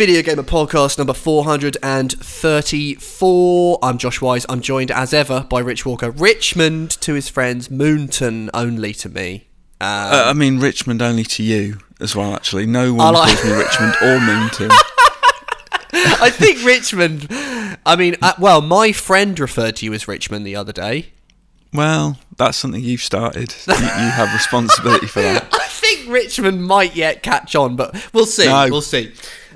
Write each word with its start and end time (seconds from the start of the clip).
Video 0.00 0.22
Gamer 0.22 0.42
Podcast 0.44 0.96
number 0.96 1.12
434. 1.12 3.78
I'm 3.82 3.98
Josh 3.98 4.22
Wise. 4.22 4.46
I'm 4.48 4.62
joined 4.62 4.90
as 4.90 5.12
ever 5.12 5.46
by 5.50 5.60
Rich 5.60 5.84
Walker. 5.84 6.10
Richmond 6.10 6.92
to 7.02 7.12
his 7.12 7.28
friends, 7.28 7.68
Moonton 7.68 8.48
only 8.54 8.94
to 8.94 9.10
me. 9.10 9.48
Um, 9.78 9.88
Uh, 9.88 10.22
I 10.28 10.32
mean, 10.32 10.58
Richmond 10.58 11.02
only 11.02 11.24
to 11.24 11.42
you 11.42 11.80
as 12.00 12.16
well, 12.16 12.34
actually. 12.34 12.64
No 12.64 12.94
one 12.94 13.12
like- 13.12 13.36
calls 13.36 13.44
me 13.44 13.52
Richmond 13.58 13.94
or 14.00 14.16
Moonton. 14.20 14.70
I 15.92 16.30
think 16.30 16.64
Richmond. 16.64 17.26
I 17.84 17.94
mean, 17.98 18.16
uh, 18.22 18.32
well, 18.38 18.62
my 18.62 18.92
friend 18.92 19.38
referred 19.38 19.76
to 19.76 19.84
you 19.84 19.92
as 19.92 20.08
Richmond 20.08 20.46
the 20.46 20.56
other 20.56 20.72
day. 20.72 21.08
Well, 21.74 22.18
that's 22.38 22.56
something 22.56 22.82
you've 22.82 23.02
started. 23.02 23.54
You, 23.68 23.74
you 23.74 23.80
have 23.80 24.32
responsibility 24.32 25.08
for 25.08 25.20
that. 25.34 25.46
I 25.52 25.66
think 25.68 26.08
Richmond 26.08 26.64
might 26.64 26.96
yet 26.96 27.22
catch 27.22 27.54
on, 27.54 27.76
but 27.76 27.94
we'll 28.14 28.24
see. 28.24 28.46
No. 28.46 28.66
We'll 28.70 28.80
see. 28.80 29.12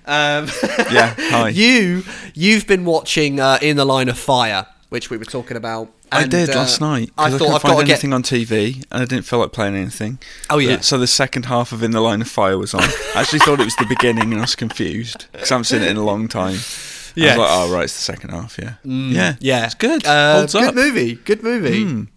Um, 0.06 0.48
Yeah, 0.90 1.14
hi. 1.18 1.48
you 1.54 2.02
you've 2.34 2.66
been 2.66 2.84
watching 2.84 3.40
uh, 3.40 3.58
In 3.62 3.76
the 3.76 3.84
Line 3.84 4.08
of 4.08 4.18
Fire, 4.18 4.66
which 4.90 5.10
we 5.10 5.16
were 5.16 5.24
talking 5.24 5.56
about. 5.56 5.88
I 6.12 6.26
did 6.26 6.50
uh, 6.50 6.56
last 6.56 6.80
night. 6.80 7.10
I 7.18 7.24
I, 7.26 7.30
thought 7.30 7.38
couldn't 7.38 7.54
I've 7.54 7.62
find 7.62 7.74
got 7.74 7.80
to 7.80 7.86
get. 7.86 7.92
anything 7.94 8.12
on 8.12 8.22
TV, 8.22 8.76
and 8.92 9.02
I 9.02 9.04
didn't 9.04 9.24
feel 9.24 9.40
like 9.40 9.50
playing 9.52 9.74
anything. 9.74 10.18
Oh, 10.48 10.58
yeah. 10.58 10.78
So 10.80 10.96
the 10.96 11.08
second 11.08 11.46
half 11.46 11.72
of 11.72 11.82
In 11.82 11.90
the 11.90 12.00
Line 12.00 12.20
of 12.20 12.28
Fire 12.28 12.56
was 12.56 12.72
on. 12.72 12.82
I 12.82 13.12
actually 13.16 13.40
thought 13.40 13.58
it 13.58 13.64
was 13.64 13.74
the 13.76 13.86
beginning, 13.86 14.24
and 14.30 14.34
I 14.36 14.42
was 14.42 14.54
confused 14.54 15.26
because 15.32 15.50
I 15.50 15.54
haven't 15.54 15.64
seen 15.64 15.82
it 15.82 15.88
in 15.88 15.96
a 15.96 16.04
long 16.04 16.28
time. 16.28 16.50
I 16.50 16.52
was 16.52 17.16
like, 17.16 17.36
oh 17.38 17.72
right, 17.74 17.84
it's 17.84 17.94
the 17.94 18.00
second 18.12 18.30
half. 18.30 18.58
Yeah. 18.58 18.74
yeah. 18.84 19.34
Yeah, 19.40 19.64
It's 19.66 19.74
good. 19.74 20.06
Uh, 20.06 20.38
Holds 20.38 20.52
good 20.52 20.64
up. 20.64 20.74
movie. 20.74 21.14
Good 21.14 21.42
movie. 21.42 21.84
Mm. 21.84 22.08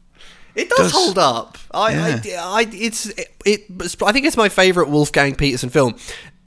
It 0.53 0.69
does, 0.69 0.77
Does. 0.79 0.91
hold 0.91 1.17
up. 1.19 1.57
I, 1.71 1.95
I, 1.95 2.21
I, 2.39 2.67
it's 2.71 3.05
it, 3.09 3.31
it. 3.45 3.65
I 4.03 4.11
think 4.11 4.25
it's 4.25 4.37
my 4.37 4.49
favorite 4.49 4.89
Wolfgang 4.89 5.35
Petersen 5.35 5.69
film. 5.69 5.95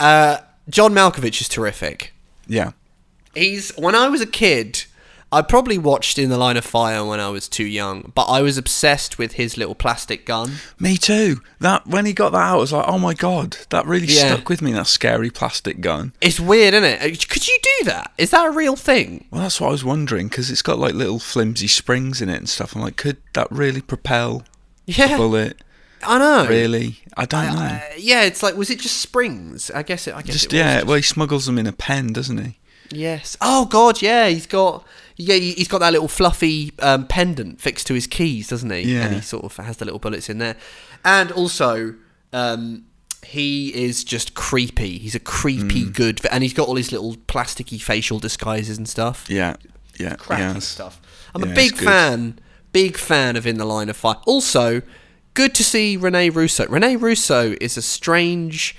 Uh, 0.01 0.39
John 0.71 0.95
Malkovich 0.95 1.41
is 1.41 1.49
terrific. 1.49 2.15
Yeah. 2.47 2.73
He's 3.35 3.71
when 3.77 3.95
I 3.95 4.09
was 4.09 4.21
a 4.21 4.27
kid, 4.27 4.85
I 5.33 5.43
probably 5.43 5.79
watched 5.79 6.19
In 6.19 6.31
the 6.31 6.39
Line 6.39 6.57
of 6.57 6.65
Fire 6.65 7.05
when 7.05 7.21
I 7.21 7.29
was 7.29 7.49
too 7.49 7.65
young, 7.65 8.11
but 8.17 8.25
I 8.25 8.41
was 8.43 8.59
obsessed 8.59 9.19
with 9.19 9.35
his 9.35 9.57
little 9.57 9.77
plastic 9.77 10.27
gun. 10.27 10.55
Me 10.81 10.97
too. 10.97 11.41
That 11.61 11.87
when 11.87 12.05
he 12.07 12.13
got 12.13 12.31
that 12.33 12.39
out, 12.39 12.57
I 12.57 12.61
was 12.61 12.73
like, 12.73 12.87
oh 12.89 12.99
my 12.99 13.15
god, 13.15 13.57
that 13.71 13.87
really 13.87 14.09
Yeah. 14.09 14.35
stuck 14.35 14.49
with 14.49 14.61
me. 14.61 14.73
That 14.73 14.89
scary 14.89 15.31
plastic 15.31 15.81
gun. 15.81 16.13
It's 16.21 16.41
weird, 16.41 16.75
isn't 16.75 16.85
it? 16.85 17.01
Uh, 17.01 17.25
Could 17.29 17.47
you 17.47 17.59
do 17.79 17.85
that? 17.87 18.13
Is 18.19 18.31
that 18.31 18.47
a 18.47 18.51
real 18.51 18.75
thing? 18.75 19.27
Well, 19.31 19.43
that's 19.43 19.61
what 19.61 19.69
I 19.69 19.73
was 19.73 19.85
wondering 19.85 20.27
because 20.29 20.51
it's 20.51 20.63
got 20.63 20.79
like 20.79 20.95
little 20.95 21.21
flimsy 21.21 21.69
springs 21.69 22.21
in 22.21 22.29
it 22.29 22.37
and 22.39 22.49
stuff. 22.49 22.75
I'm 22.75 22.83
like, 22.83 22.97
could 22.97 23.19
that 23.35 23.47
really 23.53 23.81
propel 23.83 24.43
Yeah, 24.87 25.15
a 25.15 25.17
bullet? 25.17 25.63
I 26.03 26.19
know. 26.19 26.49
Really? 26.49 26.99
I 27.17 27.27
don't 27.27 27.55
know. 27.55 27.61
Uh, 27.63 27.81
yeah, 27.99 28.23
it's 28.23 28.43
like 28.43 28.57
was 28.57 28.71
it 28.71 28.79
just 28.81 28.99
springs? 28.99 29.71
I 29.71 29.83
guess 29.83 30.07
it. 30.07 30.15
I 30.15 30.23
guess 30.23 30.35
Just 30.35 30.47
it 30.47 30.53
was 30.53 30.59
yeah. 30.59 30.83
Well, 30.83 30.97
he 30.97 31.03
smuggles 31.03 31.47
them 31.47 31.59
in 31.59 31.67
a 31.67 31.73
pen, 31.73 32.13
doesn't 32.13 32.39
he? 32.39 32.59
Yes. 32.91 33.37
Oh 33.41 33.67
God, 33.67 34.03
yeah. 34.03 34.29
He's 34.29 34.47
got 34.47 34.85
yeah. 35.17 35.37
He's 35.37 35.69
got 35.69 35.79
that 35.79 35.93
little 35.93 36.09
fluffy 36.09 36.73
um, 36.81 37.07
pendant 37.07 37.61
fixed 37.61 37.87
to 37.89 37.95
his 37.95 38.07
keys, 38.07 38.49
doesn't 38.49 38.71
he? 38.71 38.83
Yeah. 38.95 39.07
And 39.07 39.15
he 39.15 39.21
sort 39.21 39.45
of 39.45 39.57
has 39.57 39.77
the 39.77 39.85
little 39.85 40.01
bullets 40.01 40.29
in 40.29 40.39
there, 40.39 40.57
and 41.05 41.31
also. 41.33 41.95
Um, 42.33 42.85
he 43.27 43.69
is 43.75 44.03
just 44.03 44.33
creepy. 44.33 44.97
He's 44.97 45.15
a 45.15 45.21
creepy 45.21 45.85
Mm. 45.85 45.95
good, 45.95 46.27
and 46.31 46.43
he's 46.43 46.55
got 46.55 46.69
all 46.69 46.77
his 46.77 46.91
little 46.91 47.17
plasticky 47.17 47.79
facial 47.79 48.19
disguises 48.19 48.79
and 48.79 48.89
stuff. 48.89 49.27
Yeah. 49.29 49.57
Yeah. 49.99 50.15
Crappy 50.17 50.43
yeah. 50.43 50.59
stuff. 50.61 51.03
I'm 51.35 51.43
a 51.43 51.55
big 51.55 51.77
fan, 51.77 52.39
big 52.73 52.97
fan 52.97 53.37
of 53.37 53.47
In 53.47 53.59
the 53.59 53.67
Line 53.67 53.91
of 53.91 53.97
Fire. 53.99 54.17
Also, 54.27 54.81
good 55.41 55.55
to 55.55 55.65
see 55.65 55.97
Rene 55.97 56.29
Russo. 56.29 56.67
Rene 56.69 56.97
Russo 56.97 57.55
is 57.63 57.79
a 57.79 57.83
strange, 57.83 58.77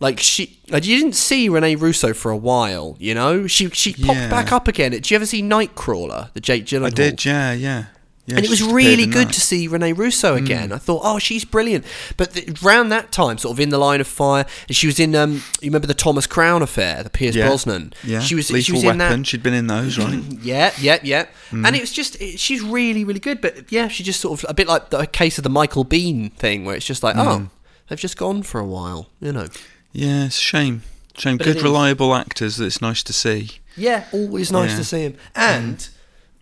like 0.00 0.20
she. 0.20 0.58
Like 0.68 0.84
you 0.84 0.98
didn't 0.98 1.14
see 1.14 1.48
Rene 1.48 1.76
Russo 1.76 2.12
for 2.12 2.30
a 2.30 2.36
while. 2.36 2.94
You 2.98 3.14
know, 3.14 3.46
she 3.46 3.70
she 3.70 3.94
popped 3.94 4.18
Yeah. 4.18 4.28
back 4.28 4.52
up 4.52 4.68
again. 4.68 4.90
Did 4.90 5.10
you 5.10 5.14
ever 5.14 5.24
see 5.24 5.42
Nightcrawler, 5.42 6.30
the 6.34 6.40
Jake 6.40 6.66
Gyllenhaal? 6.66 6.86
I 6.86 6.90
did. 6.90 7.24
Yeah. 7.24 7.52
Yeah. 7.54 7.84
Yeah 8.26 8.36
and 8.36 8.44
it 8.44 8.48
was 8.50 8.62
really 8.62 9.04
good 9.04 9.28
that. 9.28 9.34
to 9.34 9.40
see 9.40 9.68
Rene 9.68 9.92
Russo 9.92 10.34
again. 10.34 10.72
I 10.72 10.78
thought, 10.78 11.02
oh, 11.04 11.18
she's 11.18 11.44
brilliant. 11.44 11.84
But 12.16 12.32
th- 12.32 12.62
around 12.64 12.88
that 12.88 13.12
time, 13.12 13.36
sort 13.36 13.52
of 13.54 13.60
in 13.60 13.68
the 13.68 13.76
line 13.76 14.00
of 14.00 14.06
fire, 14.06 14.46
she 14.70 14.86
was 14.86 14.98
in. 14.98 15.14
Um, 15.14 15.42
you 15.60 15.68
remember 15.68 15.86
the 15.86 15.92
Thomas 15.94 16.26
Crown 16.26 16.62
affair, 16.62 17.02
the 17.02 17.10
Pierce 17.10 17.34
Yeah. 17.36 17.48
Brosnan? 17.48 17.92
Yeah. 18.02 18.20
she 18.20 18.34
was. 18.34 18.50
Lethal 18.50 18.64
she 18.64 18.72
was 18.72 18.84
Weapon. 18.84 19.00
in 19.02 19.20
that. 19.20 19.26
She'd 19.26 19.42
been 19.42 19.52
in 19.52 19.66
those, 19.66 19.98
right? 19.98 20.22
Yeah, 20.42 20.72
yeah, 20.80 20.98
yeah. 21.02 21.26
Mm. 21.50 21.66
And 21.66 21.76
it 21.76 21.80
was 21.80 21.92
just 21.92 22.18
it, 22.20 22.38
she's 22.40 22.62
really, 22.62 23.04
really 23.04 23.20
good. 23.20 23.42
But 23.42 23.70
yeah, 23.70 23.88
she 23.88 24.02
just 24.02 24.20
sort 24.20 24.42
of 24.42 24.48
a 24.48 24.54
bit 24.54 24.68
like 24.68 24.88
the 24.88 25.06
case 25.06 25.36
of 25.36 25.44
the 25.44 25.50
Michael 25.50 25.84
Biehn 25.84 26.32
thing, 26.32 26.64
where 26.64 26.76
it's 26.76 26.86
just 26.86 27.02
like, 27.02 27.16
Mm. 27.16 27.26
oh, 27.26 27.50
they've 27.88 27.98
just 28.00 28.16
gone 28.16 28.42
for 28.42 28.58
a 28.58 28.64
while, 28.66 29.10
you 29.20 29.32
know. 29.32 29.48
yeah. 29.92 30.24
It's 30.26 30.38
a 30.38 30.40
shame. 30.40 30.82
Shame. 31.18 31.36
But 31.36 31.44
good, 31.44 31.62
reliable 31.62 32.14
actors 32.14 32.56
that 32.56 32.64
it's 32.64 32.80
nice 32.80 33.02
to 33.02 33.12
see. 33.12 33.50
Yeah, 33.76 34.04
always 34.12 34.50
nice 34.50 34.70
Yeah. 34.70 34.76
to 34.78 34.84
see 34.84 35.00
him. 35.02 35.16
And 35.34 35.88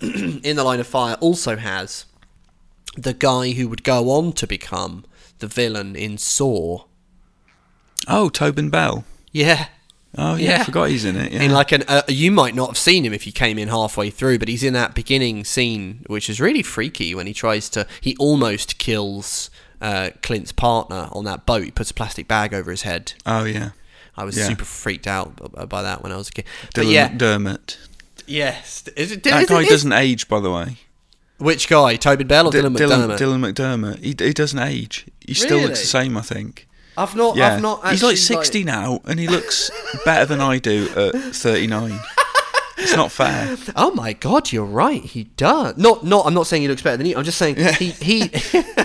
in 0.42 0.56
the 0.56 0.64
line 0.64 0.80
of 0.80 0.86
fire 0.86 1.16
also 1.20 1.56
has 1.56 2.04
the 2.96 3.14
guy 3.14 3.52
who 3.52 3.68
would 3.68 3.84
go 3.84 4.10
on 4.10 4.32
to 4.34 4.46
become 4.46 5.04
the 5.38 5.46
villain 5.46 5.96
in 5.96 6.18
Saw. 6.18 6.84
Oh, 8.08 8.28
Tobin 8.28 8.68
Bell. 8.70 9.04
Yeah. 9.30 9.68
Oh 10.18 10.34
yeah, 10.36 10.50
Yeah. 10.56 10.60
I 10.60 10.64
forgot 10.64 10.90
he's 10.90 11.04
in 11.06 11.16
it. 11.16 11.32
Yeah. 11.32 11.42
In 11.42 11.52
like 11.52 11.72
an, 11.72 11.84
uh, 11.88 12.02
you 12.08 12.30
might 12.30 12.54
not 12.54 12.68
have 12.70 12.78
seen 12.78 13.04
him 13.04 13.14
if 13.14 13.26
you 13.26 13.32
came 13.32 13.58
in 13.58 13.68
halfway 13.68 14.10
through, 14.10 14.38
but 14.38 14.48
he's 14.48 14.62
in 14.62 14.74
that 14.74 14.94
beginning 14.94 15.44
scene, 15.44 16.04
which 16.06 16.28
is 16.28 16.38
really 16.40 16.62
freaky 16.62 17.14
when 17.14 17.26
he 17.26 17.32
tries 17.32 17.70
to. 17.70 17.86
He 18.00 18.14
almost 18.18 18.78
kills 18.78 19.48
uh, 19.80 20.10
Clint's 20.22 20.52
partner 20.52 21.08
on 21.12 21.24
that 21.24 21.46
boat. 21.46 21.64
He 21.64 21.70
puts 21.70 21.90
a 21.90 21.94
plastic 21.94 22.28
bag 22.28 22.52
over 22.52 22.70
his 22.70 22.82
head. 22.82 23.14
oh 23.24 23.44
yeah. 23.44 23.70
I 24.14 24.24
was 24.24 24.36
Yeah. 24.36 24.48
super 24.48 24.66
freaked 24.66 25.06
out 25.06 25.68
by 25.70 25.80
that 25.80 26.02
when 26.02 26.12
I 26.12 26.16
was 26.16 26.28
a 26.28 26.32
kid. 26.32 26.44
But 26.74 26.84
Dylan 26.84 26.92
yeah, 26.92 27.08
McDermott. 27.08 27.78
Yes. 28.32 28.84
Is 28.96 29.12
it, 29.12 29.22
That 29.24 29.42
is 29.44 29.48
guy 29.48 29.62
it- 29.62 29.68
doesn't 29.68 29.92
age, 29.92 30.28
by 30.28 30.40
the 30.40 30.50
way. 30.50 30.76
Which 31.38 31.68
guy? 31.68 31.96
Tobin 31.96 32.26
Bell 32.28 32.46
or 32.46 32.52
D- 32.52 32.58
Dylan 32.58 32.76
McDermott? 32.76 33.18
Dylan 33.18 33.52
McDermott. 33.52 33.98
He, 33.98 34.14
he 34.24 34.32
doesn't 34.32 34.58
age. 34.60 35.06
He 35.26 35.34
still 35.34 35.58
looks 35.60 35.80
the 35.80 35.86
same, 35.86 36.16
I 36.16 36.20
think. 36.22 36.68
I've 36.96 37.16
not. 37.16 37.36
Yeah. 37.36 37.54
I've 37.54 37.62
not. 37.62 37.78
He's 37.90 38.02
like 38.02 38.12
actually, 38.12 38.36
60 38.36 38.64
now, 38.64 39.00
and 39.06 39.18
he 39.18 39.26
looks 39.26 39.70
better 40.04 40.24
than 40.26 40.40
I 40.40 40.58
do 40.58 40.88
at 40.94 41.14
39. 41.34 41.98
it's 42.78 42.94
not 42.96 43.10
fair. 43.10 43.56
Oh 43.74 43.92
my 43.94 44.12
god, 44.12 44.52
you're 44.52 44.64
right. 44.64 45.02
He 45.02 45.24
does. 45.24 45.76
Not. 45.78 46.04
Not. 46.04 46.26
I'm 46.26 46.34
not 46.34 46.46
saying 46.46 46.62
he 46.62 46.68
looks 46.68 46.82
better 46.82 46.96
than 46.98 47.06
you. 47.06 47.16
I'm 47.16 47.24
just 47.24 47.38
saying 47.38 47.56
he 47.56 47.90
he 47.90 48.30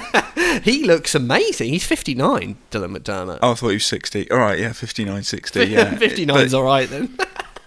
he 0.63 0.83
looks 0.85 1.13
amazing. 1.15 1.69
He's 1.69 1.85
59. 1.85 2.57
Dylan 2.71 2.97
McDermott. 2.97 3.39
Oh, 3.43 3.51
I 3.51 3.53
thought 3.55 3.67
he 3.69 3.75
was 3.75 3.85
60. 3.85 4.31
All 4.31 4.37
right, 4.39 4.57
yeah, 4.57 4.71
59, 4.73 5.23
60. 5.23 5.65
Yeah. 5.65 5.93
59's 5.95 6.51
But, 6.53 6.57
all 6.57 6.63
right 6.63 6.89
then. 6.89 7.15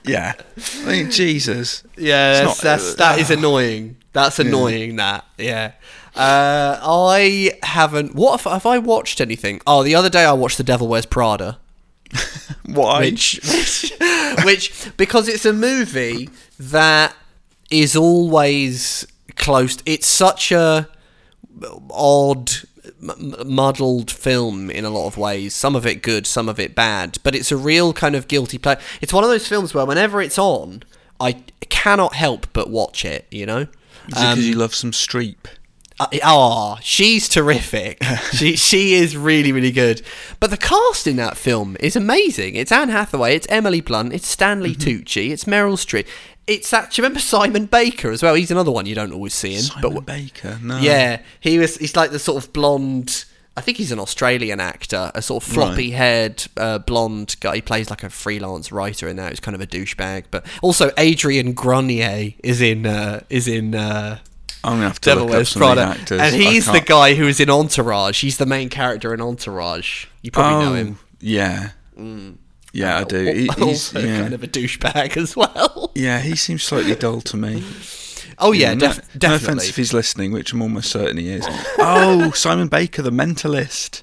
Yeah. 0.04 0.34
I 0.82 0.86
mean, 0.86 1.10
Jesus. 1.10 1.82
yeah, 1.96 2.32
that's, 2.32 2.44
not- 2.44 2.56
that's 2.62 2.94
that 2.94 3.18
is 3.18 3.30
uh, 3.30 3.34
annoying. 3.34 3.96
That's 4.12 4.38
annoying. 4.38 4.96
That 4.96 5.24
yeah. 5.38 5.72
Uh, 6.14 6.78
I 6.82 7.52
haven't. 7.62 8.14
What 8.14 8.40
have, 8.40 8.52
have 8.52 8.66
I 8.66 8.78
watched 8.78 9.20
anything? 9.20 9.60
Oh, 9.66 9.82
the 9.82 9.94
other 9.94 10.08
day 10.10 10.24
I 10.24 10.32
watched 10.32 10.56
The 10.56 10.64
Devil 10.64 10.88
Wears 10.88 11.06
Prada. 11.06 11.58
Why? 12.66 13.00
which, 13.00 13.40
which, 13.44 13.92
which 14.44 14.90
because 14.96 15.28
it's 15.28 15.44
a 15.44 15.52
movie 15.52 16.28
that 16.58 17.14
is 17.70 17.94
always 17.94 19.06
close. 19.36 19.78
It's 19.86 20.06
such 20.08 20.50
a 20.50 20.88
odd, 21.90 22.50
m- 23.02 23.34
muddled 23.46 24.10
film 24.10 24.70
in 24.70 24.84
a 24.84 24.90
lot 24.90 25.06
of 25.06 25.16
ways. 25.16 25.54
Some 25.54 25.74
of 25.76 25.86
it 25.86 26.02
good, 26.02 26.26
some 26.26 26.48
of 26.48 26.58
it 26.60 26.74
bad. 26.74 27.18
But 27.22 27.34
it's 27.34 27.52
a 27.52 27.56
real 27.56 27.92
kind 27.92 28.14
of 28.14 28.28
guilty 28.28 28.58
pleasure. 28.58 28.80
It's 29.00 29.12
one 29.12 29.24
of 29.24 29.30
those 29.30 29.46
films 29.48 29.74
where 29.74 29.86
whenever 29.86 30.20
it's 30.20 30.38
on, 30.38 30.82
I 31.18 31.42
cannot 31.68 32.14
help 32.14 32.46
but 32.52 32.70
watch 32.70 33.04
it. 33.04 33.26
You 33.30 33.46
know. 33.46 33.58
Is 33.60 33.66
it 33.66 34.14
because 34.14 34.48
you 34.48 34.54
love 34.54 34.74
some 34.74 34.90
Streep? 34.92 35.36
Uh, 36.00 36.06
oh, 36.24 36.78
she's 36.80 37.28
terrific. 37.28 38.02
she 38.32 38.56
she 38.56 38.94
is 38.94 39.16
really 39.16 39.52
really 39.52 39.70
good. 39.70 40.00
But 40.40 40.48
the 40.50 40.56
cast 40.56 41.06
in 41.06 41.16
that 41.16 41.36
film 41.36 41.76
is 41.78 41.94
amazing. 41.94 42.56
It's 42.56 42.72
Anne 42.72 42.88
Hathaway, 42.88 43.36
it's 43.36 43.46
Emily 43.50 43.82
Blunt, 43.82 44.14
it's 44.14 44.26
Stanley 44.26 44.74
Mm-hmm. 44.74 45.02
Tucci, 45.02 45.30
it's 45.30 45.44
Meryl 45.44 45.74
Streep. 45.76 46.06
It's 46.46 46.70
that. 46.70 46.90
Do 46.90 47.00
you 47.00 47.04
remember 47.04 47.20
Simon 47.20 47.66
Baker 47.66 48.10
as 48.10 48.22
well? 48.22 48.34
He's 48.34 48.50
another 48.50 48.70
one 48.72 48.86
you 48.86 48.94
don't 48.94 49.12
always 49.12 49.34
see 49.34 49.54
him. 49.54 49.62
Simon 49.62 49.94
but 49.94 50.06
Baker? 50.06 50.58
No. 50.62 50.78
yeah, 50.78 51.20
he 51.40 51.58
was. 51.58 51.76
He's 51.76 51.94
like 51.96 52.10
the 52.10 52.18
sort 52.18 52.42
of 52.44 52.52
blonde. 52.52 53.24
I 53.56 53.62
think 53.62 53.78
he's 53.78 53.92
an 53.92 53.98
Australian 53.98 54.58
actor, 54.60 55.10
a 55.14 55.20
sort 55.20 55.42
of 55.44 55.50
floppy 55.50 55.90
haired 55.90 56.44
uh, 56.56 56.78
blonde 56.78 57.36
guy. 57.40 57.56
He 57.56 57.60
plays 57.62 57.90
like 57.90 58.02
a 58.02 58.08
freelance 58.10 58.72
writer 58.72 59.06
in 59.08 59.16
that. 59.16 59.30
He's 59.30 59.40
kind 59.40 59.54
of 59.54 59.60
a 59.60 59.66
douchebag. 59.66 60.24
But 60.30 60.46
also 60.62 60.90
Adrian 60.96 61.52
Grenier 61.52 62.32
is 62.42 62.60
in 62.62 62.86
uh, 62.86 63.20
is 63.28 63.46
in 63.48 63.74
uh, 63.74 64.18
I'm 64.64 64.78
to 64.78 64.82
have 64.84 65.00
to 65.00 65.10
Devil 65.10 65.24
look 65.24 65.32
Wears 65.34 65.48
some 65.50 65.62
of 65.62 65.68
the 65.70 65.74
Prada, 65.84 66.00
actors. 66.00 66.20
and 66.20 66.34
he's 66.34 66.66
the 66.66 66.80
guy 66.80 67.14
who 67.14 67.26
is 67.26 67.38
in 67.40 67.50
Entourage. 67.50 68.20
He's 68.22 68.38
the 68.38 68.46
main 68.46 68.70
character 68.70 69.12
in 69.12 69.20
Entourage. 69.20 70.06
You 70.22 70.30
probably 70.30 70.64
know 70.64 70.72
Oh, 70.72 70.74
him. 70.76 70.98
Yeah. 71.20 71.70
Yeah, 72.72 72.98
I 72.98 73.02
uh, 73.02 73.04
do. 73.04 73.24
He- 73.24 73.42
he's, 73.42 73.58
also 73.58 74.00
yeah. 74.00 74.20
kind 74.20 74.34
of 74.34 74.42
a 74.42 74.46
douchebag 74.46 75.16
as 75.16 75.36
well. 75.36 75.90
yeah, 75.94 76.20
he 76.20 76.36
seems 76.36 76.62
slightly 76.62 76.94
dull 76.94 77.20
to 77.22 77.36
me. 77.36 77.64
Oh 78.42 78.52
yeah, 78.52 78.72
no, 78.72 78.86
def- 78.86 78.96
no 78.96 79.02
offense 79.02 79.42
definitely. 79.42 79.68
if 79.68 79.76
he's 79.76 79.92
listening, 79.92 80.32
which 80.32 80.54
I'm 80.54 80.62
almost 80.62 80.90
certain 80.90 81.18
he 81.18 81.28
is. 81.28 81.46
Oh, 81.78 82.30
Simon 82.30 82.68
Baker, 82.68 83.02
the 83.02 83.10
mentalist. 83.10 84.02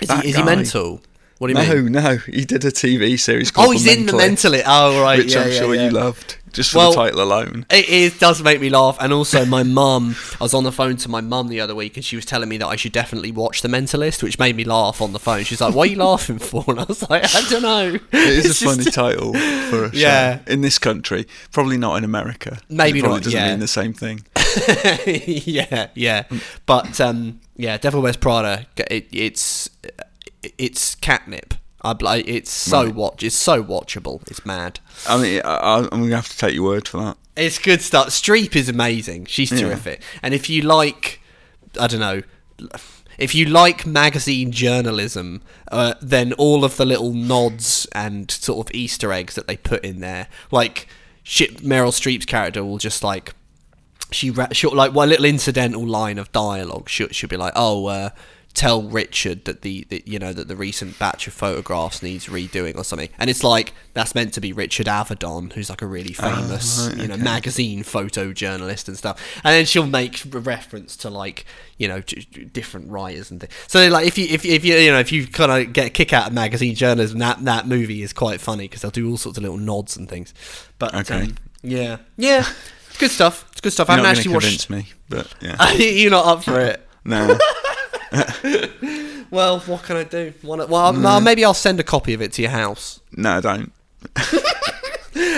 Is 0.00 0.10
he, 0.10 0.30
is 0.30 0.36
he 0.36 0.42
mental? 0.42 1.00
What 1.38 1.46
do 1.46 1.60
you 1.60 1.82
mean? 1.82 1.92
No, 1.92 2.00
no, 2.00 2.16
he 2.16 2.44
did 2.44 2.64
a 2.64 2.72
TV 2.72 3.18
series 3.18 3.50
oh, 3.50 3.54
called 3.54 3.68
Oh, 3.68 3.70
he's 3.70 3.86
in 3.86 4.06
the 4.06 4.12
Mentalist. 4.12 4.64
Oh, 4.66 5.00
right. 5.00 5.18
which 5.18 5.34
yeah, 5.34 5.42
I'm 5.42 5.50
yeah, 5.50 5.58
sure 5.58 5.74
yeah. 5.76 5.84
you 5.84 5.90
loved 5.90 6.38
just 6.52 6.70
for 6.70 6.78
Well- 6.78 6.90
the 6.92 6.96
title 6.96 7.22
alone. 7.22 7.66
it 7.70 8.18
does 8.20 8.42
make 8.42 8.60
me 8.60 8.68
laugh. 8.70 8.96
And 9.00 9.12
also, 9.12 9.44
my 9.44 9.62
mum, 9.62 10.16
I 10.40 10.44
was 10.44 10.54
on 10.54 10.64
the 10.64 10.72
phone 10.72 10.96
to 10.96 11.08
my 11.08 11.20
mum 11.20 11.48
the 11.48 11.60
other 11.60 11.74
week 11.74 11.96
and 11.96 12.04
she 12.04 12.16
was 12.16 12.24
telling 12.24 12.48
me 12.48 12.58
that 12.58 12.66
I 12.66 12.76
should 12.76 12.92
definitely 12.92 13.32
watch 13.32 13.62
The 13.62 13.68
Mentalist, 13.68 14.22
which 14.22 14.38
made 14.38 14.56
me 14.56 14.64
laugh 14.64 15.00
on 15.00 15.12
the 15.12 15.18
phone. 15.18 15.44
She's 15.44 15.60
like, 15.60 15.74
What 15.74 15.88
are 15.88 15.90
you 15.92 15.98
laughing 15.98 16.38
for? 16.38 16.64
And 16.68 16.80
I 16.80 16.84
was 16.84 17.08
like, 17.10 17.24
I 17.34 17.40
don't 17.48 17.62
know. 17.62 17.94
It 17.94 18.14
is 18.14 18.44
It's 18.52 18.62
a 18.62 18.64
funny 18.66 18.84
title 18.84 19.32
for 19.70 19.84
a 19.86 19.90
Yeah. 19.94 20.38
show 20.44 20.52
in 20.52 20.60
this 20.60 20.78
country. 20.78 21.26
Probably 21.52 21.76
not 21.78 21.96
in 21.96 22.04
America. 22.04 22.58
Maybe 22.68 22.98
it 22.98 23.02
probably 23.02 23.16
not, 23.18 23.24
Doesn't 23.24 23.38
yeah. 23.40 23.50
mean 23.50 23.60
the 23.60 23.68
same 23.68 23.92
thing. 23.94 24.24
yeah, 25.06 25.88
yeah. 25.94 26.24
But, 26.66 27.00
um, 27.00 27.40
yeah, 27.56 27.76
Devil 27.78 28.02
Wears 28.02 28.16
Prada, 28.16 28.66
it, 28.76 29.08
it's, 29.12 29.70
it's 30.58 30.94
catnip. 30.96 31.54
I, 31.84 31.94
it's 32.26 32.50
so 32.50 32.84
Right. 32.84 32.94
watch. 32.94 33.22
It's 33.22 33.36
so 33.36 33.62
watchable. 33.62 34.22
It's 34.30 34.44
mad. 34.46 34.80
I 35.08 35.20
mean, 35.20 35.42
I, 35.44 35.78
I'm 35.78 35.88
gonna 36.02 36.16
have 36.16 36.28
to 36.28 36.36
take 36.38 36.54
your 36.54 36.64
word 36.64 36.86
for 36.88 36.98
that. 37.02 37.16
It's 37.36 37.58
good 37.58 37.80
stuff. 37.82 38.08
Streep 38.08 38.54
is 38.54 38.68
amazing. 38.68 39.26
She's 39.26 39.50
Yeah. 39.50 39.60
terrific. 39.60 40.02
And 40.22 40.32
if 40.34 40.48
you 40.50 40.62
like, 40.62 41.20
I 41.80 41.86
don't 41.86 42.00
know, 42.00 42.22
if 43.18 43.34
you 43.34 43.46
like 43.46 43.84
magazine 43.86 44.52
journalism, 44.52 45.42
uh, 45.70 45.94
then 46.00 46.32
all 46.34 46.64
of 46.64 46.76
the 46.76 46.84
little 46.84 47.12
nods 47.12 47.86
and 47.92 48.30
sort 48.30 48.66
of 48.68 48.74
Easter 48.74 49.12
eggs 49.12 49.34
that 49.34 49.46
they 49.46 49.56
put 49.56 49.84
in 49.84 50.00
there, 50.00 50.28
like 50.50 50.86
shit, 51.22 51.58
Meryl 51.62 51.90
Streep's 51.92 52.26
character 52.26 52.64
will 52.64 52.78
just 52.78 53.02
like 53.02 53.34
she 54.10 54.32
she'll 54.52 54.74
like 54.74 54.92
one 54.92 55.08
little 55.08 55.24
incidental 55.24 55.86
line 55.86 56.18
of 56.18 56.30
dialogue. 56.32 56.88
She'll, 56.88 57.08
she'll 57.08 57.30
be 57.30 57.36
like, 57.38 57.54
"Oh, 57.56 57.86
uh, 57.86 58.10
tell 58.54 58.82
Richard 58.82 59.44
that 59.46 59.62
the, 59.62 59.84
that 59.90 60.06
you 60.06 60.18
know 60.18 60.32
that 60.32 60.48
the 60.48 60.56
recent 60.56 60.98
batch 60.98 61.26
of 61.26 61.32
photographs 61.32 62.02
needs 62.02 62.26
redoing 62.26 62.76
or 62.76 62.84
something." 62.84 63.08
And 63.18 63.28
it's 63.30 63.42
like 63.44 63.72
that's 63.94 64.14
meant 64.14 64.34
to 64.34 64.40
be 64.40 64.52
Richard 64.52 64.86
Avedon, 64.86 65.52
who's 65.52 65.70
like 65.70 65.82
a 65.82 65.86
really 65.86 66.12
famous 66.12 66.88
right, 66.88 66.96
you 66.98 67.08
know 67.08 67.14
okay. 67.14 67.22
magazine 67.22 67.82
photojournalist 67.82 68.88
and 68.88 68.96
stuff. 68.96 69.20
And 69.44 69.52
then 69.54 69.64
she'll 69.66 69.86
make 69.86 70.22
reference 70.30 70.96
to 70.98 71.10
like 71.10 71.44
you 71.78 71.88
know 71.88 72.00
different 72.00 72.90
writers 72.90 73.30
and 73.30 73.40
things. 73.40 73.52
So 73.66 73.88
like 73.88 74.06
if 74.06 74.16
you 74.18 74.26
if, 74.28 74.44
if 74.44 74.64
you 74.64 74.74
you 74.76 74.90
know 74.92 75.00
if 75.00 75.12
you 75.12 75.26
kind 75.26 75.50
of 75.66 75.72
get 75.72 75.86
a 75.86 75.90
kick 75.90 76.12
out 76.12 76.28
of 76.28 76.32
magazine 76.32 76.74
journalism, 76.74 77.18
that 77.20 77.44
that 77.44 77.66
movie 77.66 78.02
is 78.02 78.12
quite 78.12 78.40
funny 78.40 78.64
because 78.64 78.82
they'll 78.82 78.90
do 78.90 79.10
all 79.10 79.16
sorts 79.16 79.38
of 79.38 79.42
little 79.42 79.58
nods 79.58 79.96
and 79.96 80.08
things. 80.08 80.32
But 80.78 80.94
Okay. 80.94 81.22
um, 81.22 81.36
yeah, 81.62 81.98
yeah. 82.16 82.44
It's 82.88 82.98
good 82.98 83.10
stuff. 83.10 83.46
It's 83.52 83.60
good 83.60 83.72
stuff. 83.72 83.88
I 83.88 83.94
You're 83.96 84.04
haven't 84.04 84.10
not 84.10 84.18
actually 84.18 84.34
watched. 84.34 84.68
me, 84.70 84.86
but 85.08 85.32
yeah, 85.40 85.72
You're 85.74 86.10
not 86.10 86.26
up 86.26 86.44
for 86.44 86.60
it. 86.60 86.86
no. 87.04 87.38
Well, 89.32 89.60
what 89.60 89.84
can 89.84 89.96
I 89.96 90.04
do? 90.04 90.34
Well, 90.42 90.92
no, 90.92 91.18
maybe 91.18 91.42
I'll 91.42 91.54
send 91.54 91.80
a 91.80 91.82
copy 91.82 92.12
of 92.12 92.20
it 92.20 92.32
to 92.34 92.42
your 92.42 92.50
house. 92.50 93.00
No, 93.16 93.40
don't. 93.40 93.72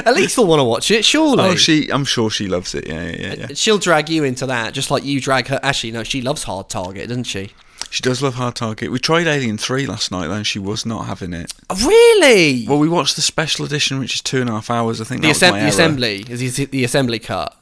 At 0.04 0.14
least 0.16 0.34
they'll 0.34 0.48
want 0.48 0.58
to 0.58 0.64
watch 0.64 0.90
it, 0.90 1.04
surely. 1.04 1.44
Oh, 1.44 1.54
she. 1.54 1.88
I'm 1.90 2.04
sure 2.04 2.28
she 2.28 2.48
loves 2.48 2.74
it. 2.74 2.88
Yeah, 2.88 3.04
yeah, 3.04 3.16
yeah. 3.16 3.34
yeah. 3.34 3.46
She'll 3.54 3.78
drag 3.78 4.10
you 4.10 4.24
into 4.24 4.46
that, 4.46 4.74
just 4.74 4.90
like 4.90 5.04
you 5.04 5.20
drag 5.20 5.46
her. 5.46 5.60
Actually, 5.62 5.92
no, 5.92 6.02
she 6.02 6.22
loves 6.22 6.42
Hard 6.42 6.68
Target, 6.68 7.08
doesn't 7.08 7.24
she? 7.24 7.52
She 7.90 8.02
does 8.02 8.20
love 8.20 8.34
Hard 8.34 8.56
Target. 8.56 8.90
We 8.90 8.98
tried 8.98 9.28
Alien 9.28 9.58
Three 9.58 9.86
last 9.86 10.10
night, 10.10 10.26
though, 10.26 10.34
and 10.34 10.46
she 10.46 10.58
was 10.58 10.84
not 10.84 11.06
having 11.06 11.32
it. 11.32 11.54
Oh, 11.70 11.86
really? 11.86 12.66
Well, 12.66 12.80
we 12.80 12.88
watched 12.88 13.14
the 13.14 13.22
special 13.22 13.64
edition, 13.64 14.00
which 14.00 14.16
is 14.16 14.22
two 14.22 14.40
and 14.40 14.50
a 14.50 14.54
half 14.54 14.70
hours. 14.70 15.00
I 15.00 15.04
think 15.04 15.20
the, 15.20 15.28
that 15.28 15.34
was 15.34 15.52
my 15.52 15.60
the 15.60 15.68
assembly 15.68 16.24
is 16.28 16.56
the, 16.56 16.64
the 16.64 16.82
assembly 16.82 17.20
cut. 17.20 17.56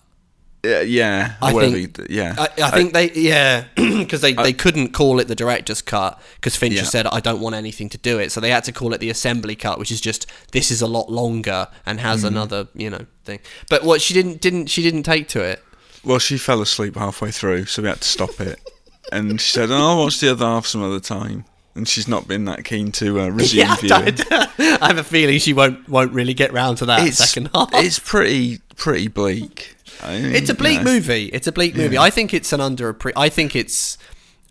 Yeah, 0.64 0.81
yeah. 0.82 1.35
I 1.43 1.53
think- 1.53 1.99
you 1.99 2.06
yeah. 2.09 2.35
I, 2.38 2.49
I 2.62 2.70
think 2.70 2.93
they 2.93 3.11
yeah 3.12 3.64
because 3.75 4.20
they, 4.20 4.32
they 4.32 4.53
couldn't 4.53 4.93
call 4.93 5.19
it 5.19 5.26
the 5.26 5.35
director's 5.35 5.82
cut 5.82 6.20
because 6.37 6.55
Fincher 6.55 6.76
Yeah. 6.79 6.82
said 6.85 7.06
I 7.09 7.19
don't 7.20 7.41
want 7.41 7.56
anything 7.56 7.88
to 7.91 7.99
do 7.99 8.19
it 8.20 8.31
so 8.31 8.41
they 8.41 8.50
had 8.50 8.62
to 8.64 8.73
call 8.73 8.94
it 8.94 8.99
the 9.00 9.11
assembly 9.11 9.56
cut 9.56 9.79
which 9.81 9.91
is 9.91 10.00
just 10.00 10.31
this 10.53 10.70
is 10.70 10.81
a 10.81 10.87
lot 10.87 11.11
longer 11.11 11.67
and 11.85 11.99
has 12.00 12.19
Mm-hmm. 12.20 12.26
another 12.29 12.69
you 12.75 12.91
know 12.91 13.06
thing 13.25 13.41
but 13.69 13.82
what 13.82 14.00
she 14.00 14.14
didn't 14.14 14.41
didn't 14.41 14.67
she 14.69 14.82
didn't 14.82 15.03
take 15.03 15.26
to 15.29 15.41
it 15.43 15.64
Well, 16.05 16.20
she 16.20 16.38
fell 16.38 16.61
asleep 16.62 16.94
halfway 16.97 17.32
through, 17.32 17.67
so 17.67 17.82
we 17.82 17.88
had 17.88 18.00
to 18.00 18.08
stop 18.08 18.41
it. 18.41 18.58
and 19.11 19.41
she 19.41 19.50
said, 19.53 19.70
"Oh, 19.70 19.75
I'll 19.76 19.99
watch 19.99 20.20
the 20.20 20.31
other 20.32 20.44
half 20.47 20.67
some 20.67 20.82
other 20.82 21.00
time." 21.00 21.44
And 21.75 21.87
she's 21.88 22.06
not 22.08 22.26
been 22.29 22.44
that 22.47 22.65
keen 22.65 22.93
to 22.93 23.20
uh, 23.20 23.29
resume 23.31 23.61
yeah 23.61 23.76
viewing. 23.76 24.19
I, 24.31 24.79
I 24.82 24.87
have 24.88 24.99
a 24.99 25.05
feeling 25.05 25.38
she 25.38 25.53
won't 25.55 25.88
won't 25.88 26.12
really 26.12 26.35
get 26.35 26.53
round 26.53 26.79
to 26.79 26.87
that 26.87 27.06
It's 27.06 27.19
second 27.19 27.50
half 27.55 27.70
it's 27.75 27.99
pretty 27.99 28.61
pretty 28.76 29.08
bleak. 29.08 29.76
I 30.02 30.14
It's 30.14 30.50
a 30.50 30.52
you 30.52 30.58
bleak 30.58 30.78
know. 30.78 30.84
movie. 30.93 31.26
It's 31.26 31.46
a 31.46 31.52
bleak 31.52 31.75
movie. 31.76 31.94
Yeah. 31.94 32.02
I 32.02 32.10
think 32.10 32.34
it's 32.34 32.52
an 32.52 32.60
under. 32.60 32.96
I 33.16 33.28
think 33.28 33.54
it's 33.56 33.99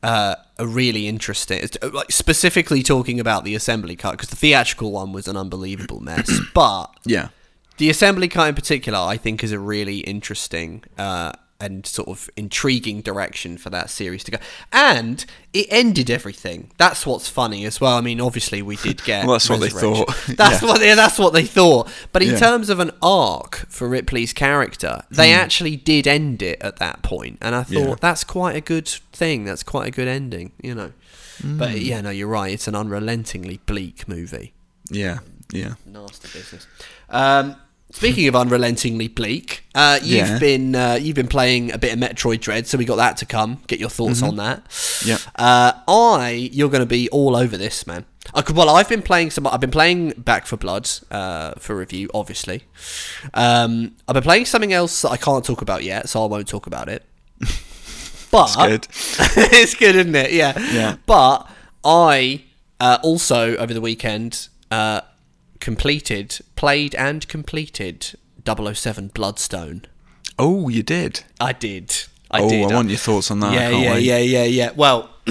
uh, 0.04 0.36
a 0.58 0.68
really 0.68 1.08
interesting. 1.08 1.60
It's, 1.62 1.78
uh, 1.82 1.90
like 1.94 2.12
specifically 2.12 2.84
talking 2.84 3.20
about 3.20 3.44
the 3.44 3.56
assembly 3.56 3.96
cut 3.96 4.12
because 4.12 4.30
the 4.30 4.36
theatrical 4.36 4.92
one 4.92 5.12
was 5.14 5.28
an 5.28 5.38
unbelievable 5.38 6.00
mess. 6.00 6.32
but 6.54 6.88
Yeah, 7.06 7.30
the 7.78 7.90
assembly 7.90 8.28
cut 8.28 8.50
in 8.50 8.56
particular, 8.56 9.00
I 9.00 9.18
think, 9.18 9.44
is 9.44 9.52
a 9.52 9.60
really 9.60 10.00
interesting 10.00 10.84
uh, 10.98 11.34
and 11.62 11.86
sort 11.86 12.08
of 12.08 12.30
intriguing 12.36 13.02
direction 13.02 13.58
for 13.58 13.70
that 13.70 13.90
series 13.90 14.24
to 14.26 14.32
go. 14.32 14.38
And 14.74 15.24
it 15.54 15.68
ended 15.70 16.10
everything. 16.10 16.72
That's 16.78 17.06
what's 17.06 17.30
funny 17.30 17.66
as 17.66 17.80
well. 17.80 17.98
I 17.98 18.02
mean, 18.02 18.20
obviously, 18.20 18.62
we 18.62 18.76
did 18.78 19.04
get. 19.06 19.26
Well, 19.26 19.36
that's 19.36 19.50
what 19.50 19.60
they 19.62 19.70
thought. 19.70 20.08
That's 20.28 20.62
Yeah. 20.62 20.68
what. 20.68 20.82
Yeah, 20.82 20.96
that's 20.96 21.20
what 21.20 21.34
they 21.34 21.46
thought. 21.46 21.90
But 22.12 22.24
in 22.24 22.32
Yeah. 22.32 22.40
terms 22.40 22.70
of 22.70 22.80
an 22.80 22.92
arc 23.02 23.66
for 23.70 23.88
Ripley's 23.88 24.34
character, 24.34 25.04
Hmm. 25.10 25.16
they 25.16 25.32
actually 25.34 25.76
did 25.78 26.08
end 26.08 26.42
it 26.42 26.62
at 26.62 26.78
that 26.78 27.02
point, 27.04 27.38
and 27.42 27.54
I 27.56 27.64
thought 27.64 27.88
Yeah. 27.90 27.96
that's 28.02 28.24
quite 28.24 28.56
a 28.56 28.62
good 28.62 28.88
thing. 29.14 29.46
That's 29.46 29.64
quite 29.64 29.88
a 29.88 29.92
good 29.92 30.08
ending, 30.08 30.52
you 30.62 30.74
know. 30.76 30.92
Hmm. 31.42 31.58
But 31.58 31.82
yeah, 31.82 32.02
no, 32.02 32.10
you're 32.10 32.28
right. 32.28 32.52
It's 32.54 32.68
an 32.68 32.76
unrelentingly 32.76 33.60
bleak 33.66 34.08
movie. 34.08 34.54
yeah, 34.90 35.20
yeah. 35.54 35.76
Nasty 35.86 36.28
business. 36.38 36.68
Um, 37.10 37.56
speaking 37.92 38.28
of 38.28 38.36
unrelentingly 38.36 39.08
bleak, 39.08 39.64
uh, 39.76 40.00
you've 40.02 40.28
Yeah. 40.28 40.40
been 40.40 40.76
uh, 40.76 40.98
you've 41.02 41.16
been 41.16 41.28
playing 41.28 41.72
a 41.72 41.78
bit 41.78 41.94
of 41.94 42.00
Metroid 42.00 42.40
Dread, 42.42 42.68
so 42.68 42.78
we 42.78 42.86
got 42.86 42.96
that 42.98 43.18
to 43.18 43.26
come. 43.26 43.60
Get 43.68 43.80
your 43.80 43.90
thoughts 43.90 44.22
on 44.22 44.36
that. 44.38 44.64
Yep. 45.06 45.20
Uh, 45.36 45.74
I 45.88 46.50
you're 46.52 46.70
going 46.70 46.82
to 46.82 46.86
be 46.86 47.10
all 47.10 47.36
over 47.36 47.58
this, 47.58 47.86
man. 47.88 48.06
I 48.34 48.42
could, 48.44 48.56
well, 48.56 48.70
I've 48.70 48.88
been 48.88 49.02
playing 49.02 49.32
some. 49.32 49.46
I've 49.48 49.60
been 49.60 49.72
playing 49.72 50.12
Back 50.12 50.46
for 50.46 50.56
Blood 50.56 50.90
uh, 51.10 51.54
for 51.58 51.76
review, 51.76 52.10
obviously. 52.14 52.64
Um, 53.34 53.96
I've 54.08 54.14
been 54.14 54.24
playing 54.24 54.46
something 54.46 54.72
else 54.74 55.02
that 55.02 55.10
I 55.10 55.18
can't 55.18 55.44
talk 55.44 55.62
about 55.62 55.84
yet, 55.84 56.08
so 56.08 56.24
I 56.24 56.28
won't 56.28 56.48
talk 56.48 56.68
about 56.68 56.88
it. 56.90 57.04
But 58.32 58.46
It's 58.48 58.56
good. 58.56 58.88
it's 59.52 59.76
good, 59.76 59.96
isn't 59.98 60.16
it? 60.16 60.32
Yeah. 60.32 60.58
Yeah. 60.72 60.96
But 61.06 61.50
I 61.84 62.44
uh, 62.80 62.98
also 63.04 63.58
over 63.58 63.74
the 63.74 63.82
weekend 63.82 64.48
uh, 64.72 65.02
completed, 65.62 66.40
played 66.58 66.94
and 66.96 67.26
completed 67.30 68.16
007 68.46 69.08
Bloodstone. 69.10 69.86
Oh, 70.38 70.68
you 70.68 70.84
did. 70.84 71.24
I 71.40 71.54
did. 71.54 71.96
I 72.30 72.42
oh, 72.42 72.50
did. 72.50 72.72
I 72.72 72.76
want 72.76 72.90
your 72.90 72.98
thoughts 72.98 73.32
on 73.32 73.40
that. 73.42 73.52
I 73.52 73.54
yeah, 73.54 73.70
can't 73.70 73.84
yeah, 73.84 73.94
wait. 73.94 74.04
yeah, 74.04 74.18
yeah, 74.18 74.44
yeah. 74.44 74.72
Well, 74.76 75.10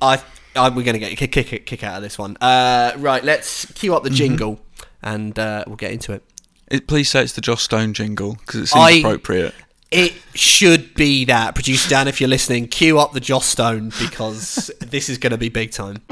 I, 0.00 0.22
I 0.56 0.68
we're 0.70 0.84
gonna 0.84 0.98
get 0.98 1.12
a 1.12 1.16
kick, 1.16 1.32
kick, 1.32 1.66
kick 1.66 1.84
out 1.84 1.96
of 1.96 2.02
this 2.02 2.18
one. 2.18 2.36
Uh, 2.40 2.92
right, 2.96 3.22
let's 3.22 3.66
cue 3.72 3.90
Mm-hmm. 3.90 3.96
up 3.96 4.02
the 4.02 4.10
jingle 4.10 4.60
and 5.02 5.38
uh, 5.38 5.64
we'll 5.66 5.76
get 5.76 5.92
into 5.92 6.12
it. 6.12 6.22
It, 6.68 6.86
please 6.86 7.10
say 7.10 7.22
it's 7.22 7.32
the 7.32 7.40
Joss 7.40 7.62
Stone 7.62 7.94
jingle 7.94 8.34
because 8.34 8.60
it 8.62 8.66
seems 8.68 8.84
I- 8.84 8.90
appropriate. 8.98 9.54
It 9.90 10.12
should 10.34 10.92
be 10.94 11.24
that. 11.24 11.54
Producer 11.54 11.88
Dan, 11.88 12.08
if 12.08 12.20
you're 12.20 12.28
listening, 12.28 12.68
cue 12.68 12.98
up 12.98 13.14
the 13.14 13.20
Joss 13.20 13.46
Stone 13.46 13.92
because 13.98 14.70
this 14.80 15.08
is 15.08 15.16
going 15.16 15.30
to 15.30 15.38
be 15.38 15.48
big 15.48 15.70
time. 15.70 16.02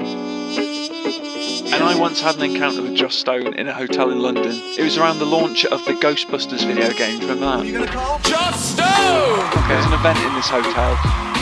And 1.73 1.83
I 1.83 1.99
once 1.99 2.21
had 2.21 2.37
an 2.37 2.43
encounter 2.43 2.81
with 2.83 2.95
Joss 2.95 3.17
Stone 3.17 3.55
in 3.55 3.67
a 3.69 3.73
hotel 3.73 4.11
in 4.11 4.21
London. 4.21 4.53
It 4.79 4.83
was 4.83 4.97
around 4.97 5.19
the 5.19 5.27
launch 5.27 5.65
of 5.67 5.85
the 5.85 5.93
Ghostbusters 5.95 6.65
video 6.65 6.91
game. 6.93 7.19
Do 7.19 7.27
you 7.27 7.33
remember 7.33 7.65
that? 7.65 7.93
There 9.67 9.77
was 9.77 9.87
an 9.87 9.93
event 9.93 10.19
in 10.21 10.35
this 10.35 10.49
hotel, 10.49 10.97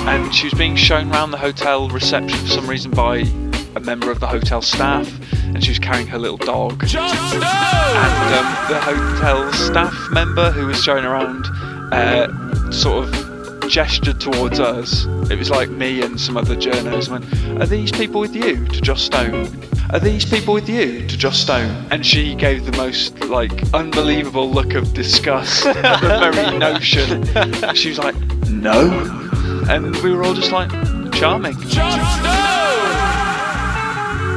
and 0.08 0.34
she 0.34 0.46
was 0.46 0.54
being 0.54 0.76
shown 0.76 1.12
around 1.12 1.30
the 1.30 1.36
hotel 1.36 1.88
reception 1.88 2.38
for 2.38 2.48
some 2.48 2.66
reason 2.66 2.90
by 2.90 3.18
a 3.76 3.80
member 3.80 4.10
of 4.10 4.20
the 4.20 4.26
hotel 4.26 4.62
staff, 4.62 5.06
and 5.42 5.62
she 5.62 5.70
was 5.70 5.78
carrying 5.78 6.06
her 6.06 6.18
little 6.18 6.38
dog. 6.38 6.82
And 6.82 6.94
um, 8.34 8.46
the 8.68 8.80
hotel 8.80 9.52
staff 9.52 9.94
member 10.10 10.50
who 10.50 10.66
was 10.66 10.82
showing 10.82 11.04
around 11.04 11.44
uh, 11.92 12.70
sort 12.70 13.08
of 13.08 13.33
gestured 13.68 14.20
towards 14.20 14.60
us. 14.60 15.06
It 15.30 15.38
was 15.38 15.50
like 15.50 15.70
me 15.70 16.02
and 16.02 16.20
some 16.20 16.36
other 16.36 16.56
journos 16.56 17.08
went, 17.08 17.24
Are 17.60 17.66
these 17.66 17.90
people 17.92 18.20
with 18.20 18.34
you? 18.34 18.64
To 18.66 18.80
Joss 18.80 19.02
Stone. 19.02 19.48
Are 19.90 19.98
these 19.98 20.24
people 20.24 20.54
with 20.54 20.68
you? 20.68 21.06
To 21.06 21.16
Joss 21.16 21.38
Stone. 21.38 21.86
And 21.90 22.04
she 22.04 22.34
gave 22.34 22.64
the 22.66 22.76
most 22.76 23.20
like 23.24 23.52
unbelievable 23.72 24.50
look 24.50 24.74
of 24.74 24.92
disgust 24.94 25.66
at 25.66 26.00
the 26.00 26.32
very 26.32 26.58
notion. 26.58 27.24
She 27.74 27.88
was 27.90 27.98
like, 27.98 28.16
No. 28.48 28.90
And 29.68 29.94
we 29.96 30.10
were 30.10 30.24
all 30.24 30.34
just 30.34 30.52
like, 30.52 30.70
charming. 31.12 31.56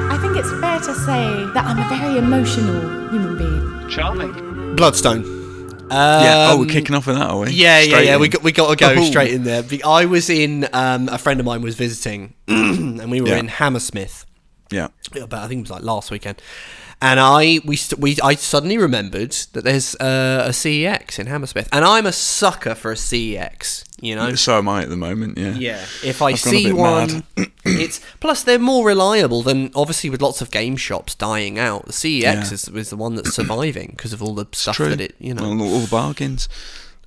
I 0.10 0.18
think 0.22 0.38
it's 0.38 0.52
fair 0.62 0.80
to 0.80 0.94
say 0.94 1.46
that 1.54 1.66
I'm 1.66 1.80
a 1.80 1.88
very 1.90 2.18
emotional 2.18 3.10
human 3.10 3.38
being. 3.38 3.90
Charming. 3.90 4.76
Bloodstone. 4.76 5.37
Yeah. 5.90 6.50
Oh, 6.52 6.58
we're 6.58 6.64
Um, 6.64 6.70
kicking 6.70 6.96
off 6.96 7.08
with 7.08 7.16
that, 7.18 7.30
are 7.30 7.40
we? 7.40 7.52
Yeah, 7.52 7.80
yeah, 7.80 7.86
Straight 7.86 8.06
yeah. 8.06 8.16
in. 8.16 8.22
We 8.22 8.28
got 8.30 8.44
we 8.44 8.52
got 8.52 8.70
to 8.70 8.76
go 8.76 8.94
Oh. 8.98 9.04
straight 9.04 9.34
in 9.34 9.44
there. 9.44 9.64
I 9.86 10.06
was 10.06 10.30
in. 10.30 10.68
Um, 10.74 11.10
a 11.10 11.18
friend 11.18 11.40
of 11.40 11.46
mine 11.46 11.62
was 11.62 11.76
visiting, 11.76 12.34
and 12.48 13.10
we 13.12 13.22
were 13.22 13.30
Yeah. 13.30 13.38
in 13.38 13.48
Hammersmith, 13.48 14.26
Yeah. 14.72 14.88
About 15.16 15.44
I 15.44 15.48
think 15.48 15.60
it 15.60 15.64
was 15.64 15.72
like 15.72 15.84
last 15.84 16.12
weekend, 16.12 16.42
and 17.02 17.20
I 17.20 17.60
we 17.66 17.78
we 17.98 18.18
I 18.24 18.36
suddenly 18.36 18.78
remembered 18.78 19.32
that 19.54 19.64
there's 19.64 19.96
uh, 19.96 20.44
a 20.48 20.50
CEX 20.52 21.20
in 21.20 21.28
Hammersmith, 21.28 21.70
and 21.72 21.86
I'm 21.86 22.06
a 22.06 22.12
sucker 22.12 22.76
for 22.76 22.92
a 22.92 22.96
CEX. 22.96 23.84
You 24.00 24.16
know, 24.16 24.36
So 24.36 24.58
am 24.60 24.70
I 24.70 24.84
at 24.84 24.90
the 24.90 24.98
moment. 24.98 25.38
Yeah. 25.40 25.54
yeah. 25.56 25.86
If 26.04 26.22
I 26.22 26.28
I've 26.28 26.40
see 26.40 26.72
one, 26.72 27.24
it's 27.66 28.00
plus 28.20 28.44
they're 28.44 28.60
more 28.60 28.86
reliable 28.86 29.42
than 29.42 29.72
obviously 29.74 30.10
with 30.12 30.22
lots 30.22 30.40
of 30.42 30.52
game 30.52 30.78
shops 30.78 31.16
dying 31.16 31.58
out. 31.58 31.86
The 31.88 31.94
CEX 31.94 32.22
Yeah. 32.22 32.42
is, 32.42 32.68
is 32.68 32.90
the 32.92 32.96
one 32.98 33.16
that's 33.16 33.34
surviving 33.34 33.94
because 33.98 34.14
of 34.14 34.22
all 34.22 34.36
the 34.36 34.46
stuff 34.52 34.76
True. 34.76 34.90
that 34.90 35.02
it 35.02 35.16
you 35.20 35.34
know 35.34 35.50
Well, 35.50 35.62
all 35.64 35.80
the 35.80 35.88
bargains. 35.90 36.48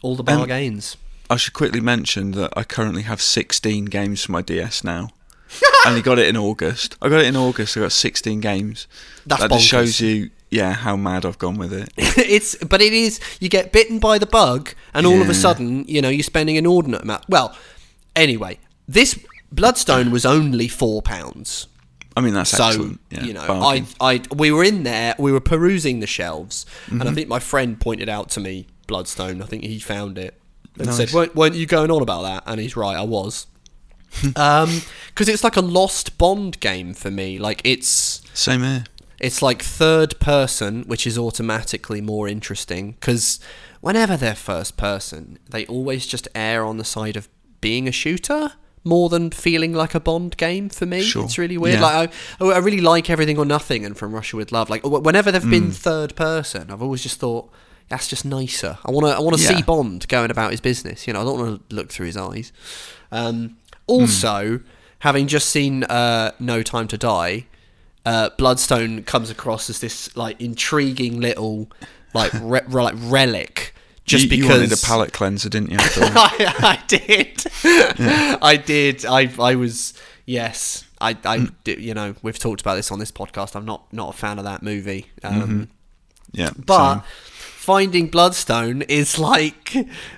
all 0.03 0.17
the 0.17 0.25
bargains. 0.25 0.97
I 1.29 1.37
should 1.37 1.53
quickly 1.55 1.81
mention 1.81 2.33
that 2.33 2.53
I 2.57 2.65
currently 2.65 3.03
have 3.03 3.21
16 3.23 3.85
games 3.85 4.25
for 4.25 4.33
my 4.33 4.43
DS 4.43 4.83
now. 4.83 5.11
I 5.87 5.95
he 5.97 6.03
got 6.03 6.19
it 6.19 6.29
in 6.29 6.37
August. 6.37 6.97
I 7.03 7.09
got 7.09 7.21
it 7.21 7.27
in 7.27 7.37
August. 7.37 7.77
I 7.77 7.81
got 7.81 7.93
16 7.93 8.41
games. 8.41 8.87
That's 9.27 9.43
that 9.43 9.51
just 9.51 9.67
shows 9.67 10.01
you, 10.01 10.31
yeah, 10.51 10.73
how 10.73 10.97
mad 10.97 11.25
I've 11.25 11.39
gone 11.39 11.57
with 11.57 11.73
it. 11.73 11.93
it's 11.97 12.55
but 12.57 12.81
it 12.81 12.93
is 12.93 13.21
you 13.41 13.49
get 13.49 13.73
bitten 13.73 13.99
by 13.99 14.19
the 14.19 14.27
bug 14.27 14.75
and 14.95 15.07
all 15.07 15.21
of 15.21 15.29
a 15.29 15.35
sudden 15.35 15.85
you 15.87 16.01
know 16.03 16.09
you're 16.09 16.23
spending 16.23 16.57
an 16.57 16.65
inordinate 16.65 17.03
amount 17.03 17.25
well 17.29 17.57
anyway 18.17 18.59
this 18.89 19.19
bloodstone 19.53 20.11
was 20.11 20.25
only 20.27 20.69
four 20.69 21.03
pounds 21.03 21.67
I 22.17 22.23
mean, 22.23 22.35
that's 22.35 22.51
so 22.51 22.67
excellent. 22.67 23.01
Yeah, 23.11 23.23
you 23.23 23.33
know 23.33 23.47
bargain. 23.47 23.87
I, 24.01 24.15
I 24.15 24.23
we 24.35 24.51
were 24.51 24.65
in 24.65 24.83
there 24.83 25.15
we 25.19 25.31
were 25.33 25.41
perusing 25.41 26.01
the 26.01 26.07
shelves 26.09 26.67
and 26.89 27.01
Mm-hmm. 27.01 27.09
i 27.09 27.13
think 27.15 27.29
my 27.29 27.39
friend 27.39 27.81
pointed 27.81 28.09
out 28.09 28.29
to 28.31 28.41
me 28.41 28.67
bloodstone 28.89 29.41
i 29.43 29.47
think 29.47 29.63
he 29.65 29.79
found 29.79 30.19
it 30.19 30.35
and 30.77 30.87
Nice. 30.87 30.97
said 30.97 31.13
weren't, 31.13 31.35
weren't 31.37 31.55
you 31.55 31.67
going 31.67 31.91
on 31.91 32.03
about 32.03 32.23
that 32.23 32.43
and 32.47 32.61
he's 32.61 32.77
right 32.77 32.97
i 32.97 33.03
was 33.03 33.47
um 34.37 34.83
because 35.09 35.29
it's 35.29 35.45
like 35.45 35.57
a 35.57 35.61
lost 35.61 36.19
bond 36.19 36.59
game 36.61 36.95
for 36.95 37.11
me 37.11 37.39
like 37.39 37.61
it's 37.65 38.23
Same 38.35 38.63
here. 38.63 38.85
it's 39.21 39.41
like 39.43 39.63
third 39.63 40.19
person, 40.21 40.83
which 40.85 41.07
is 41.07 41.17
automatically 41.19 42.01
more 42.01 42.27
interesting 42.29 42.93
because 42.93 43.39
whenever 43.81 44.17
they're 44.17 44.35
first 44.35 44.77
person, 44.77 45.39
they 45.49 45.65
always 45.67 46.07
just 46.07 46.27
err 46.35 46.65
on 46.65 46.77
the 46.79 46.85
side 46.85 47.17
of 47.17 47.29
being 47.61 47.87
a 47.87 47.93
shooter 47.93 48.53
more 48.83 49.11
than 49.11 49.31
feeling 49.31 49.75
like 49.75 49.95
a 49.95 50.01
Bond 50.01 50.37
game 50.39 50.71
for 50.71 50.87
me. 50.87 51.03
Sure. 51.03 51.25
It's 51.25 51.37
really 51.37 51.59
weird. 51.59 51.81
Yeah. 51.81 51.83
Like 51.83 52.13
I, 52.41 52.45
I 52.47 52.59
really 52.59 52.81
like 52.81 53.11
Everything 53.11 53.37
or 53.39 53.45
Nothing 53.45 53.85
and 53.85 53.95
From 53.97 54.13
Russia 54.15 54.37
with 54.39 54.53
Love. 54.53 54.71
Like 54.71 54.83
whenever 54.85 55.31
they've 55.31 55.43
Mm. 55.43 55.51
been 55.51 55.71
third 55.71 56.17
person, 56.17 56.71
I've 56.71 56.81
always 56.83 57.03
just 57.03 57.21
thought 57.21 57.51
that's 57.91 58.09
just 58.09 58.25
nicer. 58.25 58.79
I 58.85 58.91
want 58.91 59.07
to 59.07 59.13
I 59.15 59.21
want 59.21 59.37
to 59.37 59.43
Yeah. 59.43 59.57
see 59.57 59.63
Bond 59.63 60.09
going 60.09 60.31
about 60.31 60.51
his 60.53 60.63
business. 60.63 61.07
You 61.07 61.13
know, 61.13 61.21
I 61.21 61.25
don't 61.25 61.39
want 61.39 61.69
to 61.69 61.77
look 61.77 61.93
through 61.93 62.07
his 62.07 62.17
eyes. 62.17 62.53
Um, 63.13 63.57
also, 63.91 64.61
having 65.01 65.27
just 65.27 65.51
seen 65.51 65.85
uh, 65.85 66.33
No 66.39 66.63
Time 66.63 66.89
to 66.89 66.97
Die, 66.99 67.47
uh, 68.07 68.31
Bloodstone 68.39 69.03
comes 69.03 69.29
across 69.31 69.69
as 69.69 69.81
this 69.81 70.15
like 70.17 70.41
intriguing 70.41 71.21
little 71.21 71.71
like 72.15 72.33
re- 72.35 72.61
re- 72.67 72.83
like 72.85 72.95
relic. 72.99 73.75
Just 74.05 74.25
you, 74.25 74.31
because 74.31 74.45
you 74.47 74.51
wanted 74.51 74.73
a 74.73 74.77
palate 74.87 75.13
cleanser, 75.13 75.49
didn't 75.49 75.71
you? 75.71 75.77
I, 75.81 76.79
I 76.81 76.83
did. 76.89 77.45
I 78.43 78.57
did. 78.57 79.05
I 79.07 79.31
I 79.39 79.55
was 79.55 79.95
yes. 80.27 80.85
I 81.01 81.11
I 81.11 81.39
Mm. 81.39 81.55
did- 81.65 81.81
you 81.81 81.95
know 81.95 82.15
we've 82.23 82.39
talked 82.39 82.61
about 82.61 82.75
this 82.77 82.91
on 82.91 82.99
this 82.99 83.13
podcast. 83.13 83.55
I'm 83.55 83.65
not 83.67 83.93
not 83.93 84.15
a 84.15 84.17
fan 84.17 84.39
of 84.39 84.45
that 84.45 84.63
movie. 84.63 85.07
Um, 85.23 85.69
yeah, 86.33 86.51
but 86.57 86.95
same. 86.95 87.03
Finding 87.61 88.07
Bloodstone 88.09 88.81
is 88.83 89.19
like 89.19 89.75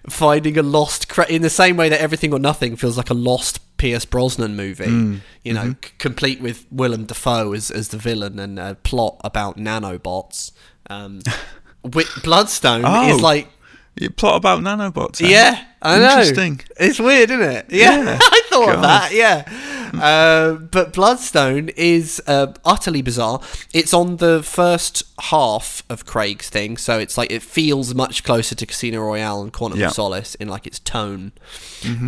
finding 0.08 0.56
a 0.56 0.62
lost 0.62 1.06
in 1.28 1.42
the 1.42 1.50
same 1.50 1.76
way 1.76 1.88
that 1.88 2.00
Everything 2.00 2.32
or 2.32 2.38
Nothing 2.38 2.76
feels 2.76 2.96
like 2.96 3.10
a 3.10 3.14
lost 3.14 3.58
Pierce 3.78 4.04
Brosnan 4.04 4.54
movie. 4.54 4.84
Mm. 4.84 5.20
You 5.42 5.54
know, 5.54 5.60
Mm-hmm. 5.62 5.84
c- 5.86 5.92
complete 5.98 6.40
with 6.40 6.66
Willem 6.70 7.04
Dafoe 7.06 7.52
as 7.52 7.70
as 7.70 7.88
the 7.88 7.96
villain 7.98 8.38
and 8.38 8.58
a 8.60 8.76
plot 8.76 9.20
about 9.24 9.56
nanobots. 9.56 10.52
Um, 10.88 11.20
with 11.82 12.08
Bloodstone 12.22 12.82
Oh. 12.84 13.14
is 13.14 13.20
like 13.20 13.48
you 13.96 14.10
plot 14.10 14.36
about 14.36 14.60
nanobots. 14.60 15.20
yeah, 15.20 15.64
I 15.82 15.98
know. 15.98 16.10
Interesting. 16.10 16.60
It's 16.78 16.98
weird, 16.98 17.30
isn't 17.30 17.42
it? 17.42 17.66
Yeah, 17.70 18.02
Yeah. 18.02 18.18
I 18.22 18.42
thought 18.48 18.68
of 18.68 18.74
God. 18.76 18.84
that. 18.84 19.12
Yeah, 19.12 20.00
uh, 20.02 20.52
but 20.54 20.92
Bloodstone 20.94 21.68
is 21.76 22.20
uh, 22.26 22.52
utterly 22.64 23.02
bizarre. 23.02 23.40
It's 23.74 23.92
on 23.92 24.16
the 24.16 24.42
first 24.42 25.02
half 25.20 25.82
of 25.90 26.06
Craig's 26.06 26.48
thing, 26.48 26.76
so 26.76 26.98
it's 26.98 27.18
like 27.18 27.30
it 27.30 27.42
feels 27.42 27.94
much 27.94 28.24
closer 28.24 28.54
to 28.54 28.66
Casino 28.66 29.00
Royale 29.00 29.42
and 29.42 29.52
Quantum 29.52 29.78
Yeah. 29.80 29.88
of 29.88 29.92
Solace 29.92 30.34
in 30.36 30.48
like 30.48 30.66
its 30.66 30.78
tone. 30.78 31.32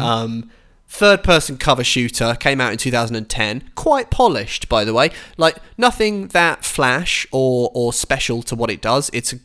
Um, 0.00 0.50
third 0.88 1.24
person 1.24 1.58
cover 1.58 1.82
shooter 1.82 2.36
came 2.38 2.60
out 2.60 2.70
in 2.70 2.78
2010 2.78 3.70
quite 3.74 4.10
polished 4.10 4.68
by 4.68 4.84
the 4.84 4.94
way. 4.94 5.10
Like 5.36 5.56
nothing 5.76 6.28
that 6.28 6.64
flash 6.64 7.26
or 7.32 7.70
or 7.74 7.92
special 7.92 8.42
to 8.44 8.54
what 8.54 8.70
it 8.70 8.80
does. 8.80 9.10
It's 9.12 9.32
a, 9.32 9.38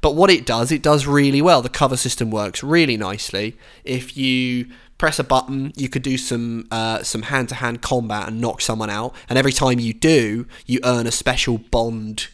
but 0.00 0.14
what 0.14 0.30
it 0.30 0.46
does 0.46 0.70
it 0.70 0.82
does 0.82 1.06
really 1.06 1.42
well. 1.42 1.62
The 1.62 1.68
cover 1.68 1.96
system 1.96 2.30
works 2.30 2.62
really 2.62 2.96
nicely. 2.96 3.56
If 3.84 4.16
you 4.16 4.68
press 4.98 5.18
a 5.18 5.24
button 5.24 5.72
you 5.76 5.88
could 5.88 6.02
do 6.02 6.16
some 6.16 6.68
uh, 6.70 7.02
some 7.02 7.22
hand-to-hand 7.22 7.82
combat 7.82 8.28
and 8.28 8.40
knock 8.40 8.60
someone 8.60 8.90
out. 8.90 9.14
And 9.28 9.38
every 9.38 9.52
time 9.52 9.80
you 9.80 9.92
do 9.92 10.46
you 10.66 10.78
earn 10.84 11.06
a 11.06 11.12
special 11.12 11.58
bond 11.58 12.28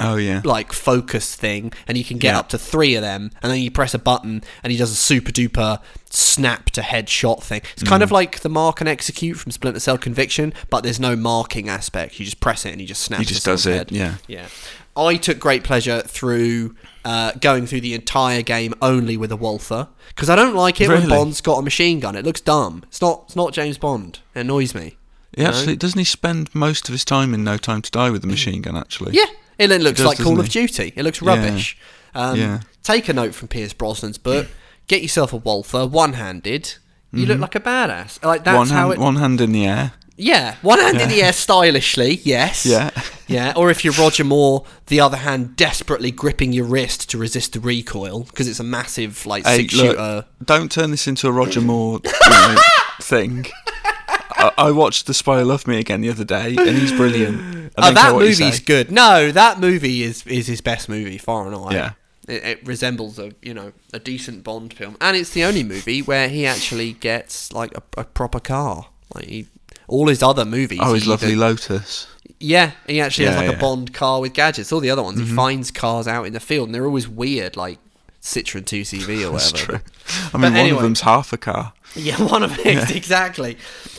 Oh 0.00 0.16
yeah. 0.16 0.42
like 0.44 0.72
focus 0.72 1.34
thing, 1.34 1.72
and 1.86 1.98
you 1.98 2.04
can 2.04 2.18
get 2.18 2.32
Yeah. 2.32 2.38
up 2.38 2.48
to 2.50 2.58
three 2.58 2.94
of 2.94 3.02
them, 3.02 3.30
and 3.42 3.50
then 3.52 3.60
you 3.60 3.70
press 3.70 3.94
a 3.94 3.98
button, 3.98 4.42
and 4.62 4.70
he 4.72 4.78
does 4.78 4.90
a 4.92 4.96
super 4.96 5.32
duper 5.32 5.80
snap 6.10 6.70
to 6.70 6.80
headshot 6.80 7.42
thing. 7.42 7.62
It's 7.74 7.82
kind 7.82 8.00
Mm. 8.00 8.04
of 8.04 8.10
like 8.12 8.40
the 8.40 8.48
mark 8.48 8.80
and 8.80 8.88
execute 8.88 9.36
from 9.38 9.52
Splinter 9.52 9.80
Cell 9.80 9.98
Conviction, 9.98 10.54
but 10.70 10.82
there's 10.82 11.00
no 11.00 11.16
marking 11.16 11.68
aspect. 11.68 12.18
You 12.18 12.24
just 12.24 12.40
press 12.40 12.64
it, 12.64 12.70
and 12.70 12.80
he 12.80 12.86
just 12.86 13.02
snaps. 13.02 13.20
He 13.20 13.26
just 13.26 13.44
does 13.44 13.66
it, 13.66 13.74
head. 13.74 13.92
yeah. 13.92 14.14
yeah. 14.26 14.46
I 14.96 15.16
took 15.16 15.38
great 15.38 15.62
pleasure 15.62 16.00
through 16.00 16.74
uh, 17.04 17.32
going 17.40 17.66
through 17.66 17.82
the 17.82 17.94
entire 17.94 18.42
game 18.42 18.74
only 18.82 19.16
with 19.16 19.30
a 19.30 19.36
Walther 19.36 19.86
because 20.08 20.28
I 20.28 20.34
don't 20.34 20.56
like 20.56 20.80
it 20.80 20.88
when 20.88 21.08
Bond's 21.08 21.40
got 21.40 21.58
a 21.58 21.62
machine 21.62 22.00
gun. 22.00 22.16
It 22.16 22.24
looks 22.24 22.40
dumb. 22.40 22.82
It's 22.88 23.00
not. 23.00 23.22
It's 23.26 23.36
not 23.36 23.52
James 23.52 23.78
Bond. 23.78 24.18
It 24.34 24.40
annoys 24.40 24.74
me. 24.74 24.96
Know? 25.36 25.44
actually 25.46 25.76
doesn't 25.76 25.98
he 25.98 26.04
spend 26.04 26.52
most 26.52 26.88
of 26.88 26.92
his 26.92 27.04
time 27.04 27.32
in 27.32 27.44
No 27.44 27.58
Time 27.58 27.80
to 27.82 27.90
Die 27.92 28.10
with 28.10 28.22
the 28.22 28.26
machine 28.26 28.60
gun? 28.60 28.76
Actually. 28.76 29.12
Yeah, 29.14 29.26
it 29.58 29.80
looks 29.82 29.98
does, 29.98 30.06
like 30.06 30.16
Call 30.18 30.36
doesn't 30.36 30.46
of? 30.46 30.52
Duty. 30.52 30.92
It 30.96 31.02
looks 31.02 31.20
Yeah. 31.20 31.28
rubbish. 31.28 31.76
Um, 32.14 32.38
Yeah. 32.38 32.60
Take 32.82 33.08
a 33.08 33.12
note 33.12 33.34
from 33.34 33.48
Pierce 33.48 33.72
Brosnan's 33.74 34.18
book. 34.18 34.46
Get 34.86 35.02
yourself 35.02 35.32
a 35.32 35.36
Walther, 35.36 35.86
one-handed. 35.86 36.74
You 37.12 37.26
look 37.26 37.38
like 37.40 37.54
a 37.54 37.60
badass. 37.60 38.22
Like 38.24 38.44
that's 38.44 38.54
Mm-hmm. 38.54 38.56
one 38.56 38.68
how 38.68 38.88
hand, 38.88 38.92
it. 38.92 38.98
one 38.98 39.16
hand 39.16 39.40
in 39.40 39.52
the 39.52 39.66
air. 39.66 39.92
Yeah, 40.20 40.56
one 40.62 40.78
hand 40.80 41.00
in 41.00 41.08
the 41.10 41.22
air 41.22 41.32
stylishly. 41.32 42.20
Yes. 42.24 42.66
Yeah. 42.66 42.90
Yeah, 43.28 43.52
or 43.56 43.70
if 43.70 43.84
you're 43.84 43.92
Roger 43.94 44.24
Moore, 44.24 44.64
the 44.86 45.00
other 45.00 45.18
hand 45.18 45.54
desperately 45.54 46.10
gripping 46.10 46.52
your 46.52 46.64
wrist 46.64 47.08
to 47.10 47.18
resist 47.18 47.52
the 47.52 47.60
recoil 47.60 48.20
because 48.24 48.48
it's 48.48 48.58
a 48.58 48.64
massive 48.64 49.26
like 49.26 49.46
Hey, 49.46 49.58
six 49.58 49.74
look, 49.74 49.86
shooter. 49.96 50.24
don't 50.44 50.72
turn 50.72 50.90
this 50.90 51.06
into 51.06 51.28
a 51.28 51.32
Roger 51.32 51.60
Moore 51.60 52.00
you 52.04 52.30
know, 52.30 52.56
thing. 53.00 53.46
I, 54.38 54.52
I 54.58 54.70
watched 54.70 55.06
The 55.06 55.14
Spy 55.14 55.38
Who 55.40 55.44
Loved 55.44 55.66
Me 55.66 55.78
again 55.78 56.00
the 56.00 56.10
other 56.10 56.24
day, 56.24 56.54
and 56.56 56.78
he's 56.78 56.92
brilliant. 56.92 57.72
I 57.78 57.90
Oh, 57.90 57.92
that 57.92 58.14
movie's 58.14 58.60
good. 58.60 58.90
No, 58.90 59.30
that 59.30 59.60
movie 59.60 60.02
is 60.02 60.26
is 60.26 60.46
his 60.46 60.60
best 60.60 60.88
movie, 60.88 61.18
far 61.18 61.46
and 61.46 61.54
away. 61.54 61.74
Yeah. 61.74 61.92
It, 62.26 62.44
it 62.44 62.66
resembles 62.66 63.18
a 63.18 63.32
you 63.42 63.54
know 63.54 63.72
a 63.92 63.98
decent 63.98 64.44
Bond 64.44 64.72
film, 64.74 64.96
and 65.00 65.16
it's 65.16 65.30
the 65.30 65.44
only 65.44 65.62
movie 65.64 66.00
where 66.02 66.28
he 66.28 66.44
actually 66.46 66.92
gets 66.94 67.52
like 67.52 67.72
a, 67.76 67.82
a 68.00 68.04
proper 68.04 68.40
car. 68.40 68.88
Like 69.14 69.26
he, 69.26 69.46
all 69.86 70.08
his 70.08 70.22
other 70.22 70.44
movies. 70.44 70.80
Oh, 70.82 70.94
his 70.94 71.06
lovely 71.06 71.28
either- 71.32 71.38
Lotus. 71.40 72.06
Yeah, 72.40 72.72
he 72.86 73.00
actually 73.00 73.26
has 73.26 73.36
like 73.36 73.44
a 73.44 73.48
yeah. 73.48 73.52
Mm-hmm. 73.54 73.60
Bond 73.60 73.94
car 73.94 74.20
with 74.20 74.32
gadgets. 74.32 74.70
All 74.72 74.78
the 74.80 74.90
other 74.90 75.02
ones, 75.02 75.18
he 75.18 75.26
finds 75.26 75.70
cars 75.72 76.06
out 76.06 76.24
in 76.26 76.32
the 76.32 76.40
field, 76.40 76.68
and 76.68 76.74
they're 76.74 76.84
always 76.86 77.08
weird, 77.08 77.56
like 77.56 77.78
Citroen 78.22 78.62
2CV 78.64 79.26
or 79.28 79.32
That's 79.32 79.52
whatever. 79.52 79.78
true. 79.78 79.80
I 80.32 80.36
mean, 80.36 80.52
one 80.52 80.56
anyway. 80.56 80.76
of 80.76 80.82
them's 80.82 81.00
half 81.00 81.32
a 81.32 81.36
car. 81.38 81.72
Yeah, 81.98 82.22
one 82.32 82.42
of 82.42 82.58
it 82.58 82.94
exactly. 82.94 83.56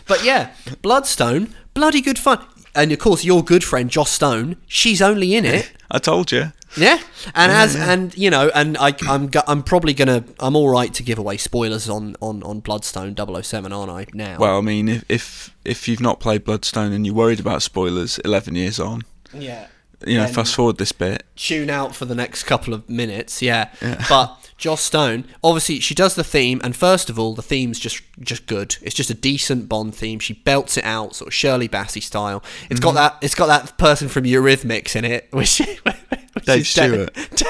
But 0.08 0.24
yeah, 0.24 0.51
Bloodstone, 0.82 1.53
bloody 1.74 2.01
good 2.01 2.18
fun. 2.20 2.39
And 2.75 2.91
of 2.91 3.00
course, 3.00 3.24
your 3.25 3.44
good 3.44 3.63
friend 3.63 3.89
Joss 3.89 4.12
Stone, 4.12 4.56
she's 4.68 5.01
only 5.01 5.36
in 5.36 5.46
it. 5.46 5.72
I 5.91 5.98
told 6.00 6.32
you. 6.32 6.51
Yeah, 6.77 7.00
and 7.34 7.51
as 7.51 7.75
and 7.75 8.15
you 8.15 8.29
know, 8.29 8.51
and 8.53 8.77
I, 8.77 8.94
I'm 9.08 9.32
I'm 9.48 9.63
probably 9.63 9.96
gonna 9.96 10.24
I'm 10.39 10.56
all 10.56 10.70
right 10.70 10.94
to 10.94 11.01
give 11.01 11.18
away 11.18 11.38
spoilers 11.38 11.89
on 11.89 12.15
on 12.22 12.44
on 12.44 12.60
Bloodstone 12.60 13.15
007, 13.18 13.74
aren't 13.74 13.89
I? 13.91 14.06
Now, 14.13 14.38
Well, 14.38 14.60
I 14.60 14.62
mean, 14.62 14.88
if 14.88 15.03
if, 15.10 15.56
if 15.65 15.88
you've 15.88 16.00
not 16.00 16.20
played 16.20 16.44
Bloodstone 16.44 16.91
and 16.94 17.08
you're 17.08 17.15
worried 17.15 17.39
about 17.39 17.63
spoilers, 17.63 18.20
eleven 18.20 18.53
years 18.53 18.79
on, 18.79 19.01
yeah, 19.34 19.65
you 20.06 20.18
know, 20.18 20.27
fast 20.27 20.53
forward 20.53 20.77
this 20.77 20.91
bit. 20.91 21.24
tune 21.36 21.72
out 21.72 21.96
for 21.96 22.06
the 22.06 22.13
next 22.15 22.44
couple 22.44 22.75
of 22.75 22.88
minutes. 22.88 23.41
Yeah, 23.41 23.70
Yeah. 23.82 24.06
but 24.08 24.38
Joss 24.60 24.82
Stone, 24.82 25.24
obviously, 25.44 25.80
she 25.80 25.96
does 25.96 26.16
the 26.16 26.24
theme, 26.24 26.60
and 26.63 26.75
first 26.75 27.10
of 27.10 27.18
all, 27.18 27.34
the 27.34 27.42
theme's 27.42 27.80
just 27.80 28.01
just 28.20 28.46
good. 28.46 28.75
It's 28.82 28.94
just 28.94 29.10
a 29.10 29.13
decent 29.13 29.68
Bond 29.70 29.96
theme. 29.96 30.20
She 30.20 30.34
belts 30.34 30.78
it 30.78 30.84
out, 30.84 31.16
sort 31.16 31.30
of 31.30 31.34
Shirley 31.34 31.68
Bassey 31.70 32.04
style. 32.04 32.44
It's 32.70 32.80
Mm-hmm. 32.80 32.84
got 32.84 32.94
that. 32.96 33.18
It's 33.22 33.36
got 33.36 33.48
that 33.48 33.78
person 33.78 34.10
from 34.10 34.25
Eurythmics 34.25 34.96
in 34.96 35.06
it, 35.06 35.28
which, 35.32 35.60
which 35.60 36.46
Dave 36.46 36.60
is 36.62 36.68
Stewart. 36.70 37.13
Dave 37.13 37.44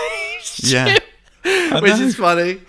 Yeah. 0.72 1.00
Stewart, 1.44 1.82
which 1.84 2.00
is 2.00 2.16
funny. 2.16 2.62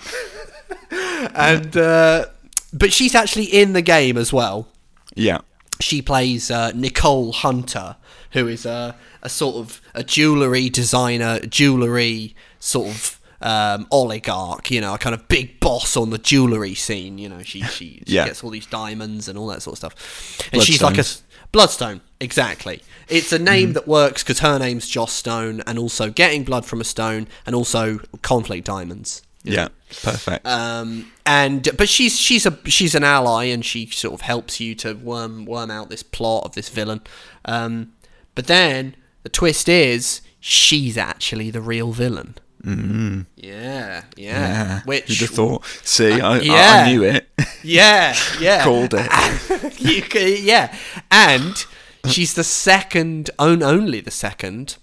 and 1.35 1.77
uh, 1.77 2.27
but 2.73 2.93
she's 2.93 3.15
actually 3.15 3.45
in 3.45 3.73
the 3.75 3.83
game 3.83 4.17
as 4.17 4.33
well. 4.33 4.69
Yeah. 5.15 5.41
she 5.81 6.01
plays 6.03 6.51
uh, 6.51 6.73
Nicole 6.75 7.33
Hunter, 7.33 7.97
who 8.33 8.47
is 8.49 8.65
a, 8.65 8.97
a 9.23 9.29
sort 9.29 9.57
of 9.57 9.81
a 9.95 10.03
jewelry 10.05 10.69
designer, 10.71 11.41
jewelry 11.41 12.35
sort 12.59 12.89
of 12.89 13.20
um, 13.43 13.87
oligarch, 13.91 14.71
you 14.71 14.81
know, 14.81 14.95
a 14.95 14.99
kind 14.99 15.15
of 15.15 15.27
big 15.29 15.61
boss 15.61 15.97
on 15.97 16.11
the 16.11 16.19
jewelry 16.19 16.75
scene. 16.75 17.19
You 17.19 17.29
know, 17.29 17.43
she 17.43 17.63
she, 17.77 18.03
she 18.07 18.15
Yeah. 18.17 18.27
gets 18.27 18.43
all 18.45 18.51
these 18.51 18.67
diamonds 18.67 19.29
and 19.29 19.39
all 19.39 19.47
that 19.49 19.63
sort 19.63 19.75
of 19.75 19.79
stuff, 19.79 20.49
and 20.53 20.63
she's 20.63 20.83
like 20.83 20.99
a 20.99 21.05
Bloodstone, 21.53 22.01
exactly. 22.21 22.81
It's 23.09 23.33
a 23.33 23.39
name 23.39 23.73
that 23.73 23.89
works 23.89 24.23
because 24.23 24.39
her 24.39 24.57
name's 24.57 24.89
Joss 24.89 25.13
Stone, 25.13 25.63
and 25.67 25.81
also 25.81 26.09
getting 26.09 26.45
blood 26.45 26.65
from 26.65 26.81
a 26.81 26.85
stone, 26.85 27.27
and 27.45 27.57
also 27.57 27.99
conflict 28.23 28.67
diamonds. 28.67 29.23
Yeah, 29.43 29.67
perfect. 30.03 30.47
Um, 30.47 31.11
and 31.27 31.69
but 31.77 31.89
she's 31.89 32.17
she's 32.17 32.47
a 32.47 32.57
she's 32.67 32.95
an 32.95 33.03
ally, 33.03 33.47
and 33.47 33.65
she 33.65 33.87
sort 33.87 34.15
of 34.15 34.21
helps 34.21 34.61
you 34.61 34.77
to 34.77 34.93
worm 34.95 35.45
worm 35.45 35.73
out 35.73 35.91
this 35.91 36.05
plot 36.05 36.45
of 36.45 36.53
this 36.55 36.69
villain. 36.69 37.01
Um, 37.45 37.95
but 38.37 38.47
then 38.47 38.95
the 39.25 39.29
twist 39.29 39.69
is 39.69 40.21
she's 40.39 40.97
actually 40.97 41.51
the 41.51 41.61
real 41.61 41.91
villain. 41.91 42.37
Mm-hmm. 42.65 43.23
Yeah, 43.37 44.05
yeah. 44.17 44.39
yeah, 44.39 44.81
Which 44.85 45.09
you'd 45.09 45.21
have 45.21 45.31
thought? 45.31 45.65
See, 45.83 46.21
I, 46.21 46.37
I, 46.37 46.41
yeah. 46.41 46.85
I 46.87 46.91
knew 46.91 47.05
it. 47.05 47.27
Yeah, 47.63 48.17
yeah. 48.41 48.65
Called 48.65 48.95
it. 48.95 49.81
you 49.81 50.03
yeah, 50.43 50.75
and 51.11 51.63
she's 52.07 52.33
the 52.33 52.45
second, 52.45 53.29
own 53.39 53.63
only 53.63 54.01
the 54.01 54.11
second, 54.11 54.79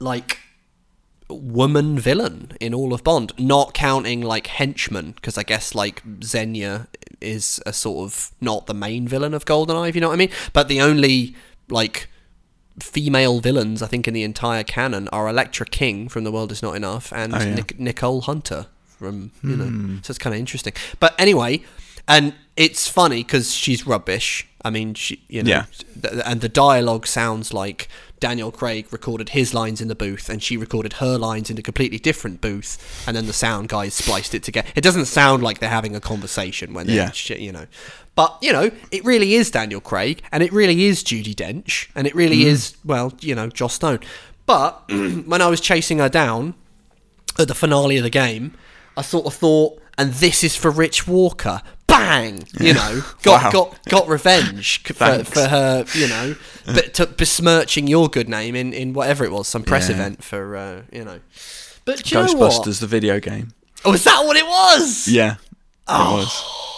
like 0.00 0.38
woman 1.28 1.96
villain 1.98 2.52
in 2.60 2.74
all 2.74 2.92
of 2.92 3.04
Bond, 3.04 3.32
not 3.38 3.74
counting 3.74 4.22
like 4.22 4.48
henchmen, 4.48 5.12
because 5.12 5.38
I 5.38 5.44
guess 5.44 5.72
like 5.74 6.02
Xenia 6.24 6.88
is 7.20 7.60
a 7.64 7.72
sort 7.72 8.06
of 8.06 8.32
not 8.40 8.66
the 8.66 8.74
main 8.74 9.06
villain 9.06 9.34
of 9.34 9.44
GoldenEye, 9.44 9.88
if 9.88 9.94
you 9.94 10.00
know 10.00 10.08
what 10.08 10.14
I 10.14 10.18
mean. 10.18 10.30
But 10.52 10.66
the 10.66 10.80
only 10.80 11.36
like 11.68 12.08
female 12.82 13.40
villains 13.40 13.82
I 13.82 13.86
think 13.86 14.06
in 14.08 14.14
the 14.14 14.22
entire 14.22 14.64
canon 14.64 15.08
are 15.08 15.28
Electra 15.28 15.66
King 15.66 16.08
from 16.08 16.24
The 16.24 16.32
World 16.32 16.52
Is 16.52 16.62
Not 16.62 16.76
Enough 16.76 17.12
and 17.12 17.34
Oh, 17.34 17.38
yeah. 17.38 17.54
Nic- 17.54 17.78
Nicole 17.80 18.22
Hunter 18.22 18.66
from 18.86 19.30
you 19.42 19.56
know. 19.56 19.64
Hmm. 19.64 19.96
So 20.02 20.10
it's 20.12 20.18
kind 20.18 20.34
of 20.34 20.40
interesting. 20.40 20.72
But 20.98 21.14
anyway, 21.20 21.62
and 22.06 22.34
it's 22.56 22.88
funny 22.88 23.22
because 23.22 23.52
she's 23.54 23.86
rubbish. 23.86 24.46
I 24.64 24.70
mean, 24.70 24.94
she 24.94 25.22
you 25.28 25.42
know, 25.44 25.50
Yeah. 25.50 25.64
th- 26.02 26.22
and 26.26 26.40
the 26.40 26.48
dialogue 26.48 27.06
sounds 27.06 27.52
like 27.54 27.88
Daniel 28.18 28.50
Craig 28.50 28.86
recorded 28.90 29.28
his 29.28 29.54
lines 29.54 29.80
in 29.80 29.86
the 29.86 29.94
booth 29.94 30.28
and 30.28 30.42
she 30.42 30.56
recorded 30.56 30.94
her 30.94 31.16
lines 31.16 31.48
in 31.50 31.58
a 31.58 31.62
completely 31.62 31.98
different 32.00 32.40
booth, 32.40 33.04
and 33.06 33.16
then 33.16 33.26
the 33.26 33.32
sound 33.32 33.68
guys 33.68 33.94
spliced 33.94 34.34
it 34.34 34.42
together. 34.42 34.66
It 34.74 34.80
doesn't 34.80 35.04
sound 35.06 35.44
like 35.44 35.60
they're 35.60 35.68
having 35.70 35.94
a 35.94 36.00
conversation 36.00 36.74
when 36.74 36.88
they're 36.88 37.12
Yeah. 37.14 37.36
you 37.36 37.52
know. 37.52 37.66
But 38.18 38.36
you 38.42 38.52
know, 38.52 38.72
it 38.90 39.04
really 39.04 39.34
is 39.34 39.48
Daniel 39.48 39.80
Craig, 39.80 40.22
and 40.32 40.42
it 40.42 40.52
really 40.52 40.86
is 40.86 41.04
Judi 41.04 41.36
Dench, 41.36 41.86
and 41.94 42.04
it 42.04 42.16
really 42.16 42.42
is 42.46 42.76
well, 42.84 43.12
you 43.20 43.32
know, 43.36 43.46
Joss 43.48 43.74
Stone. 43.74 44.00
But 44.44 44.82
when 44.88 45.40
I 45.40 45.46
was 45.46 45.60
chasing 45.60 45.98
her 46.00 46.08
down 46.08 46.54
at 47.38 47.46
the 47.46 47.54
finale 47.54 47.96
of 47.96 48.02
the 48.02 48.10
game, 48.10 48.54
I 48.96 49.02
sort 49.02 49.26
of 49.26 49.34
thought, 49.34 49.80
and 49.96 50.12
this 50.14 50.42
is 50.42 50.56
for 50.56 50.68
Rich 50.68 51.06
Walker. 51.06 51.62
Bang! 51.86 52.42
You 52.58 52.74
know, 52.74 53.02
got 53.22 53.44
Wow. 53.44 53.50
got 53.52 53.88
got 53.88 54.08
revenge 54.08 54.82
for, 54.86 55.22
for 55.22 55.46
her. 55.46 55.84
You 55.94 56.08
know, 56.08 56.34
but 56.66 56.94
to 56.94 57.06
besmirching 57.06 57.86
your 57.86 58.08
good 58.08 58.28
name 58.28 58.56
in, 58.56 58.72
in 58.72 58.94
whatever 58.94 59.24
it 59.24 59.30
was, 59.30 59.46
some 59.46 59.62
press 59.62 59.88
Yeah. 59.88 59.94
event 59.94 60.24
for 60.24 60.56
uh, 60.56 60.82
you 60.92 61.04
know. 61.04 61.20
But 61.84 62.10
you 62.10 62.18
know 62.18 62.26
Ghostbusters, 62.26 62.66
what? 62.66 62.80
the 62.80 62.86
video 62.88 63.20
game. 63.20 63.52
Oh, 63.84 63.92
is 63.94 64.02
that 64.02 64.24
what 64.24 64.36
it 64.36 64.44
was? 64.44 65.06
Yeah, 65.06 65.36
Oh, 65.86 66.14
it 66.16 66.16
was. 66.16 66.74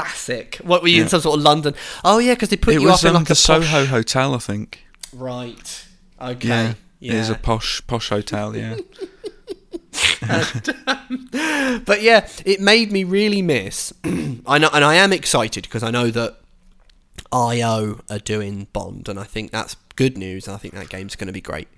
Classic. 0.00 0.56
What 0.62 0.82
were 0.82 0.88
you 0.88 1.02
in 1.02 1.08
some 1.08 1.20
sort 1.20 1.38
of 1.38 1.44
London? 1.44 1.74
Oh 2.04 2.18
yeah, 2.18 2.34
because 2.34 2.48
they 2.50 2.56
put 2.56 2.74
It 2.74 2.80
you 2.80 2.86
was 2.88 3.04
up 3.04 3.10
in 3.10 3.16
um, 3.16 3.22
like 3.22 3.28
the 3.28 3.32
a 3.32 3.36
Soho 3.36 3.60
posh... 3.60 3.88
Hotel, 3.88 4.34
I 4.34 4.38
think. 4.38 4.84
Right. 5.12 5.86
Okay. 6.20 6.48
Yeah, 6.48 6.74
Yeah. 7.00 7.12
it 7.12 7.18
is 7.18 7.30
a 7.30 7.34
posh 7.34 7.80
posh 7.86 8.08
hotel. 8.08 8.56
Yeah, 8.56 8.76
But 11.86 12.02
yeah, 12.02 12.28
it 12.44 12.60
made 12.60 12.92
me 12.92 13.04
really 13.04 13.42
miss. 13.42 13.92
I 14.04 14.58
know, 14.58 14.70
and 14.72 14.84
I 14.84 14.94
am 14.96 15.12
excited 15.12 15.64
because 15.64 15.82
I 15.82 15.90
know 15.90 16.10
that 16.10 16.36
IO 17.32 18.00
are 18.10 18.18
doing 18.18 18.68
Bond, 18.72 19.08
and 19.08 19.18
I 19.18 19.24
think 19.24 19.50
that's 19.50 19.76
good 19.96 20.16
news. 20.16 20.46
And 20.46 20.54
I 20.54 20.58
think 20.58 20.74
that 20.74 20.88
game's 20.88 21.16
going 21.16 21.26
to 21.28 21.32
be 21.32 21.40
great. 21.40 21.68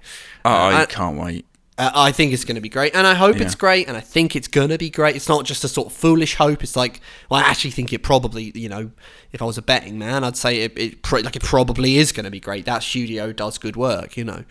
oh, 0.45 0.51
I, 0.51 0.83
I- 0.83 0.87
can't 0.87 1.19
wait. 1.19 1.47
Uh, 1.79 1.91
I 1.95 2.11
think 2.11 2.33
it's 2.33 2.45
going 2.47 2.55
to 2.55 2.63
be 2.63 2.71
great, 2.71 2.95
and 2.95 3.07
I 3.07 3.13
hope 3.15 3.37
it's 3.39 3.55
great, 3.55 3.87
and 3.87 3.99
I 3.99 4.01
think 4.01 4.35
it's 4.35 4.49
going 4.49 4.71
to 4.71 4.79
be 4.79 4.89
great. 4.89 5.15
It's 5.15 5.29
not 5.29 5.45
just 5.45 5.63
a 5.63 5.69
sort 5.69 5.89
of 5.89 5.93
foolish 5.93 6.37
hope. 6.37 6.63
It's 6.63 6.75
like, 6.75 7.03
well, 7.29 7.39
I 7.39 7.43
actually 7.45 7.73
think 7.73 7.93
it 7.93 8.03
probably, 8.03 8.51
you 8.55 8.71
know, 8.71 8.93
if 9.33 9.43
I 9.43 9.45
was 9.45 9.59
a 9.59 9.63
betting 9.63 9.99
man, 9.99 10.25
I'd 10.25 10.39
say 10.39 10.63
it, 10.63 10.79
it 10.79 11.03
pr- 11.03 11.19
like 11.19 11.37
it 11.37 11.43
probably 11.43 11.99
is 11.99 12.13
going 12.13 12.25
to 12.25 12.31
be 12.31 12.41
great. 12.41 12.65
That 12.65 12.83
studio 12.83 13.31
does 13.31 13.59
good 13.59 13.77
work, 13.77 14.17
you 14.17 14.25
know. 14.25 14.45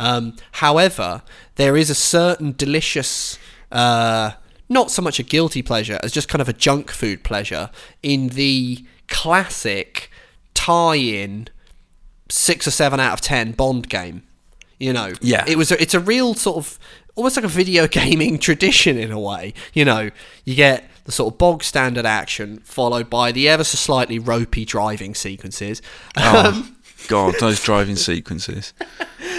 Um, 0.00 0.36
however, 0.52 1.20
there 1.56 1.76
is 1.76 1.90
a 1.90 1.94
certain 1.94 2.54
delicious, 2.56 3.38
uh, 3.70 4.30
not 4.70 4.90
so 4.90 5.02
much 5.02 5.18
a 5.18 5.22
guilty 5.22 5.60
pleasure 5.60 6.00
as 6.02 6.12
just 6.12 6.28
kind 6.28 6.40
of 6.40 6.48
a 6.48 6.54
junk 6.54 6.90
food 6.90 7.24
pleasure 7.24 7.68
in 8.02 8.28
the 8.28 8.86
classic 9.06 10.10
tie-in 10.54 11.48
six 12.30 12.66
or 12.66 12.70
seven 12.70 13.00
out 13.00 13.12
of 13.12 13.20
ten 13.20 13.52
Bond 13.52 13.90
game. 13.90 14.22
You 14.80 14.92
know, 14.92 15.12
Yeah. 15.20 15.44
it 15.46 15.56
was. 15.56 15.70
A, 15.70 15.80
it's 15.80 15.94
a 15.94 16.00
real 16.00 16.34
sort 16.34 16.56
of 16.56 16.78
almost 17.14 17.36
like 17.36 17.44
a 17.44 17.48
video 17.48 17.86
gaming 18.00 18.38
tradition 18.38 18.98
in 18.98 19.12
a 19.12 19.20
way. 19.20 19.54
You 19.74 19.84
know, 19.84 20.10
you 20.44 20.54
get 20.56 20.84
the 21.04 21.12
sort 21.12 21.32
of 21.34 21.38
bog 21.38 21.62
standard 21.62 22.06
action 22.06 22.58
followed 22.64 23.08
by 23.10 23.30
the 23.32 23.48
ever 23.48 23.62
so 23.64 23.76
slightly 23.76 24.18
ropey 24.18 24.64
driving 24.64 25.14
sequences. 25.14 25.80
Oh 26.16 26.68
God, 27.08 27.34
those 27.40 27.62
driving 27.62 27.96
sequences. 27.96 28.72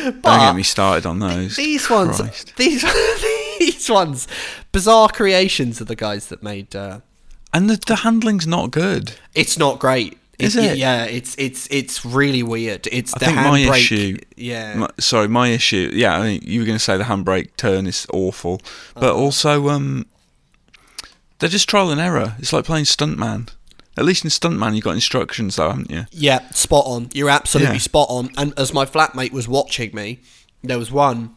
Don't 0.03 0.21
get 0.23 0.55
me 0.55 0.63
started 0.63 1.05
on 1.05 1.19
those. 1.19 1.55
These 1.57 1.89
ones, 1.89 2.19
these 2.55 2.83
these 3.59 3.89
ones, 3.89 4.27
bizarre 4.71 5.09
creations 5.09 5.79
of 5.81 5.87
the 5.87 5.95
guys 5.95 6.27
that 6.27 6.41
made. 6.41 6.75
Uh, 6.75 6.99
and 7.53 7.69
the 7.69 7.77
the 7.85 7.97
handling's 7.97 8.47
not 8.47 8.71
good. 8.71 9.13
it's 9.35 9.57
not 9.57 9.79
great. 9.79 10.17
Is 10.41 10.55
it? 10.55 10.77
Yeah, 10.77 11.05
it's 11.05 11.35
it's 11.37 11.67
it's 11.71 12.03
really 12.05 12.43
weird. 12.43 12.87
It's 12.91 13.13
I 13.15 13.19
the 13.19 13.25
think 13.25 13.37
my 13.37 13.59
handbrake. 13.59 13.77
issue. 13.77 14.17
Yeah. 14.35 14.75
my- 14.75 14.89
sorry, 14.99 15.27
my 15.27 15.47
issue. 15.49 15.91
Yeah, 15.93 16.17
I 16.17 16.23
mean, 16.23 16.41
you 16.43 16.59
were 16.61 16.65
going 16.65 16.77
to 16.77 16.83
say 16.83 16.97
the 16.97 17.03
handbrake 17.05 17.55
turn 17.57 17.87
is 17.87 18.07
awful, 18.13 18.61
but 18.95 19.03
Uh-huh. 19.11 19.15
also 19.15 19.69
um, 19.69 20.05
they're 21.39 21.49
just 21.49 21.69
trial 21.69 21.89
and 21.91 21.99
error. 22.01 22.35
It's 22.39 22.53
like 22.53 22.65
playing 22.65 22.85
stuntman. 22.85 23.49
At 23.97 24.05
least 24.05 24.23
in 24.23 24.29
stuntman, 24.31 24.75
you 24.75 24.81
got 24.81 24.91
instructions 24.95 25.57
though, 25.57 25.69
haven't 25.69 25.91
you? 25.91 26.05
Yeah, 26.11 26.47
spot 26.51 26.85
on. 26.87 27.09
You're 27.13 27.29
absolutely 27.29 27.75
Yeah. 27.75 27.79
spot 27.81 28.07
on. 28.09 28.29
And 28.37 28.53
as 28.57 28.73
my 28.73 28.85
flatmate 28.85 29.31
was 29.31 29.47
watching 29.47 29.93
me, 29.93 30.19
there 30.63 30.77
was 30.79 30.91
one. 30.91 31.35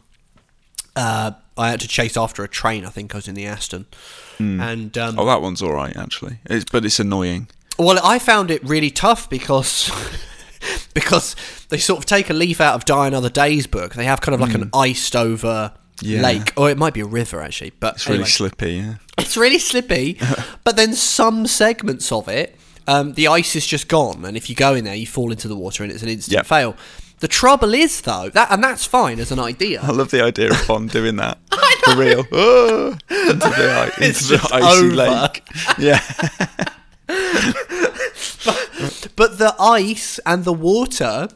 Uh, 0.95 1.31
I 1.57 1.69
had 1.69 1.79
to 1.81 1.87
chase 1.87 2.15
after 2.17 2.43
a 2.43 2.47
train. 2.47 2.85
I 2.85 2.89
think 2.89 3.13
I 3.13 3.17
was 3.17 3.27
in 3.27 3.35
the 3.35 3.45
Aston, 3.45 3.85
and 4.39 4.97
um, 4.97 5.19
Oh, 5.19 5.25
that 5.25 5.41
one's 5.41 5.61
all 5.61 5.73
right 5.73 5.95
actually. 5.95 6.39
It's, 6.45 6.65
but 6.71 6.85
it's 6.85 6.99
annoying. 6.99 7.47
Well, 7.77 7.99
I 8.03 8.19
found 8.19 8.51
it 8.51 8.63
really 8.63 8.89
tough 8.91 9.29
because 9.29 9.91
because 10.93 11.35
they 11.69 11.77
sort 11.77 11.99
of 11.99 12.05
take 12.05 12.29
a 12.29 12.33
leaf 12.33 12.59
out 12.61 12.75
of 12.75 12.85
Die 12.85 13.07
Another 13.07 13.29
Day's 13.29 13.67
book. 13.67 13.93
They 13.95 14.05
have 14.05 14.21
kind 14.21 14.33
of 14.35 14.41
like 14.41 14.53
an 14.53 14.69
iced 14.73 15.15
over 15.15 15.73
Hmm. 16.01 16.05
Yeah. 16.07 16.21
lake, 16.23 16.51
or 16.57 16.69
it 16.69 16.77
might 16.77 16.93
be 16.93 16.99
a 16.99 17.05
river 17.05 17.39
actually. 17.41 17.71
But 17.79 17.95
It's 17.95 18.09
really 18.09 18.25
slippy. 18.25 18.73
Yeah. 18.73 18.95
It's 19.17 19.37
really 19.37 19.59
slippy, 19.59 20.19
but 20.65 20.75
then 20.75 20.91
some 20.93 21.47
segments 21.47 22.11
of 22.11 22.27
it, 22.27 22.57
um, 22.85 23.13
the 23.13 23.29
ice 23.29 23.55
is 23.55 23.65
just 23.65 23.87
gone, 23.87 24.25
and 24.25 24.35
if 24.35 24.49
you 24.49 24.57
go 24.57 24.73
in 24.75 24.83
there, 24.83 24.93
you 24.93 25.07
fall 25.07 25.31
into 25.31 25.47
the 25.47 25.55
water, 25.55 25.83
and 25.83 25.93
it's 25.93 26.03
an 26.03 26.09
instant 26.09 26.33
Yep. 26.33 26.45
fail. 26.47 26.75
The 27.21 27.29
trouble 27.29 27.73
is, 27.73 28.01
though, 28.01 28.27
that 28.31 28.51
and 28.51 28.61
that's 28.61 28.83
fine 28.85 29.21
as 29.21 29.31
an 29.31 29.39
idea. 29.39 29.79
I 29.81 29.91
love 29.91 30.11
the 30.11 30.21
idea 30.21 30.51
of 30.51 30.67
Bond 30.67 30.89
doing 30.91 31.15
that 31.15 31.37
for 31.85 31.95
real. 31.95 32.25
Ah, 32.33 32.97
into 33.09 33.35
the, 33.37 33.91
i- 33.97 34.03
It's 34.03 34.29
into 34.29 34.43
the 34.45 34.49
icy 34.53 34.85
over. 34.85 34.95
lake. 34.95 35.43
Yeah. 35.79 36.01
But 39.15 39.37
the 39.37 39.55
ice 39.59 40.19
and 40.25 40.43
the 40.43 40.53
water 40.53 41.29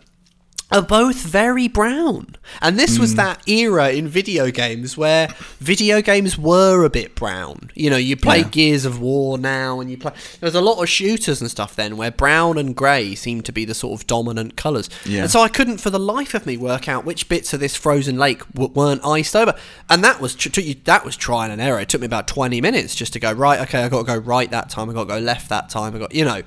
are 0.71 0.83
both 0.83 1.15
very 1.17 1.67
brown. 1.67 2.35
And 2.61 2.77
this 2.79 2.95
Hmm. 2.95 3.01
was 3.01 3.15
that 3.15 3.41
era 3.47 3.89
in 3.89 4.07
video 4.07 4.51
games 4.51 4.95
where 4.95 5.27
video 5.59 5.99
games 6.01 6.37
were 6.37 6.83
a 6.83 6.89
bit 6.91 7.15
brown. 7.15 7.71
You 7.73 7.89
know, 7.89 7.97
you 7.97 8.15
play 8.15 8.39
Yeah. 8.39 8.49
Gears 8.49 8.85
of 8.85 8.99
War 9.01 9.39
now 9.39 9.79
and 9.79 9.89
you 9.89 9.97
play 9.97 10.11
there's 10.39 10.53
a 10.53 10.61
lot 10.61 10.79
of 10.81 10.87
shooters 10.87 11.41
and 11.41 11.49
stuff 11.49 11.75
then 11.75 11.97
where 11.97 12.11
brown 12.11 12.59
and 12.59 12.75
grey 12.75 13.15
seem 13.15 13.41
to 13.41 13.51
be 13.51 13.65
the 13.65 13.73
sort 13.73 13.99
of 13.99 14.05
dominant 14.05 14.55
colours. 14.57 14.89
Yeah. 15.05 15.23
And 15.23 15.31
so 15.31 15.41
I 15.41 15.47
couldn't 15.47 15.79
for 15.79 15.89
the 15.89 15.99
life 15.99 16.35
of 16.35 16.45
me 16.45 16.55
work 16.55 16.87
out 16.87 17.03
which 17.03 17.27
bits 17.29 17.51
of 17.51 17.59
this 17.59 17.75
frozen 17.75 18.17
lake 18.19 18.41
w- 18.53 18.71
weren't 18.75 19.03
iced 19.03 19.35
over. 19.35 19.55
And 19.89 20.03
that 20.03 20.21
was 20.21 20.35
tr- 20.35 20.59
you, 20.59 20.75
that 20.83 21.03
was 21.03 21.15
trial 21.17 21.49
and 21.49 21.59
error. 21.59 21.79
It 21.79 21.89
took 21.89 22.01
me 22.01 22.05
about 22.05 22.27
20 22.27 22.61
minutes 22.61 22.93
just 22.93 23.13
to 23.13 23.19
go 23.19 23.31
right, 23.31 23.59
okay, 23.61 23.81
I 23.83 23.89
got 23.89 23.99
to 23.99 24.03
go 24.03 24.17
right 24.17 24.51
that 24.51 24.69
time, 24.69 24.89
I 24.89 24.93
got 24.93 25.05
to 25.05 25.13
go 25.15 25.19
left 25.19 25.49
that 25.49 25.69
time. 25.69 25.95
I 25.95 25.99
got, 25.99 26.13
you 26.13 26.25
know, 26.25 26.43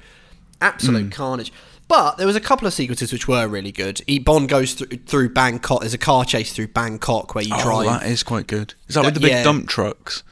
absolute 0.61 1.11
carnage. 1.11 1.52
But 1.92 2.16
there 2.16 2.26
was 2.26 2.37
a 2.37 2.40
couple 2.40 2.66
of 2.66 2.72
sequences 2.72 3.12
which 3.12 3.28
were 3.28 3.46
really 3.46 3.70
good. 3.70 4.00
E- 4.07 4.18
Bond 4.18 4.48
goes 4.48 4.72
through, 4.72 4.96
through 5.05 5.28
Bangkok. 5.35 5.81
There's 5.81 5.92
a 5.92 5.98
car 5.98 6.24
chase 6.24 6.50
through 6.50 6.68
Bangkok 6.68 7.35
where 7.35 7.44
you 7.44 7.55
Oh, 7.55 7.62
drive. 7.62 8.00
that 8.00 8.07
is 8.11 8.22
quite 8.22 8.46
good. 8.46 8.72
Is 8.88 8.94
that, 8.94 9.02
That- 9.02 9.09
with 9.09 9.14
the 9.16 9.20
big 9.20 9.33
yeah. 9.33 9.42
dump 9.42 9.68
trucks? 9.68 10.22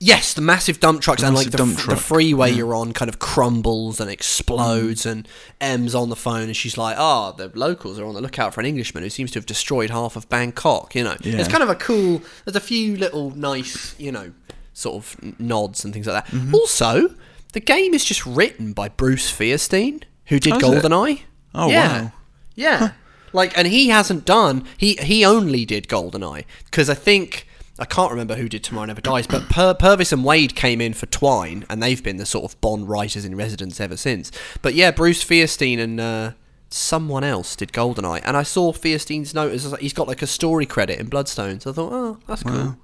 Yes, 0.00 0.34
the 0.34 0.40
massive 0.40 0.80
dump 0.80 1.00
trucks 1.00 1.22
and 1.22 1.32
like 1.36 1.50
the, 1.52 1.58
dump 1.58 1.78
f- 1.78 1.86
the 1.86 1.94
freeway 1.94 2.48
yeah. 2.50 2.56
you're 2.56 2.74
on 2.74 2.92
kind 2.92 3.08
of 3.08 3.20
crumbles 3.20 4.00
and 4.00 4.10
explodes, 4.10 5.06
and 5.06 5.28
M's 5.60 5.94
on 5.94 6.08
the 6.08 6.16
phone 6.16 6.44
and 6.44 6.56
she's 6.56 6.76
like, 6.78 6.96
"Oh, 6.98 7.34
the 7.36 7.52
locals 7.54 7.98
are 8.00 8.04
on 8.06 8.14
the 8.14 8.20
lookout 8.22 8.52
for 8.54 8.60
an 8.60 8.66
Englishman 8.66 9.04
who 9.04 9.10
seems 9.10 9.30
to 9.32 9.38
have 9.38 9.46
destroyed 9.46 9.90
half 9.90 10.16
of 10.16 10.26
Bangkok." 10.30 10.94
You 10.96 11.04
know, 11.04 11.16
Yeah. 11.20 11.38
it's 11.38 11.48
kind 11.48 11.62
of 11.62 11.68
a 11.68 11.74
cool. 11.76 12.22
There's 12.46 12.56
a 12.56 12.60
few 12.60 12.96
little 12.96 13.30
nice, 13.36 13.94
you 13.98 14.10
know, 14.10 14.32
sort 14.72 14.96
of 14.96 15.38
nods 15.38 15.84
and 15.84 15.92
things 15.92 16.06
like 16.08 16.24
that. 16.24 16.34
Mm-hmm. 16.34 16.54
Also, 16.54 17.14
the 17.52 17.60
game 17.60 17.92
is 17.92 18.02
just 18.04 18.24
written 18.24 18.72
by 18.72 18.88
Bruce 18.88 19.30
Feirstein, 19.30 20.04
who 20.30 20.40
did 20.40 20.54
Oh, 20.54 20.56
it? 20.56 20.62
GoldenEye. 20.82 21.20
Oh, 21.54 21.68
yeah. 21.70 22.02
wow. 22.04 22.12
Yeah. 22.54 22.92
Like, 23.32 23.56
and 23.56 23.68
he 23.68 23.88
hasn't 23.90 24.24
done. 24.24 24.64
He 24.76 24.94
he 24.94 25.24
only 25.24 25.64
did 25.64 25.86
GoldenEye 25.86 26.44
because 26.64 26.88
I 26.90 26.94
think 26.94 27.46
I 27.78 27.84
can't 27.84 28.10
remember 28.10 28.34
who 28.34 28.48
did 28.48 28.64
Tomorrow 28.64 28.86
Never 28.86 29.00
Dies, 29.00 29.26
but 29.26 29.48
Pur- 29.48 29.74
Purvis 29.74 30.12
and 30.12 30.24
Wade 30.24 30.54
came 30.56 30.80
in 30.80 30.94
for 30.94 31.06
Twine, 31.06 31.64
and 31.70 31.82
they've 31.82 32.02
been 32.02 32.16
the 32.16 32.26
sort 32.26 32.44
of 32.50 32.60
Bond 32.60 32.88
writers 32.88 33.24
in 33.24 33.36
residence 33.36 33.78
ever 33.80 33.96
since. 33.96 34.32
But 34.62 34.74
yeah, 34.74 34.90
Bruce 34.90 35.22
Feirstein 35.24 35.78
and 35.78 36.00
uh, 36.00 36.32
someone 36.70 37.22
else 37.24 37.54
did 37.56 37.72
GoldenEye, 37.72 38.22
and 38.24 38.36
I 38.36 38.42
saw 38.42 38.72
Feirstein's 38.72 39.32
note 39.32 39.52
as 39.52 39.72
he's 39.80 39.92
got 39.92 40.08
like 40.08 40.22
a 40.22 40.26
story 40.26 40.66
credit 40.66 40.98
in 40.98 41.08
Bloodstones. 41.08 41.66
I 41.66 41.72
thought, 41.72 41.92
oh, 41.92 42.18
that's 42.26 42.42
cool. 42.42 42.76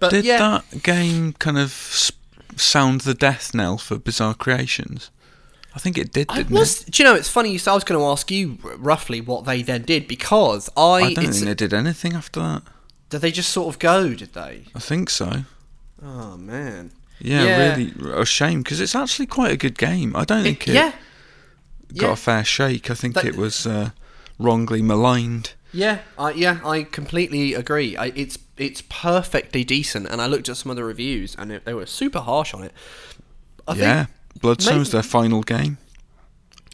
But 0.00 0.10
Did 0.10 0.24
yeah, 0.26 0.60
that 0.70 0.82
game 0.82 1.32
kind 1.32 1.58
of 1.58 1.72
sound 2.56 3.00
the 3.00 3.14
death 3.14 3.54
knell 3.54 3.78
for 3.78 3.98
Bizarre 3.98 4.34
Creations? 4.34 5.10
I 5.78 5.80
think 5.80 5.96
it 5.96 6.12
did, 6.12 6.26
I 6.28 6.42
was. 6.50 6.82
it? 6.82 6.90
Do 6.90 7.04
you 7.04 7.08
know? 7.08 7.14
It's 7.14 7.28
funny. 7.28 7.56
So 7.56 7.70
I 7.70 7.74
was 7.76 7.84
going 7.84 8.00
to 8.00 8.04
ask 8.06 8.32
you 8.32 8.58
roughly 8.78 9.20
what 9.20 9.44
they 9.44 9.62
then 9.62 9.82
did 9.82 10.08
because 10.08 10.68
I. 10.76 10.82
I 10.82 11.14
don't 11.14 11.32
think 11.32 11.44
they 11.44 11.54
did 11.54 11.72
anything 11.72 12.14
after 12.14 12.40
that. 12.40 12.62
did 13.10 13.20
they 13.20 13.30
just 13.30 13.50
sort 13.50 13.72
of 13.72 13.78
go? 13.78 14.12
Did 14.12 14.34
they? 14.34 14.64
I 14.74 14.80
think 14.80 15.08
so. 15.08 15.44
Oh 16.02 16.36
man. 16.36 16.90
Yeah, 17.20 17.44
Yeah. 17.44 17.76
really 17.76 18.20
a 18.20 18.26
shame 18.26 18.64
because 18.64 18.80
it's 18.80 18.96
actually 18.96 19.26
quite 19.26 19.52
a 19.52 19.56
good 19.56 19.78
game. 19.78 20.16
I 20.16 20.24
don't 20.24 20.42
think 20.42 20.66
it, 20.66 20.74
yeah. 20.74 20.90
got 21.94 22.06
yeah. 22.06 22.12
a 22.12 22.16
fair 22.16 22.44
shake. 22.44 22.90
I 22.90 22.94
think 22.94 23.14
That- 23.14 23.26
it 23.26 23.36
was 23.36 23.64
uh, 23.64 23.90
wrongly 24.36 24.82
maligned. 24.82 25.52
Yeah, 25.72 25.98
I 26.18 26.32
yeah, 26.32 26.58
I 26.64 26.82
completely 26.82 27.54
agree. 27.54 27.96
I, 27.96 28.06
it's 28.16 28.36
it's 28.56 28.82
perfectly 28.88 29.62
decent, 29.62 30.08
and 30.08 30.20
I 30.20 30.26
looked 30.26 30.48
at 30.48 30.56
some 30.56 30.70
of 30.70 30.76
the 30.76 30.82
reviews, 30.82 31.36
and 31.38 31.52
it, 31.52 31.64
they 31.64 31.74
were 31.74 31.86
super 31.86 32.18
harsh 32.20 32.52
on 32.52 32.64
it. 32.64 32.72
I 33.68 33.74
yeah, 33.74 34.04
think 34.06 34.17
Bloodstone's 34.40 34.88
maybe- 34.88 34.90
their 34.90 35.02
final 35.02 35.42
game. 35.42 35.78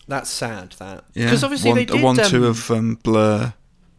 that's 0.09 0.31
sad. 0.31 0.73
That 0.79 1.05
Yeah, 1.15 1.25
because 1.27 1.45
obviously 1.45 1.71
one, 1.71 1.79
they 1.79 1.85
did 1.87 2.01
a 2.01 2.03
one-two 2.05 2.37
um, 2.45 2.51
of 2.51 2.71
um, 2.71 2.95
Blur 3.03 3.55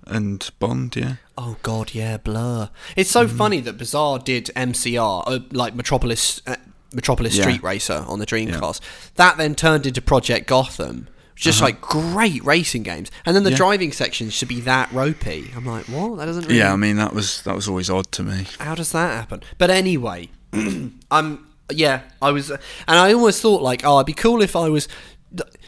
and 0.07 0.49
Bond. 0.59 0.95
Yeah, 0.95 1.15
Oh 1.37 1.57
god, 1.63 1.93
yeah, 1.93 2.17
Blur. 2.17 2.69
It's 2.95 3.09
so 3.11 3.27
funny 3.27 3.59
that 3.61 3.77
Bizarre 3.77 4.19
did 4.19 4.51
MCR, 4.55 5.23
uh, 5.25 5.39
like 5.51 5.73
Metropolis, 5.75 6.41
uh, 6.47 6.55
Metropolis 6.93 7.35
Yeah. 7.35 7.43
Street 7.43 7.63
Racer 7.63 8.05
on 8.07 8.19
the 8.19 8.25
Dreamcast. 8.25 8.79
That 9.15 9.37
then 9.37 9.55
turned 9.55 9.85
into 9.85 10.01
Project 10.01 10.47
Gotham. 10.47 11.07
Just 11.37 11.61
like 11.61 11.81
great 11.81 12.41
racing 12.45 12.83
games, 12.83 13.11
and 13.25 13.35
then 13.35 13.43
the 13.43 13.49
Uh-huh. 13.49 13.55
Yeah. 13.55 13.57
driving 13.57 13.91
sections 13.91 14.31
should 14.33 14.47
be 14.47 14.61
that 14.61 14.89
ropey. 14.93 15.51
I'm 15.53 15.65
like, 15.65 15.83
what? 15.89 16.15
That 16.17 16.27
doesn't. 16.27 16.45
Really 16.45 16.59
yeah. 16.59 16.71
I 16.71 16.77
mean 16.77 16.95
that 16.95 17.13
was 17.13 17.41
that 17.41 17.53
was 17.53 17.67
always 17.67 17.89
odd 17.89 18.09
to 18.13 18.23
me. 18.23 18.45
how 18.59 18.73
does 18.73 18.93
that 18.93 19.11
happen? 19.11 19.43
But 19.57 19.69
anyway, 19.69 20.29
I'm 21.11 21.45
yeah, 21.71 22.01
I 22.21 22.31
was, 22.31 22.49
and 22.49 22.59
I 22.87 23.13
almost 23.13 23.41
thought 23.41 23.61
like, 23.61 23.81
oh, 23.83 23.97
it'd 23.97 24.07
be 24.07 24.13
cool 24.13 24.41
if 24.41 24.55
I 24.55 24.69
was. 24.69 24.87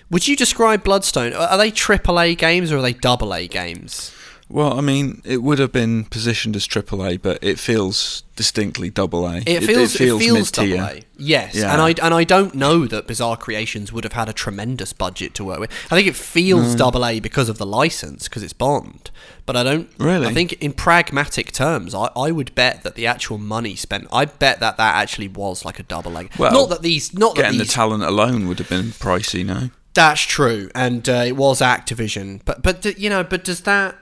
Would 0.10 0.28
you 0.28 0.36
describe 0.36 0.84
Bloodstone? 0.84 1.34
Are 1.34 1.58
they 1.58 1.72
AAA 1.72 2.38
games 2.38 2.72
or 2.72 2.78
are 2.78 2.82
they 2.82 2.94
double 2.94 3.34
A 3.34 3.48
games? 3.48 4.14
Well, 4.50 4.78
I 4.78 4.82
mean, 4.82 5.22
it 5.26 5.44
would 5.44 5.60
have 5.60 5.74
been 5.74 6.06
positioned 6.06 6.56
as 6.56 6.66
AAA, 6.66 7.22
but 7.22 7.44
it 7.44 7.60
feels 7.60 8.24
distinctly 8.38 8.90
double 8.90 9.28
A. 9.28 9.38
It 9.46 9.64
feels 9.64 9.94
it 9.96 9.98
feels, 9.98 10.22
mid-tier. 10.22 10.78
double 10.78 10.90
A. 10.98 11.02
Yes, 11.18 11.54
Yeah. 11.56 11.74
and 11.74 11.82
I 11.82 11.90
and 12.02 12.14
I 12.14 12.24
don't 12.24 12.56
know 12.56 12.86
that 12.88 13.08
Bizarre 13.08 13.36
Creations 13.36 13.92
would 13.92 14.06
have 14.06 14.14
had 14.14 14.30
a 14.30 14.34
tremendous 14.34 14.94
budget 14.94 15.34
to 15.34 15.44
work 15.44 15.60
with. 15.60 15.70
I 15.92 15.96
think 15.96 16.08
it 16.08 16.16
feels 16.16 16.76
double 16.76 17.06
A 17.06 17.20
because 17.20 17.50
of 17.50 17.58
the 17.58 17.66
license 17.66 18.30
because 18.30 18.42
it's 18.42 18.54
Bond, 18.54 19.12
but 19.46 19.58
I 19.58 19.64
don't 19.64 19.90
Really? 19.98 20.28
I 20.28 20.34
think 20.34 20.54
in 20.62 20.72
pragmatic 20.72 21.52
terms, 21.52 21.94
I, 21.94 22.10
I 22.16 22.32
would 22.32 22.56
bet 22.56 22.84
that 22.84 22.96
the 22.96 23.06
actual 23.06 23.38
money 23.38 23.76
spent. 23.76 24.08
I 24.14 24.26
bet 24.26 24.62
that 24.62 24.78
that 24.78 24.96
actually 24.96 25.28
was 25.28 25.66
like 25.66 25.78
a 25.78 25.84
double 25.84 26.18
A. 26.18 26.30
Well, 26.38 26.54
not 26.54 26.70
that 26.70 26.82
these, 26.84 27.14
not 27.14 27.36
that 27.36 27.42
Getting 27.42 27.60
the 27.60 27.66
talent 27.66 28.04
alone 28.04 28.48
would 28.48 28.60
have 28.60 28.70
been 28.70 28.88
pricey, 28.92 29.46
no? 29.46 29.72
That's 29.94 30.22
true, 30.22 30.70
and 30.76 31.10
uh, 31.10 31.24
it 31.26 31.36
was 31.36 31.60
Activision. 31.60 32.42
But 32.46 32.62
but 32.62 32.86
you 32.98 33.10
know, 33.10 33.24
but 33.26 33.44
does 33.44 33.62
that? 33.62 33.98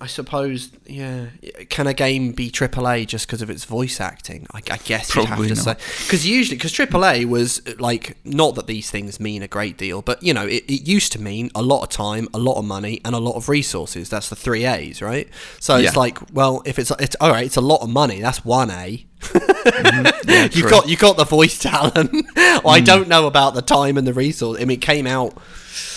I 0.00 0.06
suppose, 0.06 0.70
yeah. 0.86 1.26
Can 1.68 1.86
a 1.86 1.94
game 1.94 2.32
be 2.32 2.50
AAA 2.50 3.06
just 3.06 3.26
because 3.26 3.42
of 3.42 3.50
its 3.50 3.64
voice 3.64 4.00
acting? 4.00 4.46
I, 4.52 4.58
I 4.70 4.78
guess 4.78 5.10
Probably 5.10 5.48
you'd 5.48 5.56
have 5.56 5.64
to 5.64 5.70
not. 5.70 5.80
say 5.80 6.04
because 6.04 6.26
usually 6.26 6.56
because 6.56 6.72
AAA 6.72 7.26
was 7.26 7.60
like 7.78 8.16
not 8.24 8.54
that 8.54 8.66
these 8.66 8.90
things 8.90 9.20
mean 9.20 9.42
a 9.42 9.48
great 9.48 9.76
deal, 9.76 10.00
but 10.00 10.22
you 10.22 10.32
know 10.32 10.46
it, 10.46 10.64
it 10.68 10.88
used 10.88 11.12
to 11.12 11.20
mean 11.20 11.50
a 11.54 11.62
lot 11.62 11.82
of 11.82 11.90
time, 11.90 12.28
a 12.32 12.38
lot 12.38 12.58
of 12.58 12.64
money, 12.64 13.00
and 13.04 13.14
a 13.14 13.18
lot 13.18 13.36
of 13.36 13.48
resources. 13.48 14.08
That's 14.08 14.28
the 14.28 14.36
three 14.36 14.64
A's, 14.64 15.02
right? 15.02 15.28
So 15.60 15.76
it's 15.76 15.96
like, 15.96 16.18
well, 16.32 16.62
if 16.64 16.78
it's 16.78 16.90
it's 16.98 17.16
all 17.20 17.30
right, 17.30 17.44
it's 17.44 17.56
a 17.56 17.62
lot 17.62 17.82
of 17.82 17.90
money. 17.90 18.20
That's 18.20 18.44
one 18.44 18.70
A. 18.70 19.06
Mm-hmm. 19.68 20.56
you 20.58 20.68
got 20.68 20.88
you 20.88 20.96
got 20.96 21.16
the 21.16 21.24
voice 21.24 21.58
talent. 21.62 22.12
well, 22.12 22.68
I 22.68 22.80
mm. 22.80 22.84
don't 22.84 23.08
know 23.08 23.26
about 23.26 23.54
the 23.54 23.62
time 23.62 23.98
and 23.98 24.06
the 24.06 24.14
resource. 24.14 24.58
I 24.60 24.64
mean, 24.64 24.78
it 24.78 24.82
came 24.82 25.06
out 25.06 25.36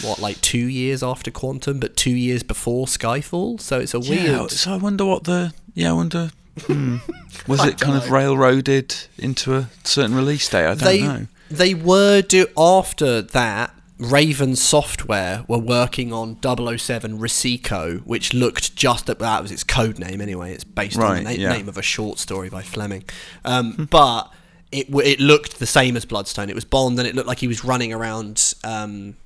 what 0.04 0.20
like 0.20 0.40
two 0.42 0.58
years 0.68 1.04
after 1.04 1.32
Quantum, 1.32 1.80
but 1.80 1.96
two 1.96 2.12
years 2.16 2.44
before 2.44 2.86
Skyfall. 2.86 3.60
So 3.60 3.80
it's 3.80 3.94
a 3.94 4.00
Yeah, 4.00 4.38
weird. 4.40 4.52
so 4.52 4.74
I 4.74 4.78
wonder 4.78 5.06
what 5.06 5.24
the. 5.26 5.54
Yeah, 5.74 5.92
I 5.92 5.94
wonder. 5.94 6.32
Hmm, 6.66 6.98
was 7.48 7.64
it 7.66 7.80
kind 7.80 7.96
of 7.96 8.12
railroaded 8.12 8.94
into 9.18 9.56
a 9.56 9.70
certain 9.84 10.16
release 10.16 10.48
date? 10.50 10.66
I 10.66 10.74
don't 10.76 10.80
they 10.84 11.02
know. 11.02 11.28
they 11.50 11.74
were 11.74 12.22
do 12.22 12.48
after 12.58 13.22
that. 13.22 13.74
Raven 14.00 14.56
Software 14.56 15.46
were 15.48 15.60
working 15.60 16.12
on 16.12 16.36
007 16.42 17.20
Risico, 17.20 18.00
which 18.04 18.34
looked 18.34 18.76
just 18.76 19.06
that 19.06 19.20
was 19.44 19.52
its 19.52 19.64
code 19.64 20.00
name 20.00 20.22
anyway. 20.22 20.54
It's 20.56 20.64
based 20.64 20.98
on 20.98 21.18
the 21.18 21.22
na- 21.24 21.30
yeah. 21.30 21.50
name 21.54 21.70
of 21.70 21.78
a 21.78 21.84
short 21.84 22.18
story 22.18 22.50
by 22.50 22.64
Fleming, 22.64 23.04
um, 23.46 23.88
but 23.92 24.34
it 24.72 24.88
w- 24.90 25.08
it 25.08 25.20
looked 25.20 25.60
the 25.60 25.68
same 25.68 25.96
as 25.96 26.06
Bloodstone. 26.06 26.50
It 26.50 26.56
was 26.56 26.66
Bond, 26.66 26.98
and 26.98 27.08
it 27.08 27.14
looked 27.14 27.28
like 27.28 27.38
he 27.38 27.48
was 27.48 27.64
running 27.64 27.94
around. 27.94 28.56
Um, 28.64 29.18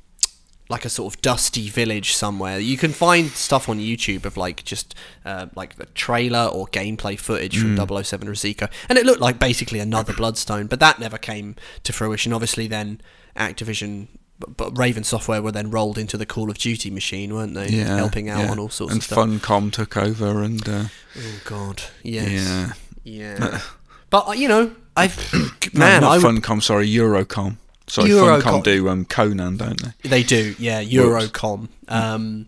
like 0.68 0.84
a 0.84 0.90
sort 0.90 1.14
of 1.14 1.22
dusty 1.22 1.70
village 1.70 2.14
somewhere. 2.14 2.60
You 2.60 2.78
can 2.78 2.92
find 2.92 3.30
stuff 3.30 3.70
on 3.70 3.80
YouTube 3.80 4.26
of 4.26 4.36
like 4.36 4.64
just 4.64 4.96
uh, 5.24 5.48
like 5.56 5.76
the 5.76 5.86
trailer 5.88 6.46
or 6.46 6.68
gameplay 6.68 7.20
footage 7.20 7.60
from 7.60 7.76
007 7.76 8.28
Risico, 8.28 8.70
and 8.90 8.98
it 8.98 9.06
looked 9.06 9.22
like 9.22 9.40
basically 9.40 9.80
another 9.80 10.14
Bloodstone, 10.18 10.68
but 10.68 10.80
that 10.80 11.00
never 11.00 11.18
came 11.18 11.56
to 11.84 11.94
fruition. 11.94 12.34
Obviously, 12.34 12.68
then 12.68 13.02
Activision. 13.36 14.08
But, 14.38 14.78
Raven 14.78 15.06
Software 15.06 15.42
were 15.42 15.54
then 15.54 15.72
rolled 15.72 15.98
into 15.98 16.18
the 16.18 16.26
Call 16.26 16.50
of 16.50 16.58
Duty 16.58 16.90
machine, 16.90 17.34
weren't 17.34 17.54
they? 17.54 17.70
Yeah, 17.70 17.96
helping 17.96 18.30
out 18.30 18.44
yeah. 18.44 18.52
on 18.52 18.60
all 18.60 18.68
sorts 18.68 18.92
and 18.92 19.00
of 19.00 19.06
stuff. 19.06 19.18
And 19.18 19.42
Funcom 19.42 19.72
took 19.72 19.96
over, 19.96 20.44
and 20.44 20.68
uh, 20.68 20.84
Oh 21.18 21.40
God, 21.46 21.84
yes, 22.04 22.76
yeah, 23.06 23.38
yeah. 23.40 23.62
but 24.10 24.28
uh, 24.28 24.32
you 24.34 24.50
know, 24.50 24.76
I've 24.98 25.16
No, 25.74 25.80
man, 25.80 26.02
not 26.02 26.12
I 26.12 26.18
would, 26.18 26.42
Funcom. 26.44 26.62
Sorry, 26.62 26.90
Eurocom. 26.90 27.56
Sorry, 27.88 28.10
Eurocom. 28.10 28.42
Funcom 28.42 28.64
do 28.64 28.90
um, 28.90 29.06
Conan, 29.06 29.58
don't 29.58 29.82
they? 30.02 30.10
They 30.10 30.24
do, 30.24 30.56
yeah. 30.58 30.82
Eurocom. 30.84 31.70
Um, 31.88 32.48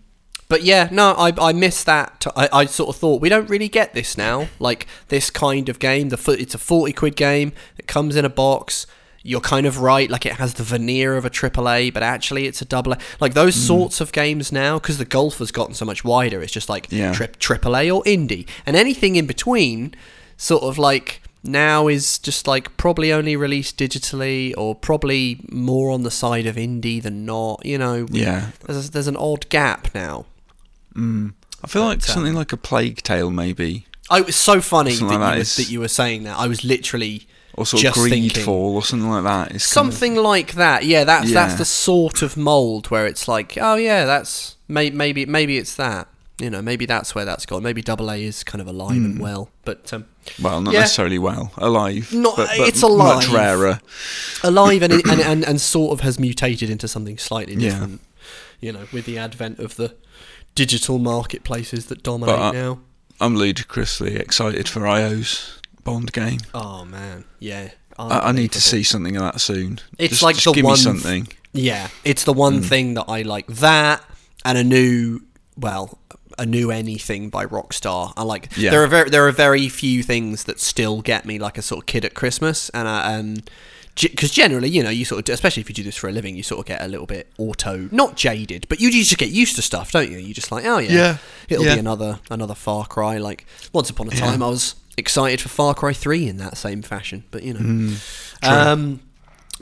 but 0.50 0.64
yeah, 0.64 0.88
no, 0.92 1.12
I 1.14 1.34
I 1.40 1.54
miss 1.54 1.84
that. 1.84 2.22
T- 2.22 2.30
I, 2.36 2.50
I 2.52 2.66
sort 2.66 2.90
of 2.90 2.96
thought 2.96 3.22
we 3.22 3.30
don't 3.30 3.50
really 3.50 3.68
get 3.70 3.94
this 3.94 4.18
now. 4.18 4.48
Like 4.60 4.88
this 5.10 5.30
kind 5.30 5.70
of 5.70 5.80
game. 5.80 6.10
The 6.10 6.18
foot. 6.18 6.40
It's 6.40 6.56
a 6.56 6.58
forty 6.58 6.94
quid 6.94 7.16
game. 7.16 7.52
It 7.78 7.86
comes 7.88 8.16
in 8.16 8.26
a 8.26 8.30
box. 8.30 8.88
You're 9.24 9.42
kind 9.42 9.66
of 9.66 9.80
right. 9.82 10.10
Like 10.10 10.26
it 10.26 10.34
has 10.34 10.54
the 10.54 10.64
veneer 10.64 11.18
of 11.18 11.26
a 11.26 11.30
AAA, 11.30 11.94
but 11.94 12.02
actually 12.02 12.46
it's 12.48 12.62
a 12.62 12.66
double 12.66 12.94
A. 12.94 12.98
Like 13.20 13.34
those 13.34 13.56
Hmm. 13.56 13.62
sorts 13.62 14.00
of 14.00 14.14
games 14.14 14.52
now, 14.54 14.80
because 14.80 14.98
the 15.00 15.06
golf 15.06 15.40
has 15.40 15.52
gotten 15.52 15.74
so 15.76 15.84
much 15.86 16.06
wider. 16.06 16.42
It's 16.42 16.54
just 16.54 16.70
like 16.70 16.88
Yeah. 16.90 17.12
tri- 17.12 17.28
AAA 17.28 17.94
or 17.94 18.02
indie, 18.06 18.48
and 18.66 18.78
anything 18.78 19.18
in 19.18 19.26
between, 19.28 19.94
sort 20.38 20.64
of 20.64 20.78
like 20.78 21.22
now 21.44 21.88
is 21.88 22.18
just 22.20 22.48
like 22.48 22.76
probably 22.78 23.12
only 23.14 23.36
released 23.36 23.78
digitally 23.78 24.54
or 24.58 24.76
probably 24.76 25.40
more 25.52 25.92
on 25.92 26.04
the 26.04 26.12
side 26.12 26.46
of 26.46 26.56
indie 26.56 27.02
than 27.02 27.26
not. 27.26 27.66
You 27.66 27.78
know, 27.78 28.06
we- 28.10 28.22
Yeah. 28.22 28.48
There's 28.66 28.90
there's 28.92 29.08
an 29.08 29.18
odd 29.18 29.48
gap 29.50 29.90
now. 29.96 30.26
I 30.96 31.68
feel 31.68 31.84
like 31.84 32.00
But, 32.00 32.10
um, 32.10 32.14
something 32.16 32.34
like 32.34 32.52
a 32.54 32.58
Plague 32.58 33.04
Tale, 33.04 33.30
maybe, 33.30 33.86
Oh, 34.10 34.18
it 34.18 34.26
was 34.26 34.36
so 34.38 34.62
funny 34.62 34.92
that, 34.92 34.98
Something 35.00 35.20
like 35.20 35.26
you 35.26 35.30
that 35.32 35.36
were, 35.36 35.42
is- 35.42 35.56
that 35.58 35.70
you 35.70 35.80
were 35.82 35.88
saying 35.90 36.24
that. 36.24 36.38
I 36.40 36.48
was 36.48 36.64
literally 36.64 37.28
or 37.56 37.66
sort 37.66 37.82
just 37.84 37.98
of 37.98 38.04
Greedfall, 38.06 38.48
or 38.48 38.84
something 38.84 39.10
like 39.10 39.24
that. 39.26 39.52
It's 39.54 39.72
kind 39.74 39.88
of- 39.88 39.94
something 39.94 40.16
like 40.16 40.54
that. 40.54 40.86
Yeah, 40.86 41.04
that's 41.04 41.32
that's 41.34 41.56
the 41.56 41.66
sort 41.66 42.22
of 42.22 42.38
mold 42.38 42.88
where 42.90 43.06
it's 43.06 43.28
like, 43.28 43.58
oh 43.60 43.76
yeah, 43.76 44.06
that's 44.06 44.56
may, 44.68 44.90
maybe 44.92 45.26
maybe 45.26 45.58
it's 45.58 45.76
that. 45.76 46.08
You 46.40 46.50
know, 46.52 46.62
maybe 46.62 46.86
that's 46.86 47.16
where 47.16 47.26
that's 47.26 47.46
gone. 47.48 47.64
Maybe 47.64 47.82
Double 47.82 48.10
A 48.12 48.24
is 48.24 48.44
kind 48.44 48.62
of 48.62 48.68
alive 48.68 48.96
Hmm. 48.98 49.06
and 49.06 49.20
well, 49.20 49.50
but 49.66 49.92
um, 49.92 50.06
well, 50.42 50.62
not 50.62 50.74
yeah. 50.74 50.82
necessarily 50.82 51.20
well, 51.20 51.52
alive. 51.58 52.12
Not- 52.14 52.36
but, 52.36 52.50
but 52.58 52.68
it's 52.68 52.82
alive. 52.82 53.18
Much 53.18 53.30
rarer. 53.30 53.80
alive 54.44 54.82
and, 54.84 54.94
and, 54.94 55.22
and 55.22 55.46
and 55.46 55.62
sort 55.62 55.94
of 55.94 56.02
has 56.02 56.20
mutated 56.20 56.70
into 56.70 56.88
something 56.88 57.18
slightly 57.18 57.56
different. 57.56 58.02
Yeah. 58.02 58.28
You 58.60 58.72
know, 58.74 58.88
with 58.92 59.06
the 59.06 59.18
advent 59.18 59.60
of 59.60 59.76
the 59.76 59.96
digital 60.56 60.98
marketplaces 60.98 61.86
that 61.88 62.02
dominate 62.04 62.36
But, 62.36 62.42
uh, 62.42 62.52
now. 62.52 62.80
I'm 63.20 63.36
ludicrously 63.36 64.16
excited 64.16 64.68
for 64.68 64.88
IO's 64.88 65.60
Bond 65.84 66.12
game. 66.12 66.40
Oh 66.54 66.84
man, 66.86 67.24
yeah. 67.40 67.70
I, 68.00 68.30
I 68.30 68.32
need 68.32 68.52
to 68.52 68.62
see 68.62 68.84
something 68.84 69.16
of 69.16 69.24
that 69.24 69.42
soon. 69.42 69.80
It's 69.98 70.12
Just- 70.12 70.24
like 70.24 70.36
just 70.36 70.54
the 70.54 70.62
one 70.62 70.74
me 70.74 70.78
something. 70.78 71.28
Yeah, 71.54 71.88
it's 72.04 72.24
the 72.26 72.34
one 72.34 72.62
thing 72.62 72.94
that 72.96 73.06
I 73.08 73.24
like. 73.24 73.48
That 73.48 74.04
and 74.46 74.58
a 74.58 74.64
new, 74.64 75.22
well, 75.58 75.98
a 76.40 76.46
new 76.46 76.72
anything 76.72 77.30
by 77.30 77.46
Rockstar. 77.46 78.14
I 78.18 78.24
like. 78.24 78.50
Yeah. 78.58 78.72
There 78.72 78.84
are 78.84 78.88
very 78.88 79.10
there 79.10 79.28
are 79.28 79.32
very 79.32 79.70
few 79.70 80.04
things 80.04 80.44
that 80.46 80.60
still 80.60 81.02
get 81.02 81.26
me 81.26 81.40
like 81.40 81.58
a 81.58 81.62
sort 81.62 81.84
of 81.84 81.86
kid 81.86 82.06
at 82.06 82.14
Christmas, 82.14 82.70
and 82.70 82.88
I, 82.88 83.14
and 83.18 83.50
because 84.00 84.30
generally, 84.30 84.70
you 84.70 84.84
know, 84.84 84.92
you 84.92 85.06
sort 85.06 85.28
of, 85.28 85.34
especially 85.34 85.62
if 85.62 85.70
you 85.70 85.74
do 85.74 85.82
this 85.82 85.96
for 85.98 86.08
a 86.08 86.12
living, 86.12 86.36
you 86.36 86.44
sort 86.44 86.60
of 86.60 86.66
get 86.68 86.84
a 86.84 86.88
little 86.88 87.08
bit 87.08 87.32
auto, 87.40 87.90
not 87.92 88.16
jaded, 88.16 88.68
but 88.70 88.80
you 88.80 88.92
just 88.92 89.18
get 89.18 89.30
used 89.30 89.56
to 89.56 89.64
stuff, 89.64 89.92
don't 89.92 90.12
you? 90.12 90.20
You 90.20 90.36
just 90.36 90.52
like, 90.52 90.66
oh 90.66 90.78
yeah, 90.78 90.92
Yeah, 90.92 91.18
it'll 91.50 91.66
yeah. 91.66 91.74
be 91.74 91.80
another 91.80 92.20
another 92.30 92.54
Far 92.54 92.86
Cry. 92.86 93.18
Like 93.18 93.46
once 93.74 93.90
upon 93.90 94.08
a 94.10 94.12
Yeah. 94.14 94.20
time, 94.20 94.44
I 94.44 94.50
was 94.50 94.76
excited 94.98 95.42
for 95.42 95.50
Far 95.50 95.74
Cry 95.74 95.94
Three 95.94 96.28
in 96.28 96.38
that 96.38 96.58
same 96.58 96.84
fashion, 96.84 97.24
but 97.32 97.42
you 97.42 97.54
know. 97.56 97.60
Mm, 97.62 97.98
um, 98.48 99.00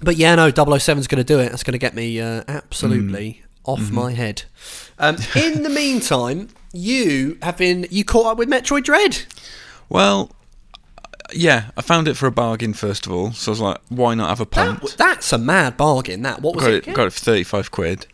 but 0.01 0.17
yeah, 0.17 0.35
no, 0.35 0.51
007's 0.51 1.07
going 1.07 1.19
to 1.19 1.23
do 1.23 1.39
it. 1.39 1.51
That's 1.51 1.63
going 1.63 1.71
to 1.71 1.77
get 1.77 1.95
me 1.95 2.19
uh, 2.19 2.43
absolutely 2.49 3.41
Mm. 3.65 3.71
off 3.71 3.79
Mm-hmm. 3.79 3.95
my 3.95 4.11
head. 4.11 4.43
Um, 4.99 5.15
in 5.35 5.63
the 5.63 5.69
meantime, 5.69 6.49
you 6.75 7.37
have 7.41 7.57
been 7.57 7.87
you 7.89 8.03
caught 8.03 8.25
up 8.27 8.37
with 8.37 8.49
Metroid 8.49 8.83
Dread. 8.83 9.23
Well, 9.89 10.31
yeah, 11.33 11.71
I 11.75 11.81
found 11.81 12.07
it 12.07 12.15
for 12.15 12.27
a 12.27 12.31
bargain 12.31 12.73
first 12.73 13.05
of 13.05 13.11
all, 13.11 13.31
so 13.31 13.51
I 13.51 13.53
was 13.53 13.61
like, 13.61 13.77
why 13.89 14.13
not 14.13 14.29
have 14.29 14.41
a 14.41 14.45
punt? 14.45 14.81
That, 14.81 14.97
that's 14.97 15.33
a 15.33 15.37
mad 15.37 15.77
bargain. 15.77 16.21
That 16.21 16.41
what 16.41 16.55
was 16.55 16.65
got 16.65 16.73
it? 16.73 16.87
it, 16.87 16.93
got 16.93 17.07
it 17.07 17.13
for 17.13 17.19
thirty-five 17.19 17.71
quid. 17.71 18.07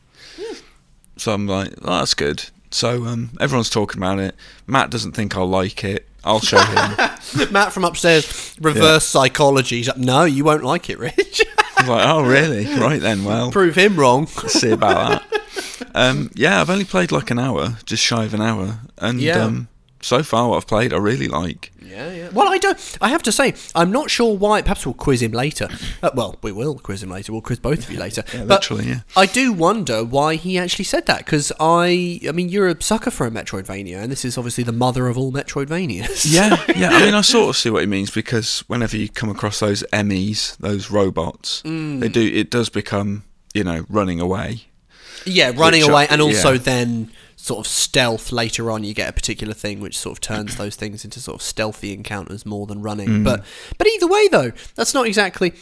So 1.17 1.33
I'm 1.33 1.45
like, 1.45 1.73
oh, 1.81 1.99
that's 1.99 2.13
good. 2.13 2.49
So 2.71 3.05
um, 3.05 3.31
everyone's 3.39 3.69
talking 3.69 3.99
about 4.01 4.19
it. 4.19 4.35
Matt 4.65 4.89
doesn't 4.89 5.11
think 5.11 5.35
I'll 5.35 5.45
like 5.45 5.83
it. 5.83 6.07
I'll 6.23 6.39
show 6.39 6.59
him. 6.59 6.95
Matt 7.51 7.73
from 7.73 7.83
upstairs, 7.85 8.55
reverse 8.61 9.05
psychology. 9.05 9.77
He's 9.77 9.87
like, 9.87 9.97
no, 9.97 10.23
you 10.25 10.43
won't 10.43 10.63
like 10.63 10.89
it, 10.89 10.99
Rich. 10.99 11.41
I 11.57 11.81
was 11.81 11.89
like, 11.89 12.07
oh, 12.07 12.23
really? 12.23 12.65
Right 12.79 13.01
then. 13.01 13.23
Well, 13.23 13.51
Prove 13.51 13.75
him 13.75 13.95
wrong. 13.95 14.27
see 14.27 14.71
about 14.71 15.21
that. 15.29 15.41
Um, 15.93 16.29
yeah, 16.35 16.61
I've 16.61 16.69
only 16.69 16.85
played 16.85 17.11
like 17.11 17.31
an 17.31 17.39
hour, 17.39 17.77
just 17.85 18.01
shy 18.01 18.23
of 18.23 18.33
an 18.33 18.41
hour, 18.41 18.79
and 18.99 19.19
Yeah. 19.19 19.43
um, 19.43 19.67
so 20.01 20.23
far 20.23 20.49
what 20.49 20.57
I've 20.57 20.67
played, 20.67 20.93
I 20.93 20.97
really 20.97 21.27
like. 21.27 21.71
Yeah, 21.81 22.11
yeah. 22.13 22.29
Well, 22.29 22.47
I 22.49 22.57
don't. 22.57 22.97
I 23.01 23.09
have 23.09 23.21
to 23.23 23.31
say, 23.31 23.53
I'm 23.75 23.91
not 23.91 24.09
sure 24.09 24.35
why. 24.37 24.61
Perhaps 24.61 24.85
we'll 24.85 24.93
quiz 24.93 25.21
him 25.21 25.31
later. 25.31 25.67
Uh, 26.03 26.09
well, 26.15 26.35
we 26.41 26.51
will 26.51 26.79
quiz 26.79 27.03
him 27.03 27.11
later. 27.11 27.31
We'll 27.31 27.41
quiz 27.43 27.59
both 27.59 27.83
of 27.83 27.91
you 27.91 27.99
later. 27.99 28.23
Yeah, 28.33 28.45
But 28.45 28.61
literally, 28.61 28.85
yeah. 28.87 28.99
I 29.15 29.27
do 29.27 29.53
wonder 29.53 30.03
why 30.03 30.33
he 30.35 30.57
actually 30.57 30.85
said 30.85 31.05
that 31.05 31.19
because 31.19 31.51
I. 31.59 32.19
I 32.27 32.31
mean, 32.31 32.49
you're 32.49 32.67
a 32.69 32.81
sucker 32.81 33.11
for 33.11 33.27
a 33.27 33.31
Metroidvania, 33.31 33.97
and 34.01 34.11
this 34.11 34.25
is 34.25 34.35
obviously 34.35 34.63
the 34.63 34.71
mother 34.71 35.07
of 35.07 35.15
all 35.17 35.31
Metroidvanias. 35.31 36.25
Yeah, 36.33 36.57
yeah. 36.75 36.89
I 36.89 37.05
mean, 37.05 37.13
I 37.13 37.21
sort 37.21 37.49
of 37.49 37.55
see 37.57 37.69
what 37.69 37.81
he 37.81 37.87
means 37.87 38.09
because 38.09 38.61
whenever 38.67 38.97
you 38.97 39.09
come 39.09 39.29
across 39.29 39.59
those 39.59 39.83
EMMIs, 39.93 40.57
those 40.57 40.89
robots, 40.89 41.61
Mm. 41.63 41.99
they 41.99 42.09
do. 42.09 42.21
It 42.25 42.49
does 42.49 42.69
become, 42.69 43.23
you 43.53 43.63
know, 43.63 43.85
running 43.89 44.19
away. 44.19 44.65
yeah, 45.25 45.51
running 45.55 45.81
Which 45.81 45.89
I- 45.89 45.93
away, 45.93 46.07
and 46.09 46.19
also 46.21 46.53
yeah. 46.53 46.57
then 46.59 47.11
sort 47.41 47.65
of 47.65 47.67
stealth. 47.67 48.31
Later 48.31 48.69
on, 48.71 48.83
you 48.83 48.93
get 48.93 49.09
a 49.09 49.13
particular 49.13 49.53
thing 49.53 49.79
which 49.79 49.97
sort 49.97 50.17
of 50.17 50.21
turns 50.21 50.55
those 50.57 50.75
things 50.75 51.03
into 51.03 51.19
sort 51.19 51.35
of 51.35 51.41
stealthy 51.41 51.93
encounters 51.93 52.45
more 52.45 52.67
than 52.67 52.81
running. 52.81 53.07
Mm. 53.07 53.23
But 53.23 53.43
but 53.77 53.87
either 53.87 54.07
way, 54.07 54.27
though, 54.27 54.51
that's 54.75 54.93
not 54.93 55.07
exactly. 55.07 55.53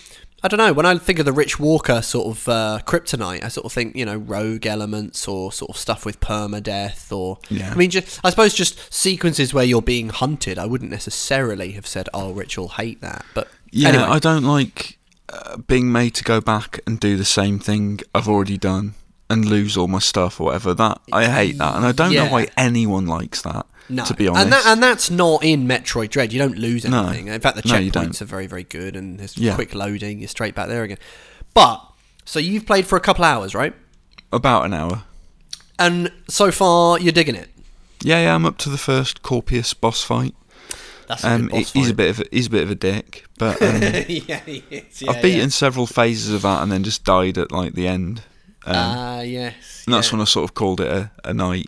I 0.42 0.48
don't 0.48 0.58
know. 0.58 0.72
When 0.72 0.86
I 0.86 0.98
think 0.98 1.20
of 1.20 1.26
the 1.26 1.34
Rich 1.34 1.60
Walker 1.60 2.02
sort 2.02 2.28
of 2.28 2.48
uh, 2.48 2.80
kryptonite, 2.86 3.44
I 3.44 3.50
sort 3.50 3.66
of 3.66 3.74
think 3.74 3.96
you 3.96 4.06
know 4.06 4.18
rogue 4.18 4.66
elements 4.66 5.28
or 5.28 5.52
sort 5.52 5.72
of 5.72 5.78
stuff 5.78 6.06
with 6.06 6.20
permadeath 6.20 7.12
or 7.12 7.40
Yeah. 7.50 7.72
I 7.72 7.76
mean, 7.76 7.90
just, 7.90 8.20
I 8.24 8.30
suppose 8.30 8.54
just 8.54 8.94
sequences 8.94 9.54
where 9.54 9.66
you're 9.66 9.82
being 9.82 10.10
hunted. 10.10 10.58
I 10.58 10.66
wouldn't 10.66 10.92
necessarily 10.92 11.72
have 11.72 11.88
said, 11.88 12.08
"Oh, 12.14 12.32
Rich 12.32 12.58
will 12.58 12.70
hate 12.70 13.02
that," 13.02 13.26
but 13.34 13.50
Yeah, 13.72 13.90
anyway, 13.90 14.04
I 14.04 14.20
don't 14.20 14.44
like 14.44 14.98
uh, 15.28 15.58
being 15.58 15.92
made 15.92 16.16
to 16.16 16.24
go 16.24 16.40
back 16.40 16.80
and 16.88 17.00
do 17.00 17.18
the 17.18 17.26
same 17.26 17.60
thing 17.60 18.00
I've 18.16 18.30
already 18.30 18.58
done 18.58 18.96
and 19.30 19.46
lose 19.46 19.78
all 19.78 19.88
my 19.88 20.00
stuff 20.00 20.40
or 20.40 20.46
whatever. 20.46 20.74
That 20.74 21.00
I 21.12 21.26
hate 21.30 21.58
that, 21.58 21.76
and 21.76 21.86
I 21.86 21.92
don't 21.92 22.12
Yeah. 22.12 22.26
know 22.26 22.32
why 22.32 22.48
anyone 22.58 23.06
likes 23.06 23.42
that. 23.44 23.66
No, 23.92 24.06
to 24.06 24.14
be 24.14 24.28
honest, 24.28 24.44
and 24.44 24.54
that, 24.54 24.66
and 24.68 24.84
that's 24.84 25.10
not 25.10 25.44
in 25.44 25.68
Metroid 25.68 26.10
Dread. 26.10 26.32
You 26.32 26.38
don't 26.40 26.58
lose 26.58 26.86
No. 26.86 27.08
anything. 27.08 27.28
In 27.28 27.42
fact, 27.42 27.56
the 27.56 27.68
No, 27.68 27.74
checkpoints 27.76 28.22
are 28.22 28.26
very, 28.26 28.46
very 28.46 28.64
good, 28.64 28.96
and 28.96 29.20
there's 29.20 29.36
Yeah. 29.38 29.56
quick 29.56 29.74
loading. 29.74 30.20
You're 30.20 30.28
straight 30.28 30.54
back 30.54 30.68
there 30.68 30.84
again. 30.84 31.00
But 31.56 31.82
so 32.26 32.38
you've 32.40 32.66
played 32.68 32.86
for 32.86 32.96
a 32.98 33.02
couple 33.02 33.26
hours, 33.26 33.54
right? 33.56 33.74
about 34.32 34.64
an 34.64 34.76
hour. 34.76 35.02
And 35.80 36.12
so 36.28 36.52
far, 36.52 37.00
you're 37.00 37.12
digging 37.12 37.34
it. 37.34 37.50
Yeah, 38.04 38.22
yeah, 38.22 38.36
I'm 38.36 38.46
up 38.46 38.60
to 38.60 38.70
the 38.70 38.78
first 38.78 39.24
Corpius 39.24 39.74
boss 39.74 40.04
fight. 40.04 40.36
That's 41.08 41.24
a 41.24 41.30
Um, 41.32 41.42
good 41.48 41.52
boss 41.52 41.72
he- 41.72 41.80
he's 41.80 41.90
a 41.90 41.94
bit 41.96 42.10
of 42.12 42.20
a, 42.20 42.26
he's 42.32 42.46
a 42.46 42.50
bit 42.52 42.62
of 42.62 42.70
a 42.70 42.76
dick, 42.76 43.26
but 43.40 43.60
um, 43.64 43.82
yeah, 44.08 44.42
he 44.46 44.64
is. 44.70 45.02
Yeah, 45.02 45.10
I've 45.10 45.22
beaten 45.24 45.50
several 45.50 45.88
phases 45.88 46.32
of 46.32 46.44
that 46.44 46.62
and 46.62 46.72
then 46.72 46.84
just 46.84 47.04
died 47.04 47.40
at 47.40 47.52
like 47.52 47.74
the 47.74 47.88
end. 47.88 48.22
Um, 48.66 48.76
Ah, 48.76 49.22
yes. 49.22 49.84
and 49.86 49.94
that's 49.94 50.08
yeah. 50.10 50.14
when 50.14 50.22
I 50.22 50.26
sort 50.26 50.44
of 50.50 50.54
called 50.54 50.82
it 50.82 50.88
a, 50.88 51.12
a 51.24 51.34
night. 51.34 51.68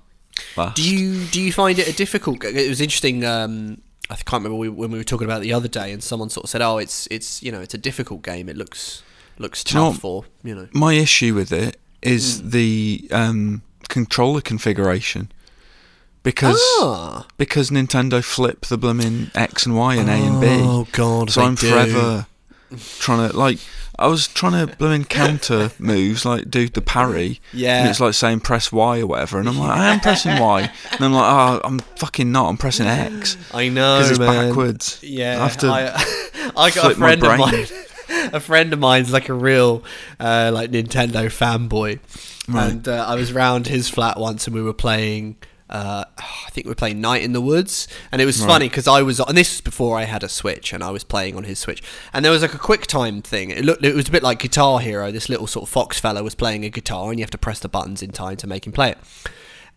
Last. 0.58 0.76
Do 0.76 0.84
you 0.84 1.26
do 1.26 1.42
you 1.42 1.52
find 1.54 1.78
it 1.80 1.88
a 1.88 1.94
difficult? 1.94 2.44
It 2.44 2.70
was 2.70 2.82
interesting. 2.82 3.24
Um, 3.24 3.82
I 4.10 4.16
can't 4.16 4.44
remember 4.44 4.58
when 4.72 4.92
we 4.92 4.98
were 4.98 5.04
talking 5.04 5.26
about 5.26 5.38
it 5.42 5.44
the 5.44 5.54
other 5.54 5.68
day, 5.68 5.92
and 5.92 6.04
someone 6.04 6.30
sort 6.30 6.44
of 6.46 6.50
said, 6.50 6.62
"Oh, 6.62 6.78
it's 6.78 7.08
it's 7.12 7.42
you 7.44 7.52
know 7.52 7.62
it's 7.62 7.74
a 7.74 7.78
difficult 7.78 8.22
game. 8.24 8.50
It 8.50 8.58
looks 8.58 9.04
looks 9.38 9.64
Do 9.64 9.74
you 9.76 9.80
know 9.84 9.92
tough, 9.94 10.04
or 10.06 10.26
you 10.44 10.56
know." 10.56 10.68
My 10.74 10.94
issue 10.94 11.34
with 11.36 11.52
it 11.54 11.78
is 12.02 12.40
Hmm. 12.40 12.50
the 12.50 13.08
um, 13.12 13.62
controller 13.88 14.42
configuration 14.42 15.32
because 16.24 16.60
Ah. 16.82 17.26
because 17.38 17.70
Nintendo 17.70 18.24
flip 18.24 18.66
the 18.66 18.78
blooming 18.78 19.32
X 19.36 19.66
and 19.66 19.76
Y 19.78 19.96
and 19.96 20.10
A 20.10 20.14
and 20.14 20.42
B. 20.42 20.48
Oh, 20.50 20.88
God, 20.92 21.30
So 21.32 21.42
I'm 21.44 21.56
do. 21.56 21.70
forever 21.70 22.26
trying 23.00 23.30
to 23.30 23.38
like. 23.38 23.60
I 24.00 24.08
was 24.08 24.28
trying 24.28 24.66
to 24.68 24.76
blooming 24.78 25.04
counter 25.04 25.72
moves 25.80 26.26
like 26.26 26.50
do 26.50 26.68
the 26.68 26.82
parry. 26.82 27.40
Yeah. 27.54 27.82
And 27.82 27.90
it's 27.90 28.00
like 28.00 28.16
saying 28.16 28.40
press 28.40 28.72
Y 28.72 29.02
or 29.02 29.06
whatever, 29.08 29.38
and 29.40 29.48
I'm 29.48 29.60
like, 29.60 29.78
I 29.78 29.94
am 29.94 30.00
pressing 30.02 30.40
Y, 30.40 30.62
and 30.92 31.02
I'm 31.06 31.14
like, 31.14 31.24
oh, 31.32 31.62
I'm 31.64 31.80
fucking 31.80 32.32
not. 32.32 32.50
I'm 32.50 32.58
pressing 32.58 32.88
X. 32.88 33.38
I 33.54 33.70
know 33.70 33.98
because 33.98 34.12
it's 34.12 34.20
man. 34.20 34.48
backwards. 34.50 35.00
Yeah, 35.04 35.38
I 35.40 35.44
have 35.48 35.58
to 35.58 35.68
I, 35.68 36.52
I 36.58 36.72
got 36.72 36.94
a 36.94 36.96
friend 36.96 37.24
of 37.24 37.38
mine. 37.38 37.66
A 38.34 38.40
friend 38.40 38.74
of 38.74 38.80
mine's 38.80 39.14
like 39.14 39.30
a 39.30 39.34
real 39.34 39.84
uh, 40.20 40.50
like 40.54 40.72
Nintendo 40.72 41.26
fanboy, 41.28 42.00
Right. 42.48 42.72
and 42.72 42.88
uh, 42.88 43.06
I 43.08 43.16
was 43.16 43.32
round 43.32 43.68
his 43.68 43.88
flat 43.90 44.18
once, 44.20 44.48
and 44.48 44.56
we 44.56 44.62
were 44.64 44.74
playing. 44.74 45.36
Uh, 45.72 46.04
I 46.18 46.50
think 46.52 46.66
we 46.66 46.70
were 46.72 46.76
playing 46.76 47.00
Night 47.02 47.22
in 47.24 47.32
the 47.34 47.42
Woods, 47.42 47.88
and 48.12 48.22
it 48.22 48.26
was 48.26 48.40
Right. 48.42 48.48
funny 48.48 48.70
because 48.70 48.88
I 48.88 49.02
was, 49.02 49.20
and 49.22 49.38
this 49.38 49.52
was 49.54 49.62
before 49.62 49.98
I 49.98 50.04
had 50.04 50.22
a 50.24 50.30
Switch, 50.30 50.74
and 50.74 50.84
I 50.84 50.92
was 50.92 51.04
playing 51.04 51.36
on 51.38 51.46
his 51.46 51.60
Switch, 51.60 51.82
and 52.14 52.26
there 52.26 52.32
was 52.32 52.42
like 52.42 52.54
a 52.54 52.58
quick 52.60 52.88
time 52.88 53.22
thing. 53.22 53.50
It 53.52 53.64
looked, 53.64 53.84
it 53.86 53.96
was 53.96 54.10
a 54.10 54.12
bit 54.12 54.22
like 54.24 54.40
Guitar 54.40 54.80
Hero. 54.80 55.12
This 55.12 55.30
little 55.30 55.48
sort 55.48 55.64
of 55.64 55.70
fox 55.70 56.00
fella 56.00 56.24
was 56.24 56.36
playing 56.36 56.66
a 56.66 56.70
guitar, 56.70 57.10
and 57.10 57.20
you 57.20 57.24
have 57.24 57.32
to 57.32 57.38
press 57.38 57.60
the 57.60 57.70
buttons 57.70 58.02
in 58.04 58.12
time 58.12 58.36
to 58.38 58.48
make 58.48 58.68
him 58.68 58.74
play 58.74 58.92
it. 58.92 58.98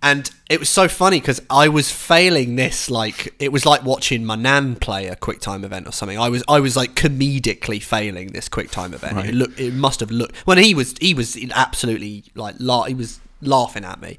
And 0.02 0.30
it 0.50 0.58
was 0.60 0.68
so 0.68 0.86
funny 0.86 1.18
because 1.18 1.40
I 1.48 1.68
was 1.68 1.90
failing 1.90 2.56
this 2.56 2.90
like 2.90 3.32
it 3.38 3.50
was 3.52 3.64
like 3.64 3.84
watching 3.84 4.22
my 4.22 4.34
nan 4.34 4.76
play 4.76 5.06
a 5.06 5.16
quick 5.16 5.40
time 5.40 5.64
event 5.64 5.86
or 5.88 5.92
something. 5.92 6.18
I 6.18 6.28
was 6.28 6.42
I 6.46 6.60
was 6.60 6.76
like 6.76 6.94
comedically 6.94 7.82
failing 7.82 8.32
this 8.32 8.50
quick 8.50 8.70
time 8.70 8.92
event. 8.92 9.14
Right. 9.16 9.28
It 9.30 9.34
looked 9.34 9.58
it 9.58 9.72
must 9.72 10.00
have 10.00 10.10
looked 10.10 10.36
when 10.46 10.58
he 10.58 10.74
was 10.74 10.94
he 11.00 11.14
was 11.14 11.38
absolutely 11.54 12.24
like 12.34 12.56
la- 12.58 12.82
he 12.84 12.92
was 12.92 13.18
laughing 13.40 13.84
at 13.86 14.02
me, 14.02 14.18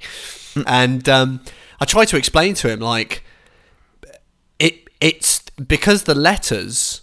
and 0.65 1.07
um, 1.07 1.41
I 1.79 1.85
tried 1.85 2.05
to 2.05 2.17
explain 2.17 2.53
to 2.55 2.69
him 2.69 2.79
like 2.79 3.23
it 4.59 4.87
it's 4.99 5.41
because 5.51 6.03
the 6.03 6.15
letters 6.15 7.01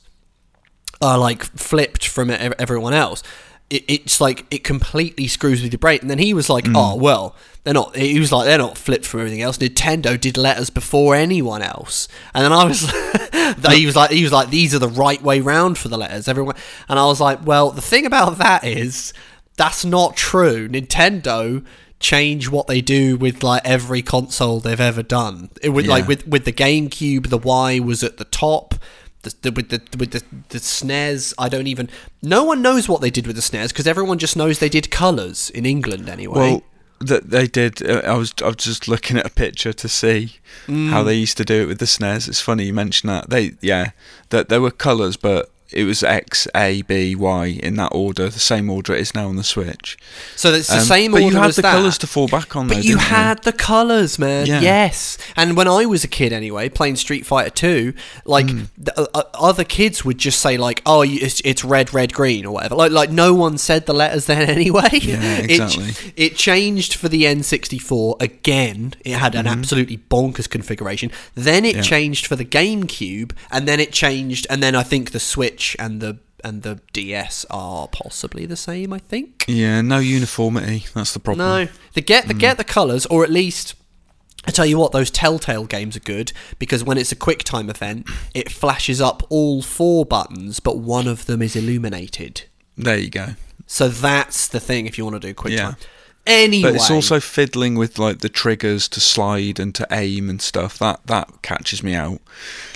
are 1.03 1.19
like 1.19 1.43
flipped 1.43 2.07
from 2.07 2.31
everyone 2.31 2.95
else. 2.95 3.23
It, 3.69 3.85
it's 3.89 4.21
like 4.21 4.47
it 4.51 4.65
completely 4.65 5.27
screws 5.27 5.63
with 5.63 5.73
your 5.73 5.79
brain. 5.79 5.99
And 6.01 6.11
then 6.11 6.19
he 6.19 6.33
was 6.33 6.49
like, 6.49 6.65
mm. 6.65 6.75
"Oh 6.77 6.95
well, 6.97 7.35
they're 7.65 7.75
not." 7.75 7.97
He 7.97 8.21
was 8.21 8.31
like, 8.31 8.47
"They're 8.47 8.59
not 8.59 8.79
flipped 8.79 9.05
from 9.05 9.21
everything 9.21 9.43
else. 9.43 9.59
Nintendo 9.59 10.19
did 10.19 10.37
letters 10.37 10.71
before 10.71 11.15
anyone 11.15 11.63
else." 11.63 12.07
And 12.35 12.45
then 12.45 12.53
I 12.53 12.65
was, 12.65 12.81
he 13.73 13.87
was 13.87 13.97
like, 13.97 14.11
he 14.11 14.23
was 14.23 14.33
like, 14.33 14.51
"These 14.51 14.75
are 14.75 14.79
the 14.79 14.89
right 14.89 15.21
way 15.23 15.41
round 15.41 15.79
for 15.79 15.89
the 15.89 15.99
letters." 15.99 16.29
Everyone, 16.29 16.55
and 16.89 16.99
I 16.99 17.07
was 17.07 17.21
like, 17.21 17.45
"Well, 17.45 17.71
the 17.71 17.83
thing 17.83 18.07
about 18.07 18.39
that 18.39 18.65
is 18.65 19.13
that's 19.57 19.85
not 19.85 20.17
true. 20.17 20.69
Nintendo." 20.69 21.65
Change 22.03 22.49
what 22.51 22.67
they 22.67 22.81
do 22.81 23.17
with 23.17 23.43
like 23.43 23.63
every 23.65 24.03
console 24.03 24.61
they've 24.61 24.81
ever 24.81 25.03
done 25.03 25.51
it 25.63 25.71
would 25.71 25.87
like 25.87 26.07
with 26.07 26.27
with 26.27 26.45
the 26.45 26.53
GameCube 26.53 27.29
the 27.29 27.39
Y 27.39 27.79
was 27.79 28.03
at 28.03 28.17
the 28.19 28.25
top 28.27 28.75
the, 29.23 29.35
the, 29.43 29.53
with 29.53 29.69
the 29.69 29.81
with 29.97 30.11
the, 30.11 30.23
the 30.49 30.59
SNES, 30.59 31.33
I 31.39 31.49
don't 31.49 31.69
even. 31.69 31.89
No 32.23 32.43
one 32.43 32.61
knows 32.61 32.89
what 32.89 33.01
they 33.01 33.11
did 33.11 33.25
with 33.27 33.37
the 33.37 33.43
SNES 33.43 33.69
because 33.69 33.87
everyone 33.87 34.19
just 34.19 34.37
knows 34.37 34.59
they 34.59 34.69
did 34.69 34.91
colours 34.91 35.49
in 35.51 35.65
England 35.65 36.09
anyway. 36.09 36.35
Well, 36.35 36.63
that 36.99 37.31
they 37.31 37.47
did. 37.47 37.89
Uh, 37.89 38.03
I 38.05 38.15
was 38.15 38.35
I 38.43 38.47
was 38.47 38.57
just 38.57 38.89
looking 38.89 39.17
at 39.19 39.25
a 39.27 39.31
picture 39.31 39.73
to 39.73 39.89
see 39.89 40.39
Mm. 40.67 40.91
how 40.91 41.05
they 41.05 41.15
used 41.15 41.37
to 41.37 41.45
do 41.45 41.63
it 41.63 41.67
with 41.67 41.79
the 41.79 41.87
SNES. 41.87 42.29
It's 42.29 42.41
funny 42.41 42.65
you 42.65 42.75
mentioned 42.75 43.11
that. 43.11 43.31
They 43.31 43.53
yeah, 43.61 43.91
that 44.31 44.49
there 44.49 44.61
were 44.61 44.73
colours, 44.73 45.17
but 45.17 45.52
it 45.75 45.85
was 45.85 46.03
X, 46.03 46.47
A, 46.55 46.83
B, 46.83 47.15
Y 47.15 47.47
in 47.63 47.77
that 47.77 47.89
order, 47.93 48.29
the 48.29 48.39
same 48.41 48.71
order 48.71 48.95
it 48.95 49.01
is 49.01 49.15
now 49.15 49.29
on 49.29 49.37
the 49.37 49.45
Switch. 49.45 49.97
So 50.37 50.53
it's 50.53 50.69
the 50.69 50.77
Um, 50.79 50.81
same 50.85 51.13
but 51.13 51.23
order 51.23 51.37
you 51.37 51.43
had 51.43 51.53
the 51.53 51.63
that. 51.63 51.73
colours 51.73 51.99
to 51.99 52.07
fall 52.07 52.29
back 52.29 52.55
on. 52.57 52.69
But 52.69 52.77
though, 52.77 52.81
you 52.83 52.97
had 52.99 53.43
the 53.43 53.53
colours, 53.53 54.19
man. 54.19 54.47
Yeah. 54.47 54.61
Yes. 54.61 55.19
And 55.37 55.57
when 55.57 55.69
I 55.69 55.87
was 55.87 56.05
a 56.05 56.09
kid, 56.09 56.33
anyway, 56.33 56.69
playing 56.69 56.97
Street 56.97 57.27
Fighter 57.27 57.51
Two, 57.51 57.95
like 58.25 58.49
Hmm. 58.51 58.63
the, 58.79 58.99
uh, 59.01 59.07
uh, 59.15 59.23
other 59.35 59.65
kids 59.65 60.05
would 60.05 60.19
just 60.19 60.39
say 60.41 60.57
like, 60.57 60.83
"Oh, 60.87 61.03
it's, 61.03 61.41
it's 61.45 61.65
red, 61.65 61.93
red, 61.95 62.13
green, 62.13 62.45
or 62.47 62.53
whatever." 62.55 62.75
Like, 62.75 62.93
like 62.93 63.11
no 63.11 63.35
one 63.35 63.59
said 63.59 63.87
the 63.87 63.95
letters 63.95 64.27
then 64.27 64.49
anyway. 64.59 64.89
Yeah, 64.93 65.39
It- 65.39 65.51
exactly. 65.61 66.13
It, 66.17 66.37
changed 66.37 66.95
for 66.95 67.09
the 67.09 67.23
N64 67.25 68.21
again. 68.21 68.95
It 69.05 69.13
had 69.15 69.35
an 69.35 69.47
absolutely 69.47 69.99
bonkers 70.11 70.49
configuration. 70.49 71.11
Then 71.35 71.65
it 71.65 71.73
Mm-hmm. 71.73 71.77
Yeah. 71.79 71.83
changed 71.83 72.27
for 72.27 72.37
the 72.37 72.45
GameCube, 72.45 73.33
and 73.51 73.67
then 73.69 73.79
it 73.81 73.93
changed, 73.93 74.47
and 74.51 74.63
then 74.63 74.75
I 74.75 74.83
think 74.83 75.13
the 75.13 75.21
Switch 75.21 75.62
and 75.79 76.01
the 76.01 76.19
and 76.45 76.63
the 76.63 76.81
DS 76.93 77.47
are 77.51 77.87
possibly 77.89 78.47
the 78.47 78.57
same. 78.57 78.93
I 78.93 78.99
think. 78.99 79.45
Yeah, 79.47 79.81
no 79.81 79.99
uniformity. 79.99 80.87
That's 80.95 81.13
the 81.13 81.21
problem. 81.21 81.47
No, 81.47 81.69
they 81.95 82.01
get 82.01 82.25
Mm. 82.25 82.29
the 82.29 82.35
get 82.35 82.57
the 82.59 82.65
colours, 82.65 83.07
or 83.07 83.23
at 83.25 83.31
least 83.31 83.75
I 84.45 84.51
tell 84.51 84.67
you 84.67 84.77
what, 84.77 84.91
those 84.91 85.09
Telltale 85.11 85.67
games 85.67 85.97
are 85.97 86.01
good 86.01 86.33
because 86.59 86.83
when 86.83 86.99
it's 86.99 87.13
a 87.13 87.17
quick 87.17 87.45
time 87.45 87.71
event, 87.71 88.09
it 88.35 88.51
flashes 88.51 89.01
up 89.01 89.23
all 89.29 89.63
four 89.63 90.05
buttons, 90.05 90.59
but 90.59 90.79
one 90.79 91.07
of 91.07 91.27
them 91.27 91.41
is 91.43 91.55
illuminated. 91.55 92.43
There 92.77 92.99
you 92.99 93.09
go. 93.11 93.29
So 93.69 93.87
that's 93.89 94.49
the 94.49 94.59
thing 94.59 94.87
if 94.87 94.99
you 94.99 95.05
want 95.05 95.21
to 95.23 95.29
do 95.29 95.33
quick 95.33 95.53
Yeah. 95.55 95.63
time. 95.67 95.77
Anyway, 96.27 96.71
But 96.71 96.75
it's 96.77 96.91
also 96.91 97.19
fiddling 97.21 97.75
with 97.77 97.99
like 97.99 98.19
the 98.21 98.29
triggers 98.29 98.89
to 98.89 99.01
slide 99.01 99.59
and 99.61 99.75
to 99.77 99.87
aim 99.93 100.29
and 100.31 100.41
stuff. 100.43 100.79
That 100.79 101.01
that 101.07 101.43
catches 101.43 101.83
me 101.83 101.95
out. 101.95 102.21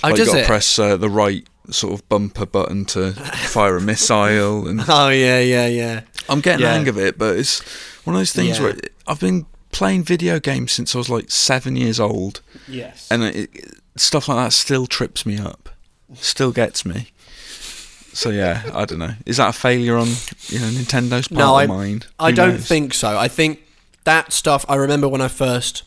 Oh, 0.03 0.07
like, 0.09 0.15
does 0.15 0.27
you 0.27 0.33
got 0.33 0.39
to 0.41 0.45
press 0.45 0.79
uh, 0.79 0.95
the 0.97 1.09
right 1.09 1.45
sort 1.69 1.93
of 1.93 2.07
bumper 2.09 2.45
button 2.45 2.85
to 2.85 3.11
fire 3.13 3.77
a 3.77 3.81
missile, 3.81 4.67
and 4.67 4.81
oh 4.87 5.09
yeah, 5.09 5.39
yeah, 5.39 5.67
yeah. 5.67 6.01
I'm 6.29 6.41
getting 6.41 6.61
Yeah. 6.61 6.71
the 6.71 6.77
hang 6.79 6.87
of 6.87 6.97
it. 6.97 7.17
But 7.17 7.37
it's 7.37 7.59
one 8.05 8.15
of 8.15 8.19
those 8.19 8.33
things 8.33 8.57
Yeah. 8.57 8.63
where 8.65 8.75
I've 9.07 9.19
been 9.19 9.45
playing 9.71 10.03
video 10.03 10.39
games 10.39 10.71
since 10.71 10.95
I 10.95 10.97
was 10.97 11.09
like 11.09 11.29
seven 11.31 11.75
years 11.75 11.99
old, 11.99 12.41
Yes. 12.67 13.07
and 13.11 13.23
it, 13.23 13.35
it- 13.53 13.73
stuff 13.95 14.27
like 14.27 14.37
that 14.37 14.53
still 14.53 14.85
trips 14.87 15.25
me 15.25 15.37
up, 15.37 15.69
still 16.15 16.51
gets 16.51 16.85
me. 16.85 17.11
So 18.13 18.29
yeah, 18.31 18.63
I 18.73 18.85
don't 18.85 18.99
know. 18.99 19.13
Is 19.25 19.37
that 19.37 19.49
a 19.49 19.53
failure 19.53 19.95
on 19.95 20.07
you 20.47 20.59
know 20.59 20.67
Nintendo's 20.69 21.27
part 21.27 21.39
no, 21.39 21.53
or 21.53 21.59
I, 21.59 21.67
mine? 21.67 22.03
I 22.19 22.31
don't 22.31 22.53
knows? 22.55 22.67
think 22.67 22.93
so. 22.93 23.17
I 23.17 23.27
think 23.27 23.59
that 24.05 24.33
stuff. 24.33 24.65
I 24.67 24.75
remember 24.75 25.07
when 25.07 25.21
I 25.21 25.27
first, 25.27 25.83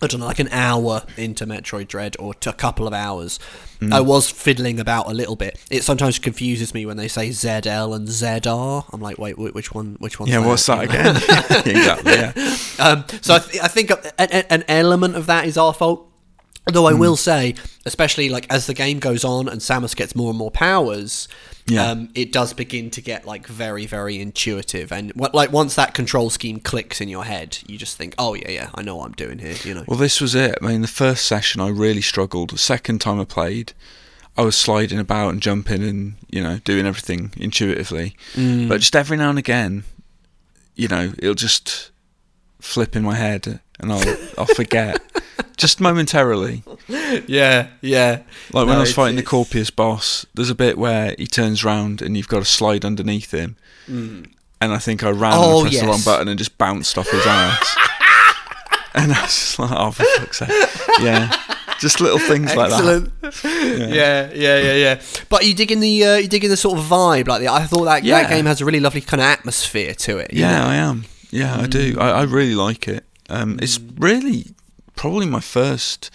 I 0.00 0.06
don't 0.06 0.20
know, 0.20 0.26
like 0.26 0.38
an 0.38 0.48
hour 0.52 1.02
into 1.16 1.46
Metroid 1.46 1.88
Dread 1.88 2.14
or 2.20 2.34
to 2.34 2.50
a 2.50 2.52
couple 2.52 2.86
of 2.86 2.92
hours, 2.92 3.40
Mm. 3.80 3.92
I 3.92 4.00
was 4.00 4.30
fiddling 4.30 4.78
about 4.78 5.10
a 5.10 5.14
little 5.14 5.36
bit. 5.36 5.58
It 5.70 5.84
sometimes 5.84 6.18
confuses 6.18 6.74
me 6.74 6.84
when 6.84 6.96
they 6.98 7.08
say 7.08 7.30
ZL 7.30 7.96
and 7.96 8.06
ZR. 8.08 8.84
I'm 8.92 9.00
like, 9.00 9.18
wait, 9.18 9.38
which 9.38 9.72
one? 9.72 9.96
Which 10.00 10.20
one? 10.20 10.28
Yeah, 10.28 10.46
what's 10.46 10.66
that 10.66 10.84
again? 10.84 11.16
exactly. 11.66 12.12
Yeah. 12.12 12.56
Um, 12.80 13.04
so 13.20 13.34
I, 13.34 13.38
th- 13.40 13.62
I 13.62 13.68
think 13.68 13.90
an 14.18 14.64
element 14.66 15.14
of 15.14 15.26
that 15.26 15.44
is 15.44 15.58
our 15.58 15.74
fault. 15.74 16.09
Although 16.66 16.88
Hmm. 16.88 16.96
I 16.96 16.98
will 16.98 17.16
say, 17.16 17.54
especially 17.86 18.28
like 18.28 18.46
as 18.52 18.66
the 18.66 18.74
game 18.74 18.98
goes 18.98 19.24
on 19.24 19.48
and 19.48 19.60
Samus 19.60 19.96
gets 19.96 20.14
more 20.14 20.30
and 20.30 20.38
more 20.38 20.50
powers, 20.50 21.26
Yeah. 21.66 21.90
um, 21.90 22.10
it 22.14 22.32
does 22.32 22.52
begin 22.52 22.90
to 22.90 23.00
get 23.00 23.26
like 23.26 23.46
very, 23.46 23.86
very 23.86 24.20
intuitive. 24.20 24.92
And 24.92 25.10
what, 25.14 25.34
like 25.34 25.50
once 25.52 25.74
that 25.76 25.94
control 25.94 26.28
scheme 26.30 26.60
clicks 26.60 27.00
in 27.00 27.08
your 27.08 27.24
head, 27.24 27.58
you 27.66 27.78
just 27.78 27.96
think, 27.96 28.14
oh 28.18 28.34
yeah, 28.34 28.50
yeah, 28.50 28.70
I 28.74 28.82
know 28.82 28.96
what 28.96 29.06
I'm 29.06 29.12
doing 29.12 29.38
here. 29.38 29.56
You 29.64 29.74
know. 29.74 29.84
Well, 29.88 29.98
this 29.98 30.20
was 30.20 30.34
it. 30.34 30.58
I 30.62 30.66
mean, 30.66 30.82
the 30.82 30.88
first 30.88 31.24
session 31.24 31.60
I 31.60 31.68
really 31.68 32.02
struggled. 32.02 32.50
The 32.50 32.58
second 32.58 33.00
time 33.00 33.18
I 33.20 33.24
played, 33.24 33.72
I 34.36 34.42
was 34.42 34.56
sliding 34.56 34.98
about 34.98 35.30
and 35.30 35.40
jumping 35.42 35.82
and 35.82 36.14
you 36.30 36.42
know 36.42 36.58
doing 36.64 36.86
everything 36.86 37.32
intuitively. 37.36 38.14
Mm. 38.34 38.68
But 38.68 38.80
just 38.80 38.94
every 38.94 39.16
now 39.16 39.30
and 39.30 39.38
again, 39.38 39.84
you 40.76 40.88
know, 40.88 41.12
it'll 41.18 41.34
just 41.34 41.89
flip 42.60 42.94
in 42.96 43.02
my 43.02 43.14
head 43.14 43.60
and 43.78 43.92
I'll 43.92 44.16
I'll 44.38 44.46
forget. 44.46 45.00
Just 45.56 45.78
momentarily, 45.80 46.62
yeah, 47.26 47.68
yeah. 47.82 48.22
like 48.52 48.66
when 48.66 48.76
I 48.76 48.80
was 48.80 48.88
it's- 48.90 48.94
fighting 48.94 49.16
the 49.16 49.22
Corpius 49.22 49.70
boss, 49.70 50.24
there's 50.34 50.48
a 50.48 50.54
bit 50.54 50.78
where 50.78 51.14
he 51.18 51.26
turns 51.26 51.62
round 51.64 52.00
and 52.00 52.16
you've 52.16 52.28
got 52.28 52.38
to 52.38 52.44
slide 52.46 52.82
underneath 52.82 53.30
him, 53.32 53.56
and 53.86 54.26
I 54.60 54.78
think 54.78 55.02
I 55.04 55.10
ran 55.10 55.32
Mm. 55.32 55.36
Oh, 55.38 55.60
and 55.60 55.68
pressed 55.68 55.80
the 55.82 55.86
wrong 55.86 56.00
button 56.02 56.28
and 56.28 56.38
just 56.38 56.56
bounced 56.56 56.96
off 56.96 57.10
his 57.10 57.26
ass. 57.26 57.76
and 58.94 59.12
I 59.12 59.20
was 59.22 59.30
just 59.30 59.58
like, 59.58 59.70
oh, 59.72 59.90
for 59.90 60.04
fuck's 60.16 60.38
sake. 60.38 60.48
Yeah. 61.00 61.30
Just 61.78 62.00
little 62.00 62.18
things 62.18 62.54
like 62.56 62.70
that. 62.70 63.10
Excellent. 63.22 63.54
Yeah. 63.90 64.30
yeah, 64.34 64.58
yeah, 64.58 64.74
yeah, 64.74 65.00
But 65.30 65.46
you 65.46 65.54
dig 65.54 65.72
in 65.72 65.80
the 65.80 66.04
uh, 66.04 66.16
you 66.16 66.28
dig 66.28 66.44
in 66.44 66.50
the 66.50 66.56
sort 66.56 66.78
of 66.78 66.84
vibe 66.84 67.26
like 67.28 67.40
the, 67.40 67.48
I 67.48 67.64
thought 67.64 67.84
that 67.84 68.04
Yeah. 68.04 68.22
that 68.22 68.30
game 68.30 68.44
has 68.46 68.60
a 68.60 68.64
really 68.64 68.80
lovely 68.80 69.00
kind 69.00 69.20
of 69.20 69.26
atmosphere 69.26 69.94
to 69.94 70.18
it. 70.18 70.32
Yeah, 70.32 70.58
know? 70.58 70.64
I 70.66 70.74
am. 70.76 71.04
Yeah, 71.30 71.60
I 71.60 71.66
do. 71.66 71.94
Mm. 71.94 72.00
I, 72.00 72.10
I 72.10 72.22
really 72.22 72.54
like 72.54 72.88
it. 72.88 73.04
Um, 73.28 73.58
It's 73.62 73.78
really 73.98 74.46
probably 74.96 75.26
my 75.26 75.40
first 75.40 76.10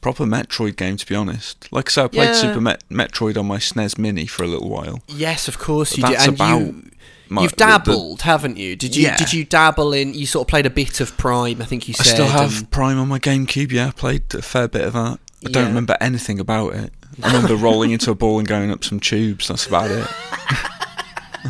proper 0.00 0.24
Metroid 0.24 0.76
game, 0.76 0.96
to 0.96 1.06
be 1.06 1.14
honest. 1.14 1.68
Like 1.72 1.88
I 1.88 1.90
said, 1.90 2.04
I 2.04 2.08
played 2.08 2.24
Yeah. 2.28 2.32
Super 2.34 2.60
Met- 2.60 2.88
Metroid 2.90 3.36
on 3.36 3.46
my 3.46 3.58
SNES 3.58 3.98
Mini 3.98 4.26
for 4.26 4.42
a 4.42 4.46
little 4.46 4.68
while. 4.68 5.00
Yes, 5.08 5.48
of 5.48 5.58
course 5.58 5.96
you 5.96 6.02
That's 6.02 6.24
do. 6.24 6.30
And 6.30 6.34
about 6.40 6.58
you, 6.60 6.90
my- 7.28 7.42
you've 7.42 7.52
the- 7.52 7.56
the- 7.56 7.64
dabbled, 7.64 8.22
haven't 8.22 8.56
you? 8.56 8.76
Did 8.76 8.94
you? 8.96 9.04
Yeah. 9.04 9.16
Did 9.16 9.32
you 9.32 9.44
dabble 9.44 9.92
in? 9.92 10.14
You 10.14 10.26
sort 10.26 10.46
of 10.46 10.48
played 10.48 10.66
a 10.66 10.70
bit 10.70 11.00
of 11.00 11.16
Prime, 11.16 11.62
I 11.62 11.64
think 11.64 11.88
you 11.88 11.94
said. 11.94 12.06
I 12.06 12.10
still 12.10 12.26
have 12.28 12.70
Prime 12.70 12.98
on 12.98 13.08
my 13.08 13.18
GameCube. 13.18 13.70
Yeah, 13.72 13.88
I 13.88 13.90
played 13.92 14.34
a 14.34 14.42
fair 14.42 14.68
bit 14.68 14.82
of 14.82 14.92
that. 14.94 15.18
I 15.44 15.50
don't 15.50 15.66
remember 15.68 15.96
anything 16.00 16.40
about 16.40 16.74
it. 16.74 16.92
I 17.22 17.28
remember 17.32 17.54
rolling 17.56 17.92
into 17.92 18.10
a 18.10 18.14
ball 18.14 18.38
and 18.38 18.46
going 18.48 18.70
up 18.72 18.84
some 18.84 18.98
tubes. 19.00 19.48
That's 19.48 19.66
about 19.66 19.90
it. 19.90 20.06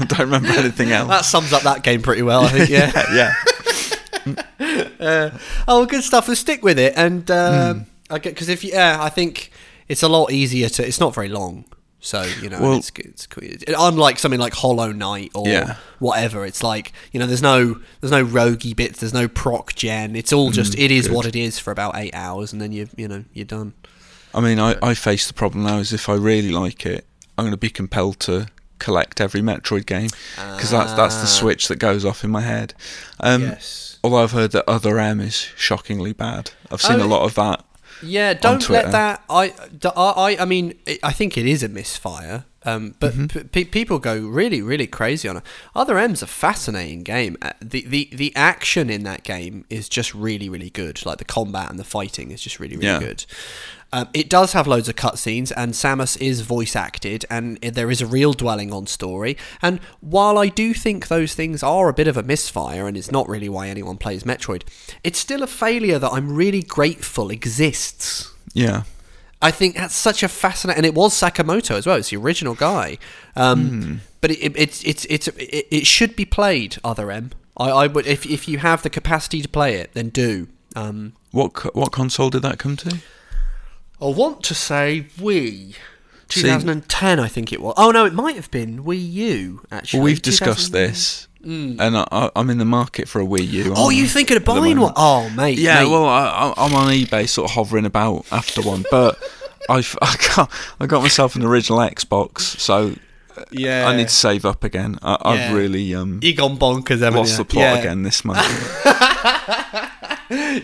I 0.00 0.04
don't 0.08 0.18
remember 0.20 0.48
anything 0.50 0.92
else. 0.92 1.08
that 1.08 1.24
sums 1.24 1.52
up 1.52 1.62
that 1.62 1.82
game 1.82 2.02
pretty 2.02 2.22
well, 2.22 2.44
I 2.44 2.48
think. 2.48 2.70
Yeah. 2.70 3.34
yeah. 4.26 5.38
oh, 5.68 5.86
good 5.86 6.02
stuff. 6.02 6.28
Let's 6.28 6.40
stick 6.40 6.62
with 6.62 6.78
it, 6.78 6.94
and 6.96 7.30
um, 7.30 7.78
Hmm. 7.80 7.82
I 8.14 8.18
get 8.18 8.34
because 8.34 8.48
if 8.48 8.62
you, 8.64 8.70
yeah, 8.72 8.98
I 9.00 9.08
think 9.08 9.50
it's 9.88 10.02
a 10.02 10.08
lot 10.08 10.32
easier 10.32 10.68
to. 10.68 10.86
It's 10.86 11.00
not 11.00 11.14
very 11.14 11.28
long, 11.28 11.64
so 12.00 12.22
you 12.42 12.48
know, 12.48 12.60
Well- 12.60 12.78
it's, 12.78 12.90
good- 12.90 13.06
it's 13.06 13.26
cool. 13.26 13.44
unlike 13.78 14.18
something 14.18 14.40
like 14.40 14.54
Hollow 14.54 14.92
Knight 14.92 15.30
or 15.34 15.48
Yeah. 15.48 15.76
whatever. 15.98 16.44
It's 16.46 16.62
like 16.62 16.92
you 17.12 17.20
know, 17.20 17.26
there's 17.26 17.42
no 17.42 17.80
there's 18.00 18.10
no 18.12 18.24
roguey 18.24 18.74
bits, 18.74 19.00
there's 19.00 19.14
no 19.14 19.28
proc 19.28 19.74
gen. 19.74 20.16
It's 20.16 20.32
all 20.32 20.50
just 20.50 20.78
it 20.78 20.90
is 20.90 21.06
good. 21.08 21.16
what 21.16 21.26
it 21.26 21.36
is 21.36 21.58
for 21.58 21.70
about 21.70 21.96
eight 21.96 22.14
hours, 22.14 22.52
and 22.52 22.60
then 22.60 22.72
you 22.72 22.88
you 22.96 23.08
know 23.08 23.24
you're 23.32 23.44
done. 23.44 23.74
I 24.34 24.40
mean, 24.40 24.58
I, 24.58 24.76
I 24.82 24.94
face 24.94 25.26
the 25.26 25.32
problem 25.34 25.64
now 25.64 25.78
is 25.78 25.92
if 25.92 26.08
I 26.10 26.14
really 26.14 26.50
like 26.50 26.84
it, 26.84 27.06
I'm 27.38 27.44
going 27.44 27.52
to 27.52 27.56
be 27.56 27.70
compelled 27.70 28.20
to 28.20 28.48
collect 28.78 29.20
every 29.20 29.40
Metroid 29.40 29.86
game 29.86 30.10
because 30.54 30.70
that's 30.70 30.92
that's 30.92 31.16
the 31.16 31.22
Ah. 31.22 31.26
switch 31.40 31.68
that 31.68 31.76
goes 31.78 32.04
off 32.04 32.24
in 32.24 32.30
my 32.30 32.42
head. 32.42 32.74
Um, 33.20 33.42
Yes. 33.42 33.98
Although 34.04 34.22
I've 34.22 34.32
heard 34.32 34.52
that 34.52 34.68
Other 34.68 34.98
M 35.00 35.20
is 35.20 35.34
shockingly 35.56 36.12
bad. 36.12 36.52
I've 36.70 36.82
seen 36.82 37.00
Oh, 37.00 37.04
a 37.04 37.08
lot 37.08 37.22
of 37.24 37.34
that. 37.34 37.64
Yeah, 38.02 38.34
don't 38.34 38.68
let 38.68 38.92
that. 38.92 39.24
I, 39.30 39.54
I, 39.96 40.36
I 40.40 40.44
mean, 40.44 40.74
I 41.02 41.12
think 41.12 41.36
it 41.38 41.46
is 41.46 41.62
a 41.62 41.68
misfire. 41.68 42.44
Um, 42.62 42.94
but 42.98 43.14
Mm-hmm. 43.14 43.46
p- 43.48 43.64
people 43.64 43.98
go 44.00 44.18
really, 44.18 44.60
really 44.60 44.88
crazy 44.88 45.28
on 45.28 45.36
it. 45.38 45.42
Other 45.74 45.98
M's 45.98 46.20
a 46.20 46.26
fascinating 46.26 47.04
game. 47.04 47.36
Uh, 47.40 47.52
The, 47.62 47.84
the 47.86 48.10
the 48.12 48.32
action 48.36 48.90
in 48.90 49.04
that 49.04 49.22
game 49.22 49.64
is 49.70 49.88
just 49.88 50.12
really, 50.14 50.48
really 50.48 50.70
good. 50.70 51.04
Like 51.06 51.18
the 51.18 51.24
combat 51.24 51.70
and 51.70 51.78
the 51.78 51.84
fighting 51.84 52.32
is 52.32 52.42
just 52.42 52.58
really, 52.60 52.76
really 52.76 52.88
Yeah. 52.88 52.98
good. 52.98 53.24
Um, 53.96 54.08
it 54.12 54.28
does 54.28 54.52
have 54.52 54.66
loads 54.66 54.90
of 54.90 54.96
cutscenes, 54.96 55.50
and 55.56 55.72
Samus 55.72 56.20
is 56.20 56.42
voice 56.42 56.76
acted, 56.76 57.24
and 57.30 57.56
there 57.62 57.90
is 57.90 58.02
a 58.02 58.06
real 58.06 58.34
dwelling 58.34 58.70
on 58.70 58.86
story. 58.86 59.38
And 59.62 59.80
while 60.00 60.36
I 60.36 60.48
do 60.48 60.74
think 60.74 61.08
those 61.08 61.34
things 61.34 61.62
are 61.62 61.88
a 61.88 61.94
bit 61.94 62.06
of 62.06 62.18
a 62.18 62.22
misfire, 62.22 62.86
and 62.86 62.94
it's 62.94 63.10
not 63.10 63.26
really 63.26 63.48
why 63.48 63.68
anyone 63.68 63.96
plays 63.96 64.24
Metroid, 64.24 64.64
it's 65.02 65.18
still 65.18 65.42
a 65.42 65.46
failure 65.46 65.98
that 65.98 66.12
I'm 66.12 66.36
really 66.36 66.62
grateful 66.62 67.30
exists. 67.30 68.34
Yeah. 68.52 68.82
I 69.40 69.50
think 69.50 69.76
that's 69.76 69.94
such 69.94 70.22
a 70.22 70.28
fascinating, 70.28 70.76
and 70.76 70.86
it 70.86 70.94
was 70.94 71.14
Sakamoto 71.14 71.74
as 71.76 71.86
well. 71.86 71.96
It's 71.96 72.10
the 72.10 72.18
original 72.18 72.54
guy, 72.54 72.98
um, 73.34 74.02
but 74.20 74.30
it, 74.30 74.40
it, 74.40 74.52
it's 74.58 74.84
it's 74.84 75.06
it's 75.06 75.28
it, 75.28 75.66
it 75.70 75.86
should 75.86 76.16
be 76.16 76.26
played. 76.26 76.76
Other 76.84 77.10
M, 77.10 77.30
I, 77.56 77.70
I 77.70 77.86
would 77.86 78.06
if 78.06 78.26
if 78.26 78.46
you 78.46 78.58
have 78.58 78.82
the 78.82 78.90
capacity 78.90 79.40
to 79.40 79.48
play 79.48 79.76
it, 79.76 79.94
then 79.94 80.10
do. 80.10 80.48
Um, 80.74 81.14
What 81.32 81.54
co- 81.54 81.70
what 81.72 81.92
console 81.92 82.28
did 82.28 82.42
that 82.42 82.58
come 82.58 82.76
to? 82.76 82.98
I 84.00 84.06
want 84.06 84.42
to 84.44 84.54
say 84.54 85.06
Wii. 85.18 85.74
See- 86.28 86.40
2010, 86.42 87.20
I 87.20 87.28
think 87.28 87.52
it 87.52 87.60
was. 87.62 87.74
Oh 87.76 87.90
no, 87.92 88.04
it 88.04 88.12
might 88.12 88.34
have 88.36 88.50
been 88.50 88.82
Wii 88.84 89.12
U. 89.12 89.62
Actually, 89.70 90.00
Well, 90.00 90.04
we've 90.04 90.22
discussed 90.22 90.72
2000 90.72 90.72
this, 90.72 91.28
and 91.44 91.96
I, 91.96 92.06
I, 92.10 92.30
I'm 92.34 92.50
in 92.50 92.58
the 92.58 92.64
market 92.64 93.08
for 93.08 93.20
a 93.20 93.24
Wii 93.24 93.46
U. 93.48 93.74
Oh, 93.76 93.90
you 93.90 94.06
thinking 94.06 94.36
of 94.36 94.44
buying 94.44 94.80
one? 94.80 94.92
Oh, 94.96 95.30
mate. 95.30 95.58
Yeah, 95.58 95.84
mate. 95.84 95.90
well, 95.90 96.04
I, 96.06 96.52
I'm 96.56 96.74
on 96.74 96.88
eBay, 96.92 97.28
sort 97.28 97.48
of 97.50 97.54
hovering 97.54 97.86
about 97.86 98.26
after 98.32 98.60
one, 98.62 98.84
but 98.90 99.18
I've 99.70 99.96
I 100.02 100.16
got, 100.34 100.50
I 100.80 100.86
got 100.86 101.02
myself 101.02 101.36
an 101.36 101.44
original 101.44 101.78
Xbox, 101.78 102.40
so 102.40 102.96
yeah. 103.52 103.86
I 103.86 103.94
need 103.96 104.08
to 104.08 104.14
save 104.14 104.44
up 104.44 104.64
again. 104.64 104.98
I, 105.02 105.12
Yeah. 105.12 105.18
I've 105.48 105.54
really 105.54 105.94
um, 105.94 106.18
You 106.22 106.34
gone 106.34 106.58
bonkers, 106.58 106.98
haven't 107.00 107.14
lost 107.20 107.32
you? 107.32 107.36
the 107.38 107.44
plot 107.44 107.62
Yeah. 107.62 107.78
again 107.78 108.02
this 108.02 108.24
month. 108.24 108.40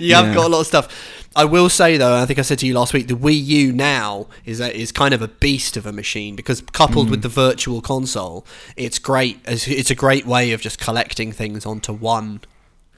You 0.00 0.14
have 0.16 0.34
got 0.34 0.46
a 0.46 0.48
lot 0.48 0.60
of 0.60 0.66
stuff. 0.66 0.88
I 1.34 1.44
will 1.44 1.68
say 1.68 1.96
though, 1.96 2.14
I 2.14 2.26
think 2.26 2.38
I 2.38 2.42
said 2.42 2.58
to 2.60 2.66
you 2.66 2.74
last 2.74 2.92
week, 2.92 3.08
the 3.08 3.14
Wii 3.14 3.44
U 3.44 3.72
now 3.72 4.26
is 4.44 4.60
a, 4.60 4.74
is 4.74 4.92
kind 4.92 5.14
of 5.14 5.22
a 5.22 5.28
beast 5.28 5.76
of 5.76 5.86
a 5.86 5.92
machine 5.92 6.36
because 6.36 6.60
coupled 6.60 7.10
with 7.10 7.22
the 7.22 7.28
Virtual 7.28 7.80
Console, 7.80 8.46
it's 8.76 8.98
great. 8.98 9.38
It's, 9.46 9.66
it's 9.66 9.90
a 9.90 9.94
great 9.94 10.26
way 10.26 10.52
of 10.52 10.60
just 10.60 10.78
collecting 10.78 11.32
things 11.32 11.64
onto 11.64 11.92
one, 11.92 12.40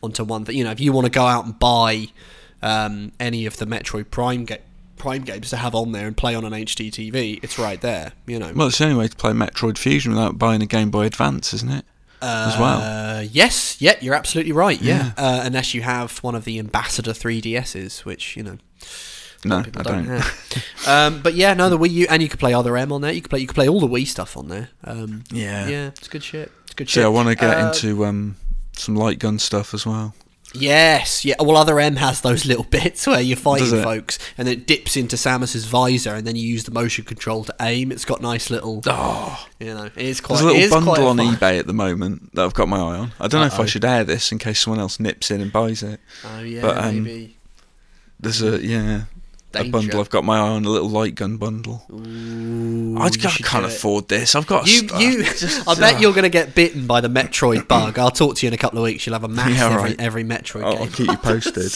onto 0.02 0.24
one. 0.24 0.44
Thing. 0.44 0.56
You 0.56 0.64
know, 0.64 0.72
if 0.72 0.80
you 0.80 0.92
want 0.92 1.06
to 1.06 1.10
go 1.10 1.26
out 1.26 1.44
and 1.44 1.58
buy 1.58 2.08
um, 2.62 3.12
any 3.20 3.46
of 3.46 3.56
the 3.58 3.66
Metroid 3.66 4.10
Prime 4.10 4.44
ga- 4.44 4.62
Prime 4.96 5.22
games 5.22 5.50
to 5.50 5.56
have 5.56 5.74
on 5.74 5.92
there 5.92 6.06
and 6.06 6.16
play 6.16 6.34
on 6.34 6.44
an 6.44 6.52
HD 6.52 6.90
TV, 6.90 7.42
it's 7.42 7.58
right 7.58 7.80
there. 7.80 8.12
You 8.26 8.38
know. 8.38 8.52
Well, 8.54 8.68
it's 8.68 8.78
the 8.78 8.84
only 8.84 8.96
way 8.96 9.08
to 9.08 9.16
play 9.16 9.32
Metroid 9.32 9.78
Fusion 9.78 10.12
without 10.12 10.38
buying 10.38 10.62
a 10.62 10.66
Game 10.66 10.90
Boy 10.90 11.06
Advance, 11.06 11.52
isn't 11.54 11.70
it? 11.70 11.84
As 12.24 12.58
well. 12.58 12.80
Uh, 12.80 13.20
yes, 13.20 13.76
yeah, 13.80 13.94
you're 14.00 14.14
absolutely 14.14 14.52
right. 14.52 14.80
Yeah, 14.80 15.12
Uh, 15.16 15.42
unless 15.44 15.74
you 15.74 15.82
have 15.82 16.18
one 16.18 16.34
of 16.34 16.44
the 16.44 16.58
Ambassador 16.58 17.12
3DSs, 17.12 18.04
which 18.04 18.36
you 18.36 18.42
know 18.42 18.58
No, 19.44 19.58
I 19.58 19.62
don't, 19.82 20.06
don't. 20.06 20.88
um, 20.88 21.20
but 21.22 21.34
yeah, 21.34 21.52
no, 21.54 21.68
the 21.68 21.78
Wii 21.78 21.90
U, 21.90 22.06
and 22.08 22.22
you 22.22 22.28
could 22.28 22.40
play 22.40 22.54
other 22.54 22.76
M 22.76 22.92
on 22.92 23.00
there. 23.02 23.12
You 23.12 23.20
could 23.20 23.30
play, 23.30 23.40
you 23.40 23.46
could 23.46 23.54
play 23.56 23.68
all 23.68 23.80
the 23.80 23.88
Wii 23.88 24.06
stuff 24.06 24.36
on 24.36 24.48
there. 24.48 24.70
Um, 24.84 25.24
Yeah. 25.30 25.68
yeah, 25.68 25.86
it's 25.88 26.08
good 26.08 26.22
shit. 26.22 26.50
It's 26.64 26.74
good 26.74 26.88
See, 26.88 26.94
shit. 26.94 27.04
I 27.04 27.08
want 27.08 27.28
to 27.28 27.34
get 27.34 27.56
Uh, 27.58 27.66
into 27.66 28.04
um, 28.06 28.36
some 28.76 28.96
light 28.96 29.18
gun 29.18 29.38
stuff 29.38 29.74
as 29.74 29.84
well. 29.86 30.14
Yes, 30.54 31.24
yeah. 31.24 31.34
Well, 31.40 31.56
other 31.56 31.80
M 31.80 31.96
has 31.96 32.20
those 32.20 32.46
little 32.46 32.64
bits 32.70 33.06
where 33.06 33.20
you're 33.20 33.36
fighting 33.36 33.82
folks, 33.82 34.18
and 34.38 34.48
it 34.48 34.66
dips 34.66 34.96
into 34.96 35.16
Samus's 35.16 35.64
visor, 35.66 36.14
and 36.14 36.26
then 36.26 36.36
you 36.36 36.46
use 36.46 36.64
the 36.64 36.70
motion 36.70 37.04
control 37.04 37.44
to 37.44 37.54
aim. 37.60 37.90
It's 37.90 38.04
got 38.04 38.22
nice 38.22 38.50
little, 38.50 38.80
Oh, 38.86 39.46
you 39.58 39.74
know, 39.74 39.84
it 39.86 39.96
is 39.96 40.20
quite. 40.20 40.40
there's 40.40 40.50
a 40.50 40.54
little 40.54 40.82
quite 40.82 40.96
bundle 41.00 41.08
on 41.08 41.16
fun. 41.16 41.34
eBay 41.36 41.58
at 41.58 41.66
the 41.66 41.72
moment 41.72 42.34
that 42.34 42.44
I've 42.44 42.54
got 42.54 42.68
my 42.68 42.76
eye 42.78 42.98
on. 42.98 43.12
I 43.18 43.26
don't 43.28 43.40
know 43.40 43.46
if 43.46 43.58
I 43.58 43.66
should 43.66 43.84
air 43.84 44.04
this 44.04 44.30
in 44.32 44.38
case 44.38 44.60
someone 44.60 44.80
else 44.80 45.00
nips 45.00 45.30
in 45.30 45.40
and 45.40 45.52
buys 45.52 45.82
it. 45.82 46.00
Oh 46.24 46.40
yeah, 46.40 46.62
But, 46.62 46.78
um, 46.78 47.02
maybe. 47.02 47.36
There's 48.20 48.40
a 48.42 48.64
yeah, 48.64 49.02
a 49.56 49.70
bundle 49.70 50.00
I've 50.00 50.10
got 50.10 50.24
my 50.24 50.36
eye 50.36 50.40
on, 50.40 50.64
a 50.64 50.68
little 50.68 50.88
light 50.88 51.14
gun 51.14 51.36
bundle. 51.36 51.84
Ooh, 51.92 52.96
I, 52.98 53.06
you 53.06 53.12
I 53.24 53.30
can't 53.30 53.64
do 53.64 53.70
it. 53.70 53.74
afford 53.76 54.08
this. 54.08 54.34
I've 54.34 54.46
got 54.46 54.66
You, 54.66 54.88
st- 54.88 55.00
you. 55.00 55.22
just- 55.24 55.68
I 55.68 55.74
bet 55.74 55.96
uh, 55.96 55.98
you're 55.98 56.12
going 56.12 56.24
to 56.24 56.28
get 56.28 56.54
bitten 56.54 56.86
by 56.86 57.00
the 57.00 57.08
Metroid 57.08 57.66
bug. 57.68 57.98
I'll 57.98 58.10
talk 58.10 58.36
to 58.36 58.46
you 58.46 58.48
in 58.48 58.54
a 58.54 58.58
couple 58.58 58.78
of 58.78 58.84
weeks. 58.84 59.06
You'll 59.06 59.14
have 59.14 59.24
a 59.24 59.28
mass 59.28 59.50
Yeah, 59.56 59.66
every 59.66 59.76
right. 59.76 60.00
every 60.00 60.24
Metroid 60.24 60.64
I'll, 60.64 60.78
I'll 60.84 60.88
keep 60.88 61.08
you 61.10 61.16
posted. 61.16 61.72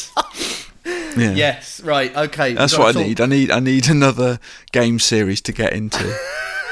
yeah. 1.17 1.33
Yes, 1.35 1.81
right, 1.83 2.15
okay. 2.17 2.55
That's 2.55 2.77
what 2.79 2.89
I 2.97 3.01
to 3.01 3.07
need. 3.07 3.21
I 3.21 3.27
need 3.27 3.51
I 3.51 3.61
need 3.61 3.89
another 3.89 4.39
game 4.73 4.99
series 4.99 5.41
to 5.43 5.53
get 5.53 5.73
into. 5.73 6.17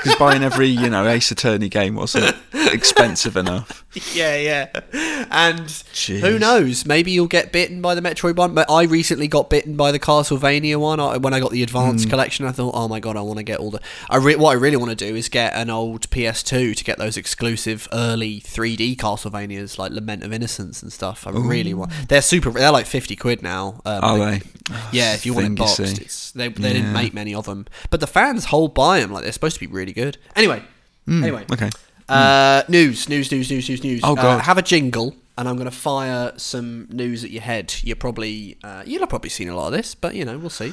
Because 0.06 0.18
buying 0.18 0.42
every 0.44 0.68
you 0.68 0.88
know 0.88 1.06
Ace 1.08 1.30
Attorney 1.30 1.68
game 1.68 1.94
wasn't 1.96 2.36
expensive 2.52 3.36
enough. 3.36 3.82
Yeah, 4.12 4.36
yeah. 4.36 5.26
And 5.30 5.70
who 6.06 6.38
knows? 6.38 6.84
Maybe 6.84 7.12
you'll 7.12 7.28
get 7.28 7.50
bitten 7.50 7.80
by 7.80 7.94
the 7.94 8.02
Metroid 8.02 8.36
one. 8.36 8.54
But 8.54 8.70
I 8.70 8.82
recently 8.84 9.26
got 9.26 9.48
bitten 9.48 9.74
by 9.74 9.90
the 9.90 9.98
Castlevania 9.98 10.76
one. 10.76 11.00
I, 11.00 11.16
when 11.16 11.32
I 11.32 11.40
got 11.40 11.50
the 11.50 11.62
Advanced 11.62 12.04
Hmm. 12.04 12.10
Collection, 12.10 12.44
I 12.44 12.52
thought, 12.52 12.74
oh 12.74 12.88
my 12.88 13.00
god, 13.00 13.16
I 13.16 13.22
want 13.22 13.38
to 13.38 13.42
get 13.42 13.58
all 13.58 13.70
the. 13.70 13.80
I 14.10 14.18
re- 14.18 14.36
what 14.36 14.50
I 14.50 14.54
really 14.54 14.76
want 14.76 14.90
to 14.90 14.96
do 14.96 15.16
is 15.16 15.30
get 15.30 15.54
an 15.54 15.70
old 15.70 16.10
PS2 16.10 16.76
to 16.76 16.84
get 16.84 16.98
those 16.98 17.16
exclusive 17.16 17.88
early 17.90 18.38
3D 18.42 18.96
Castlevanias 18.98 19.78
like 19.78 19.92
Lament 19.92 20.22
of 20.24 20.30
Innocence 20.30 20.82
and 20.82 20.92
stuff. 20.92 21.26
I 21.26 21.30
really 21.30 21.72
want. 21.72 21.90
They're 22.08 22.20
super. 22.20 22.50
They're 22.50 22.70
like 22.72 22.84
50 22.84 23.16
quid 23.16 23.42
now. 23.42 23.80
Um, 23.86 24.04
Are 24.04 24.18
they? 24.18 24.42
Yeah, 24.92 25.14
if 25.14 25.24
you 25.24 25.32
want 25.32 25.46
it 25.46 25.54
boxed, 25.56 26.34
they, 26.34 26.48
they 26.48 26.72
didn't 26.74 26.92
make 26.92 27.14
many 27.14 27.34
of 27.34 27.46
them, 27.46 27.64
but 27.88 28.00
the 28.00 28.06
fans 28.06 28.46
hold 28.46 28.74
by 28.74 29.00
them 29.00 29.10
like 29.10 29.22
they're 29.22 29.32
supposed 29.32 29.54
to 29.54 29.60
be 29.60 29.72
really 29.72 29.92
good. 29.96 30.18
Anyway, 30.36 30.62
anyway, 31.08 31.44
Hmm, 31.48 31.52
Okay. 31.54 31.70
uh, 32.08 32.62
news, 32.68 33.08
news, 33.08 33.32
news, 33.32 33.50
news, 33.50 33.68
news, 33.68 33.82
news. 33.82 34.00
Oh, 34.04 34.12
Uh, 34.12 34.22
God. 34.22 34.40
have 34.42 34.58
a 34.58 34.62
jingle, 34.62 35.16
and 35.38 35.48
I'm 35.48 35.56
going 35.56 35.68
to 35.70 35.76
fire 35.76 36.32
some 36.36 36.86
news 36.90 37.24
at 37.24 37.30
your 37.30 37.42
head. 37.42 37.74
You're 37.82 37.96
probably 37.96 38.56
uh, 38.62 38.82
you'll 38.86 39.00
have 39.00 39.08
probably 39.08 39.30
seen 39.30 39.48
a 39.48 39.56
lot 39.56 39.66
of 39.68 39.72
this, 39.72 39.94
but 39.96 40.14
you 40.14 40.24
know 40.24 40.38
we'll 40.38 40.50
see. 40.50 40.72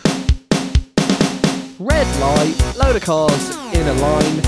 Red 1.80 2.08
light, 2.22 2.56
load 2.78 2.96
of 2.96 3.02
cars 3.04 3.50
in 3.74 3.88
a 3.88 3.94
line. 3.94 4.42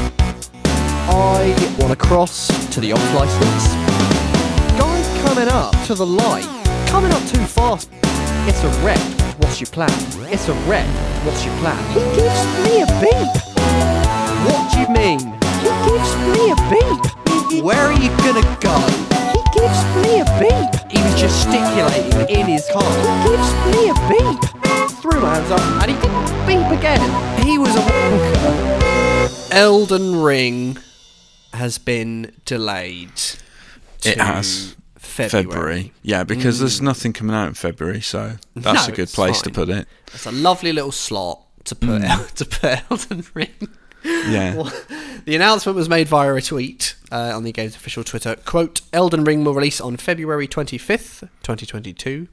I 1.08 1.76
want 1.80 1.92
to 1.92 1.96
cross 1.96 2.48
to 2.74 2.80
the 2.80 2.92
off 2.94 3.14
license. 3.14 3.66
Guy 4.80 4.98
coming 5.26 5.48
up 5.50 5.74
to 5.88 5.94
the 5.96 6.06
light, 6.06 6.46
coming 6.88 7.12
up 7.12 7.22
too 7.28 7.44
fast. 7.46 7.90
It's 8.48 8.64
a 8.64 8.70
red. 8.86 9.00
What's 9.40 9.60
your 9.60 9.70
plan? 9.72 9.90
It's 10.32 10.48
a 10.50 10.54
red. 10.70 10.88
What's 11.26 11.44
your 11.46 11.56
plan? 11.58 11.78
He 11.94 12.00
gives 12.20 12.46
me 12.66 12.82
a 12.82 12.88
beep. 13.02 13.45
What 14.46 14.72
do 14.72 14.80
you 14.80 14.90
mean? 14.90 15.20
He 15.66 15.72
gives 15.90 16.12
me 16.34 16.52
a 16.52 16.58
beep. 16.70 17.64
Where 17.64 17.80
are 17.80 17.94
you 17.94 18.10
gonna 18.18 18.46
go? 18.62 18.76
He 19.34 19.42
gives 19.58 19.82
me 20.04 20.22
a 20.22 20.26
beep. 20.40 20.92
He 20.92 21.02
was 21.02 21.20
gesticulating 21.20 22.30
in 22.30 22.46
his 22.46 22.68
car. 22.72 22.84
He 22.84 23.30
gives 23.30 23.50
me 23.74 23.90
a 23.90 23.96
beep. 24.08 24.40
Threw 25.02 25.20
my 25.20 25.36
hands 25.36 25.52
up 25.52 25.62
and 25.82 25.92
he 25.92 25.98
didn't 26.00 26.46
beep 26.46 26.78
again. 26.78 27.46
He 27.46 27.58
was 27.58 27.76
a 27.76 27.80
wanker. 27.80 29.52
Elden 29.52 30.22
Ring 30.22 30.78
has 31.54 31.78
been 31.78 32.32
delayed. 32.46 33.20
It 34.04 34.20
has. 34.20 34.76
February. 34.98 35.46
February. 35.46 35.94
Yeah, 36.04 36.24
because 36.24 36.60
there's 36.60 36.82
mm. 36.82 36.84
nothing 36.84 37.14
coming 37.14 37.36
out 37.36 37.48
in 37.48 37.54
February, 37.54 38.02
so 38.02 38.34
that's 38.56 38.88
No, 38.88 38.94
a 38.94 38.96
good 38.96 39.04
it's 39.04 39.16
place 39.16 39.42
to 39.44 39.50
put 39.50 39.70
it. 39.70 39.88
It's 40.14 40.26
a 40.26 40.32
lovely 40.32 40.74
little 40.74 40.92
slot 40.92 41.42
to 41.66 41.76
put 41.76 42.02
mm. 42.02 42.32
to 42.36 42.46
put 42.46 42.92
Elden 42.92 43.26
Ring. 43.34 43.70
Yeah. 44.06 44.70
The 45.26 45.36
announcement 45.36 45.76
was 45.76 45.90
made 45.90 46.08
via 46.08 46.36
a 46.36 46.42
tweet 46.42 46.96
uh, 47.12 47.36
on 47.36 47.44
the 47.44 47.52
game's 47.52 47.76
official 47.76 48.04
Twitter. 48.04 48.36
Quote, 48.46 48.82
Elden 48.94 49.24
Ring 49.24 49.44
will 49.44 49.56
release 49.56 49.82
on 49.82 49.98
February 49.98 50.48
25th, 50.48 51.22
2022, 51.42 52.28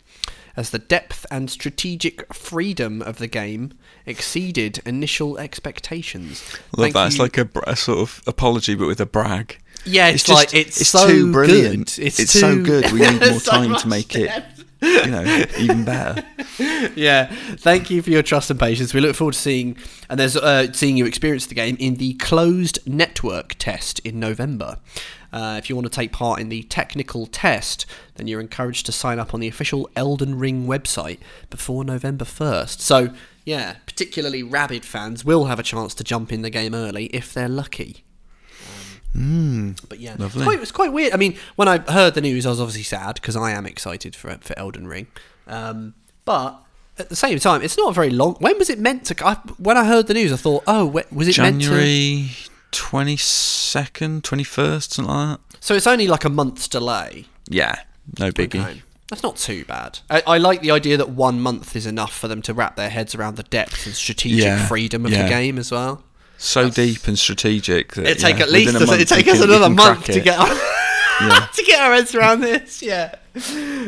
as 0.59 0.69
the 0.69 0.79
depth 0.79 1.25
and 1.31 1.51
strategic 1.51 2.31
freedom 2.35 3.01
of 3.01 3.17
the 3.17 3.29
game 3.29 3.73
exceeded 4.05 4.83
initial 4.85 5.39
expectations. 5.39 6.43
Love 6.77 6.85
Thank 6.85 6.95
that. 6.95 7.07
It's 7.07 7.19
like 7.19 7.39
a, 7.39 7.49
a 7.67 7.77
sort 7.77 8.01
of 8.01 8.23
apology, 8.27 8.75
but 8.75 8.87
with 8.87 9.01
a 9.01 9.07
brag. 9.07 9.59
Yeah, 9.85 10.09
it's, 10.09 10.29
like 10.29 10.55
it's, 10.55 10.87
so 10.87 11.09
too 11.09 11.33
brilliant. 11.33 11.97
good. 11.97 12.05
It's, 12.07 12.21
It's, 12.21 12.33
too, 12.35 12.39
so 12.39 12.63
good. 12.63 12.93
We 12.93 13.01
need 13.11 13.21
more 13.21 13.41
so 13.41 13.51
time 13.53 13.75
to 13.77 13.89
make 13.89 14.15
it. 14.15 14.31
You 14.83 15.07
know, 15.07 15.45
even 15.59 15.85
better. 15.85 16.25
yeah, 16.97 17.35
thank 17.57 17.91
you 17.91 18.03
for 18.03 18.11
your 18.11 18.23
trust 18.23 18.51
and 18.51 18.59
patience. 18.59 18.93
We 18.93 19.01
look 19.01 19.17
forward 19.17 19.35
to 19.35 19.39
seeing 19.39 19.77
and 20.09 20.19
there's 20.19 20.37
uh, 20.37 20.73
seeing 20.73 20.97
you 20.97 21.07
experience 21.07 21.47
the 21.47 21.55
game 21.55 21.77
in 21.79 21.97
the 21.97 22.15
closed 22.15 22.79
network 22.87 23.55
test 23.59 24.01
in 24.01 24.19
November. 24.19 24.79
Uh, 25.33 25.57
if 25.59 25.71
you 25.71 25.77
want 25.77 25.87
to 25.87 25.91
take 25.91 26.13
part 26.13 26.41
in 26.41 26.51
the 26.51 26.63
technical 26.65 27.27
test, 27.27 27.87
then 28.17 28.27
you're 28.27 28.41
encouraged 28.41 28.85
to 28.87 28.93
sign 28.93 29.19
up 29.19 29.33
on 29.33 29.41
the 29.41 29.49
official 29.49 29.89
Elden 29.97 30.39
Ring 30.39 30.67
website 30.67 31.19
before 31.49 31.85
November 31.85 32.27
1st. 32.27 32.81
So, 32.81 33.15
yeah, 33.45 33.77
particularly 33.87 34.43
rabid 34.43 34.85
fans 34.85 35.25
will 35.25 35.47
have 35.47 35.59
a 35.59 35.63
chance 35.63 35.95
to 35.95 36.05
jump 36.05 36.33
in 36.33 36.43
the 36.43 36.51
game 36.51 36.75
early 36.75 37.07
if 37.07 37.33
they're 37.33 37.49
lucky. 37.49 38.05
But 39.15 39.99
yeah, 40.01 40.17
Lovely. 40.19 40.41
It's, 40.41 40.45
quite, 40.45 40.61
it's 40.61 40.73
quite 40.73 40.93
weird. 40.93 41.13
I 41.13 41.17
mean, 41.17 41.37
when 41.57 41.69
I 41.69 41.79
heard 41.79 42.15
the 42.15 42.21
news, 42.21 42.47
I 42.47 42.51
was 42.51 42.61
obviously 42.61 42.83
sad 42.85 43.17
because 43.17 43.37
I 43.37 43.51
am 43.53 43.67
excited 43.67 44.17
for 44.17 44.37
for 44.41 44.59
Elden 44.59 44.87
Ring. 44.87 45.07
Um, 45.47 45.95
but 46.25 46.61
at 46.99 47.09
the 47.09 47.17
same 47.17 47.39
time, 47.39 47.63
it's 47.63 47.77
not 47.77 47.95
very 47.95 48.11
long. 48.11 48.35
When 48.35 48.59
was 48.59 48.71
it 48.71 48.79
meant 48.79 49.05
to? 49.07 49.27
I, 49.27 49.35
when 49.59 49.77
I 49.77 49.85
heard 49.85 50.07
the 50.07 50.15
news, 50.15 50.33
I 50.33 50.37
thought, 50.37 50.63
oh, 50.67 50.87
was 51.11 51.29
it? 51.29 51.33
January 51.33 52.31
twenty 52.71 53.17
second, 53.17 54.25
twenty 54.25 54.45
first, 54.45 54.93
something 54.95 55.13
like 55.15 55.39
that. 55.39 55.59
So 55.61 55.75
it's 55.75 55.87
only 55.87 56.07
like 56.09 56.25
a 56.25 56.31
month's 56.31 56.67
delay. 56.69 57.27
Yeah, 57.49 57.81
no 58.19 58.31
biggie. 58.31 58.61
Okay. 58.65 58.83
That's 59.11 59.23
not 59.23 59.37
too 59.37 59.67
bad. 59.67 59.99
I, 60.09 60.23
I 60.27 60.39
like 60.39 60.63
the 60.63 60.71
idea 60.71 60.97
that 60.97 61.11
one 61.11 61.39
month 61.39 61.77
is 61.77 61.85
enough 61.85 62.17
for 62.17 62.29
them 62.29 62.41
to 62.43 62.55
wrap 62.55 62.77
their 62.77 62.89
heads 62.89 63.15
around 63.15 63.37
the 63.37 63.43
depth 63.43 63.85
and 63.85 63.95
strategic 63.95 64.43
Yeah, 64.43 64.67
freedom 64.67 65.05
of 65.05 65.13
yeah. 65.13 65.25
the 65.25 65.29
game 65.29 65.59
as 65.59 65.71
well. 65.71 66.03
So 66.43 66.69
deep 66.71 67.07
and 67.07 67.17
strategic 67.19 67.93
that 67.95 68.05
It'd 68.07 68.19
take 68.19 68.39
yeah, 68.39 68.43
at 68.45 68.51
least 68.51 68.75
a 68.75 68.83
it'd 68.95 69.07
take 69.09 69.29
us 69.29 69.39
can- 69.41 69.49
another 69.49 69.71
month 69.71 70.07
to 70.07 70.21
get 70.21 70.39
our, 70.39 70.49
Yeah. 70.49 71.47
to 71.55 71.63
get 71.65 71.81
our 71.81 71.95
heads 71.95 72.15
around 72.17 72.41
this. 72.41 72.83
Yeah. 72.83 73.15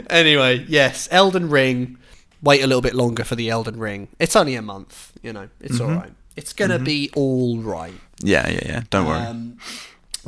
Anyway, 0.08 0.64
yes, 0.68 1.08
Elden 1.10 1.50
Ring. 1.50 1.98
Wait 2.42 2.62
a 2.62 2.66
little 2.66 2.80
bit 2.82 2.94
longer 2.94 3.24
for 3.24 3.34
the 3.34 3.50
Elden 3.50 3.78
Ring. 3.78 4.08
It's 4.20 4.36
only 4.36 4.54
a 4.54 4.62
month. 4.62 5.12
You 5.22 5.32
know, 5.32 5.48
it's 5.60 5.78
Mm-hmm. 5.78 5.90
all 5.92 5.98
right. 5.98 6.12
It's 6.36 6.52
gonna 6.52 6.78
be 6.78 7.10
all 7.14 7.58
right. 7.58 7.94
Yeah, 8.22 8.48
yeah, 8.48 8.60
yeah. 8.66 8.82
Don't 8.90 9.06
worry. 9.06 9.18
Um, 9.20 9.58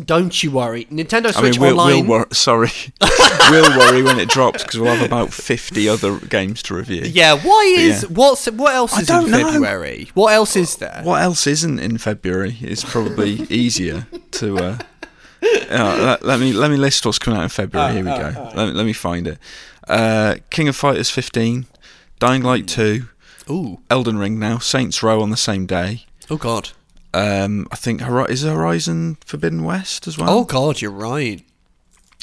don't 0.05 0.42
you 0.42 0.51
worry. 0.51 0.84
Nintendo 0.86 1.36
I 1.36 1.42
mean, 1.42 1.53
Switch 1.53 1.59
we'll, 1.59 1.76
we'll 1.76 1.80
Online. 1.80 2.07
wor- 2.07 2.28
sorry, 2.32 2.70
we'll 3.51 3.78
worry 3.78 4.03
when 4.03 4.18
it 4.18 4.28
drops 4.28 4.62
because 4.62 4.78
we'll 4.80 4.94
have 4.94 5.05
about 5.07 5.32
fifty 5.32 5.88
other 5.88 6.18
games 6.18 6.62
to 6.64 6.74
review. 6.74 7.03
yeah. 7.03 7.34
Why 7.34 7.72
But 7.76 7.82
is 7.82 8.03
yeah. 8.03 8.09
what's 8.11 8.51
what 8.51 8.74
else 8.74 8.99
is 8.99 9.09
in 9.11 9.16
don't 9.16 9.30
know. 9.30 9.51
February? 9.53 10.11
What 10.14 10.32
else 10.32 10.57
is 10.57 10.76
there? 10.76 11.01
What 11.03 11.22
else 11.22 11.47
isn't 11.47 11.78
in 11.78 11.99
February? 11.99 12.57
It's 12.61 12.84
probably 12.84 13.32
easier 13.51 14.07
to. 14.32 14.59
Uh, 14.59 14.78
uh, 15.70 15.99
let, 16.01 16.22
let 16.24 16.40
me 16.40 16.53
let 16.53 16.70
me 16.70 16.76
list 16.76 17.05
what's 17.07 17.18
coming 17.18 17.38
out 17.38 17.44
in 17.44 17.49
February. 17.49 17.92
Here 17.94 18.05
we 18.05 18.11
go. 18.11 18.51
Let, 18.55 18.66
me, 18.68 18.72
let 18.72 18.86
me 18.86 18.92
find 18.92 19.26
it. 19.28 19.38
Uh, 19.86 20.36
King 20.51 20.66
of 20.68 20.74
Fighters 20.74 21.11
15, 21.11 21.66
Dying 22.18 22.42
Light 22.42 22.66
2, 22.66 23.05
Ooh. 23.51 23.78
Elden 23.88 24.18
Ring 24.18 24.38
now, 24.40 24.59
Saints 24.59 25.01
Row 25.03 25.20
on 25.22 25.30
the 25.30 25.36
same 25.36 25.64
day. 25.66 26.07
Oh 26.28 26.36
God. 26.36 26.70
Um, 27.17 27.67
I 27.73 27.77
think 27.77 28.03
is 28.31 28.43
Horizon 28.43 29.17
Forbidden 29.25 29.64
West 29.64 30.07
as 30.07 30.19
well. 30.19 30.31
Oh 30.31 30.45
God. 30.45 30.81
You're 30.81 30.91
right. 30.91 31.43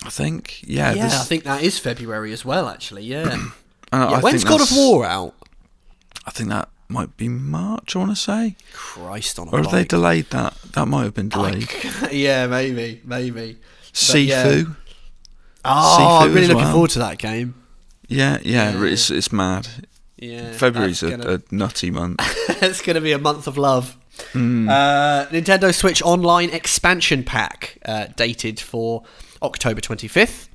I 0.06 0.10
think 0.10 0.62
yeah. 0.64 0.94
Yeah, 0.94 1.04
this- 1.06 1.22
I 1.22 1.24
think 1.24 1.44
that 1.46 1.64
is 1.64 1.80
February 1.80 2.34
as 2.34 2.44
well. 2.46 2.68
Actually, 2.68 3.04
yeah. 3.04 3.24
uh, 3.92 4.08
yeah 4.12 4.22
when's 4.22 4.44
God 4.44 4.62
of 4.62 4.72
War 4.76 5.06
out? 5.06 5.34
I 6.26 6.32
think 6.32 6.50
that 6.50 6.70
might 6.88 7.18
be 7.18 7.28
March. 7.28 7.96
I 7.96 8.00
want 8.00 8.12
to 8.12 8.16
say, 8.16 8.56
Christ 8.72 9.40
on 9.40 9.48
a 9.48 9.52
or 9.52 9.62
have 9.64 9.72
they 9.72 9.84
delayed 9.84 10.30
that? 10.30 10.56
That 10.74 10.88
might 10.88 11.04
have 11.04 11.14
been 11.14 11.30
delayed. 11.30 11.70
yeah, 12.12 12.48
maybe, 12.48 13.02
maybe. 13.04 13.58
Sifu. 13.92 14.28
yeah. 14.28 14.64
Oh, 15.66 16.20
I'm 16.24 16.34
really 16.34 16.48
looking 16.48 16.64
well. 16.64 16.72
forward 16.72 16.92
to 16.92 17.00
that 17.00 17.18
game. 17.18 17.56
Yeah, 18.08 18.38
yeah, 18.44 18.74
Yeah. 18.78 18.84
It's 18.86 19.10
it's 19.10 19.32
mad. 19.32 19.68
Yeah, 20.18 20.52
February's 20.54 21.04
a, 21.04 21.10
gonna- 21.12 21.34
a 21.36 21.42
nutty 21.52 21.90
month. 21.92 22.20
it's 22.62 22.82
going 22.82 22.96
to 22.96 23.02
be 23.02 23.12
a 23.12 23.20
month 23.20 23.48
of 23.48 23.58
love. 23.58 23.98
Hmm. 24.34 24.70
Uh, 24.70 25.26
Nintendo 25.28 25.74
Switch 25.74 26.02
Online 26.04 26.50
expansion 26.52 27.24
pack 27.24 27.78
uh, 27.86 28.08
dated 28.16 28.60
for 28.60 29.04
October 29.42 29.82
25th. 29.82 30.48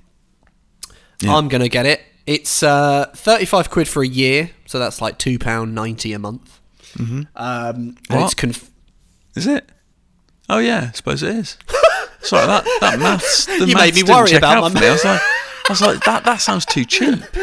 Yeah. 1.20 1.34
I'm 1.34 1.48
going 1.48 1.62
to 1.62 1.68
get 1.68 1.84
it. 1.86 2.00
It's 2.26 2.62
uh, 2.62 3.06
35 3.14 3.70
quid 3.70 3.88
for 3.88 4.02
a 4.02 4.06
year, 4.06 4.50
so 4.66 4.78
that's 4.78 5.00
like 5.00 5.18
£2.90 5.18 6.14
a 6.14 6.18
month. 6.18 6.60
Mm-hmm. 6.94 7.20
Um, 7.34 7.74
and 7.76 7.98
What? 8.08 8.24
it's 8.26 8.34
conf- 8.34 8.70
Is 9.34 9.46
it? 9.46 9.68
Oh 10.48 10.58
yeah, 10.58 10.88
I 10.90 10.92
suppose 10.96 11.22
it 11.22 11.34
is. 11.34 11.58
Sorry, 12.20 12.46
that 12.46 12.64
that 12.80 12.98
maths. 13.00 13.44
The 13.46 13.66
You 13.66 13.74
maths 13.74 13.74
made 13.76 13.94
me 13.96 14.02
worry 14.10 14.32
about 14.32 14.56
out 14.64 14.72
my 14.72 14.80
me. 14.80 14.86
I 14.86 14.92
was 14.92 15.04
like, 15.04 15.20
I 15.20 15.72
was 15.72 15.80
like, 15.82 16.04
that 16.04 16.24
that 16.24 16.36
sounds 16.40 16.64
too 16.64 16.84
cheap. 16.86 17.18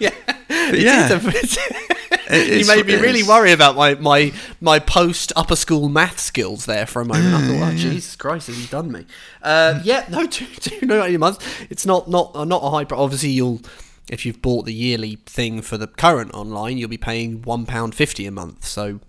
yeah. 0.00 0.10
But 0.48 0.80
yeah, 0.80 1.06
is 1.06 1.24
a- 1.24 1.28
It 1.28 1.93
you 2.32 2.66
made 2.66 2.86
me 2.86 2.96
really 2.96 3.22
worry 3.22 3.52
about 3.52 3.76
my, 3.76 3.94
my, 3.94 4.32
my 4.60 4.78
post 4.78 5.32
upper 5.36 5.56
school 5.56 5.88
math 5.88 6.18
skills 6.18 6.66
there 6.66 6.86
for 6.86 7.02
a 7.02 7.04
moment. 7.04 7.34
I 7.34 7.40
thought, 7.40 7.72
oh, 7.72 7.76
Jesus 7.76 8.16
Christ, 8.16 8.46
has 8.46 8.56
he 8.56 8.66
done 8.66 8.90
me? 8.92 9.06
Uh, 9.42 9.80
yeah, 9.84 10.06
no, 10.10 10.26
two, 10.26 10.46
two, 10.46 10.86
no, 10.86 11.02
eight 11.04 11.18
months. 11.18 11.44
It's 11.70 11.86
not 11.86 12.08
not 12.08 12.34
uh, 12.34 12.44
not 12.44 12.62
a 12.62 12.70
high. 12.70 12.84
But 12.84 12.98
obviously, 12.98 13.30
you'll 13.30 13.60
if 14.08 14.26
you've 14.26 14.42
bought 14.42 14.66
the 14.66 14.74
yearly 14.74 15.16
thing 15.26 15.62
for 15.62 15.78
the 15.78 15.86
current 15.86 16.32
online, 16.34 16.78
you'll 16.78 16.88
be 16.88 16.98
paying 16.98 17.42
one 17.42 17.66
pound 17.66 17.94
fifty 17.94 18.26
a 18.26 18.30
month. 18.30 18.64
So 18.64 19.00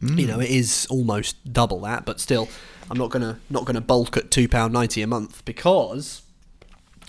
you 0.00 0.26
know 0.26 0.40
it 0.40 0.50
is 0.50 0.86
almost 0.90 1.52
double 1.52 1.80
that. 1.80 2.04
But 2.04 2.20
still, 2.20 2.48
I'm 2.90 2.98
not 2.98 3.10
gonna 3.10 3.40
not 3.50 3.64
gonna 3.64 3.80
bulk 3.80 4.16
at 4.16 4.30
two 4.30 4.48
pound 4.48 4.72
ninety 4.72 5.02
a 5.02 5.06
month 5.06 5.44
because 5.44 6.22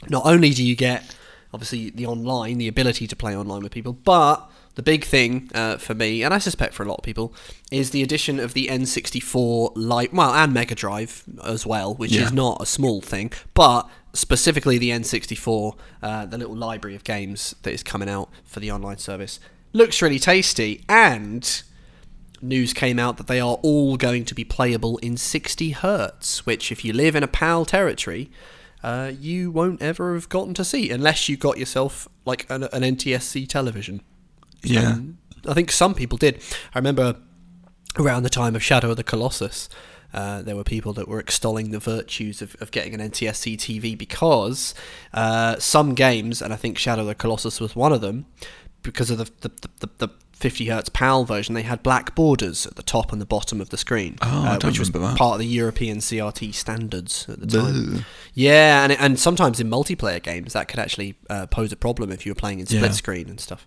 not 0.08 0.26
only 0.26 0.52
do 0.52 0.64
you 0.64 0.76
get 0.76 1.16
obviously 1.54 1.90
the 1.90 2.06
online, 2.06 2.58
the 2.58 2.68
ability 2.68 3.08
to 3.08 3.16
play 3.16 3.36
online 3.36 3.64
with 3.64 3.72
people, 3.72 3.94
but 3.94 4.50
the 4.80 4.84
big 4.84 5.04
thing 5.04 5.52
uh, 5.54 5.76
for 5.76 5.94
me, 5.94 6.24
and 6.24 6.34
I 6.34 6.38
suspect 6.38 6.74
for 6.74 6.84
a 6.84 6.88
lot 6.88 7.00
of 7.00 7.04
people, 7.04 7.34
is 7.70 7.90
the 7.90 8.02
addition 8.02 8.40
of 8.40 8.54
the 8.54 8.68
N64 8.70 9.74
Lite, 9.76 10.14
well, 10.14 10.34
and 10.34 10.54
Mega 10.54 10.74
Drive 10.74 11.26
as 11.44 11.66
well, 11.66 11.94
which 11.96 12.14
Yeah. 12.14 12.22
is 12.24 12.32
not 12.32 12.62
a 12.62 12.66
small 12.66 13.02
thing, 13.02 13.30
but 13.54 13.90
specifically 14.14 14.78
the 14.78 14.92
N64, 14.92 15.76
uh, 16.02 16.26
the 16.28 16.38
little 16.38 16.56
library 16.56 16.96
of 16.96 17.04
games 17.04 17.54
that 17.64 17.74
is 17.74 17.84
coming 17.84 18.08
out 18.08 18.30
for 18.46 18.62
the 18.62 18.72
online 18.72 19.00
service, 19.00 19.42
looks 19.74 20.02
really 20.02 20.18
tasty, 20.18 20.82
and 20.88 21.62
news 22.42 22.74
came 22.74 22.98
out 22.98 23.18
that 23.18 23.28
they 23.28 23.42
are 23.42 23.58
all 23.62 23.98
going 23.98 24.24
to 24.24 24.34
be 24.34 24.46
playable 24.46 24.98
in 25.00 25.18
60 25.18 25.72
hertz, 25.72 26.46
which, 26.46 26.72
if 26.72 26.86
you 26.86 26.94
live 26.94 27.18
in 27.18 27.24
a 27.24 27.28
PAL 27.28 27.66
territory, 27.66 28.32
uh, 28.82 29.12
you 29.20 29.52
won't 29.52 29.82
ever 29.82 30.14
have 30.14 30.30
gotten 30.30 30.54
to 30.54 30.64
see 30.64 30.90
unless 30.90 31.28
you 31.28 31.36
got 31.36 31.58
yourself 31.58 32.08
like 32.24 32.50
an, 32.50 32.64
an 32.72 32.82
NTSC 32.96 33.46
television. 33.50 34.00
Yeah. 34.64 34.92
Um, 34.92 35.18
I 35.48 35.54
think 35.54 35.72
some 35.72 35.94
people 35.94 36.18
did. 36.18 36.42
I 36.74 36.80
remember 36.80 37.16
around 37.98 38.24
the 38.24 38.30
time 38.30 38.56
of 38.56 38.64
Shadow 38.64 38.92
of 38.92 38.98
the 38.98 39.04
Colossus, 39.04 39.70
uh, 40.14 40.42
there 40.42 40.56
were 40.56 40.64
people 40.64 40.94
that 40.94 41.08
were 41.08 41.20
extolling 41.20 41.72
the 41.72 41.80
virtues 41.80 42.42
of, 42.42 42.56
of 42.60 42.72
getting 42.72 42.94
an 42.94 43.12
NTSC 43.12 43.58
TV 43.58 43.98
because 43.98 44.74
uh, 45.14 45.58
some 45.60 45.94
games, 45.94 46.42
and 46.42 46.52
I 46.52 46.56
think 46.56 46.78
Shadow 46.78 47.02
of 47.02 47.08
the 47.08 47.16
Colossus 47.16 47.60
was 47.60 47.76
one 47.76 47.94
of 47.94 48.02
them, 48.02 48.26
because 48.82 49.12
of 49.12 49.18
the 49.18 49.26
the, 49.42 49.70
the, 49.80 49.90
the 49.98 50.10
50 50.40 50.66
hertz 50.68 50.90
PAL 50.90 51.26
version, 51.26 51.54
they 51.54 51.62
had 51.64 51.84
black 51.84 52.16
borders 52.16 52.66
at 52.66 52.76
the 52.76 52.84
top 52.84 53.12
and 53.12 53.22
the 53.22 53.26
bottom 53.26 53.60
of 53.60 53.70
the 53.70 53.78
screen, 53.78 54.18
Oh, 54.22 54.46
uh, 54.46 54.60
which 54.64 54.80
was 54.80 54.90
that. 54.92 55.18
part 55.18 55.34
of 55.34 55.40
the 55.40 55.46
European 55.46 55.98
CRT 56.00 56.54
standards 56.54 57.26
at 57.30 57.40
the 57.42 57.48
time. 57.48 58.06
Yeah, 58.34 58.84
and 58.84 58.94
and 58.94 59.20
sometimes 59.20 59.60
in 59.60 59.70
multiplayer 59.70 60.22
games 60.24 60.54
that 60.54 60.68
could 60.70 60.80
actually 60.80 61.16
uh, 61.30 61.48
pose 61.48 61.72
a 61.74 61.76
problem 61.76 62.12
if 62.12 62.26
you 62.26 62.32
were 62.32 62.36
playing 62.40 62.60
in 62.60 62.66
split 62.68 62.82
Yeah. 62.84 62.88
Mm. 62.90 62.94
screen 62.94 63.30
and 63.30 63.40
stuff. 63.40 63.66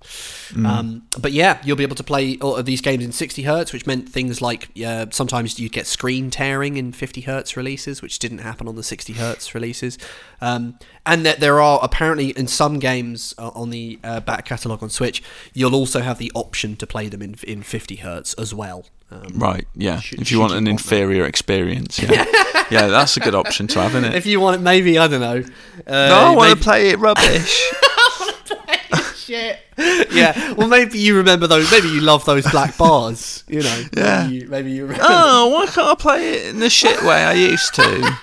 Um, 0.57 1.03
but 1.21 1.33
yeah, 1.33 1.59
you'll 1.65 1.77
be 1.77 1.83
able 1.83 1.97
to 1.97 2.05
play 2.05 2.39
all 2.41 2.57
of 2.57 2.65
these 2.65 2.81
games 2.81 3.05
in 3.05 3.13
60 3.13 3.43
hertz, 3.43 3.73
which 3.73 3.87
meant 3.87 4.09
things 4.09 4.41
like 4.41 4.71
uh, 4.85 5.07
sometimes 5.11 5.59
you'd 5.59 5.73
get 5.73 5.87
screen 5.87 6.31
tearing 6.31 6.77
in 6.77 6.93
50 6.93 7.23
hertz 7.23 7.57
releases, 7.57 8.01
which 8.01 8.19
didn't 8.19 8.39
happen 8.39 8.67
on 8.69 8.77
the 8.77 8.83
60 8.83 9.13
hertz 9.15 9.55
releases. 9.55 9.99
Um, 10.41 10.79
and 11.05 11.27
that 11.27 11.41
there 11.41 11.61
are 11.61 11.81
apparently 11.83 12.31
in 12.31 12.47
some 12.47 12.79
games 12.79 13.35
on 13.37 13.71
the 13.71 13.99
uh, 14.05 14.21
back 14.21 14.47
catalog 14.47 14.83
on 14.83 14.89
Switch, 14.91 15.23
you'll 15.53 15.75
also 15.75 16.01
have 16.01 16.19
the 16.19 16.31
option 16.35 16.62
to 16.77 16.87
play 16.87 17.09
them 17.09 17.23
in 17.23 17.35
in 17.47 17.63
50 17.63 17.97
hertz 17.97 18.35
as 18.35 18.55
well. 18.55 18.87
Um, 19.11 19.33
Right, 19.35 19.67
yeah. 19.77 20.01
Should- 20.01 20.21
if 20.23 20.31
you 20.33 20.39
want 20.41 20.53
should 20.53 20.59
an 20.59 20.67
you 20.67 20.73
want 20.73 20.79
that. 20.81 20.91
inferior 20.91 21.25
experience, 21.27 21.99
yeah, 21.99 22.25
yeah, 22.71 22.87
that's 22.87 23.17
a 23.17 23.21
good 23.21 23.35
option 23.35 23.67
to 23.69 23.81
have, 23.83 23.91
isn't 23.95 24.05
it? 24.05 24.15
If 24.15 24.25
you 24.27 24.41
want 24.41 24.57
it, 24.57 24.61
maybe 24.63 24.99
I 24.99 25.07
don't 25.07 25.21
know. 25.21 25.43
Uh, 25.87 26.09
no, 26.09 26.15
I 26.15 26.31
want 26.35 26.49
maybe- 26.49 26.61
to 26.61 26.65
play 26.65 26.89
it 26.91 26.99
rubbish. 27.09 27.73
I 27.73 28.17
want 28.21 28.47
to 28.47 28.57
play 28.57 29.03
shit. 29.17 29.59
yeah. 30.13 30.53
Well, 30.55 30.69
maybe 30.69 30.99
you 30.99 31.17
remember 31.17 31.47
those. 31.47 31.71
Maybe 31.71 31.89
you 31.89 32.01
love 32.01 32.25
those 32.25 32.51
black 32.51 32.77
bars. 32.79 33.45
You 33.49 33.63
know. 33.63 33.83
Yeah. 33.97 34.23
Maybe 34.25 34.35
you, 34.37 34.49
maybe 34.49 34.73
you 34.73 34.83
remember. 34.85 35.05
oh, 35.07 35.49
why 35.49 35.67
can't 35.67 35.89
I 35.89 35.95
play 35.95 36.31
it 36.35 36.47
in 36.49 36.61
the 36.61 36.71
shit 36.71 37.03
way 37.03 37.23
I 37.25 37.33
used 37.35 37.75
to? 37.75 38.17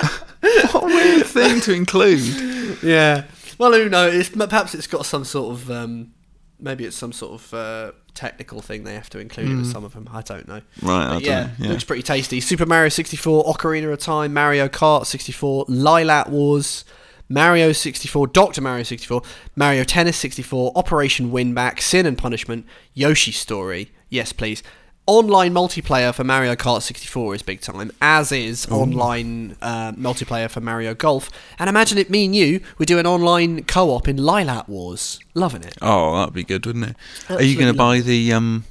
what 0.72 0.82
a 0.84 0.86
weird 0.86 1.26
thing 1.26 1.60
to 1.62 1.72
include. 1.72 2.78
Yeah. 2.82 3.24
Well, 3.58 3.72
who 3.72 3.88
knows? 3.88 4.28
Perhaps 4.30 4.74
it's 4.74 4.86
got 4.86 5.06
some 5.06 5.24
sort 5.24 5.52
of. 5.54 5.70
Um, 5.70 6.12
maybe 6.58 6.84
it's 6.84 6.96
some 6.96 7.12
sort 7.12 7.32
of 7.40 7.54
uh, 7.54 7.92
technical 8.14 8.60
thing 8.62 8.84
they 8.84 8.94
have 8.94 9.10
to 9.10 9.18
include 9.18 9.50
it 9.50 9.56
with 9.56 9.70
some 9.70 9.84
of 9.84 9.92
them. 9.94 10.08
I 10.12 10.22
don't 10.22 10.46
know. 10.48 10.62
Right, 10.82 11.04
I 11.06 11.06
But 11.06 11.12
don't 11.12 11.22
yeah, 11.24 11.50
yeah. 11.58 11.68
looks 11.68 11.84
pretty 11.84 12.02
tasty. 12.02 12.40
Super 12.40 12.66
Mario 12.66 12.88
64, 12.88 13.44
Ocarina 13.44 13.92
of 13.92 13.98
Time, 13.98 14.32
Mario 14.32 14.68
Kart 14.68 15.06
64, 15.06 15.66
Lylat 15.66 16.28
Wars, 16.28 16.84
Mario 17.28 17.72
64, 17.72 18.28
Doctor 18.28 18.60
Mario 18.60 18.82
64, 18.84 19.22
Mario 19.56 19.84
Tennis 19.84 20.16
64, 20.16 20.72
Operation 20.76 21.30
Winback, 21.30 21.80
Sin 21.80 22.06
and 22.06 22.16
Punishment, 22.16 22.64
Yoshi 22.94 23.32
Story. 23.32 23.90
Yes, 24.08 24.32
please. 24.32 24.62
Online 25.08 25.54
multiplayer 25.54 26.12
for 26.12 26.24
Mario 26.24 26.56
Kart 26.56 26.82
64 26.82 27.36
is 27.36 27.42
big 27.42 27.60
time, 27.60 27.92
as 28.02 28.32
is 28.32 28.66
online 28.66 29.56
uh, 29.62 29.92
multiplayer 29.92 30.50
for 30.50 30.60
Mario 30.60 30.94
Golf. 30.94 31.30
And 31.60 31.70
imagine 31.70 31.96
it, 31.96 32.10
me 32.10 32.24
and 32.24 32.34
you, 32.34 32.60
we 32.78 32.86
do 32.86 32.98
an 32.98 33.06
online 33.06 33.62
co-op 33.62 34.08
in 34.08 34.16
Lylat 34.16 34.66
Wars. 34.68 35.20
Loving 35.34 35.62
it. 35.62 35.76
Oh, 35.80 36.16
that'd 36.16 36.34
be 36.34 36.42
good, 36.42 36.66
wouldn't 36.66 36.86
it? 36.86 36.96
Are 37.30 37.40
you 37.40 37.56
going 37.56 37.72
to 37.72 37.78
buy 37.78 38.00
the 38.00 38.32
um, 38.32 38.64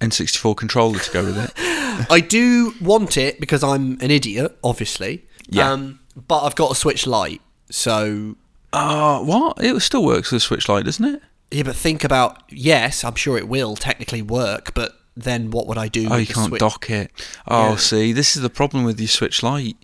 N64 0.00 0.56
controller 0.56 1.00
to 1.00 1.10
go 1.10 1.24
with 1.24 1.36
it? 1.36 1.52
I 2.08 2.20
do 2.20 2.72
want 2.80 3.16
it 3.16 3.40
because 3.40 3.64
I'm 3.64 3.98
an 4.00 4.12
idiot, 4.12 4.56
obviously. 4.62 5.24
Yeah. 5.48 5.72
Um, 5.72 5.98
but 6.28 6.44
I've 6.44 6.54
got 6.54 6.70
a 6.70 6.74
Switch 6.76 7.04
Lite, 7.04 7.42
so 7.68 8.36
Oh, 8.72 9.24
what? 9.24 9.56
It 9.64 9.80
still 9.82 10.04
works 10.04 10.30
with 10.30 10.36
a 10.42 10.44
Switch 10.44 10.68
Lite, 10.68 10.84
doesn't 10.84 11.04
it? 11.04 11.22
yeah. 11.50 11.64
But 11.64 11.74
think 11.74 12.04
about 12.04 12.44
yes, 12.48 13.02
I'm 13.02 13.16
sure 13.16 13.36
it 13.36 13.48
will 13.48 13.74
technically 13.74 14.22
work, 14.22 14.72
but 14.72 14.99
then 15.16 15.50
what 15.50 15.66
would 15.66 15.78
I 15.78 15.88
do? 15.88 16.08
Oh, 16.10 16.16
you 16.16 16.26
can't 16.26 16.48
Switch? 16.48 16.60
dock 16.60 16.88
it. 16.90 17.10
Oh, 17.48 17.70
Yeah. 17.70 17.76
see, 17.76 18.12
this 18.12 18.36
is 18.36 18.42
the 18.42 18.50
problem 18.50 18.84
with 18.84 18.98
your 19.00 19.08
Switch 19.08 19.42
Lite. 19.42 19.76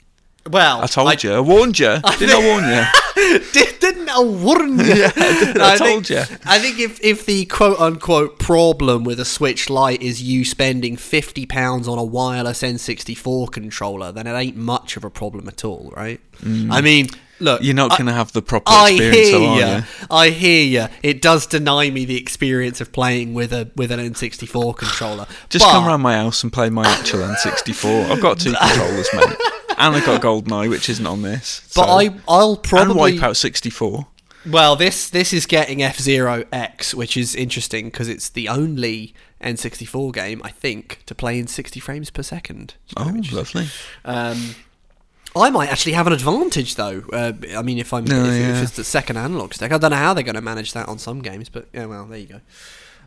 Well, 0.49 0.81
I 0.83 0.87
told 0.87 1.25
you. 1.25 1.33
I 1.33 1.41
warned 1.41 1.79
you. 1.79 1.97
Didn't 2.19 2.31
I 2.31 2.39
warn 2.39 2.65
you? 2.65 3.41
Did, 3.53 3.81
didn't 3.81 4.09
I 4.09 4.21
warn 4.21 4.79
you? 4.79 4.85
Yeah, 4.95 5.11
I 5.17 5.45
did. 5.45 5.59
I 5.59 5.77
think- 5.77 5.91
told 5.91 6.11
you. 6.11 6.19
I 6.45 6.59
think 6.61 6.79
if, 6.79 7.03
if 7.03 7.27
the 7.27 7.47
quote 7.47 7.81
unquote 7.81 8.39
problem 8.39 9.03
with 9.03 9.19
a 9.19 9.25
Switch 9.25 9.69
Lite 9.69 10.01
is 10.03 10.23
you 10.23 10.45
spending 10.45 10.97
fifty 10.97 11.47
pounds 11.47 11.89
on 11.89 11.99
a 11.99 12.05
wireless 12.05 12.63
N64 12.63 13.51
controller, 13.51 14.13
then 14.13 14.27
it 14.29 14.35
ain't 14.39 14.57
much 14.57 14.97
of 14.97 15.03
a 15.05 15.11
problem 15.11 15.49
at 15.49 15.65
all, 15.65 15.93
right? 15.97 16.21
Mm. 16.43 16.71
I 16.71 16.81
mean, 16.81 17.09
look. 17.41 17.63
You're 17.63 17.75
not 17.75 17.91
going 17.91 18.07
to 18.07 18.13
have 18.13 18.33
the 18.33 18.43
proper 18.43 18.65
I 18.71 18.91
experience, 18.91 19.29
hear 19.29 19.39
though, 19.39 19.47
are 19.47 19.79
you? 19.79 19.85
I 20.11 20.29
hear 20.31 20.65
you. 20.65 20.95
It 21.03 21.23
does 21.23 21.47
deny 21.47 21.91
me 21.91 22.05
the 22.05 22.17
experience 22.17 22.81
of 22.81 22.93
playing 22.93 23.35
with 23.35 23.53
a 23.53 23.71
with 23.77 23.91
an 23.91 24.01
N64 24.01 24.77
controller. 24.77 25.27
Just 25.49 25.65
but, 25.65 25.73
come 25.73 25.87
around 25.87 26.01
my 26.01 26.15
house 26.17 26.43
and 26.43 26.53
play 26.53 26.71
my 26.71 26.87
actual 26.87 27.21
N64. 27.21 28.11
I've 28.11 28.23
got 28.23 28.39
two 28.39 28.53
controllers, 28.61 29.09
mate. 29.15 29.37
And 29.79 29.95
I've 29.95 30.07
got 30.07 30.23
GoldenEye, 30.23 30.71
which 30.71 30.89
isn't 30.89 31.07
on 31.07 31.23
this. 31.23 31.71
But 31.75 31.89
I 31.89 32.15
I'll 32.27 32.57
probably 32.57 33.13
And 33.13 33.21
Wipeout 33.21 33.37
64. 33.37 34.07
Well, 34.47 34.77
this 34.77 35.11
this 35.11 35.33
is 35.33 35.45
getting 35.45 35.83
F 35.83 35.99
Zero 35.99 36.45
X, 36.53 36.95
which 36.95 37.17
is 37.17 37.35
interesting 37.35 37.87
because 37.87 38.09
it's 38.09 38.29
the 38.29 38.49
only 38.49 39.13
N64 39.43 40.13
game 40.13 40.41
I 40.45 40.51
think 40.51 41.03
to 41.07 41.15
play 41.15 41.39
in 41.39 41.47
60 41.47 41.81
frames 41.81 42.11
per 42.11 42.23
second. 42.23 42.75
Oh, 42.97 43.13
lovely. 43.33 43.69
Um, 44.05 44.55
I 45.37 45.51
might 45.51 45.69
actually 45.71 45.93
have 45.93 46.07
an 46.07 46.13
advantage 46.13 46.75
though. 46.77 47.03
Uh, 47.13 47.33
I 47.57 47.63
mean, 47.63 47.79
if 47.79 47.93
I'm 47.93 48.05
No, 48.05 48.25
if, 48.25 48.57
if 48.57 48.63
it's 48.63 48.77
the 48.77 48.85
second 48.85 49.17
analog 49.19 49.53
stick, 49.55 49.71
I 49.73 49.79
don't 49.79 49.91
know 49.91 49.97
how 49.97 50.15
they're 50.15 50.25
going 50.25 50.35
to 50.37 50.41
manage 50.41 50.73
that 50.73 50.89
on 50.89 50.99
some 50.99 51.21
games, 51.21 51.49
but 51.49 51.69
yeah, 51.73 51.87
well, 51.87 52.07
there 52.07 52.19
you 52.19 52.27
go. 52.27 52.41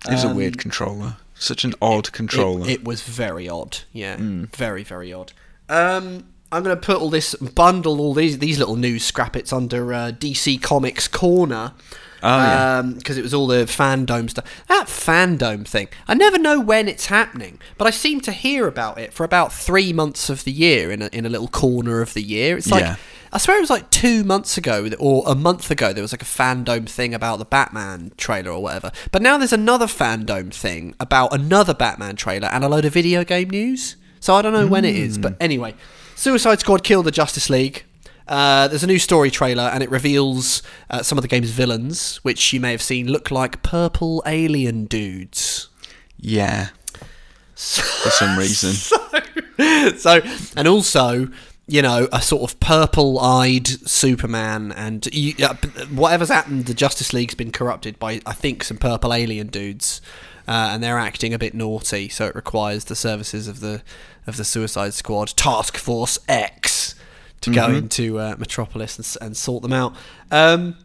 It 0.08 0.12
was 0.12 0.24
a 0.24 0.30
Um, 0.30 0.36
weird 0.38 0.58
controller. 0.58 1.18
Such 1.36 1.64
an 1.66 1.74
odd 1.82 2.12
controller. 2.12 2.66
It, 2.68 2.70
it 2.72 2.84
was 2.86 3.02
very 3.02 3.50
odd. 3.50 3.80
Yeah, 3.92 4.18
Hmm. 4.18 4.46
very 4.56 4.84
very 4.84 5.12
odd. 5.12 5.34
Um, 5.70 6.26
I'm 6.52 6.64
going 6.64 6.76
to 6.76 6.82
put 6.82 6.98
all 6.98 7.10
this 7.10 7.36
bundle 7.36 8.00
all 8.02 8.14
these 8.14 8.40
these 8.40 8.58
little 8.60 8.76
news 8.76 9.10
scrappets 9.10 9.52
under 9.54 9.94
uh, 9.94 10.12
DC 10.12 10.62
Comics 10.62 11.08
corner. 11.08 11.74
Oh, 12.22 12.38
yeah. 12.38 12.80
Um, 12.80 12.94
because 12.94 13.18
it 13.18 13.22
was 13.22 13.34
all 13.34 13.48
the 13.48 13.66
fandom 13.66 14.30
stuff. 14.30 14.46
That 14.68 14.88
fandom 14.88 15.68
thing, 15.68 15.88
I 16.08 16.14
never 16.14 16.38
know 16.38 16.60
when 16.60 16.88
it's 16.88 17.08
happening, 17.08 17.60
but 17.78 17.88
I 17.88 17.92
seem 17.92 18.22
to 18.22 18.32
hear 18.32 18.68
about 18.68 18.98
it 18.98 19.14
for 19.14 19.24
about 19.24 19.54
three 19.54 19.94
months 19.94 20.30
of 20.30 20.44
the 20.44 20.52
year 20.52 20.92
in 20.92 21.02
a, 21.02 21.08
in 21.08 21.26
a 21.26 21.30
little 21.30 21.48
corner 21.48 22.02
of 22.02 22.14
the 22.14 22.22
year. 22.22 22.58
It's 22.58 22.72
like 22.72 22.84
Yeah. 22.84 22.96
I 23.32 23.38
swear 23.38 23.58
it 23.58 23.62
was 23.62 23.70
like 23.70 23.92
two 23.92 24.24
months 24.24 24.58
ago 24.58 24.90
or 24.98 25.24
a 25.28 25.36
month 25.36 25.70
ago 25.70 25.94
there 25.94 26.02
was 26.02 26.12
like 26.12 26.24
a 26.24 26.26
fandom 26.26 26.90
thing 26.90 27.14
about 27.14 27.38
the 27.38 27.46
Batman 27.46 28.12
trailer 28.18 28.52
or 28.52 28.64
whatever. 28.64 28.92
But 29.12 29.22
now 29.22 29.38
there's 29.38 29.54
another 29.54 29.86
fandom 29.86 30.52
thing 30.52 30.96
about 31.00 31.34
another 31.34 31.76
Batman 31.76 32.16
trailer 32.16 32.48
and 32.48 32.64
a 32.64 32.70
load 32.70 32.86
of 32.86 32.94
video 32.94 33.24
game 33.24 33.52
news. 33.52 33.98
So 34.20 34.34
I 34.36 34.42
don't 34.42 34.54
know 34.54 34.68
when 34.68 34.84
it 34.84 34.96
is, 34.96 35.18
but 35.18 35.34
hmm. 35.34 35.44
anyway, 35.44 35.76
Suicide 36.16 36.60
Squad 36.60 36.84
killed 36.84 37.06
the 37.06 37.12
Justice 37.12 37.50
League. 37.50 37.86
Uh, 38.30 38.68
there's 38.68 38.84
a 38.84 38.88
new 38.88 39.00
story 39.00 39.32
trailer 39.32 39.64
and 39.64 39.82
it 39.82 39.90
reveals 39.90 40.62
uh, 40.90 41.02
some 41.02 41.18
of 41.18 41.24
the 41.24 41.28
game's 41.28 41.50
villains, 41.50 42.18
which 42.18 42.54
you 42.54 42.60
may 42.60 42.72
have 42.72 42.82
seen 42.82 43.12
look 43.12 43.32
like 43.32 43.64
purple 43.64 44.22
alien 44.26 44.86
dudes. 44.86 45.68
Yeah. 46.18 46.70
For 47.56 48.10
some 48.10 48.38
reason. 48.38 48.74
so 49.98 50.22
and 50.56 50.68
also 50.68 51.28
you 51.68 51.82
know 51.82 52.08
a 52.12 52.22
sort 52.22 52.50
of 52.50 52.60
purple-eyed 52.60 53.68
superman 53.68 54.72
and 54.72 55.08
you, 55.14 55.34
uh, 55.46 55.54
whatever's 55.92 56.30
happened 56.30 56.66
the 56.66 56.74
justice 56.74 57.14
league's 57.14 57.36
been 57.36 57.52
corrupted 57.52 58.00
by 58.00 58.22
i 58.26 58.34
think 58.34 58.64
some 58.64 58.78
purple 58.78 59.14
alien 59.14 59.48
dudes 59.48 60.02
uh, 60.48 60.70
and 60.72 60.82
they're 60.82 60.98
acting 60.98 61.34
a 61.34 61.38
bit 61.38 61.54
naughty 61.54 62.10
so 62.10 62.26
it 62.26 62.36
requires 62.36 62.86
the 62.86 62.96
services 62.96 63.48
of 63.48 63.60
the 63.60 63.84
of 64.26 64.38
the 64.38 64.46
suicide 64.46 64.94
squad 64.94 65.28
task 65.36 65.78
force 65.78 66.18
x 66.28 66.59
to 67.42 67.52
go 67.52 67.70
into 67.70 68.20
uh, 68.20 68.36
metropolis 68.38 68.98
and, 68.98 69.26
and 69.26 69.38
sort 69.38 69.62
them 69.64 69.74
out 69.74 69.96
um 70.32 70.76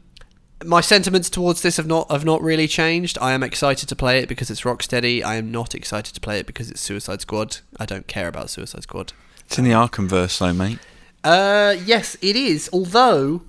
my 0.64 0.80
sentiments 0.80 1.28
towards 1.28 1.62
this 1.62 1.76
have 1.76 1.86
not 1.86 2.11
have 2.11 2.24
not 2.24 2.40
really 2.42 2.66
changed. 2.66 3.18
I 3.20 3.32
am 3.32 3.42
excited 3.42 3.88
to 3.88 3.96
play 3.96 4.20
it 4.20 4.28
because 4.28 4.50
it's 4.50 4.62
Rocksteady. 4.62 5.22
I 5.22 5.36
am 5.36 5.50
not 5.50 5.74
excited 5.74 6.14
to 6.14 6.20
play 6.20 6.38
it 6.38 6.46
because 6.46 6.70
it's 6.70 6.80
Suicide 6.80 7.20
Squad. 7.20 7.59
I 7.78 7.86
don't 7.86 8.07
care 8.07 8.28
about 8.28 8.50
Suicide 8.50 8.82
Squad. 8.82 9.12
It's 9.46 9.59
in 9.59 9.64
the 9.64 9.72
Arkhamverse, 9.72 10.38
though, 10.38 10.52
mate. 10.52 10.78
Uh, 11.22 11.76
yes, 11.84 12.16
it 12.22 12.36
is. 12.36 12.70
Although, 12.72 13.42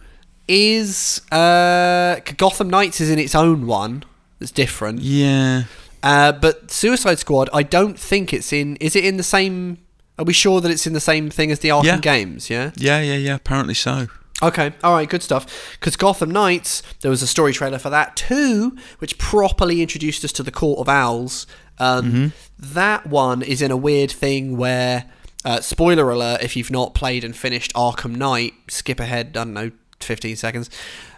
is 0.48 1.22
uh, 1.32 2.20
Gotham 2.38 2.70
Knights 2.70 3.02
is 3.02 3.10
in 3.10 3.20
its 3.20 3.36
own 3.36 3.66
one. 3.66 4.04
That's 4.40 4.52
different. 4.52 5.00
Yeah. 5.00 5.64
Uh, 6.04 6.32
but 6.34 6.70
Suicide 6.70 7.20
Squad, 7.20 7.50
I 7.54 7.64
don't 7.64 7.98
think 7.98 8.34
it's 8.34 8.52
in. 8.52 8.76
Is 8.78 8.96
it 8.96 9.06
in 9.06 9.18
the 9.18 9.24
same? 9.24 9.78
Are 10.18 10.26
we 10.26 10.34
sure 10.34 10.62
that 10.62 10.72
it's 10.72 10.88
in 10.88 10.94
the 10.94 11.00
same 11.00 11.30
thing 11.30 11.52
as 11.52 11.60
the 11.60 11.70
Arkham 11.70 11.84
Yeah. 11.86 11.98
games? 11.98 12.50
Yeah. 12.50 12.72
Yeah, 12.78 13.02
yeah, 13.02 13.16
yeah. 13.18 13.36
Apparently 13.36 13.74
so. 13.74 14.08
Okay, 14.44 14.74
all 14.84 14.94
right, 14.94 15.08
good 15.10 15.24
stuff. 15.24 15.46
Because 15.80 15.96
Gotham 15.96 16.30
Knights, 16.32 16.84
there 17.02 17.10
was 17.12 17.22
a 17.22 17.28
story 17.28 17.54
trailer 17.54 17.80
for 17.80 17.90
that 17.90 18.16
too, 18.18 18.76
which 19.00 19.18
properly 19.18 19.82
introduced 19.82 20.26
us 20.26 20.32
to 20.34 20.44
the 20.44 20.52
Court 20.52 20.80
of 20.80 20.90
Owls. 20.90 21.48
Um, 21.80 22.34
That 22.60 23.08
one 23.08 23.42
is 23.42 23.62
in 23.62 23.72
a 23.72 23.78
weird 23.78 24.12
thing 24.12 24.58
where, 24.58 25.06
uh, 25.46 25.62
spoiler 25.62 26.10
alert, 26.10 26.42
if 26.44 26.56
you've 26.58 26.72
not 26.72 26.94
played 26.94 27.24
and 27.24 27.36
finished 27.36 27.74
Arkham 27.74 28.16
Knight, 28.18 28.54
skip 28.70 29.00
ahead, 29.00 29.28
I 29.28 29.44
don't 29.44 29.54
know, 29.54 29.72
15 30.02 30.36
seconds. 30.36 30.70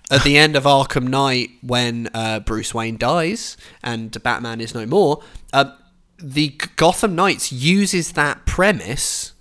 At 0.10 0.24
the 0.24 0.38
end 0.38 0.56
of 0.56 0.64
Arkham 0.64 1.08
Knight, 1.10 1.50
when 1.62 2.10
uh, 2.14 2.40
Bruce 2.40 2.74
Wayne 2.74 2.98
dies 2.98 3.58
and 3.84 4.22
Batman 4.24 4.62
is 4.62 4.74
no 4.76 4.86
more, 4.86 5.22
uh, 5.54 5.66
the 6.20 6.56
Gotham 6.76 7.16
Knights 7.16 7.52
uses 7.52 8.14
that 8.14 8.46
premise 8.46 9.34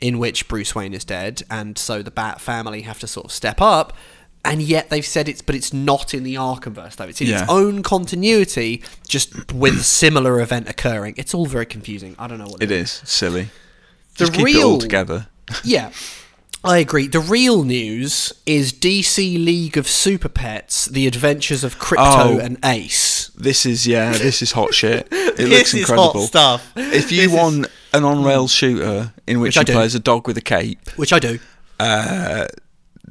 in 0.00 0.18
which 0.18 0.46
Bruce 0.48 0.74
Wayne 0.74 0.94
is 0.94 1.04
dead, 1.04 1.42
and 1.50 1.76
so 1.76 2.02
the 2.02 2.10
Bat 2.10 2.40
family 2.40 2.82
have 2.82 2.98
to 3.00 3.06
sort 3.06 3.26
of 3.26 3.32
step 3.32 3.60
up. 3.60 3.92
And 4.44 4.62
yet 4.62 4.88
they've 4.88 5.04
said 5.04 5.28
it's, 5.28 5.42
but 5.42 5.54
it's 5.56 5.72
not 5.72 6.14
in 6.14 6.22
the 6.22 6.36
Arkhamverse 6.36 6.94
though. 6.96 7.04
It's 7.06 7.20
in 7.20 7.26
Yeah. 7.26 7.42
its 7.42 7.50
own 7.50 7.82
continuity, 7.82 8.82
just 9.06 9.52
with 9.52 9.74
a 9.80 9.82
similar 9.82 10.40
event 10.40 10.68
occurring. 10.68 11.14
It's 11.16 11.34
all 11.34 11.46
very 11.46 11.66
confusing. 11.66 12.14
I 12.18 12.28
don't 12.28 12.38
know 12.38 12.46
what 12.46 12.62
It 12.62 12.68
to- 12.68 12.74
is 12.76 13.02
silly. 13.04 13.50
The 14.16 14.26
Just 14.26 14.32
keep 14.34 14.46
it 14.48 14.56
all 14.62 14.70
real- 14.72 14.78
together. 14.78 15.26
Yeah, 15.64 15.90
I 16.64 16.78
agree. 16.78 17.06
The 17.06 17.20
real 17.20 17.62
news 17.64 18.32
is 18.44 18.72
DC 18.72 19.42
League 19.42 19.76
of 19.76 19.86
Super 19.88 20.28
Pets: 20.28 20.86
The 20.86 21.06
Adventures 21.06 21.62
of 21.64 21.78
Krypto 21.78 22.36
Oh. 22.36 22.38
and 22.38 22.58
Ace. 22.64 23.30
This 23.36 23.64
is 23.64 23.86
yeah. 23.86 24.12
This 24.12 24.42
is 24.42 24.52
hot 24.52 24.74
shit. 24.74 25.08
It 25.12 25.36
This 25.36 25.50
looks 25.50 25.74
is 25.74 25.80
incredible. 25.80 26.12
hot 26.20 26.26
stuff. 26.28 26.72
If 26.74 27.12
you 27.12 27.22
This 27.22 27.30
is- 27.30 27.32
want 27.32 27.66
an 27.92 28.04
on-rail 28.04 28.46
mm. 28.46 28.50
shooter 28.50 29.12
in 29.26 29.38
which, 29.40 29.50
Which 29.50 29.56
I 29.58 29.60
you 29.60 29.64
do. 29.66 29.72
play 29.74 29.84
as 29.84 29.94
a 29.94 30.00
dog 30.00 30.26
with 30.26 30.36
a 30.36 30.40
cape, 30.42 30.90
Which 30.96 31.12
I 31.12 31.20
do. 31.20 31.38
Uh, 31.78 32.46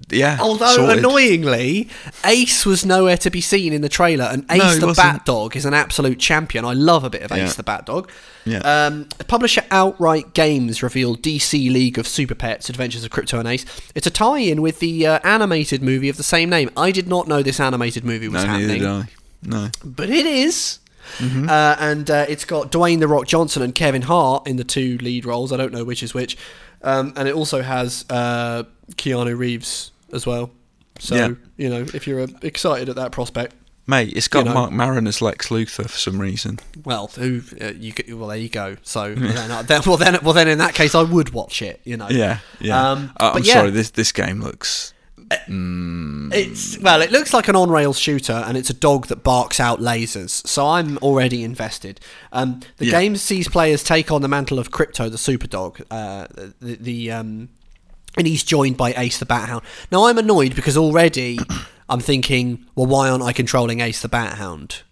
yeah. 0.09 0.37
Although 0.41 0.67
sorted. 0.75 0.99
annoyingly, 0.99 1.89
Ace 2.25 2.65
was 2.65 2.85
nowhere 2.85 3.17
to 3.17 3.29
be 3.29 3.41
seen 3.41 3.73
in 3.73 3.81
the 3.81 3.89
trailer, 3.89 4.25
and 4.25 4.45
Ace 4.49 4.59
No, 4.59 4.75
the 4.75 4.87
wasn't. 4.87 4.95
Bat 5.17 5.25
Dog 5.25 5.55
is 5.55 5.65
an 5.65 5.73
absolute 5.73 6.19
champion. 6.19 6.65
I 6.65 6.73
love 6.73 7.03
a 7.03 7.09
bit 7.09 7.21
of 7.23 7.31
Ace 7.31 7.39
Yeah. 7.39 7.53
the 7.53 7.63
Bat 7.63 7.85
Dog. 7.85 8.11
Yeah. 8.45 8.59
Um, 8.59 9.07
publisher 9.27 9.63
Outright 9.71 10.33
Games 10.33 10.81
revealed 10.81 11.21
DC 11.21 11.69
League 11.71 11.97
of 11.97 12.07
Super 12.07 12.35
Pets: 12.35 12.69
Adventures 12.69 13.03
of 13.03 13.11
Krypto 13.11 13.39
and 13.39 13.47
Ace. 13.47 13.65
It's 13.95 14.07
a 14.07 14.11
tie-in 14.11 14.61
with 14.61 14.79
the 14.79 15.05
uh, 15.05 15.19
animated 15.23 15.81
movie 15.81 16.09
of 16.09 16.17
the 16.17 16.23
same 16.23 16.49
name. 16.49 16.69
I 16.77 16.91
did 16.91 17.07
not 17.07 17.27
know 17.27 17.41
this 17.43 17.59
animated 17.59 18.03
movie 18.05 18.27
was 18.27 18.43
no, 18.43 18.51
neither 18.51 18.73
happening, 18.73 18.81
did 18.81 18.89
I. 18.89 19.09
No. 19.43 19.69
but 19.83 20.09
it 20.09 20.25
is. 20.25 20.79
Mm-hmm. 21.19 21.47
Uh, 21.49 21.75
and 21.79 22.09
uh, 22.11 22.25
it's 22.27 22.43
got 22.43 22.69
Dwayne 22.71 22.99
the 22.99 23.07
Rock 23.07 23.27
Johnson 23.27 23.61
and 23.61 23.73
Kevin 23.73 24.01
Hart 24.01 24.45
in 24.45 24.57
the 24.57 24.65
two 24.65 24.97
lead 24.97 25.25
roles. 25.25 25.53
I 25.53 25.57
don't 25.57 25.71
know 25.71 25.83
which 25.85 26.03
is 26.03 26.13
which. 26.13 26.37
Um, 26.81 27.13
and 27.15 27.27
it 27.27 27.33
also 27.35 27.61
has 27.61 28.05
uh, 28.09 28.63
Keanu 28.93 29.37
Reeves 29.37 29.91
as 30.13 30.25
well. 30.25 30.51
So 30.99 31.15
Yeah. 31.15 31.29
you 31.57 31.69
know, 31.69 31.85
if 31.93 32.07
you're 32.07 32.21
uh, 32.21 32.27
excited 32.41 32.89
at 32.89 32.95
that 32.95 33.11
prospect, 33.11 33.55
Mate, 33.89 34.11
it's 34.17 34.27
got 34.27 34.45
know. 34.45 34.53
Marc 34.53 34.71
Maron 34.73 35.07
as 35.07 35.21
Lex 35.21 35.47
Luthor 35.47 35.89
for 35.89 35.97
some 35.97 36.19
reason. 36.19 36.59
well, 36.83 37.07
who 37.07 37.41
uh, 37.61 37.67
you 37.77 37.93
well 38.09 38.27
there 38.27 38.37
you 38.37 38.49
go. 38.49 38.75
So 38.83 39.15
then, 39.15 39.49
uh, 39.51 39.61
then, 39.61 39.81
well 39.85 39.95
then, 39.97 40.17
well 40.23 40.33
then 40.33 40.47
in 40.49 40.57
that 40.57 40.73
case, 40.73 40.93
I 40.93 41.03
would 41.03 41.29
watch 41.29 41.61
it. 41.61 41.79
You 41.85 41.95
know. 41.97 42.09
Yeah, 42.09 42.39
yeah. 42.59 42.91
Um, 42.91 43.11
Uh, 43.17 43.31
I'm 43.35 43.43
yeah. 43.43 43.53
sorry. 43.53 43.69
This 43.71 43.91
this 43.91 44.11
game 44.11 44.41
looks. 44.41 44.93
It's 45.29 46.77
well, 46.79 47.01
it 47.01 47.11
looks 47.11 47.33
like 47.33 47.47
an 47.47 47.55
on-rails 47.55 47.99
shooter, 47.99 48.33
and 48.33 48.57
it's 48.57 48.69
a 48.69 48.73
dog 48.73 49.07
that 49.07 49.23
barks 49.23 49.59
out 49.59 49.79
lasers. 49.79 50.45
So 50.47 50.67
I'm 50.67 50.97
already 50.99 51.43
invested. 51.43 51.99
Um, 52.31 52.61
the 52.77 52.85
Yeah. 52.87 52.91
game 52.99 53.15
sees 53.15 53.47
players 53.47 53.83
take 53.83 54.11
on 54.11 54.21
the 54.21 54.27
mantle 54.27 54.59
of 54.59 54.71
Krypto, 54.71 55.09
the 55.11 55.17
super 55.17 55.47
dog. 55.47 55.81
Uh, 55.91 56.27
the, 56.59 56.77
the 56.79 57.11
um, 57.11 57.49
and 58.17 58.25
he's 58.27 58.43
joined 58.43 58.77
by 58.77 58.93
Ace 58.97 59.19
the 59.19 59.25
Bat 59.25 59.49
Hound. 59.49 59.63
Now 59.91 60.05
I'm 60.05 60.17
annoyed 60.17 60.55
because 60.55 60.75
already 60.77 61.39
I'm 61.89 61.99
thinking, 61.99 62.65
well, 62.75 62.87
why 62.87 63.09
aren't 63.09 63.23
I 63.23 63.31
controlling 63.33 63.79
Ace 63.81 64.01
the 64.01 64.09
Bat 64.09 64.33
Hound? 64.37 64.83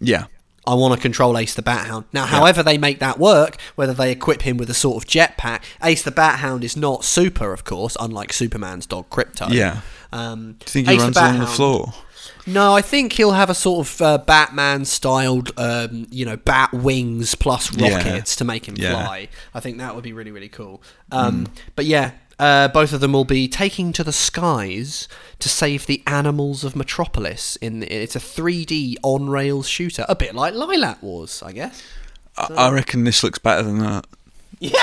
Yeah. 0.00 0.26
I 0.66 0.74
want 0.74 0.94
to 0.94 1.00
control 1.00 1.36
Ace 1.36 1.54
the 1.54 1.62
Bat 1.62 1.86
Hound. 1.86 2.04
Now, 2.12 2.26
however 2.26 2.62
they 2.62 2.78
make 2.78 2.98
that 3.00 3.18
work, 3.18 3.56
whether 3.74 3.92
they 3.92 4.10
equip 4.10 4.42
him 4.42 4.56
with 4.56 4.70
a 4.70 4.74
sort 4.74 5.02
of 5.02 5.08
jetpack, 5.08 5.62
Ace 5.82 6.02
the 6.02 6.10
Bat 6.10 6.38
Hound 6.40 6.64
is 6.64 6.76
not 6.76 7.04
super, 7.04 7.52
of 7.52 7.64
course, 7.64 7.96
unlike 8.00 8.32
Superman's 8.32 8.86
dog 8.86 9.10
Krypto. 9.10 9.50
Yeah. 9.50 9.80
Um, 10.12 10.52
Do 10.60 10.64
you 10.64 10.70
think 10.70 10.88
he 10.88 10.94
Ace 10.94 11.00
runs 11.02 11.16
along 11.16 11.38
the 11.40 11.46
floor? 11.46 11.92
No, 12.46 12.74
I 12.74 12.82
think 12.82 13.12
he'll 13.14 13.32
have 13.32 13.48
a 13.50 13.54
sort 13.54 13.86
of 13.86 14.02
uh, 14.02 14.18
Batman-styled, 14.18 15.52
um, 15.58 16.06
you 16.10 16.24
know, 16.24 16.36
bat 16.36 16.72
wings 16.72 17.34
plus 17.34 17.74
Yeah. 17.74 17.96
rockets 17.96 18.36
to 18.36 18.44
make 18.44 18.66
him 18.66 18.74
Yeah. 18.78 18.92
Mm. 18.92 19.04
fly. 19.04 19.28
I 19.54 19.60
think 19.60 19.78
that 19.78 19.94
would 19.94 20.04
be 20.04 20.12
really, 20.12 20.30
really 20.30 20.48
cool. 20.48 20.82
Um, 21.10 21.48
But 21.76 21.86
yeah, 21.86 22.12
uh, 22.38 22.68
both 22.68 22.92
of 22.92 23.00
them 23.00 23.12
will 23.12 23.24
be 23.24 23.48
taking 23.48 23.92
to 23.92 24.04
the 24.04 24.12
skies 24.12 25.08
to 25.38 25.48
save 25.48 25.86
the 25.86 26.02
animals 26.06 26.64
of 26.64 26.74
Metropolis. 26.76 27.56
In 27.56 27.82
it's 27.84 28.16
a 28.16 28.20
3D 28.20 28.96
on-rails 29.02 29.68
shooter, 29.68 30.04
a 30.08 30.14
bit 30.16 30.34
like 30.34 30.54
Lylat 30.54 31.02
Wars, 31.02 31.42
I 31.42 31.52
guess. 31.52 31.82
I, 32.36 32.46
I 32.54 32.70
reckon 32.72 33.04
this 33.04 33.22
looks 33.22 33.38
better 33.38 33.62
than 33.62 33.78
that. 33.78 34.06
Yeah! 34.60 34.74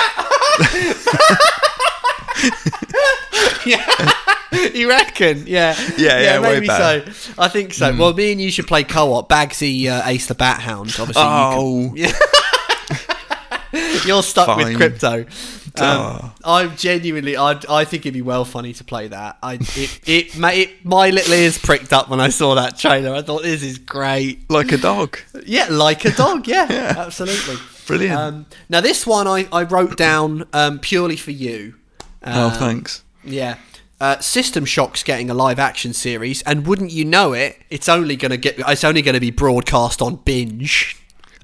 yeah. 3.66 4.12
You 4.74 4.90
reckon? 4.90 5.44
Yeah. 5.48 5.76
Yeah, 5.98 6.20
yeah, 6.22 6.40
way 6.40 6.54
maybe 6.56 6.68
so. 6.68 7.04
I 7.38 7.48
think 7.48 7.74
so. 7.74 7.96
Well, 7.96 8.14
me 8.14 8.32
and 8.34 8.42
you 8.42 8.52
should 8.52 8.68
play 8.68 8.84
co-op. 8.84 9.30
Bagsy, 9.30 9.88
uh, 9.88 10.02
Ace 10.06 10.28
the 10.28 10.36
Bat 10.36 10.62
Hound. 10.62 10.90
Obviously, 11.00 11.24
Oh, 11.26 11.94
you 11.96 12.08
can, 12.08 12.16
you're 14.06 14.24
stuck 14.24 14.58
with 14.58 14.68
Krypto. 14.78 15.26
Um. 15.80 16.32
I'm 16.44 16.76
genuinely, 16.76 17.38
I, 17.38 17.60
I 17.70 17.86
think 17.86 18.06
it'd 18.06 18.14
be 18.14 18.22
well 18.22 18.46
funny 18.46 18.74
to 18.74 18.84
play 18.84 19.08
that. 19.10 19.38
I, 19.44 19.54
it, 19.56 20.00
it, 20.08 20.38
ma- 20.38 20.50
it, 20.50 20.84
my 20.84 21.10
little 21.12 21.34
ears 21.34 21.58
pricked 21.58 21.94
up 21.94 22.10
when 22.10 22.20
I 22.20 22.30
saw 22.30 22.56
that 22.56 22.78
trailer. 22.78 23.14
I 23.14 23.22
thought 23.22 23.44
this 23.44 23.64
is 23.64 23.78
great. 23.78 24.50
like 24.50 24.72
a 24.72 24.78
dog. 24.78 25.18
Yeah, 25.46 25.68
like 25.70 26.04
a 26.06 26.12
dog. 26.12 26.48
Yeah, 26.52 26.96
absolutely. 26.98 27.56
Brilliant. 27.88 28.18
Um, 28.20 28.46
now 28.70 28.82
this 28.82 29.06
one 29.08 29.28
I, 29.28 29.48
I 29.54 29.64
wrote 29.64 29.98
down 29.98 30.46
um, 30.54 30.80
purely 30.80 31.16
for 31.16 31.32
you. 31.32 31.76
oh, 32.24 32.48
Um, 32.48 32.52
thanks. 32.54 33.04
yeah. 33.24 33.58
Uh, 34.00 34.18
System 34.20 34.66
Shock's 34.66 35.04
getting 35.04 35.30
a 35.30 35.34
live 35.36 35.60
action 35.60 35.94
series, 35.94 36.42
and 36.42 36.66
wouldn't 36.66 36.92
you 36.92 37.06
know 37.06 37.34
it, 37.34 37.60
it's 37.70 37.88
only 37.88 38.16
gonna 38.16 38.36
get 38.38 38.56
it's 38.58 38.84
only 38.84 39.04
gonna 39.04 39.20
be 39.20 39.30
broadcast 39.30 40.02
on 40.02 40.16
binge. 40.16 40.98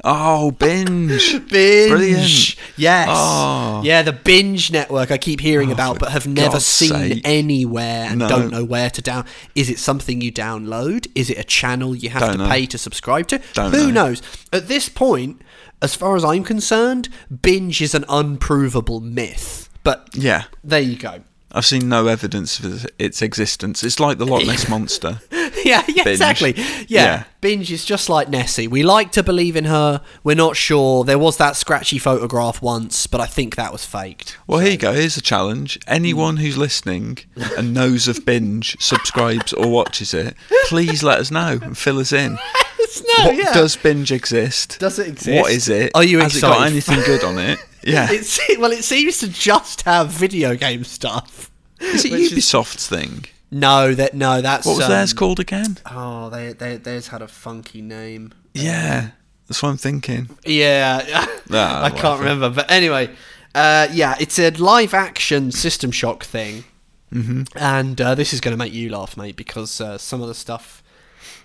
Oh, 0.09 0.51
binge. 0.51 1.33
Binge. 1.49 1.89
Brilliant. 1.89 2.55
Yes. 2.77 3.09
Oh. 3.11 3.81
Yeah, 3.83 4.03
the 4.03 4.13
binge 4.13 4.71
network 4.71 5.11
I 5.11 5.17
keep 5.17 5.41
hearing 5.41 5.69
Oh, 5.69 5.73
about 5.73 5.99
but 5.99 6.11
have 6.13 6.25
never 6.25 6.51
God's 6.53 6.65
seen 6.65 6.89
sake. 6.91 7.21
anywhere 7.25 8.07
and 8.09 8.19
No. 8.19 8.29
don't 8.29 8.49
know 8.49 8.63
where 8.63 8.89
to 8.89 9.01
down. 9.01 9.25
Is 9.53 9.69
it 9.69 9.79
something 9.79 10.21
you 10.21 10.31
download? 10.31 11.07
Is 11.13 11.29
it 11.29 11.37
a 11.37 11.43
channel 11.43 11.93
you 11.93 12.09
have 12.11 12.21
Don't 12.21 12.31
to 12.33 12.37
know. 12.45 12.49
pay 12.49 12.65
to 12.67 12.77
subscribe 12.77 13.27
to? 13.27 13.41
Don't 13.53 13.73
Who 13.73 13.87
know. 13.91 14.05
knows? 14.05 14.21
At 14.53 14.69
this 14.69 14.87
point, 14.87 15.41
as 15.81 15.93
far 15.93 16.15
as 16.15 16.23
I'm 16.23 16.45
concerned, 16.45 17.09
binge 17.41 17.81
is 17.81 17.93
an 17.93 18.05
unprovable 18.07 19.01
myth. 19.01 19.67
But 19.83 20.07
Yeah. 20.13 20.43
there 20.63 20.79
you 20.79 20.95
go. 20.95 21.19
I've 21.51 21.65
seen 21.65 21.89
no 21.89 22.07
evidence 22.07 22.59
of 22.59 22.85
its 22.99 23.21
existence. 23.21 23.83
It's 23.83 23.99
like 23.99 24.19
the 24.19 24.25
Loch 24.25 24.45
Ness 24.45 24.69
monster. 24.69 25.19
yeah, 25.71 25.83
yeah, 25.87 26.07
exactly. 26.07 26.53
Yeah. 26.55 26.85
Yeah. 26.87 27.23
Binge 27.41 27.71
is 27.71 27.85
just 27.85 28.09
like 28.09 28.29
Nessie. 28.29 28.67
We 28.67 28.83
like 28.83 29.11
to 29.13 29.21
believe 29.23 29.55
in 29.55 29.65
her. 29.65 30.01
We're 30.23 30.35
not 30.35 30.55
sure. 30.55 31.03
There 31.03 31.19
was 31.19 31.37
that 31.37 31.55
scratchy 31.55 31.99
photograph 31.99 32.61
once, 32.61 33.05
but 33.07 33.21
I 33.21 33.25
think 33.27 33.55
that 33.55 33.71
was 33.71 33.85
faked. 33.85 34.37
Well, 34.47 34.59
here 34.59 34.71
you 34.71 34.77
go. 34.77 34.93
Here's 34.93 35.17
a 35.17 35.21
challenge. 35.21 35.79
Anyone 35.87 36.37
Hmm. 36.37 36.41
who's 36.43 36.57
listening 36.57 37.19
and 37.57 37.73
knows 37.73 38.07
of 38.07 38.25
binge, 38.25 38.75
subscribes 38.81 39.53
or 39.53 39.67
watches 39.69 40.13
it, 40.13 40.35
please 40.67 41.03
let 41.03 41.19
us 41.19 41.29
know 41.31 41.59
and 41.61 41.77
fill 41.77 41.99
us 41.99 42.11
in. 42.11 42.33
no, 43.19 43.25
what 43.25 43.35
yeah. 43.35 43.53
does 43.53 43.75
binge 43.75 44.11
exist? 44.11 44.77
Does 44.79 44.97
it 44.99 45.07
exist? 45.07 45.41
What 45.41 45.51
is 45.51 45.69
it? 45.69 45.91
Are 45.95 46.03
you 46.03 46.19
Has 46.19 46.35
it 46.35 46.41
got 46.41 46.51
excited? 46.71 46.71
anything 46.71 46.99
good 47.05 47.23
on 47.23 47.37
it? 47.37 47.59
Yeah. 47.83 48.07
It's, 48.11 48.39
well, 48.57 48.71
it 48.71 48.83
seems 48.83 49.19
to 49.19 49.27
just 49.29 49.83
have 49.83 50.09
video 50.09 50.55
game 50.55 50.83
stuff. 50.83 51.51
is 51.79 52.03
it 52.05 52.11
which 52.11 52.21
is- 52.21 52.33
Ubisoft's 52.33 52.87
thing? 52.87 53.25
No, 53.49 53.93
that 53.93 54.13
no, 54.13 54.41
that's 54.41 54.65
What 54.65 54.77
was 54.77 54.85
um, 54.85 54.91
theirs 54.91 55.13
called 55.13 55.39
again? 55.39 55.77
Oh, 55.89 56.29
they, 56.29 56.53
they 56.53 56.77
theirs 56.77 57.07
had 57.07 57.21
a 57.21 57.27
funky 57.27 57.81
name. 57.81 58.33
Yeah, 58.53 59.11
that's 59.47 59.63
what 59.63 59.69
I'm 59.69 59.77
thinking. 59.77 60.29
Yeah, 60.45 61.25
Ah, 61.51 61.83
I 61.83 61.89
can't 61.89 62.19
remember. 62.19 62.49
But 62.49 62.69
anyway, 62.69 63.09
uh, 63.55 63.87
yeah, 63.91 64.15
it's 64.19 64.37
a 64.37 64.49
live 64.51 64.93
action 64.93 65.51
System 65.51 65.91
Shock 65.91 66.25
thing, 66.25 66.65
mm-hmm. 67.13 67.43
and 67.55 67.99
uh, 68.01 68.15
this 68.15 68.33
is 68.33 68.41
going 68.41 68.53
to 68.53 68.57
make 68.57 68.73
you 68.73 68.89
laugh, 68.89 69.15
mate, 69.15 69.37
because 69.37 69.79
uh, 69.79 69.97
some 69.97 70.21
of 70.21 70.27
the 70.27 70.35
stuff 70.35 70.83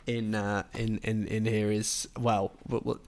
in 0.07 0.35
uh, 0.35 0.65
in, 0.75 0.99
in 1.05 1.27
in 1.29 1.45
here 1.45 1.71
is 1.71 2.09
well, 2.19 2.53
w- 2.67 2.81
w- 2.83 3.01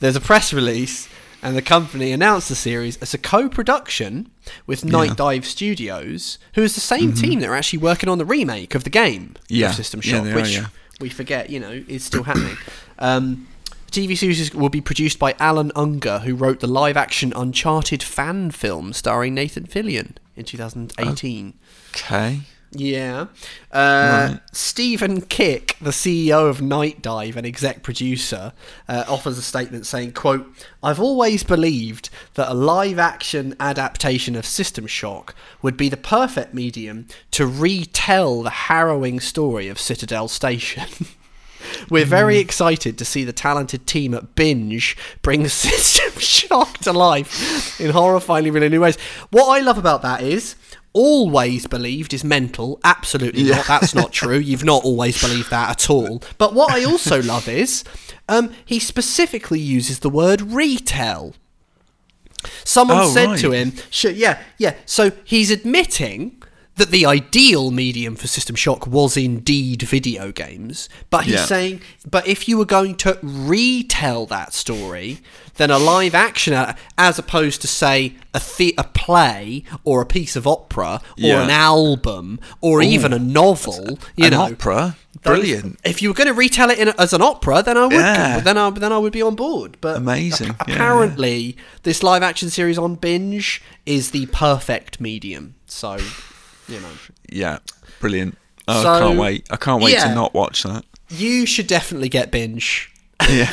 there's 0.00 0.16
a 0.16 0.20
press 0.20 0.52
release. 0.52 1.08
And 1.44 1.56
the 1.56 1.62
company 1.62 2.12
announced 2.12 2.48
the 2.48 2.54
series 2.54 2.96
as 2.98 3.14
a 3.14 3.18
co-production 3.18 4.30
with 4.66 4.82
Nightdive 4.82 5.44
Studios, 5.44 6.38
who 6.54 6.62
is 6.62 6.74
the 6.74 6.80
same 6.80 7.12
team 7.12 7.40
that 7.40 7.48
are 7.48 7.54
actually 7.56 7.80
working 7.80 8.08
on 8.08 8.18
the 8.18 8.24
remake 8.24 8.74
of 8.76 8.84
the 8.84 8.90
game 8.90 9.34
Mm-hmm. 9.34 9.54
Yeah. 9.54 9.70
of 9.70 9.74
System 9.74 10.00
Yeah, 10.04 10.10
Shock, 10.18 10.26
are, 10.26 10.34
which 10.36 10.54
yeah. 10.54 10.66
we 11.00 11.08
forget, 11.08 11.50
you 11.50 11.58
know, 11.58 11.82
is 11.88 12.04
still 12.04 12.22
happening. 12.22 12.56
Um, 12.98 13.48
TV 13.90 14.16
series 14.16 14.54
will 14.54 14.68
be 14.68 14.80
produced 14.80 15.18
by 15.18 15.34
Allan 15.40 15.72
Ungar, 15.74 16.20
who 16.22 16.34
wrote 16.36 16.60
the 16.60 16.66
live-action 16.68 17.32
Uncharted 17.34 18.02
fan 18.02 18.50
film 18.52 18.92
starring 18.92 19.34
Nathan 19.34 19.64
Fillion 19.66 20.12
in 20.36 20.44
2018. 20.44 21.54
Okay. 21.90 22.40
Yeah. 22.74 23.26
Uh, 23.70 24.28
Right. 24.32 24.40
Stephen 24.52 25.20
Kick, 25.22 25.76
the 25.80 25.90
CEO 25.90 26.48
of 26.48 26.58
Nightdive 26.58 27.36
and 27.36 27.46
exec 27.46 27.82
producer, 27.82 28.52
uh, 28.88 29.04
offers 29.08 29.38
a 29.38 29.42
statement 29.42 29.86
saying, 29.86 30.12
quote, 30.12 30.46
I've 30.82 31.00
always 31.00 31.42
believed 31.42 32.08
that 32.34 32.50
a 32.50 32.54
live-action 32.54 33.56
adaptation 33.60 34.34
of 34.36 34.46
System 34.46 34.86
Shock 34.86 35.34
would 35.60 35.76
be 35.76 35.88
the 35.88 35.96
perfect 35.96 36.54
medium 36.54 37.06
to 37.32 37.46
retell 37.46 38.42
the 38.42 38.50
harrowing 38.50 39.20
story 39.20 39.68
of 39.68 39.78
Citadel 39.78 40.28
Station. 40.28 40.88
We're 41.90 42.04
very 42.04 42.38
excited 42.38 42.98
to 42.98 43.04
see 43.04 43.22
the 43.24 43.32
talented 43.32 43.86
team 43.86 44.14
at 44.14 44.34
Binge 44.34 44.96
bring 45.22 45.46
System 45.48 46.20
Shock 46.20 46.78
to 46.78 46.92
life 46.92 47.80
in 47.80 47.92
horrifyingly 47.92 48.52
really 48.52 48.68
new 48.68 48.80
ways. 48.80 48.98
What 49.30 49.46
I 49.56 49.60
love 49.60 49.78
about 49.78 50.02
that 50.02 50.22
is 50.22 50.56
always 50.92 51.66
believed 51.66 52.12
is 52.12 52.24
mental. 52.24 52.80
Absolutely 52.84 53.44
not. 53.44 53.66
That's 53.66 53.94
not 53.94 54.12
true. 54.20 54.38
You've 54.38 54.64
not 54.64 54.84
always 54.84 55.20
believed 55.20 55.50
that 55.50 55.70
at 55.70 55.90
all. 55.90 56.22
But 56.38 56.54
what 56.54 56.70
I 56.72 56.84
also 56.84 57.22
love 57.34 57.48
is 57.48 57.84
um, 58.28 58.52
he 58.64 58.78
specifically 58.78 59.60
uses 59.60 60.00
the 60.00 60.10
word 60.10 60.40
retail. 60.42 61.34
Someone 62.64 62.98
Oh, 62.98 63.08
said 63.08 63.36
to 63.38 63.52
him, 63.52 63.72
Sure, 63.90 64.10
yeah, 64.10 64.42
yeah. 64.58 64.74
So 64.84 65.12
he's 65.24 65.50
admitting 65.50 66.41
that 66.82 66.90
the 66.90 67.06
ideal 67.06 67.70
medium 67.70 68.16
for 68.16 68.26
System 68.26 68.56
Shock 68.56 68.88
was 68.88 69.16
indeed 69.16 69.82
video 69.82 70.32
games, 70.32 70.88
but 71.10 71.26
he's 71.26 71.34
Yeah. 71.34 71.44
saying, 71.44 71.80
but 72.10 72.26
if 72.26 72.48
you 72.48 72.58
were 72.58 72.64
going 72.64 72.96
to 72.96 73.18
retell 73.22 74.26
that 74.26 74.52
story, 74.52 75.20
then 75.58 75.70
a 75.70 75.78
live 75.78 76.12
action, 76.12 76.54
uh, 76.54 76.74
as 76.98 77.20
opposed 77.20 77.60
to 77.60 77.68
say 77.68 78.14
a 78.34 78.40
the- 78.58 78.74
a 78.76 78.82
play 78.82 79.62
or 79.84 80.00
a 80.00 80.06
piece 80.06 80.34
of 80.34 80.44
opera 80.44 81.00
or 81.18 81.28
Yeah. 81.28 81.42
an 81.44 81.50
album 81.50 82.40
or 82.60 82.82
even 82.82 83.12
a 83.12 83.18
novel, 83.20 84.00
you 84.16 84.24
An 84.24 84.30
know, 84.32 84.42
opera. 84.42 84.96
Brilliant. 85.22 85.78
If 85.84 86.02
you 86.02 86.08
were 86.08 86.14
going 86.14 86.26
to 86.26 86.34
retell 86.34 86.70
it 86.70 86.78
in 86.78 86.88
a, 86.88 86.94
as 86.98 87.12
an 87.12 87.22
opera, 87.22 87.62
then 87.62 87.76
I 87.78 87.84
would. 87.84 87.92
Yeah. 87.92 88.40
Then 88.40 88.58
I 88.58 88.70
then 88.70 88.92
I 88.92 88.98
would 88.98 89.12
be 89.12 89.22
on 89.22 89.36
board. 89.36 89.76
But 89.80 89.98
Amazing. 89.98 90.48
Yeah, 90.48 90.54
apparently, 90.74 91.56
this 91.84 92.02
live 92.02 92.24
action 92.24 92.50
series 92.50 92.76
on 92.78 92.96
binge 92.96 93.62
is 93.86 94.10
the 94.10 94.26
perfect 94.26 95.00
medium. 95.00 95.54
So, 95.68 95.98
you 96.68 96.80
know, 96.80 96.90
Yeah. 97.30 97.58
Brilliant. 98.00 98.36
Oh, 98.68 98.82
So, 98.82 98.92
I 98.92 98.98
can't 99.00 99.18
wait. 99.18 99.46
I 99.50 99.56
can't 99.56 99.82
wait 99.82 99.92
yeah. 99.94 100.08
to 100.08 100.14
not 100.14 100.34
watch 100.34 100.62
that. 100.62 100.84
you 101.08 101.46
should 101.46 101.66
definitely 101.66 102.08
get 102.08 102.30
binge. 102.30 102.88
Yeah. 103.28 103.50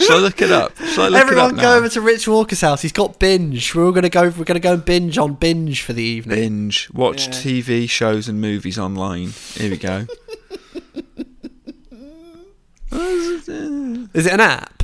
Shall 0.00 0.16
I 0.16 0.20
look 0.20 0.42
it 0.42 0.50
up? 0.50 0.76
Shall 0.76 1.04
I 1.04 1.08
look 1.08 1.20
Everyone 1.20 1.20
it 1.20 1.22
up 1.22 1.50
Everyone 1.52 1.56
go 1.56 1.76
over 1.76 1.88
to 1.88 2.00
Rich 2.00 2.26
Walker's 2.28 2.60
house. 2.60 2.82
He's 2.82 2.90
got 2.92 3.18
binge. 3.20 3.74
We're 3.74 3.84
all 3.86 3.92
gonna 3.92 4.08
go. 4.08 4.28
We're 4.28 4.44
gonna 4.44 4.58
go 4.60 4.72
and 4.74 4.84
binge 4.84 5.18
on 5.18 5.34
binge 5.34 5.82
for 5.82 5.92
the 5.92 6.02
evening. 6.02 6.36
Binge. 6.38 6.88
Watch 6.92 7.26
Yeah. 7.28 7.32
TV 7.32 7.88
shows 7.88 8.28
and 8.28 8.40
movies 8.40 8.76
online. 8.78 9.34
Here 9.54 9.70
we 9.70 9.76
go. 9.76 10.06
Is 12.92 14.26
it 14.26 14.32
an 14.32 14.40
app? 14.40 14.82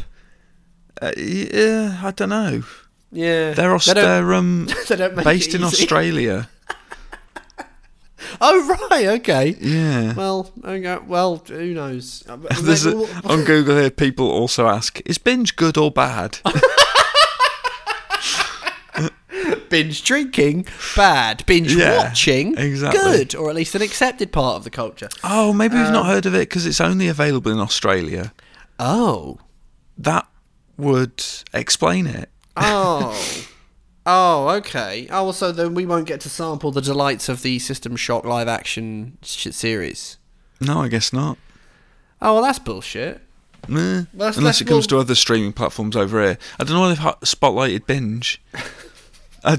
Uh, 1.00 1.12
yeah, 1.16 2.00
I 2.02 2.10
don't 2.12 2.28
know. 2.28 2.62
Yeah, 3.10 3.52
They're, 3.52 3.74
Aus- 3.74 3.86
They 3.86 3.94
don't- 3.94 4.04
they're 4.04 4.34
um, 4.34 4.66
they 4.88 5.08
based 5.24 5.54
in. 5.54 5.64
Australia. 5.64 6.48
Oh 8.40 8.88
right, 8.90 9.06
okay. 9.20 9.56
Yeah. 9.60 10.14
Well, 10.14 10.50
okay, 10.64 10.98
well, 11.06 11.36
who 11.46 11.74
knows? 11.74 12.24
Uh, 12.28 12.38
a, 12.50 13.28
on 13.28 13.44
Google 13.44 13.76
here, 13.76 13.90
people 13.90 14.30
also 14.30 14.66
ask, 14.68 15.00
is 15.06 15.18
binge 15.18 15.56
good 15.56 15.76
or 15.76 15.90
bad? 15.90 16.38
binge 19.70 20.02
drinking 20.04 20.66
bad 20.94 21.44
binge 21.46 21.74
Yeah, 21.74 21.96
watching 21.96 22.56
exactly. 22.58 23.00
good 23.00 23.34
or 23.34 23.48
at 23.48 23.56
least 23.56 23.74
an 23.74 23.80
accepted 23.80 24.30
part 24.30 24.56
of 24.56 24.64
the 24.64 24.70
culture 24.70 25.08
oh, 25.24 25.54
maybe 25.54 25.76
we've 25.76 25.86
Um, 25.86 25.92
not 25.94 26.06
heard 26.06 26.26
of 26.26 26.34
it 26.34 26.40
because 26.50 26.66
it's 26.66 26.80
only 26.80 27.08
available 27.08 27.50
in 27.50 27.58
Australia. 27.58 28.34
oh 28.78 29.38
That 29.96 30.26
would 30.76 31.24
explain 31.54 32.06
it. 32.06 32.28
oh 32.56 33.18
oh 34.06 34.48
okay 34.48 35.06
oh 35.10 35.24
well, 35.24 35.32
so 35.32 35.52
then 35.52 35.74
we 35.74 35.86
won't 35.86 36.06
get 36.06 36.20
to 36.20 36.28
sample 36.28 36.70
the 36.70 36.80
delights 36.82 37.28
of 37.28 37.42
the 37.42 37.58
system 37.58 37.96
shock 37.96 38.24
live 38.24 38.48
action 38.48 39.16
shit 39.22 39.54
series 39.54 40.18
No, 40.60 40.80
I 40.80 40.88
guess 40.88 41.12
not. 41.12 41.38
oh 42.20 42.34
well 42.34 42.42
that's 42.42 42.58
bullshit 42.58 43.20
Meh. 43.68 44.04
Let's- 44.12 44.36
Unless 44.36 44.60
it 44.60 44.64
comes 44.66 44.84
well- 44.92 44.98
to 44.98 45.04
other 45.04 45.14
streaming 45.14 45.52
platforms 45.52 45.94
over 45.96 46.20
here. 46.20 46.38
I 46.58 46.64
don't 46.64 46.74
know 46.74 46.90
if 46.90 46.98
they've 46.98 47.06
spotlighted 47.20 47.86
binge. 47.86 48.42
I 49.44 49.56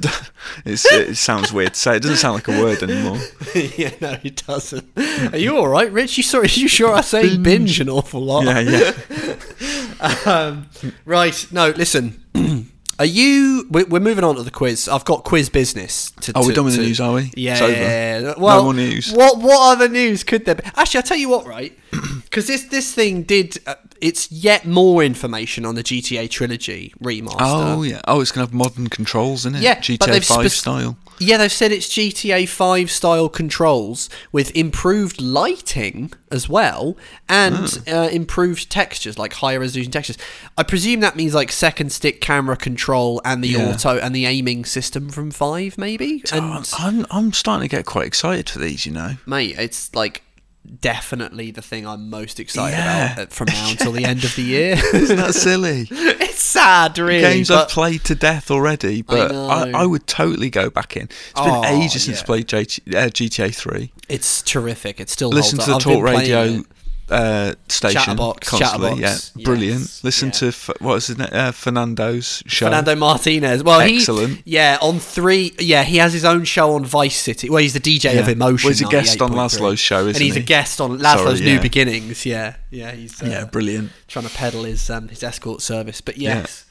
it's, 0.65 0.85
it 0.91 1.15
sounds 1.15 1.51
weird 1.53 1.73
to 1.73 1.79
say. 1.79 1.95
It 1.97 2.03
doesn't 2.03 2.17
sound 2.17 2.35
like 2.35 2.47
a 2.49 2.51
word 2.61 2.81
anymore. 2.83 3.17
yeah 3.55 3.91
no 4.01 4.17
it 4.23 4.41
doesn't 4.47 4.89
are 5.33 5.37
you 5.37 5.57
all 5.57 5.67
right 5.67 5.91
rich 5.91 6.15
you 6.17 6.23
sorry 6.23 6.47
you 6.51 6.67
sure 6.69 6.93
i 6.93 7.01
say 7.01 7.37
binge, 7.37 7.79
an 7.81 7.89
awful 7.89 8.21
lot 8.21 8.43
Yeah, 8.45 8.59
yeah. 8.61 10.23
um, 10.25 10.69
right 11.05 11.45
no 11.51 11.69
listen 11.71 12.23
Are 12.99 13.05
you? 13.05 13.65
We're, 13.69 13.85
we're 13.85 13.99
moving 13.99 14.23
on 14.23 14.35
to 14.35 14.43
the 14.43 14.51
quiz. 14.51 14.87
I've 14.87 15.05
got 15.05 15.23
quiz 15.23 15.49
business. 15.49 16.11
To, 16.21 16.33
Oh, 16.35 16.45
we're 16.45 16.53
done 16.53 16.65
with 16.65 16.75
the 16.75 16.83
news, 16.83 16.99
are 16.99 17.13
we? 17.13 17.31
Yeah. 17.35 17.53
It's 17.53 17.61
over. 17.61 18.39
Well, 18.39 18.57
No 18.57 18.63
more 18.65 18.73
news. 18.73 19.11
What 19.11 19.39
What 19.39 19.73
other 19.75 19.87
news 19.89 20.23
could 20.23 20.45
there 20.45 20.55
be? 20.55 20.63
Actually, 20.75 20.99
I'll 20.99 21.03
tell 21.03 21.17
you 21.17 21.29
what. 21.29 21.45
Right, 21.45 21.77
because 22.23 22.47
this 22.47 22.65
this 22.65 22.93
thing 22.93 23.23
did. 23.23 23.57
Uh, 23.65 23.75
it's 24.01 24.29
yet 24.31 24.65
more 24.65 25.01
information 25.03 25.65
on 25.65 25.75
the 25.75 25.83
GTA 25.83 26.29
trilogy 26.29 26.93
remaster. 27.01 27.37
Oh 27.39 27.83
yeah. 27.83 28.01
Oh, 28.07 28.19
it's 28.21 28.31
gonna 28.31 28.45
have 28.45 28.53
modern 28.53 28.87
controls, 28.89 29.41
isn't 29.41 29.55
it? 29.55 29.61
Yeah, 29.63 29.79
GTA 29.79 30.23
Five 30.23 30.23
spec- 30.25 30.51
style. 30.51 30.97
Yeah, 31.23 31.37
they've 31.37 31.51
said 31.51 31.71
it's 31.71 31.87
GTA 31.87 32.47
5 32.47 32.91
style 32.91 33.29
controls 33.29 34.09
with 34.31 34.55
improved 34.55 35.21
lighting 35.21 36.11
as 36.31 36.49
well 36.49 36.97
and 37.29 37.81
uh, 37.87 38.09
improved 38.11 38.69
textures, 38.69 39.17
like 39.17 39.33
higher 39.33 39.59
resolution 39.59 39.91
textures. 39.91 40.17
I 40.57 40.63
presume 40.63 40.99
that 41.01 41.15
means 41.15 41.33
like 41.33 41.51
second 41.51 41.91
stick 41.91 42.21
camera 42.21 42.57
control 42.57 43.21
and 43.23 43.43
the 43.43 43.49
Yeah. 43.49 43.69
auto 43.73 43.97
and 43.97 44.15
the 44.15 44.25
aiming 44.25 44.65
system 44.65 45.09
from 45.09 45.31
5, 45.31 45.77
maybe? 45.77 46.23
And 46.31 46.45
Oh, 46.45 46.63
I'm 46.79 47.05
I'm 47.11 47.33
starting 47.33 47.67
to 47.69 47.75
get 47.75 47.85
quite 47.85 48.07
excited 48.07 48.49
for 48.49 48.59
these. 48.59 48.85
You 48.85 48.91
know. 48.93 49.15
mate, 49.25 49.55
it's 49.57 49.93
like 49.95 50.23
definitely 50.79 51.51
the 51.51 51.61
thing 51.61 51.85
I'm 51.85 52.09
most 52.09 52.39
excited 52.39 52.77
Yeah. 52.77 53.13
about 53.13 53.27
uh, 53.27 53.29
from 53.29 53.47
now 53.47 53.69
until 53.71 53.91
the 53.91 54.05
end 54.05 54.23
of 54.23 54.35
the 54.35 54.41
year. 54.43 54.75
Isn't 54.93 55.17
that 55.17 55.33
silly? 55.35 55.87
it's 55.91 56.41
sad, 56.41 56.97
really. 56.97 57.21
Games 57.21 57.51
I've 57.51 57.69
played 57.69 58.03
to 58.05 58.15
death 58.15 58.49
already, 58.51 59.01
but 59.01 59.31
I, 59.31 59.65
know. 59.65 59.77
I, 59.77 59.85
would 59.85 60.07
totally 60.07 60.49
go 60.49 60.69
back 60.69 60.95
in. 60.95 61.03
It's 61.03 61.31
Oh, 61.35 61.61
been 61.61 61.81
ages 61.81 62.03
since. 62.05 62.21
I 62.21 62.25
played 62.25 62.45
uh, 62.53 63.09
GTA 63.09 63.53
3. 63.53 63.91
it's 64.09 64.41
terrific. 64.41 64.99
It 64.99 65.09
still 65.09 65.29
Listen 65.29 65.59
to 65.59 65.65
the. 65.65 65.75
I've 65.75 65.81
Talk 65.81 66.03
Radio. 66.03 66.63
Uh, 67.13 67.53
station 67.67 68.01
Chatterbox, 68.01 68.49
constantly. 68.49 68.89
Chatterbox, 69.01 69.31
Yeah, 69.35 69.43
brilliant. 69.45 69.79
yes, 69.81 70.03
Listen 70.03 70.29
yeah. 70.29 70.31
to 70.33 70.47
F- 70.47 70.69
what 70.81 70.95
is 70.95 71.07
his 71.07 71.17
name? 71.19 71.29
Uh, 71.31 71.51
Fernando's 71.51 72.41
show. 72.47 72.65
Fernando 72.65 72.95
Martinez. 72.95 73.63
Well, 73.63 73.81
Excellent. 73.81 74.37
He, 74.37 74.43
yeah, 74.55 74.77
on 74.81 74.99
three. 74.99 75.53
Yeah, 75.59 75.83
he 75.83 75.97
has 75.97 76.11
his 76.13 76.25
own 76.25 76.43
show 76.43 76.73
on 76.73 76.85
Vice 76.85 77.15
City. 77.15 77.49
Well, 77.49 77.59
he's 77.61 77.73
the 77.73 77.79
DJ 77.79 78.17
of 78.19 78.25
Yeah. 78.27 78.33
Emotion. 78.33 78.67
Well, 78.67 78.71
he's 78.73 78.81
a 78.81 78.89
guest 78.89 79.21
on 79.21 79.31
98.3. 79.31 79.35
Lazlow's 79.35 79.79
show, 79.79 80.07
and 80.07 80.17
he's 80.17 80.35
a 80.35 80.39
guest 80.39 80.81
on 80.81 80.97
Lazlow's 80.97 81.37
Sorry, 81.39 81.51
New. 81.51 81.59
Beginnings. 81.59 82.25
Yeah, 82.25 82.55
yeah, 82.71 82.91
he's 82.91 83.21
uh, 83.21 83.27
yeah, 83.27 83.45
brilliant. 83.45 83.91
trying 84.07 84.25
to 84.27 84.33
peddle 84.33 84.63
his 84.63 84.89
um, 84.89 85.07
his 85.09 85.21
escort 85.23 85.61
service. 85.61 86.01
But 86.01 86.17
yes, 86.17 86.65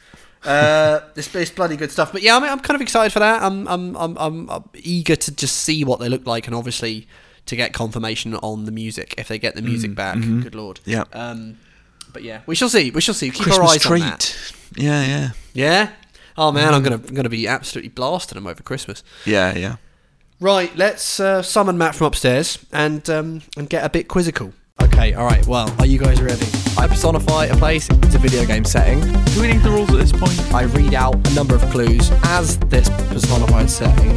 uh, 0.44 1.00
this 1.14 1.32
it's 1.36 1.50
bloody 1.52 1.76
good 1.76 1.92
stuff. 1.92 2.10
But 2.10 2.22
yeah, 2.22 2.36
I 2.36 2.40
mean, 2.40 2.50
I'm 2.50 2.60
kind 2.60 2.74
of 2.74 2.80
excited 2.80 3.12
for 3.12 3.20
that. 3.20 3.42
I'm 3.42 3.68
I'm, 3.68 3.96
I'm 3.96 4.16
I'm 4.18 4.50
I'm 4.50 4.64
eager 4.74 5.14
to 5.14 5.30
just 5.34 5.56
see 5.58 5.84
what 5.84 6.00
they 6.00 6.08
look 6.08 6.26
like, 6.26 6.46
and 6.46 6.56
obviously 6.56 7.06
to 7.46 7.56
get 7.56 7.72
confirmation 7.72 8.34
on 8.36 8.64
the 8.64 8.72
music 8.72 9.14
if 9.18 9.28
they 9.28 9.38
get 9.38 9.54
the 9.54 9.62
music 9.62 9.94
back. 9.94 10.14
Good 10.20 10.54
lord. 10.54 10.80
Mm, 10.84 10.92
mm-hmm. 10.92 11.14
Yeah. 11.14 11.28
Um, 11.30 11.58
but 12.12 12.22
yeah, 12.22 12.40
we 12.46 12.54
shall 12.54 12.68
see. 12.68 12.90
We 12.90 13.00
shall 13.00 13.14
see. 13.14 13.30
Keep 13.30 13.48
our 13.48 13.58
Christmas 13.58 13.86
eyes 13.86 13.86
on 13.86 14.00
that. 14.00 14.52
Yeah, 14.76 15.04
yeah, 15.04 15.30
Yeah. 15.54 15.90
Oh 16.36 16.50
man, 16.50 16.72
I'm 16.72 16.82
gonna 16.82 16.96
I'm 16.96 17.14
gonna 17.14 17.28
be 17.28 17.46
absolutely 17.46 17.90
blasting 17.90 18.36
them 18.36 18.46
over 18.46 18.62
Christmas. 18.62 19.02
yeah, 19.26 19.54
yeah. 19.54 19.76
Right, 20.40 20.74
let's 20.76 21.20
uh, 21.20 21.40
summon 21.42 21.78
Matt 21.78 21.94
from 21.94 22.08
upstairs 22.08 22.58
and 22.72 23.08
um, 23.10 23.42
and 23.56 23.68
get 23.68 23.84
a 23.84 23.88
bit 23.88 24.08
quizzical. 24.08 24.52
Okay, 25.02 25.14
all 25.14 25.24
right. 25.24 25.44
Well, 25.48 25.68
are 25.80 25.86
you 25.86 25.98
guys 25.98 26.22
ready? 26.22 26.46
I 26.78 26.86
personify 26.86 27.46
a 27.46 27.56
place, 27.56 27.88
it's 27.90 28.14
a 28.14 28.18
video 28.18 28.44
game 28.44 28.64
setting. 28.64 29.00
Do 29.00 29.40
we 29.40 29.48
need 29.48 29.60
the 29.62 29.70
rules 29.70 29.90
at 29.90 29.96
this 29.96 30.12
point? 30.12 30.38
I 30.54 30.62
read 30.62 30.94
out 30.94 31.16
a 31.28 31.34
number 31.34 31.56
of 31.56 31.62
clues 31.72 32.08
as 32.26 32.56
this 32.70 32.88
personified 33.08 33.68
setting. 33.68 34.12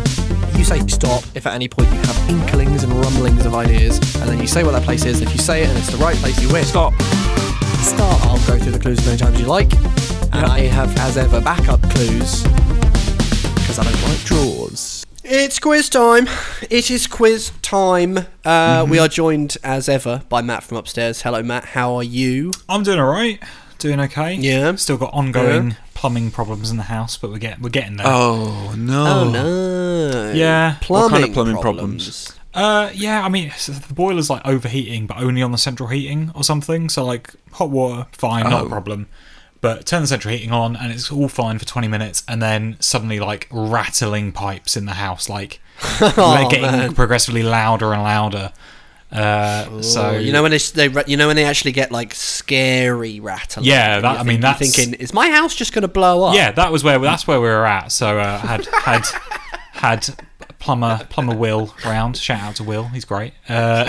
You 0.56 0.64
say 0.64 0.86
stop 0.86 1.24
if 1.34 1.48
at 1.48 1.56
any 1.56 1.68
point 1.68 1.90
you 1.92 1.98
have 1.98 2.30
inklings 2.30 2.84
and 2.84 2.94
rumblings 2.94 3.48
of 3.48 3.56
ideas, 3.56 3.98
and 4.18 4.30
then 4.30 4.40
you 4.40 4.46
say 4.46 4.64
what 4.64 4.74
that 4.74 4.84
place 4.84 5.06
is. 5.06 5.22
If 5.22 5.32
you 5.34 5.40
say 5.40 5.64
it 5.64 5.70
and 5.70 5.78
it's 5.80 5.90
the 5.90 5.98
right 5.98 6.18
place, 6.18 6.40
you 6.40 6.54
win. 6.54 6.64
Stop. 6.64 6.94
Start. 7.82 8.22
I'll 8.28 8.38
go 8.46 8.60
through 8.60 8.74
the 8.74 8.80
clues 8.80 9.00
as 9.00 9.08
many 9.08 9.18
times 9.18 9.34
as 9.34 9.42
you 9.42 9.48
like, 9.48 9.74
and 10.34 10.46
I 10.46 10.68
have, 10.68 10.96
as 11.00 11.18
ever, 11.18 11.42
backup 11.42 11.82
clues 11.90 12.44
because 12.44 13.80
I 13.80 13.84
don't 13.86 14.04
like 14.04 14.24
draws. 14.24 14.95
It's 15.28 15.60
quiz 15.60 15.90
time. 15.90 16.28
It 16.70 16.92
is 16.92 17.08
quiz 17.08 17.52
time. 17.62 18.18
Uh, 18.18 18.26
Mm-hmm. 18.84 18.92
We 18.92 19.00
are 19.00 19.08
joined 19.08 19.58
as 19.64 19.90
ever 19.90 20.22
by 20.30 20.42
Matt 20.42 20.64
from 20.64 20.78
upstairs. 20.78 21.22
Hello, 21.24 21.42
Matt. 21.42 21.66
How 21.66 21.96
are 21.96 22.04
you? 22.04 22.54
I'm 22.70 22.84
doing 22.84 23.00
all 23.00 23.10
right. 23.12 23.42
Doing 23.80 24.00
okay. 24.02 24.36
Yeah. 24.36 24.76
Still 24.76 24.98
got 24.98 25.14
ongoing 25.14 25.76
plumbing 25.96 26.30
problems 26.32 26.70
in 26.70 26.78
the 26.78 26.84
house, 26.84 27.18
but 27.18 27.32
we're 27.32 27.38
getting 27.40 27.64
we're 27.64 27.70
getting 27.70 27.98
there. 27.98 28.06
Oh 28.08 28.74
no. 28.78 29.06
Oh 29.08 29.32
no. 29.32 30.32
Yeah. 30.34 30.78
Plumbing, 30.82 31.04
What 31.04 31.12
kind 31.12 31.24
of 31.26 31.34
plumbing 31.34 31.58
problems? 31.58 32.38
Uh, 32.54 32.90
yeah. 32.94 33.24
I 33.26 33.30
mean, 33.30 33.50
s- 33.50 33.68
the 33.68 33.94
boiler's 33.94 34.30
like 34.30 34.46
overheating, 34.46 35.08
but 35.08 35.18
only 35.18 35.42
on 35.42 35.52
the 35.52 35.58
central 35.58 35.90
heating 35.90 36.32
or 36.36 36.44
something. 36.44 36.88
So 36.90 37.04
like 37.04 37.32
hot 37.54 37.70
water, 37.72 38.06
fine, 38.12 38.44
not 38.44 38.64
Oh. 38.64 38.66
a 38.68 38.70
problem. 38.70 39.08
But 39.66 39.86
turn 39.88 40.02
the 40.02 40.08
central 40.08 40.32
heating 40.32 40.52
on, 40.52 40.76
and 40.76 40.92
it's 40.92 41.12
all 41.12 41.28
fine 41.28 41.58
for 41.58 41.66
20 41.66 41.88
minutes, 41.88 42.24
and 42.28 42.40
then 42.40 42.78
suddenly 42.80 43.20
like 43.20 43.48
rattling 43.52 44.32
pipes 44.32 44.78
in 44.78 44.86
the 44.86 44.94
house, 44.94 45.28
like 45.28 45.60
they're 46.00 46.12
getting 46.50 46.66
Oh, 46.66 46.72
man. 46.72 46.94
progressively 46.94 47.42
louder 47.42 47.92
and 47.92 48.04
louder. 48.04 48.54
Uh, 49.12 49.82
so 49.82 50.08
Oh, 50.10 50.18
you 50.18 50.32
know 50.34 50.44
when 50.44 50.52
they, 50.52 50.58
they 50.58 51.04
you 51.08 51.18
know 51.18 51.28
when 51.28 51.36
they 51.36 51.46
actually 51.46 51.72
get 51.72 51.92
like 51.92 52.14
scary 52.14 53.20
rattling. 53.20 53.66
Yeah, 53.66 54.00
that- 54.02 54.20
I 54.20 54.24
mean, 54.24 54.42
that's- 54.42 54.76
thinking 54.76 54.94
is 55.00 55.14
my 55.14 55.30
house 55.30 55.56
just 55.56 55.74
going 55.74 55.82
to 55.84 55.88
blow 55.88 56.24
up? 56.26 56.36
Yeah, 56.36 56.52
that 56.52 56.72
was 56.72 56.84
where 56.84 57.00
that's 57.00 57.26
where 57.28 57.40
we 57.42 57.48
were 57.48 57.66
at. 57.66 57.92
So 57.92 58.20
uh, 58.20 58.38
had 58.38 58.66
had 58.68 59.04
had 59.74 60.08
plumber 60.66 61.06
plumber 61.10 61.36
Will 61.36 61.74
round. 61.86 62.18
Shout 62.18 62.42
out 62.42 62.56
to 62.56 62.64
Will, 62.64 62.86
he's 62.86 63.06
great. 63.06 63.34
Uh, 63.48 63.86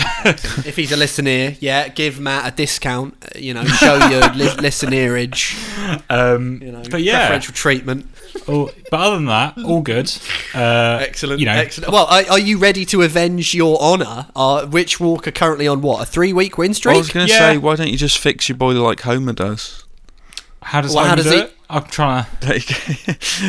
If 0.67 0.77
he's 0.77 0.93
a 0.93 0.97
listener, 0.97 1.57
yeah, 1.59 1.89
give 1.89 2.21
Matt 2.21 2.53
a 2.53 2.55
discount. 2.55 3.15
uh, 3.25 3.39
You 3.39 3.55
know, 3.55 3.65
show 3.83 3.97
your 4.09 4.21
li- 4.35 4.55
listenerage. 4.61 5.57
um, 6.11 6.61
You 6.63 6.73
know, 6.73 6.83
but 6.91 7.03
yeah, 7.03 7.21
preferential 7.21 7.55
treatment. 7.55 8.07
all, 8.47 8.71
but 8.91 9.01
other 9.01 9.17
than 9.17 9.25
that, 9.27 9.57
all 9.65 9.81
good. 9.81 10.13
Uh, 10.55 10.99
Excellent. 11.01 11.41
You 11.41 11.47
know, 11.47 11.53
excellent. 11.53 11.93
Well, 11.93 12.07
are, 12.07 12.25
are 12.33 12.39
you 12.39 12.59
ready 12.59 12.85
to 12.87 13.01
avenge 13.03 13.55
your 13.55 13.79
honour? 13.81 14.27
Uh, 14.37 14.67
Rich 14.69 15.01
Walker 15.01 15.31
currently 15.31 15.67
on 15.67 15.81
what 15.81 16.03
a 16.03 16.05
three-week 16.05 16.59
win 16.59 16.75
streak. 16.75 16.95
I 16.95 16.99
was 16.99 17.09
going 17.11 17.27
to 17.27 17.33
Yeah. 17.33 17.39
say, 17.53 17.57
why 17.59 17.77
don't 17.77 17.89
you 17.89 17.97
just 17.97 18.19
fix 18.19 18.49
your 18.51 18.59
boiler 18.59 18.81
like 18.81 19.01
Homer 19.01 19.33
does? 19.33 19.83
How 20.67 20.81
does 20.81 20.95
Well, 20.95 21.05
how 21.05 21.15
does 21.15 21.27
do 21.27 21.33
he- 21.33 21.39
it? 21.39 21.53
I'm 21.69 21.83
trying 21.85 22.25
to. 22.43 22.59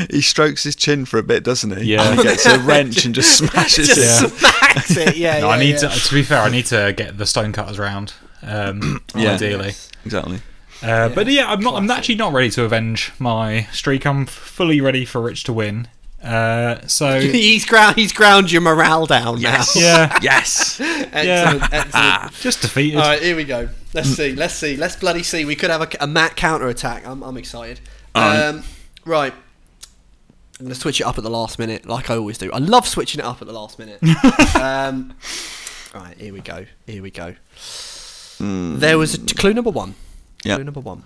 He 0.10 0.22
strokes 0.22 0.64
his 0.64 0.76
chin 0.76 1.06
for 1.06 1.20
a 1.20 1.24
bit, 1.24 1.44
doesn't 1.44 1.78
he? 1.78 1.94
Yeah. 1.94 2.02
And 2.10 2.18
he 2.20 2.24
gets 2.24 2.46
a 2.48 2.58
wrench 2.68 3.06
and 3.06 3.14
just 3.14 3.38
smashes 3.38 3.88
Just 3.90 4.00
it. 4.00 4.04
Yeah. 4.04 4.28
smacks 4.52 4.98
it. 4.98 5.18
Yeah. 5.18 5.40
No, 5.42 5.48
yeah, 5.50 5.54
I 5.54 5.60
need 5.60 5.70
yeah. 5.82 5.90
to. 5.90 6.00
To 6.00 6.14
be 6.16 6.24
fair, 6.24 6.42
I 6.42 6.50
need 6.50 6.66
to 6.68 6.94
get 6.98 7.18
the 7.20 7.26
stonecutters 7.28 7.78
round. 7.78 8.14
Um, 8.42 9.04
Yeah. 9.16 9.34
ideally. 9.36 9.74
Exactly. 10.04 10.40
Uh, 10.82 11.10
But 11.10 11.28
yeah, 11.28 11.52
I'm 11.52 11.60
not. 11.62 11.76
I'm 11.76 11.90
actually 11.92 12.16
not 12.16 12.34
ready 12.34 12.50
to 12.52 12.64
avenge 12.64 13.12
my 13.20 13.68
streak. 13.72 14.06
I'm 14.08 14.26
fully 14.26 14.82
ready 14.82 15.06
for 15.06 15.22
Rich 15.22 15.44
to 15.46 15.54
win. 15.54 15.88
Uh, 16.24 16.80
so 16.88 17.20
he's 17.22 17.66
ground. 17.66 17.96
He's 17.98 18.12
ground 18.12 18.52
your 18.52 18.62
morale 18.62 19.06
down 19.06 19.40
Yes. 19.40 19.76
yeah, 19.76 20.18
Yes. 20.24 20.80
now. 20.80 21.08
Excellent. 21.14 21.74
Excellent. 21.74 22.34
just 22.42 22.62
defeated. 22.64 22.98
All 22.98 23.04
right, 23.10 23.22
here 23.22 23.36
we 23.36 23.44
go. 23.44 23.70
Let's 23.98 24.10
see. 24.10 24.36
Let's 24.36 24.54
see. 24.54 24.78
Let's 24.78 24.96
bloody 24.96 25.24
see. 25.24 25.44
We 25.44 25.56
could 25.56 25.72
have 25.72 25.82
a, 25.82 25.90
a 26.02 26.06
Matt 26.06 26.36
counter 26.36 26.68
attack. 26.68 27.08
I'm, 27.08 27.24
I'm 27.24 27.36
excited. 27.36 27.80
right. 28.16 28.44
Um, 28.44 28.64
right. 29.06 29.34
I'm 29.34 30.66
going 30.66 30.74
to 30.74 30.80
switch 30.80 31.02
it 31.02 31.04
up 31.06 31.18
at 31.18 31.24
the 31.24 31.32
last 31.32 31.58
minute, 31.58 31.88
like 31.88 32.12
I 32.12 32.16
always 32.16 32.38
do. 32.38 32.52
I 32.52 32.60
love 32.60 32.88
switching 32.88 33.20
it 33.20 33.26
up 33.26 33.42
at 33.42 33.48
the 33.48 33.54
last 33.54 33.80
minute. 33.80 34.00
um, 34.56 35.16
all 35.96 36.02
right, 36.02 36.16
here 36.16 36.32
we 36.32 36.42
go. 36.42 36.66
Here 36.86 37.02
we 37.02 37.10
go. 37.10 37.34
There 38.40 39.00
was 39.00 39.16
a 39.16 39.20
clue 39.36 39.56
number 39.56 39.72
one. 39.72 39.96
Yep. 40.44 40.58
Clue 40.58 40.64
number 40.64 40.80
one. 40.80 41.04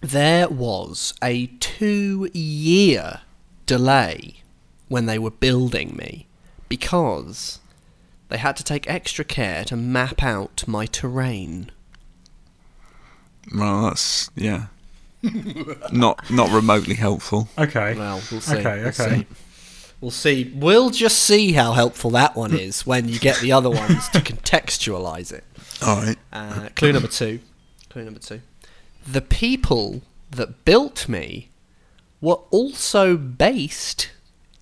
There 0.00 0.48
was 0.48 1.12
a 1.22 1.46
two-year 1.58 3.22
delay 3.66 4.42
when 4.86 5.06
they 5.06 5.18
were 5.18 5.32
building 5.32 5.96
me 5.96 6.28
because 6.68 7.58
they 8.28 8.38
had 8.38 8.56
to 8.56 8.64
take 8.64 8.88
extra 8.88 9.24
care 9.24 9.64
to 9.64 9.76
map 9.76 10.22
out 10.22 10.64
my 10.68 10.86
terrain. 10.86 11.72
Well, 13.54 13.82
that's 13.82 14.30
yeah. 14.34 14.66
not 15.92 16.30
not 16.30 16.50
remotely 16.50 16.94
helpful. 16.94 17.48
okay. 17.58 17.94
Well, 17.96 18.20
we'll 18.30 18.40
see. 18.40 18.56
Okay, 18.56 18.78
We'll 18.78 18.88
okay. 18.88 18.92
see. 18.92 19.26
We'll 20.00 20.10
see. 20.10 20.52
We'll 20.54 20.90
just 20.90 21.18
see 21.20 21.52
how 21.52 21.72
helpful 21.72 22.10
that 22.10 22.36
one 22.36 22.54
is 22.54 22.86
when 22.86 23.08
you 23.08 23.18
get 23.18 23.38
the 23.40 23.52
other 23.52 23.70
ones 23.70 24.08
to 24.10 24.20
contextualize 24.20 25.32
it. 25.32 25.44
All 25.82 25.96
right. 25.96 26.16
Uh, 26.32 26.68
clue 26.74 26.92
number 26.92 27.08
two. 27.08 27.40
Clue 27.88 28.04
number 28.04 28.20
two. 28.20 28.40
The 29.06 29.22
people 29.22 30.02
that 30.30 30.64
built 30.64 31.08
me 31.08 31.48
were 32.20 32.40
also 32.50 33.16
based 33.16 34.10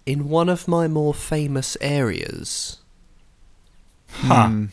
in 0.06 0.28
one 0.28 0.48
of 0.48 0.68
my 0.68 0.86
more 0.86 1.14
famous 1.14 1.76
areas. 1.80 2.78
Huh. 4.10 4.48
Hmm. 4.48 4.64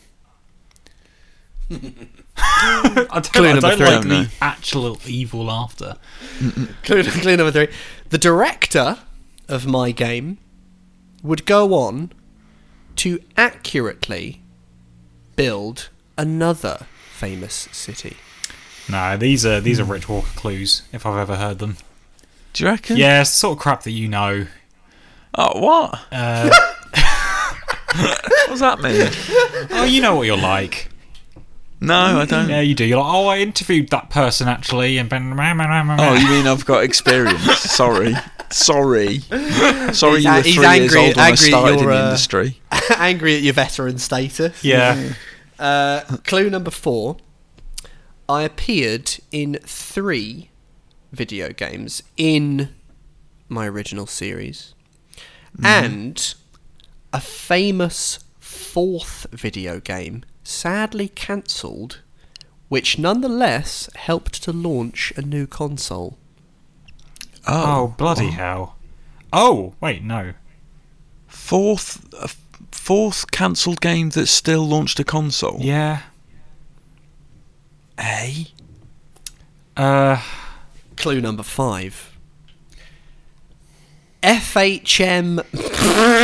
I 2.36 3.06
don't, 3.12 3.32
Clue 3.32 3.46
I 3.48 3.52
number 3.52 3.68
don't 3.76 3.78
three. 3.78 3.86
like 3.86 4.28
the 4.28 4.30
actual 4.40 4.98
evil 5.06 5.44
laughter. 5.44 5.96
Clue, 6.84 7.02
clue 7.04 7.36
number 7.36 7.52
three. 7.52 7.68
The 8.10 8.18
director 8.18 8.98
of 9.48 9.66
my 9.66 9.90
game 9.90 10.38
would 11.22 11.46
go 11.46 11.74
on 11.74 12.12
to 12.96 13.20
accurately 13.36 14.42
build 15.36 15.88
another 16.18 16.86
famous 17.14 17.68
city. 17.72 18.16
No, 18.88 19.16
these 19.16 19.46
are 19.46 19.60
these 19.60 19.78
are 19.80 19.84
Rich 19.84 20.08
Walker 20.08 20.28
clues 20.36 20.82
if 20.92 21.06
I've 21.06 21.16
ever 21.18 21.36
heard 21.36 21.58
them. 21.58 21.76
Do 22.52 22.64
you 22.64 22.70
reckon? 22.70 22.96
Yeah, 22.96 23.20
it's 23.22 23.30
the 23.30 23.36
sort 23.36 23.56
of 23.58 23.62
crap 23.62 23.82
that 23.84 23.92
you 23.92 24.08
know. 24.08 24.46
Oh, 25.34 25.60
what? 25.60 26.00
Uh, 26.10 26.50
What 27.94 28.48
does 28.48 28.60
that 28.60 28.80
mean? 28.80 29.68
oh, 29.70 29.84
you 29.84 30.00
know 30.00 30.14
what 30.16 30.22
you're 30.26 30.36
like. 30.36 30.88
No, 31.82 32.20
I 32.20 32.24
don't. 32.24 32.48
Yeah, 32.48 32.60
you 32.60 32.74
do. 32.74 32.84
You're 32.84 32.98
like, 33.02 33.12
oh, 33.12 33.26
I 33.26 33.38
interviewed 33.38 33.88
that 33.90 34.08
person 34.10 34.48
actually, 34.48 34.98
and 34.98 35.08
been. 35.08 35.32
Oh, 35.38 36.14
you 36.14 36.28
mean 36.28 36.46
I've 36.46 36.64
got 36.64 36.84
experience? 36.84 37.42
Sorry. 37.58 38.14
Sorry. 38.50 39.18
Sorry 39.20 40.16
He's 40.20 40.24
you 40.24 40.30
a- 40.30 40.36
were 40.36 40.42
he's 40.42 40.54
three 40.54 40.64
years 40.76 40.94
angry- 40.94 40.98
old 40.98 41.16
when 41.16 41.18
I 41.24 41.28
angry 41.30 41.32
at 41.32 41.38
started 41.48 41.72
in 41.74 41.78
your, 41.80 41.92
the 41.92 41.98
uh, 41.98 42.04
industry. 42.06 42.60
Angry 42.98 43.36
at 43.36 43.42
your 43.42 43.54
veteran 43.54 43.98
status. 43.98 44.62
yeah. 44.64 45.12
Uh, 45.58 46.00
clue 46.24 46.50
number 46.50 46.70
four. 46.70 47.16
I 48.28 48.42
appeared 48.42 49.18
in 49.30 49.58
three 49.64 50.50
video 51.12 51.50
games 51.52 52.02
in 52.16 52.68
my 53.48 53.66
original 53.68 54.06
series, 54.06 54.74
and 55.62 56.34
a 57.12 57.20
famous 57.20 58.18
fourth 58.38 59.26
video 59.32 59.80
game 59.80 60.24
sadly 60.42 61.08
cancelled, 61.08 62.00
which 62.68 62.98
nonetheless 62.98 63.88
helped 63.94 64.42
to 64.42 64.52
launch 64.52 65.12
a 65.16 65.22
new 65.22 65.46
console? 65.46 66.18
Oh, 67.46 67.94
bloody 67.98 68.30
hell. 68.30 68.76
Oh, 69.32 69.74
wait, 69.80 70.02
no. 70.02 70.34
Fourth, 71.26 72.12
uh, 72.14 72.28
fourth 72.70 73.30
cancelled 73.30 73.80
game 73.80 74.10
that 74.10 74.26
still 74.26 74.66
launched 74.66 75.00
a 75.00 75.04
console. 75.04 75.58
Yeah. 75.60 76.02
A. 77.98 78.46
Uh, 79.76 80.22
Clue 80.96 81.20
number 81.20 81.42
five. 81.42 82.11
FHM. 84.22 85.42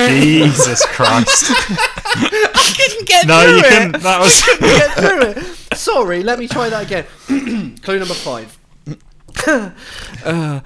Jesus 0.09 0.87
Christ. 0.87 1.47
I 1.51 2.75
couldn't 2.77 3.09
get 3.09 3.25
through. 3.25 3.29
No, 3.35 3.43
through 3.43 3.53
you 3.55 3.59
it. 3.59 3.65
couldn't. 3.69 4.03
That 4.03 4.21
was. 4.21 4.43
get 4.61 4.95
through 4.97 5.43
it. 5.43 5.77
Sorry, 5.77 6.23
let 6.23 6.39
me 6.39 6.49
try 6.49 6.69
that 6.69 6.85
again. 6.85 7.77
Clue 7.83 7.99
number 7.99 8.15
five. 8.15 8.57
uh, 9.47 9.71
uh, 10.25 10.61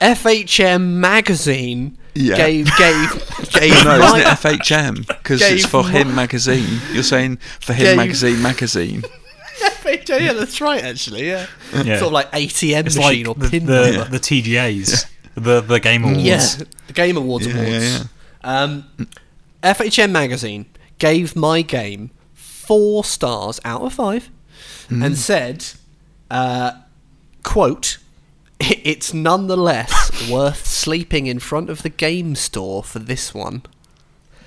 FHM 0.00 0.80
magazine 0.94 1.98
Yeah. 2.14 2.36
gave 2.36 2.66
gave 2.78 3.50
gave 3.52 3.84
No, 3.84 3.98
my- 3.98 4.06
isn't 4.06 4.20
it 4.20 4.24
FHM? 4.60 5.06
Because 5.06 5.42
it's 5.42 5.66
for 5.66 5.84
him 5.86 6.14
magazine. 6.14 6.80
You're 6.92 7.02
saying 7.02 7.36
for 7.60 7.72
him 7.74 7.84
Gave- 7.86 7.96
magazine 7.96 8.42
magazine. 8.42 9.02
FHM, 9.58 10.20
yeah, 10.20 10.32
that's 10.34 10.60
right. 10.60 10.82
Actually, 10.84 11.28
yeah, 11.28 11.46
Yeah. 11.72 11.98
sort 11.98 12.08
of 12.08 12.12
like 12.12 12.30
ATM 12.32 12.86
It's 12.86 12.96
machine 12.96 13.26
like 13.26 13.36
or 13.36 13.40
the, 13.40 13.48
pin 13.50 13.64
the, 13.66 13.90
number. 13.92 14.10
the 14.10 14.18
TGAs, 14.20 15.06
the, 15.36 15.60
the 15.60 15.78
Game 15.80 16.04
Awards. 16.04 16.22
Yeah, 16.24 16.64
the 16.86 16.92
Game 16.92 17.16
Awards 17.16 17.46
Yeah, 17.46 17.54
awards. 17.60 17.98
yeah, 17.98 18.04
Um, 18.42 18.84
FHM 19.62 20.10
magazine 20.10 20.66
gave 20.98 21.36
my 21.36 21.62
game 21.62 22.10
four 22.34 23.04
stars 23.04 23.60
out 23.64 23.82
of 23.82 23.92
five, 23.92 24.30
and 24.88 25.16
said, 25.16 25.64
uh, 26.30 26.72
"quote 27.42 27.98
It's 28.60 29.12
nonetheless 29.12 30.28
worth 30.30 30.64
sleeping 30.66 31.26
in 31.26 31.38
front 31.38 31.70
of 31.70 31.82
the 31.82 31.88
game 31.90 32.34
store 32.34 32.82
for 32.82 32.98
this 32.98 33.34
one." 33.34 33.62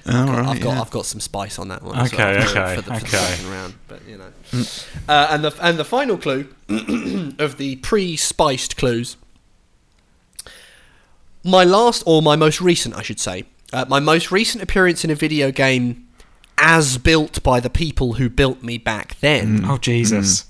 All 0.05 0.25
right, 0.25 0.45
I've 0.47 0.61
got 0.61 0.73
yeah. 0.73 0.81
I've 0.81 0.89
got 0.91 1.05
some 1.05 1.19
spice 1.19 1.59
on 1.59 1.67
that 1.67 1.83
one. 1.83 1.99
Okay, 2.07 2.17
well 2.37 2.49
okay, 2.49 2.75
for 2.75 2.81
the, 2.81 2.93
for 2.95 2.99
the 2.99 3.05
okay. 3.05 3.07
second 3.17 3.51
round, 3.51 3.73
but 3.87 3.99
you 4.07 4.17
know. 4.17 4.31
Uh, 5.07 5.27
and 5.29 5.43
the 5.43 5.53
and 5.61 5.77
the 5.77 5.85
final 5.85 6.17
clue 6.17 6.47
of 7.37 7.57
the 7.57 7.75
pre-spiced 7.83 8.75
clues. 8.77 9.17
My 11.49 11.63
last, 11.63 12.03
or 12.05 12.21
my 12.21 12.35
most 12.35 12.61
recent, 12.61 12.95
I 12.95 13.01
should 13.01 13.19
say, 13.19 13.43
uh, 13.73 13.85
my 13.89 13.99
most 13.99 14.31
recent 14.31 14.63
appearance 14.63 15.03
in 15.03 15.09
a 15.09 15.15
video 15.15 15.51
game, 15.51 16.07
as 16.57 16.97
built 16.97 17.41
by 17.43 17.59
the 17.59 17.69
people 17.69 18.13
who 18.13 18.29
built 18.29 18.61
me 18.61 18.77
back 18.77 19.17
then, 19.19 19.63
Oh, 19.65 19.77
Jesus. 19.77 20.45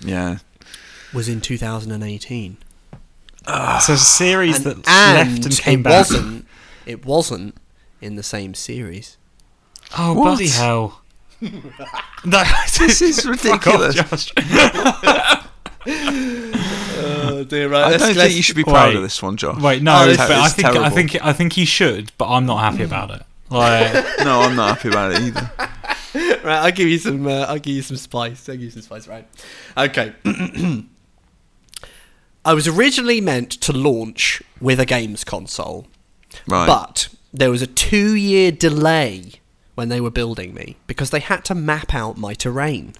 Yeah. 0.00 0.38
was 1.12 1.28
in 1.28 1.40
2018. 1.40 2.56
So 3.46 3.52
it's 3.76 3.88
a 3.88 3.96
series 3.98 4.56
And, 4.56 4.64
that 4.64 4.88
and 4.88 5.28
left 5.30 5.44
and 5.46 5.56
came 5.58 5.80
it 5.80 5.82
back. 5.84 5.92
wasn't. 6.10 6.46
It 6.86 7.04
wasn't 7.04 7.56
in 8.00 8.16
the 8.16 8.22
same 8.22 8.54
series. 8.54 9.16
Oh, 9.96 10.14
What? 10.14 10.24
bloody 10.24 10.48
hell. 10.48 11.02
no, 11.40 12.42
This 12.78 13.00
is 13.02 13.20
Fuck 13.20 13.66
off, 13.66 13.84
ridiculous. 13.94 13.94
Josh. 13.94 14.32
Oh 17.26 17.44
dear! 17.44 17.68
Right, 17.68 17.84
I 17.84 17.90
let's- 17.90 17.98
don't 18.02 18.08
think 18.08 18.18
let's- 18.18 18.34
you 18.36 18.42
should 18.42 18.56
be 18.56 18.64
proud 18.64 18.88
Wait. 18.88 18.96
of 18.96 19.02
this 19.02 19.22
one, 19.22 19.36
Josh. 19.36 19.60
Wait, 19.60 19.80
Oh, 19.80 19.82
no, 19.82 20.08
it's 20.08 20.16
but 20.18 20.28
ter- 20.28 20.34
I 20.34 20.44
it's 20.46 20.54
think 20.54 20.68
I 20.68 20.90
think 20.90 21.24
I 21.24 21.32
think 21.32 21.52
he 21.54 21.64
should, 21.64 22.12
but 22.18 22.28
I'm 22.28 22.46
not 22.46 22.58
happy 22.58 22.82
about 22.84 23.10
it. 23.10 23.22
Like, 23.50 23.92
No, 24.24 24.40
I'm 24.42 24.56
not 24.56 24.76
happy 24.76 24.88
about 24.88 25.12
it 25.12 25.20
either. 25.22 25.50
Right, 26.44 26.58
I'll 26.66 26.70
give 26.70 26.86
you 26.88 26.98
some. 26.98 27.26
Uh, 27.26 27.40
I'll 27.48 27.58
give 27.58 27.74
you 27.74 27.82
some 27.82 27.96
spice. 27.96 28.48
I'll 28.48 28.54
give 28.54 28.64
you 28.64 28.70
some 28.70 28.82
spice. 28.82 29.08
Right. 29.08 29.26
Okay. 29.76 30.12
I 32.44 32.52
was 32.54 32.68
originally 32.68 33.20
meant 33.20 33.50
to 33.62 33.72
launch 33.72 34.42
with 34.60 34.78
a 34.78 34.84
games 34.86 35.24
console, 35.24 35.86
Right. 36.46 36.66
but 36.66 37.08
there 37.32 37.50
was 37.50 37.62
a 37.62 37.66
two-year 37.66 38.52
delay 38.52 39.32
when 39.74 39.88
they 39.88 40.00
were 40.00 40.10
building 40.10 40.54
me 40.54 40.76
because 40.86 41.10
they 41.10 41.20
had 41.20 41.44
to 41.46 41.54
map 41.54 41.94
out 41.94 42.16
my 42.18 42.34
terrain. 42.34 42.92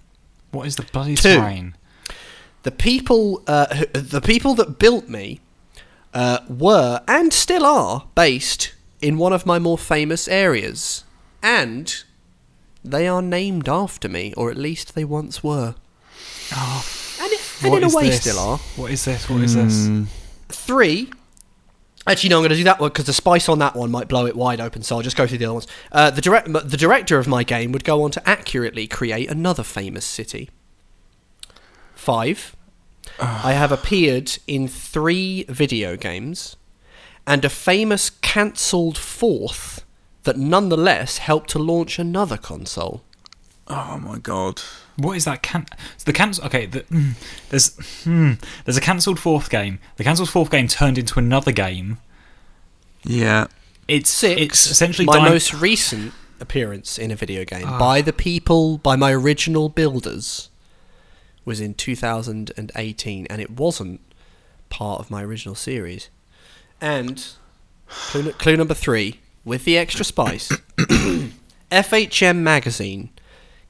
what 0.51 0.67
is 0.67 0.77
the 0.77 0.83
bloody 0.83 1.15
Two. 1.17 1.35
terrain? 1.37 1.75
The 2.65 2.71
people, 2.73 3.43
uh, 3.47 3.75
who- 3.75 3.87
the 4.01 4.21
people 4.21 4.55
that 4.57 4.79
built 4.79 5.09
me, 5.09 5.41
uh, 6.13 6.39
were 6.49 7.01
and 7.09 7.33
still 7.33 7.65
are 7.65 8.07
based 8.15 8.73
in 9.01 9.17
one 9.19 9.33
of 9.33 9.45
my 9.47 9.59
more 9.59 9.79
famous 9.79 10.27
areas, 10.29 11.05
and 11.43 11.95
they 12.85 13.07
are 13.07 13.21
named 13.23 13.69
after 13.69 14.09
me, 14.09 14.33
or 14.37 14.51
at 14.51 14.57
least 14.57 14.95
they 14.95 15.05
once 15.05 15.43
were. 15.43 15.75
Oh, 16.53 16.85
And, 17.23 17.33
it, 17.33 17.41
and 17.63 17.75
in 17.75 17.85
a 17.85 17.89
way, 17.95 18.09
this? 18.09 18.21
still 18.21 18.39
are. 18.39 18.59
What 18.77 18.91
is 18.91 19.05
this? 19.05 19.29
What 19.29 19.41
is 19.43 19.55
this? 19.55 19.73
Mm, 19.87 20.07
Three. 20.49 21.11
Actually, 22.07 22.29
no, 22.31 22.37
I'm 22.37 22.43
going 22.43 22.51
to 22.51 22.57
do 22.57 22.65
that 22.65 22.81
one 22.81 22.91
because 22.91 23.07
the 23.07 23.15
spice 23.15 23.49
on 23.49 23.59
that 23.61 23.75
one 23.75 23.91
might 23.91 24.09
blow 24.09 24.27
it 24.27 24.37
wide 24.37 24.61
open. 24.61 24.83
So 24.83 24.97
I'll 24.97 25.03
just 25.03 25.17
go 25.17 25.27
through 25.27 25.39
the 25.39 25.47
other 25.47 25.55
ones. 25.55 25.67
Uh, 25.91 26.11
the 26.11 26.21
direct, 26.21 26.53
the 26.53 26.77
director 26.77 27.19
of 27.19 27.27
my 27.27 27.45
game 27.45 27.73
would 27.73 27.83
go 27.85 28.03
on 28.03 28.11
to 28.13 28.29
accurately 28.29 28.87
create 28.87 29.31
another 29.31 29.63
famous 29.63 30.05
city. 30.05 30.51
Five. 32.05 32.55
I 33.19 33.53
have 33.53 33.73
appeared 33.73 34.39
in 34.47 34.69
three 34.69 35.45
video 35.49 35.97
games, 35.97 36.57
and 37.27 37.45
a 37.45 37.49
famous 37.49 38.11
cancelled 38.11 38.99
fourth 38.99 39.85
that 40.25 40.37
nonetheless 40.37 41.19
helped 41.19 41.51
to 41.51 41.59
launch 41.59 41.99
another 41.99 42.37
console. 42.37 43.03
oh 43.69 43.99
my 43.99 44.19
god. 44.19 44.61
What 44.97 45.17
is 45.17 45.25
that? 45.25 45.43
Can 45.43 45.67
so 45.97 46.05
the 46.05 46.13
cancel? 46.13 46.45
Okay, 46.45 46.67
the, 46.67 46.81
mm, 46.83 47.15
there's 47.49 47.75
hmm, 48.05 48.33
there's 48.65 48.77
a 48.77 48.81
cancelled 48.83 49.19
fourth 49.19 49.49
game. 49.49 49.79
The 49.97 50.05
cancelled 50.05 50.29
fourth 50.31 50.51
game 50.51 50.69
turned 50.69 50.99
into 50.99 51.19
another 51.19 51.53
game. 51.53 51.99
Yeah. 53.03 53.47
It's 53.89 54.11
Six. 54.11 54.41
It's 54.43 54.71
essentially 54.71 55.07
my 55.07 55.17
dying- 55.19 55.33
most 55.33 55.55
recent 55.55 56.13
appearance 56.41 56.99
in 56.99 57.11
a 57.11 57.17
video 57.17 57.45
game 57.45 57.67
by 57.79 58.03
the 58.03 58.13
people, 58.13 58.79
by 58.79 58.97
my 58.97 59.13
original 59.13 59.69
builders, 59.69 60.51
was 61.45 61.61
in 61.61 61.75
2018, 61.75 63.27
and 63.29 63.41
it 63.41 63.51
wasn't 63.51 64.01
part 64.71 65.01
of 65.01 65.11
my 65.11 65.23
original 65.23 65.55
series. 65.55 66.09
And 66.81 67.25
clue, 67.89 68.33
clue 68.33 68.57
number 68.57 68.75
three, 68.75 69.21
with 69.45 69.65
the 69.65 69.77
extra 69.79 70.05
spice, 70.05 70.49
FHM 71.71 72.39
magazine 72.39 73.11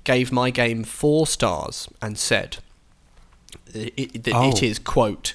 gave 0.04 0.30
my 0.30 0.50
game 0.50 0.84
four 0.84 1.26
stars 1.26 1.88
and 2.02 2.18
said 2.18 2.58
it, 3.72 3.92
it, 3.96 4.24
that 4.24 4.34
Oh. 4.34 4.50
it 4.50 4.62
is 4.62 4.78
quote 4.78 5.34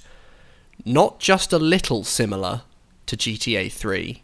not 0.86 1.20
just 1.20 1.52
a 1.52 1.60
little 1.60 2.04
similar 2.04 2.62
to 3.08 3.18
GTA 3.18 3.72
3 3.72 4.24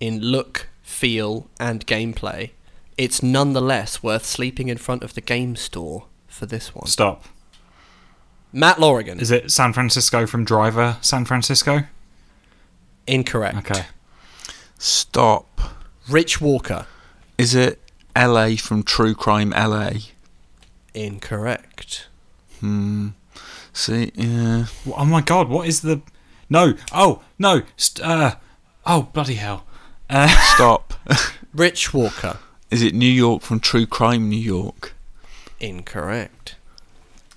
in 0.00 0.20
look, 0.20 0.68
feel, 0.82 1.48
and 1.58 1.86
gameplay. 1.86 2.50
It's 2.96 3.22
nonetheless 3.22 4.02
worth 4.02 4.24
sleeping 4.24 4.68
in 4.68 4.78
front 4.78 5.02
of 5.02 5.14
the 5.14 5.20
game 5.20 5.56
store 5.56 6.04
for 6.28 6.46
this 6.46 6.74
one. 6.74 6.86
Stop. 6.86 7.24
Matt 8.52 8.78
Lorigan. 8.78 9.20
Is 9.20 9.30
it 9.30 9.50
San 9.50 9.72
Francisco 9.72 10.26
from 10.26 10.44
Driver? 10.44 10.96
San 11.00 11.24
Francisco. 11.24 11.84
incorrect. 13.06 13.58
Okay. 13.58 13.84
Stop. 14.78 15.60
Rich 16.08 16.40
Walker. 16.40 16.86
Is 17.38 17.54
it 17.54 17.80
LA 18.16 18.56
from 18.56 18.82
True 18.82 19.14
Crime 19.14 19.50
LA? 19.50 19.90
Incorrect. 20.94 22.06
Hmm. 22.60 23.08
See, 23.72 24.10
yeah. 24.14 24.66
Oh 24.96 25.04
my 25.04 25.20
god! 25.20 25.48
What 25.48 25.68
is 25.68 25.82
the? 25.82 26.00
No! 26.48 26.74
Oh 26.92 27.22
no! 27.38 27.62
St- 27.76 28.06
uh, 28.06 28.36
oh 28.86 29.02
bloody 29.12 29.34
hell! 29.34 29.64
Uh, 30.08 30.28
Stop. 30.54 30.94
Rich 31.52 31.92
Walker. 31.92 32.38
Is 32.70 32.82
it 32.82 32.94
New 32.94 33.10
York 33.10 33.42
from 33.42 33.60
True 33.60 33.86
Crime 33.86 34.28
New 34.30 34.38
York? 34.40 34.94
Incorrect. 35.60 36.55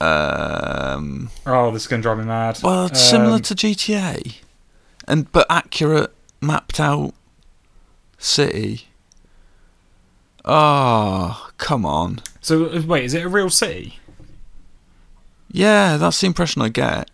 Um. 0.02 1.30
oh, 1.46 1.72
this 1.72 1.84
is 1.84 1.88
gonna 1.88 2.02
drive 2.02 2.18
me 2.20 2.24
mad. 2.26 2.60
Well, 2.64 2.86
it's 2.86 3.02
similar 3.02 3.36
Um, 3.36 3.42
to 3.42 3.54
GTA, 3.56 4.36
and 5.08 5.32
but 5.32 5.46
accurate, 5.50 6.14
mapped 6.42 6.80
out 6.80 7.14
city. 8.18 8.88
Oh, 10.46 11.50
come 11.58 11.86
on. 11.86 12.22
So 12.42 12.66
uh, 12.68 12.82
wait, 12.86 13.04
is 13.06 13.14
it 13.14 13.26
a 13.26 13.30
real 13.30 13.50
city? 13.50 14.00
Yeah, 15.52 15.98
that's 15.98 16.22
the 16.22 16.28
impression 16.28 16.62
I 16.62 16.70
get. 16.70 17.10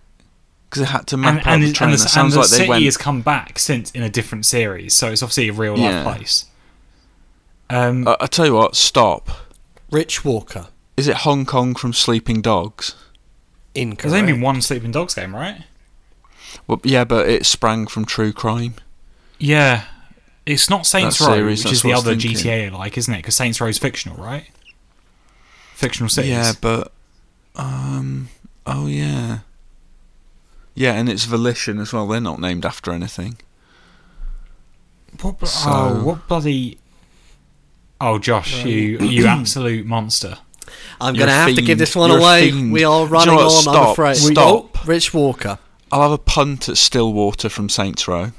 Because 0.69 0.81
they 0.83 0.91
had 0.91 1.07
to 1.07 1.17
map 1.17 1.29
And, 1.37 1.39
out 1.39 1.53
and, 1.53 1.63
the 1.63 1.67
it- 1.69 1.73
train. 1.75 1.89
and 1.91 1.99
It 1.99 2.03
the, 2.03 2.09
sounds 2.09 2.33
and 2.35 2.43
the 2.43 2.47
like 2.47 2.49
they 2.49 2.57
city 2.57 2.69
went. 2.69 2.83
has 2.85 2.97
come 2.97 3.21
back 3.21 3.57
since 3.59 3.91
in 3.91 4.03
a 4.03 4.09
different 4.09 4.45
series, 4.45 4.93
so 4.93 5.07
it's 5.11 5.23
obviously 5.23 5.49
a 5.49 5.53
real 5.53 5.73
life 5.73 5.91
Yeah. 5.91 6.03
place. 6.03 6.45
Um, 7.69 8.07
I 8.07 8.15
I 8.21 8.27
tell 8.27 8.45
you 8.45 8.53
what, 8.53 8.75
stop. 8.75 9.29
Rich 9.89 10.23
Walker. 10.25 10.67
Is 10.97 11.07
it 11.07 11.17
Hong 11.17 11.45
Kong 11.45 11.75
from 11.75 11.93
Sleeping 11.93 12.41
Dogs? 12.41 12.95
Incorrect. 13.73 14.01
there's 14.03 14.13
only 14.13 14.31
been 14.33 14.41
one 14.41 14.61
Sleeping 14.61 14.91
Dogs 14.91 15.13
game, 15.15 15.35
right? 15.35 15.63
Well, 16.67 16.79
yeah, 16.83 17.03
but 17.03 17.27
it 17.27 17.45
sprang 17.45 17.87
from 17.87 18.05
True 18.05 18.31
Crime. 18.31 18.75
Yeah, 19.37 19.85
it's 20.45 20.69
not 20.69 20.85
Saints 20.85 21.19
That 21.19 21.27
Row, 21.27 21.33
series, 21.35 21.63
which 21.65 21.73
is 21.73 21.81
the 21.81 21.89
what 21.89 21.93
I 21.95 21.97
was 21.97 22.07
other. 22.07 22.15
GTA 22.15 22.71
like, 22.71 22.97
isn't 22.97 23.13
it? 23.13 23.17
Because 23.17 23.35
Saints 23.35 23.59
Row 23.59 23.67
is 23.67 23.77
fictional, 23.77 24.15
right? 24.23 24.45
fictional 25.73 26.07
cities. 26.07 26.31
Yeah, 26.31 26.53
but 26.61 26.93
um, 27.57 28.29
oh 28.65 28.87
yeah, 28.87 29.39
yeah, 30.73 30.93
and 30.93 31.09
it's 31.09 31.25
Volition 31.25 31.79
as 31.79 31.91
well. 31.91 32.07
They're 32.07 32.21
not 32.21 32.39
named 32.39 32.65
after 32.65 32.91
anything. 32.93 33.37
What, 35.21 35.39
bl- 35.39 35.45
So- 35.45 35.69
oh, 35.69 36.03
what 36.05 36.27
bloody? 36.29 36.77
Oh, 37.99 38.17
Josh, 38.19 38.63
you 38.63 38.97
you 38.99 39.25
absolute 39.27 39.85
monster! 39.85 40.37
I'm 41.01 41.13
going 41.13 41.27
to 41.27 41.33
a 41.33 41.35
have 41.37 41.55
to 41.55 41.61
give 41.61 41.77
this 41.77 41.95
one 41.95 42.09
You're 42.09 42.19
away. 42.19 42.51
We 42.51 42.83
are 42.83 43.05
Do 43.05 43.05
you 43.05 43.09
know 43.09 43.19
running 43.19 43.35
what? 43.35 43.43
on, 43.45 43.51
I'm 43.51 43.61
Stop. 43.61 43.91
afraid. 43.93 44.15
Stop. 44.17 44.77
Oh, 44.77 44.81
Rich 44.85 45.13
Walker. 45.13 45.59
I'll 45.91 46.01
have 46.01 46.11
a 46.11 46.17
punt 46.17 46.67
at 46.69 46.77
Stillwater 46.77 47.49
from 47.49 47.69
Saints 47.69 48.07
Row. 48.07 48.31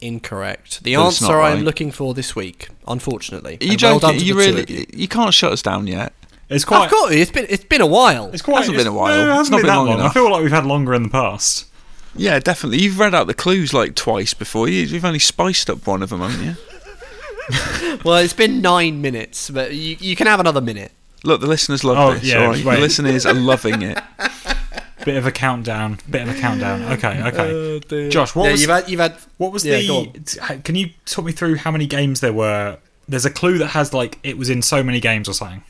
Incorrect. 0.00 0.82
The 0.84 0.96
But 0.96 1.08
it's 1.08 1.20
not 1.22 1.30
answer 1.30 1.40
I'm 1.40 1.64
looking 1.64 1.90
for 1.90 2.14
this 2.14 2.36
week, 2.36 2.68
unfortunately. 2.86 3.58
Are 3.60 3.64
you 3.64 3.72
And 3.72 3.82
well 3.82 3.98
joking? 4.00 4.20
you 4.20 4.36
really? 4.36 4.64
you. 4.68 4.86
You 4.92 5.08
can't 5.08 5.32
shut 5.32 5.52
us 5.52 5.62
down 5.62 5.86
yet. 5.86 6.12
It's 6.50 6.64
quite. 6.64 6.84
I've 6.84 6.90
got 6.90 7.10
you. 7.12 7.18
It's 7.18 7.30
been 7.30 7.46
it's 7.48 7.64
been 7.64 7.80
a 7.80 7.86
while. 7.86 8.30
It's 8.32 8.42
quite. 8.42 8.58
Hasn't 8.58 8.76
been 8.76 8.86
a 8.86 8.92
while. 8.92 9.16
no, 9.16 9.30
it 9.32 9.34
hasn't 9.34 9.52
not 9.52 9.56
been 9.58 9.62
been 9.62 9.68
that 9.68 9.76
long 9.76 9.86
long. 9.98 10.00
I 10.02 10.08
feel 10.10 10.30
like 10.30 10.42
we've 10.42 10.50
had 10.52 10.66
longer 10.66 10.92
in 10.94 11.04
the 11.04 11.08
past. 11.08 11.66
Yeah, 12.14 12.38
definitely. 12.38 12.78
You've 12.82 12.98
read 12.98 13.14
out 13.14 13.26
the 13.26 13.34
clues 13.34 13.72
like 13.72 13.94
twice 13.94 14.34
before. 14.34 14.68
You- 14.68 14.82
You've 14.82 15.04
only 15.06 15.18
spiced 15.18 15.68
up 15.70 15.86
one 15.86 16.02
of 16.02 16.10
them, 16.10 16.20
haven't 16.20 16.44
you? 16.44 16.56
Well, 18.04 18.16
it's 18.18 18.32
been 18.34 18.60
nine 18.62 19.00
minutes, 19.02 19.50
but 19.50 19.74
you, 19.74 19.96
you 20.00 20.16
can 20.16 20.26
have 20.26 20.40
another 20.40 20.60
minute. 20.60 20.92
Look, 21.24 21.40
the 21.40 21.46
listeners 21.46 21.82
love 21.84 21.96
Oh, 21.98 22.14
this. 22.14 22.24
yeah, 22.24 22.42
all 22.44 22.48
right? 22.52 22.64
wait. 22.64 22.74
The 22.76 22.80
listeners 22.80 23.26
are 23.26 23.34
loving 23.34 23.82
it. 23.82 23.98
Bit 25.04 25.16
of 25.16 25.26
a 25.26 25.32
countdown. 25.32 25.98
Bit 26.08 26.22
of 26.28 26.36
a 26.36 26.40
countdown. 26.40 26.82
Okay, 26.92 27.20
oh, 27.24 27.80
okay. 27.84 28.08
Josh, 28.08 28.34
what 28.34 28.44
yeah, 28.46 28.52
was 28.52 28.60
you've 28.62 28.70
had 28.70 28.88
you've 28.88 29.00
had 29.00 29.16
what 29.36 29.52
was 29.52 29.64
yeah, 29.66 29.76
the? 29.78 30.60
Can 30.64 30.74
you 30.76 30.90
talk 31.04 31.24
me 31.26 31.32
through 31.32 31.56
how 31.56 31.70
many 31.70 31.86
games 31.86 32.20
there 32.20 32.32
were? 32.32 32.78
There's 33.06 33.26
a 33.26 33.30
clue 33.30 33.58
that 33.58 33.68
has 33.68 33.92
like 33.92 34.18
it 34.22 34.38
was 34.38 34.48
in 34.48 34.62
so 34.62 34.82
many 34.82 35.00
games 35.00 35.28
or 35.28 35.34
something. 35.34 35.62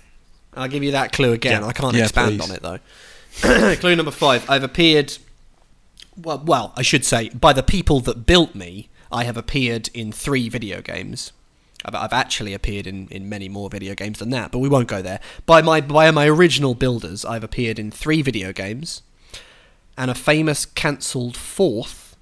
I'll 0.55 0.69
give 0.69 0.85
you 0.85 0.93
that 0.93 1.13
clue 1.13 1.33
again. 1.33 1.63
Yeah. 1.63 1.67
I 1.69 1.73
can't 1.73 1.97
Yeah, 1.97 2.03
expand 2.05 2.39
please. 2.39 2.49
on 2.51 2.55
it 2.57 2.63
though. 2.63 3.75
clue 3.81 3.97
number 3.97 4.13
five. 4.13 4.49
I've 4.49 4.63
appeared. 4.63 5.19
Well, 6.17 6.41
well, 6.45 6.73
I 6.77 6.83
should 6.83 7.05
say 7.05 7.31
by 7.31 7.53
the 7.53 7.63
people 7.65 8.01
that 8.01 8.27
built 8.27 8.55
me. 8.55 8.89
I 9.13 9.25
have 9.25 9.37
appeared 9.37 9.91
in 9.95 10.11
three 10.11 10.49
video 10.49 10.81
games. 10.83 11.33
I've, 11.85 11.95
I've 11.95 12.13
actually 12.13 12.55
appeared 12.55 12.87
in, 12.87 13.09
in 13.09 13.29
many 13.29 13.49
more 13.49 13.69
video 13.69 13.95
games 13.95 14.19
than 14.19 14.31
that, 14.31 14.51
but 14.53 14.59
we 14.59 14.69
won't 14.69 14.89
go 14.89 15.03
there. 15.03 15.21
By 15.47 15.63
my 15.63 15.81
by 15.81 16.11
my 16.11 16.27
original 16.29 16.75
builders, 16.75 17.25
I've 17.25 17.45
appeared 17.45 17.79
in 17.79 17.91
three 17.91 18.23
video 18.23 18.53
games, 18.53 19.03
and 19.97 20.11
a 20.11 20.15
famous 20.15 20.67
cancelled 20.67 21.37
fourth 21.37 22.17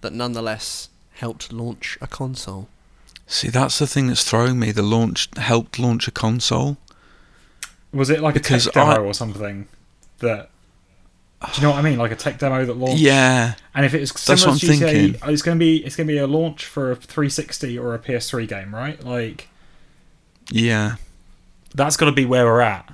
that 0.00 0.12
nonetheless 0.12 0.88
helped 1.14 1.52
launch 1.52 1.96
a 2.00 2.06
console. 2.06 2.68
See, 3.26 3.48
that's 3.48 3.78
the 3.78 3.86
thing 3.86 4.08
that's 4.08 4.24
throwing 4.28 4.58
me. 4.58 4.70
The 4.72 4.82
launch 4.82 5.28
helped 5.36 5.78
launch 5.78 6.06
a 6.08 6.10
console. 6.10 6.76
Was 7.92 8.10
it 8.10 8.20
like 8.20 8.34
Because 8.34 8.66
a 8.66 8.70
tech 8.72 8.74
demo 8.74 9.02
I- 9.02 9.06
or 9.06 9.14
something? 9.14 9.68
That 10.18 10.50
do 11.40 11.60
you 11.60 11.62
know 11.62 11.70
what 11.70 11.78
I 11.78 11.82
mean? 11.82 11.98
Like 11.98 12.10
a 12.10 12.16
tech 12.16 12.38
demo 12.38 12.64
that 12.64 12.74
launched. 12.76 13.00
Yeah, 13.02 13.54
And 13.74 13.84
if 13.84 13.92
it's 13.94 14.12
That's 14.24 14.42
similar 14.42 14.58
to 14.58 14.66
GTA, 14.66 14.78
thinking. 14.90 15.20
it's 15.32 15.42
gonna 15.42 15.58
be 15.58 15.84
it's 15.84 15.96
gonna 15.96 16.06
be 16.06 16.18
a 16.18 16.26
launch 16.26 16.64
for 16.64 16.92
a 16.92 16.96
360 16.96 17.78
or 17.78 17.94
a 17.94 17.98
PS3 17.98 18.48
game, 18.48 18.74
right? 18.74 19.02
Like 19.04 19.48
yeah. 20.50 20.96
that's 21.74 21.96
got 21.96 22.06
to 22.06 22.12
be 22.12 22.24
where 22.24 22.44
we're 22.46 22.60
at. 22.60 22.86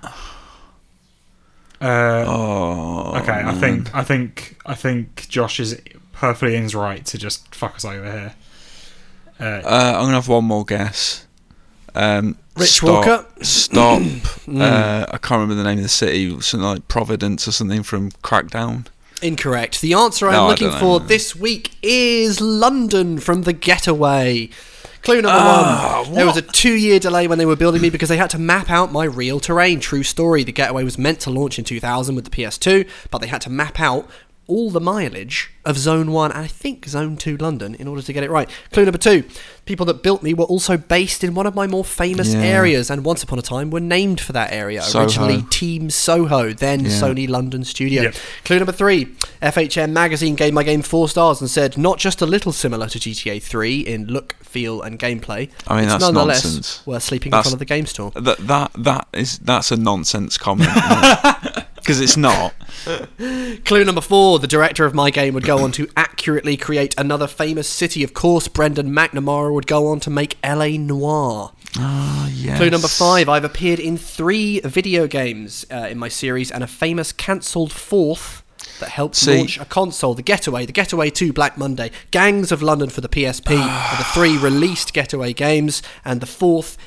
Uh, 1.81 2.25
Oh, 2.27 3.13
okay, 3.23 3.43
I 3.45 3.55
think 3.55 3.95
I 3.95 4.05
think 4.05 4.59
I 4.67 4.75
think 4.75 5.27
Josh 5.29 5.59
is 5.61 5.81
perfectly 6.13 6.57
in 6.57 6.65
his 6.65 6.75
right 6.75 7.05
to 7.07 7.19
just 7.19 7.55
fuck 7.55 7.77
us 7.77 7.85
over 7.85 8.05
here. 8.05 8.35
Uh, 9.39 9.45
Uh, 9.65 9.93
I'm 9.97 10.05
gonna 10.07 10.15
have 10.15 10.29
one 10.29 10.45
more 10.45 10.65
guess. 10.65 11.27
Um, 11.95 12.37
Rich 12.57 12.69
stop, 12.71 13.07
Walker? 13.07 13.27
Stop. 13.43 14.03
uh, 14.49 15.07
I 15.09 15.19
can't 15.19 15.31
remember 15.41 15.55
the 15.55 15.65
name 15.65 15.79
of 15.79 15.83
the 15.85 15.89
city. 15.89 16.29
Something 16.41 16.67
like 16.69 16.89
Providence 16.89 17.47
or 17.49 17.53
something 17.53 17.83
from 17.83 18.11
Crackdown. 18.23 18.87
Incorrect. 19.23 19.81
The 19.81 19.93
answer 19.95 20.27
I'm 20.29 20.33
No, 20.35 20.49
looking 20.49 20.71
for 20.73 20.99
this 20.99 21.37
week 21.37 21.77
is 21.83 22.41
London 22.41 23.19
from 23.19 23.43
the 23.43 23.53
Getaway. 23.53 24.49
Clue 25.03 25.23
number 25.23 25.31
Ah, 25.33 26.03
one. 26.05 26.15
There 26.15 26.27
was 26.27 26.37
a 26.37 26.43
two 26.43 26.75
year 26.75 26.99
delay 26.99 27.27
when 27.27 27.39
they 27.39 27.47
were 27.47 27.57
building 27.57 27.81
me 27.81 27.89
because 27.91 28.09
they 28.11 28.17
had 28.19 28.31
to 28.31 28.39
map 28.39 28.71
out 28.71 28.93
my 28.93 29.05
real 29.05 29.41
terrain. 29.41 29.81
True 29.81 30.03
story. 30.03 30.43
The 30.45 30.53
Getaway 30.53 30.85
was 30.85 30.99
meant 30.99 31.21
to 31.21 31.31
launch 31.31 31.59
in 31.59 31.65
2000 31.65 32.15
with 32.15 32.25
the 32.25 32.31
PS2, 32.31 32.87
but 33.11 33.19
they 33.19 33.27
had 33.27 33.41
to 33.43 33.51
map 33.51 33.81
out 33.81 34.09
all 34.51 34.71
the 34.71 34.81
mileage 34.81 35.51
of 35.65 35.77
Zone 35.79 36.11
1 36.13 36.33
and 36.33 36.41
I 36.43 36.47
think 36.47 36.87
Zone 36.87 37.17
2 37.17 37.37
London 37.37 37.75
in 37.75 37.87
order 37.87 38.03
to 38.03 38.13
get 38.13 38.25
it 38.25 38.31
right. 38.31 38.49
Clue 38.73 38.85
number 38.85 38.99
two. 38.99 39.25
People 39.67 39.87
that 39.87 40.03
built 40.03 40.23
me 40.23 40.35
were 40.35 40.47
also 40.47 40.77
based 40.77 41.23
in 41.23 41.35
one 41.35 41.47
of 41.47 41.55
my 41.55 41.67
more 41.67 41.85
famous 41.85 42.33
Yeah. 42.35 42.41
areas 42.41 42.91
and 42.91 43.05
once 43.05 43.23
upon 43.23 43.39
a 43.39 43.43
time 43.43 43.71
were 43.71 43.79
named 43.81 44.21
for 44.21 44.33
that 44.33 44.53
area. 44.53 44.83
Soho. 44.83 45.05
Originally 45.05 45.43
Team 45.51 45.91
Soho, 45.91 46.53
then 46.53 46.85
Yeah. 46.87 46.91
Sony 46.91 47.29
London 47.29 47.65
Studio. 47.65 48.03
Yep. 48.05 48.15
Clue 48.45 48.57
number 48.59 48.73
three. 48.73 49.09
FHM 49.43 49.91
magazine 49.93 50.35
gave 50.35 50.53
my 50.53 50.63
game 50.63 50.83
four 50.83 51.09
stars 51.09 51.41
and 51.41 51.49
said 51.51 51.79
not 51.79 51.99
just 51.99 52.21
a 52.23 52.27
little 52.27 52.53
similar 52.53 52.89
to 52.89 52.99
GTA 52.99 53.39
3 53.41 53.81
in 53.81 54.07
look, 54.07 54.35
feel, 54.43 54.83
and 54.83 54.99
gameplay. 54.99 55.51
I 55.69 55.75
mean, 55.77 55.85
it's 55.85 55.93
that's 55.93 56.03
nonetheless 56.05 56.45
nonsense. 56.45 56.83
worth 56.87 57.03
sleeping 57.05 57.31
That's- 57.31 57.47
in 57.47 57.51
front 57.51 57.55
of 57.55 57.59
the 57.61 57.65
game 57.67 57.87
store. 57.87 58.11
That 58.17 58.39
that 58.49 58.73
that 58.79 59.07
is 59.13 59.39
that's 59.39 59.71
a 59.71 59.77
nonsense 59.77 60.37
comment. 60.39 60.71
Because 61.91 62.01
it's 62.03 62.17
not. 62.17 62.55
Clue 63.65 63.85
number 63.85 64.01
four. 64.01 64.39
The 64.39 64.47
director 64.47 64.85
of 64.85 64.95
my 64.95 65.11
game 65.11 65.35
would 65.35 65.43
go 65.43 65.59
on 65.59 65.73
to 65.73 65.89
accurately 65.97 66.57
create 66.57 66.95
another 66.97 67.27
famous 67.27 67.69
city. 67.69 68.05
Of 68.05 68.15
course, 68.15 68.47
Brendan 68.47 68.93
McNamara 68.93 69.53
would 69.53 69.67
go 69.67 69.89
on 69.89 69.99
to 70.01 70.11
make 70.11 70.37
LA 70.45 70.77
Noire. 70.79 71.51
Ah, 71.77 72.29
yes. 72.33 72.59
Clue 72.59 72.71
number 72.71 72.87
five. 72.87 73.29
I've 73.29 73.43
appeared 73.45 73.81
in 73.81 73.97
three 73.97 74.61
video 74.61 75.09
games 75.09 75.67
uh, 75.69 75.89
in 75.91 75.99
my 75.99 76.07
series 76.09 76.53
and 76.53 76.63
a 76.63 76.69
famous 76.69 77.11
cancelled 77.11 77.73
fourth 77.73 78.45
that 78.79 78.91
helped 78.91 79.17
See- 79.17 79.37
launch 79.39 79.59
a 79.59 79.65
console. 79.65 80.15
The 80.15 80.23
Getaway, 80.23 80.65
The 80.67 80.73
Getaway 80.73 81.11
2 81.11 81.33
Black 81.33 81.59
Monday, 81.59 81.91
Gangs 82.13 82.53
of 82.53 82.63
London 82.63 82.89
for 82.89 83.01
the 83.01 83.09
PSP 83.09 83.59
are 83.59 83.97
the 83.99 84.05
three 84.05 84.39
released 84.39 84.93
Getaway 84.93 85.33
games, 85.33 85.83
and 86.05 86.21
the 86.21 86.27
fourth 86.27 86.79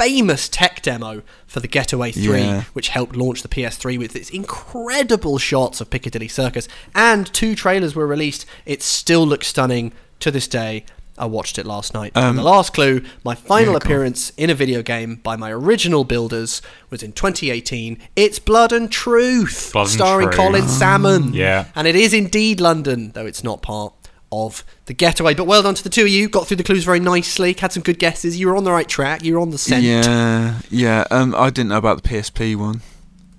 famous 0.00 0.48
tech 0.48 0.80
demo 0.82 1.22
for 1.46 1.60
the 1.60 1.68
Getaway 1.68 2.10
3, 2.12 2.40
Yeah. 2.40 2.62
which 2.72 2.88
helped 2.88 3.14
launch 3.16 3.42
the 3.42 3.48
PS3 3.48 3.98
with 3.98 4.16
its 4.16 4.30
incredible 4.30 5.36
shots 5.38 5.80
of 5.80 5.90
Piccadilly 5.90 6.28
Circus. 6.28 6.68
And 6.94 7.30
two 7.32 7.54
trailers 7.54 7.94
were 7.94 8.06
released. 8.06 8.46
It 8.64 8.82
still 8.82 9.26
looks 9.26 9.46
stunning 9.48 9.92
to 10.20 10.30
this 10.30 10.48
day. 10.48 10.84
I 11.18 11.26
watched 11.26 11.58
it 11.58 11.66
last 11.66 11.92
night. 11.92 12.12
and 12.14 12.38
the 12.38 12.42
last 12.42 12.72
clue, 12.72 13.02
my 13.24 13.34
final 13.34 13.56
Um, 13.56 13.60
yeah, 13.60 13.64
go 13.66 13.70
on. 13.72 13.76
appearance 13.82 14.32
in 14.38 14.48
a 14.48 14.54
video 14.54 14.80
game 14.82 15.16
by 15.22 15.36
my 15.36 15.50
original 15.52 16.04
builders 16.04 16.62
was 16.88 17.02
in 17.02 17.12
2018. 17.12 17.98
It's 18.16 18.38
Blood 18.38 18.72
and 18.72 18.90
Truth, 18.90 19.70
Blood 19.74 19.82
and 19.82 19.90
starring 19.90 20.28
Truth. 20.28 20.36
Colin 20.36 20.66
Salmon. 20.68 21.34
Yeah. 21.34 21.66
And 21.74 21.86
it 21.86 21.94
is 21.94 22.14
indeed 22.14 22.58
London, 22.58 23.10
though 23.12 23.26
it's 23.26 23.44
not 23.44 23.60
part 23.60 23.92
of 24.32 24.64
the 24.86 24.94
getaway. 24.94 25.34
But 25.34 25.44
well 25.44 25.62
done 25.62 25.74
to 25.74 25.82
the 25.82 25.90
two 25.90 26.02
of 26.02 26.08
you. 26.08 26.28
Got 26.28 26.46
through 26.46 26.58
the 26.58 26.64
clues 26.64 26.84
very 26.84 27.00
nicely. 27.00 27.54
Had 27.58 27.72
some 27.72 27.82
good 27.82 27.98
guesses. 27.98 28.38
You 28.38 28.48
were 28.48 28.56
on 28.56 28.64
the 28.64 28.72
right 28.72 28.88
track. 28.88 29.24
You 29.24 29.34
were 29.34 29.40
on 29.40 29.50
the 29.50 29.58
scent. 29.58 29.82
Yeah, 29.84 30.60
yeah. 30.70 31.06
Um, 31.10 31.34
I 31.34 31.50
didn't 31.50 31.68
know 31.70 31.78
about 31.78 32.02
the 32.02 32.08
PSP 32.08 32.56
one. 32.56 32.82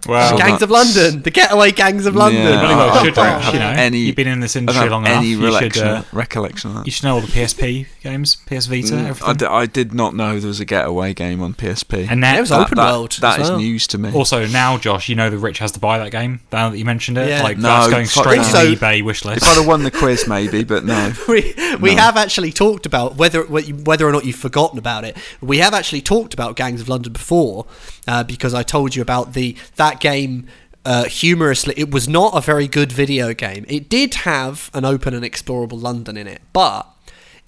Well, 0.07 0.29
So 0.31 0.37
Gangs 0.37 0.61
of 0.61 0.69
London. 0.71 1.21
The 1.21 1.31
getaway 1.31 1.71
gangs 1.71 2.05
of 2.05 2.15
London. 2.15 2.41
Yeah, 2.41 2.61
Really 2.61 2.75
well, 2.75 2.89
I- 2.89 3.03
should 3.03 3.17
I 3.17 3.39
have 3.39 3.53
you 3.53 3.59
know, 3.59 3.69
any, 3.69 3.99
you've 3.99 4.15
been 4.15 4.27
in 4.27 4.39
this 4.39 4.55
industry 4.55 4.89
long 4.89 5.05
any 5.05 5.13
enough, 5.15 5.25
you 5.25 5.35
should, 5.37 5.43
recollection, 5.75 5.87
uh, 5.87 6.03
recollection 6.11 6.69
of 6.71 6.75
that. 6.77 6.85
you 6.85 6.91
should 6.91 7.03
know 7.03 7.15
all 7.15 7.21
the 7.21 7.27
PSP 7.27 7.85
games, 8.03 8.35
PS 8.47 8.65
Vita, 8.67 8.93
Mm, 8.93 9.05
I, 9.05 9.09
everything. 9.09 9.35
d- 9.35 9.45
I 9.45 9.65
did 9.65 9.93
not 9.93 10.15
know 10.15 10.39
there 10.39 10.47
was 10.47 10.59
a 10.59 10.65
getaway 10.65 11.13
game 11.13 11.41
on 11.41 11.53
PSP. 11.53 12.07
and 12.09 12.19
now, 12.21 12.37
It 12.37 12.41
was 12.41 12.49
that, 12.49 12.61
open 12.61 12.75
that- 12.77 12.91
world 12.91 13.11
That 13.21 13.39
as 13.39 13.45
is 13.45 13.49
well. 13.51 13.59
news 13.59 13.87
to 13.87 13.97
me. 13.97 14.11
also 14.11 14.45
now, 14.47 14.77
Josh, 14.77 15.07
you 15.09 15.15
know 15.15 15.29
that 15.29 15.37
Rich 15.37 15.59
has 15.59 15.71
to 15.73 15.79
buy 15.79 15.99
that 15.99 16.11
game. 16.11 16.39
Now 16.51 16.69
that 16.69 16.77
you 16.77 16.85
mentioned 16.85 17.17
it, 17.17 17.29
Yeah. 17.29 17.43
like 17.43 17.57
No, 17.57 17.67
that's 17.69 17.89
going 17.89 18.05
straight 18.07 18.37
that. 18.41 18.51
to 18.51 18.57
Also- 18.57 18.69
the 18.69 18.75
eBay 18.75 19.03
wish 19.03 19.23
list. 19.25 19.43
if 19.43 19.47
I'd 19.49 19.55
have 19.57 19.67
won 19.67 19.83
the 19.83 19.91
quiz, 19.91 20.27
maybe, 20.27 20.63
but 20.63 20.83
no. 20.85 21.13
we 21.27 21.53
we 21.79 21.95
No. 21.95 22.01
have 22.01 22.17
actually 22.17 22.51
talked 22.51 22.85
about 22.85 23.15
whether 23.17 23.43
whether 23.43 24.07
or 24.07 24.11
not 24.11 24.25
you've 24.25 24.35
forgotten 24.35 24.77
about 24.79 25.03
it. 25.03 25.15
We 25.41 25.59
have 25.59 25.73
actually 25.73 26.01
talked 26.01 26.33
about 26.33 26.55
Gangs 26.55 26.81
of 26.81 26.89
London 26.89 27.13
before 27.13 27.65
uh, 28.07 28.23
because 28.23 28.53
I 28.53 28.63
told 28.63 28.95
you 28.95 29.01
about 29.01 29.33
the 29.33 29.55
that 29.75 29.90
game. 29.99 30.47
Uh, 30.83 31.03
humorously, 31.03 31.75
it 31.77 31.91
was 31.91 32.09
not 32.09 32.35
a 32.35 32.41
very 32.41 32.67
good 32.67 32.91
video 32.91 33.35
game. 33.35 33.65
It 33.67 33.87
did 33.87 34.15
have 34.15 34.71
an 34.73 34.83
open 34.83 35.13
and 35.13 35.23
explorable 35.23 35.79
London 35.79 36.17
in 36.17 36.25
it, 36.25 36.41
but 36.53 36.87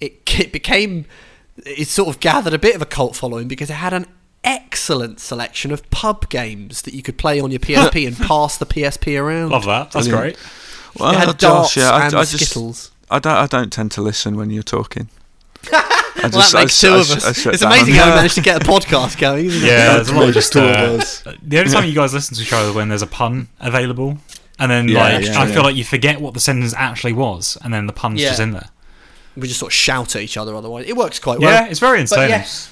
it, 0.00 0.22
it 0.38 0.52
became 0.52 1.04
it 1.66 1.88
sort 1.88 2.08
of 2.14 2.20
gathered 2.20 2.54
a 2.54 2.58
bit 2.60 2.76
of 2.76 2.82
a 2.82 2.86
cult 2.86 3.16
following 3.16 3.48
because 3.48 3.70
it 3.70 3.74
had 3.74 3.92
an 3.92 4.06
excellent 4.44 5.18
selection 5.18 5.72
of 5.72 5.88
pub 5.90 6.28
games 6.28 6.82
that 6.82 6.94
you 6.94 7.02
could 7.02 7.18
play 7.18 7.40
on 7.40 7.50
your 7.50 7.58
PSP 7.60 8.06
and 8.06 8.16
pass 8.16 8.56
the 8.58 8.66
PSP 8.66 9.20
around. 9.20 9.50
Love 9.50 9.64
that. 9.64 9.90
That's 9.90 10.06
Brilliant. 10.06 10.36
great. 10.36 11.00
Well, 11.00 11.10
It 11.12 11.16
had 11.16 11.26
Josh, 11.30 11.40
darts 11.40 11.76
yeah, 11.76 11.90
I, 11.90 12.06
and 12.06 12.14
I 12.14 12.24
just, 12.24 12.44
Skittles. 12.46 12.92
I 13.10 13.18
don't, 13.18 13.32
I 13.36 13.46
don't 13.46 13.72
tend 13.72 13.90
to 13.92 14.02
listen 14.02 14.36
when 14.36 14.50
you're 14.50 14.62
talking. 14.62 15.08
I 15.72 16.20
Well, 16.22 16.30
that 16.30 16.54
makes 16.54 16.82
I- 16.84 16.86
two 16.88 16.94
I- 16.94 17.00
of 17.00 17.10
I 17.10 17.14
us. 17.30 17.38
shut 17.40 17.54
It's 17.54 17.62
down. 17.62 17.72
amazing 17.72 17.94
how 17.94 18.06
we 18.10 18.10
managed 18.16 18.34
to 18.36 18.40
get 18.40 18.62
a 18.62 18.64
podcast 18.64 19.18
going. 19.18 19.46
Isn't 19.46 19.62
it? 19.62 19.66
Yeah, 19.66 19.94
there's 19.94 20.08
a 20.10 20.14
lot 20.14 20.28
of 20.28 20.34
just. 20.34 20.52
two 20.52 20.60
of 20.60 21.00
us. 21.00 21.22
the 21.42 21.58
only 21.58 21.70
time 21.72 21.84
you 21.86 21.94
guys 21.94 22.14
listen 22.14 22.36
to 22.36 22.42
each 22.42 22.52
other 22.52 22.72
when 22.72 22.88
there's 22.88 23.02
a 23.02 23.06
pun 23.06 23.48
available, 23.60 24.18
and 24.58 24.70
then 24.70 24.88
Yeah, 24.88 25.00
like 25.00 25.24
yeah, 25.24 25.40
I 25.40 25.46
yeah. 25.46 25.52
feel 25.52 25.62
like 25.62 25.76
you 25.76 25.84
forget 25.84 26.20
what 26.20 26.34
the 26.34 26.40
sentence 26.40 26.74
actually 26.76 27.12
was, 27.12 27.58
and 27.62 27.72
then 27.74 27.86
the 27.86 27.92
pun's 27.92 28.20
Yeah. 28.20 28.28
just 28.28 28.40
in 28.40 28.52
there. 28.52 28.68
We 29.36 29.48
just 29.48 29.58
sort 29.60 29.72
of 29.72 29.74
shout 29.76 30.14
at 30.14 30.22
each 30.22 30.36
other. 30.36 30.54
Otherwise, 30.54 30.86
it 30.88 30.96
works 30.96 31.18
quite 31.18 31.40
well. 31.40 31.50
yeah, 31.52 31.66
it's 31.66 31.80
very 31.80 31.98
But 31.98 32.00
insane. 32.02 32.28
yes, 32.30 32.70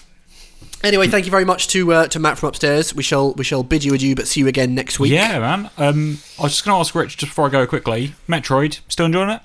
Anyway, 0.84 1.06
thank 1.06 1.24
you 1.26 1.30
very 1.30 1.44
much 1.44 1.68
to 1.68 1.92
uh, 1.92 2.06
to 2.08 2.18
Matt 2.18 2.38
from 2.38 2.48
upstairs. 2.48 2.92
We 2.94 3.04
shall 3.04 3.34
we 3.34 3.44
shall 3.44 3.62
bid 3.62 3.84
you 3.84 3.94
adieu, 3.94 4.16
but 4.16 4.26
see 4.26 4.40
you 4.40 4.48
again 4.48 4.74
next 4.74 4.98
week. 4.98 5.12
Yeah, 5.12 5.38
man. 5.38 5.70
Um, 5.78 6.18
I 6.40 6.42
was 6.42 6.52
just 6.52 6.64
going 6.64 6.74
to 6.74 6.80
ask 6.80 6.92
Rich 6.94 7.18
just 7.18 7.30
before 7.30 7.46
I 7.46 7.50
go 7.50 7.66
quickly. 7.68 8.14
Metroid, 8.28 8.80
still 8.88 9.06
enjoying 9.06 9.30
it? 9.30 9.42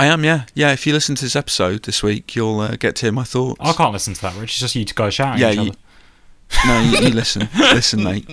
I 0.00 0.06
am, 0.06 0.22
yeah, 0.24 0.44
yeah. 0.54 0.72
If 0.72 0.86
you 0.86 0.92
listen 0.92 1.14
to 1.16 1.24
this 1.24 1.34
episode 1.34 1.82
this 1.82 2.02
week, 2.04 2.36
you'll 2.36 2.60
uh, 2.60 2.76
get 2.76 2.94
to 2.96 3.06
hear 3.06 3.12
my 3.12 3.24
thoughts. 3.24 3.58
I 3.60 3.72
can't 3.72 3.92
listen 3.92 4.14
to 4.14 4.22
that, 4.22 4.34
Rich. 4.36 4.50
It's 4.52 4.60
just 4.60 4.74
you 4.76 4.84
guys 4.84 5.14
shouting 5.14 5.40
Yeah, 5.40 5.50
each 5.50 5.56
you- 5.56 5.62
other. 5.62 5.72
No, 6.66 6.80
you, 6.80 7.08
you 7.08 7.14
listen, 7.14 7.46
listen, 7.58 8.02
mate. 8.02 8.26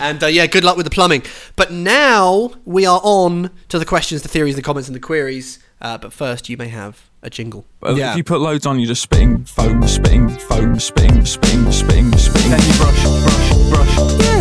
And 0.00 0.22
uh, 0.22 0.26
yeah, 0.28 0.46
good 0.46 0.64
luck 0.64 0.76
with 0.78 0.86
the 0.86 0.90
plumbing. 0.90 1.22
But 1.54 1.70
now 1.70 2.52
we 2.64 2.86
are 2.86 2.98
on 3.04 3.50
to 3.68 3.78
the 3.78 3.84
questions, 3.84 4.22
the 4.22 4.28
theories, 4.28 4.56
the 4.56 4.62
comments, 4.62 4.88
and 4.88 4.96
the 4.96 5.00
queries. 5.00 5.58
Uh, 5.78 5.98
but 5.98 6.14
first, 6.14 6.48
you 6.48 6.56
may 6.56 6.68
have 6.68 7.10
a 7.22 7.28
jingle. 7.28 7.66
Well, 7.82 7.98
Yeah. 7.98 8.12
If 8.12 8.16
you 8.16 8.24
put 8.24 8.40
loads 8.40 8.64
on, 8.64 8.78
you're 8.80 8.86
just 8.88 9.02
spitting 9.02 9.44
foam, 9.44 9.86
spitting 9.86 10.30
foam, 10.30 10.78
spitting, 10.80 11.26
spitting, 11.26 11.70
spitting, 11.70 12.10
spitting. 12.16 12.50
Then 12.52 12.60
you 12.62 12.72
brush, 12.78 13.02
brush, 13.02 13.68
brush. 13.68 13.98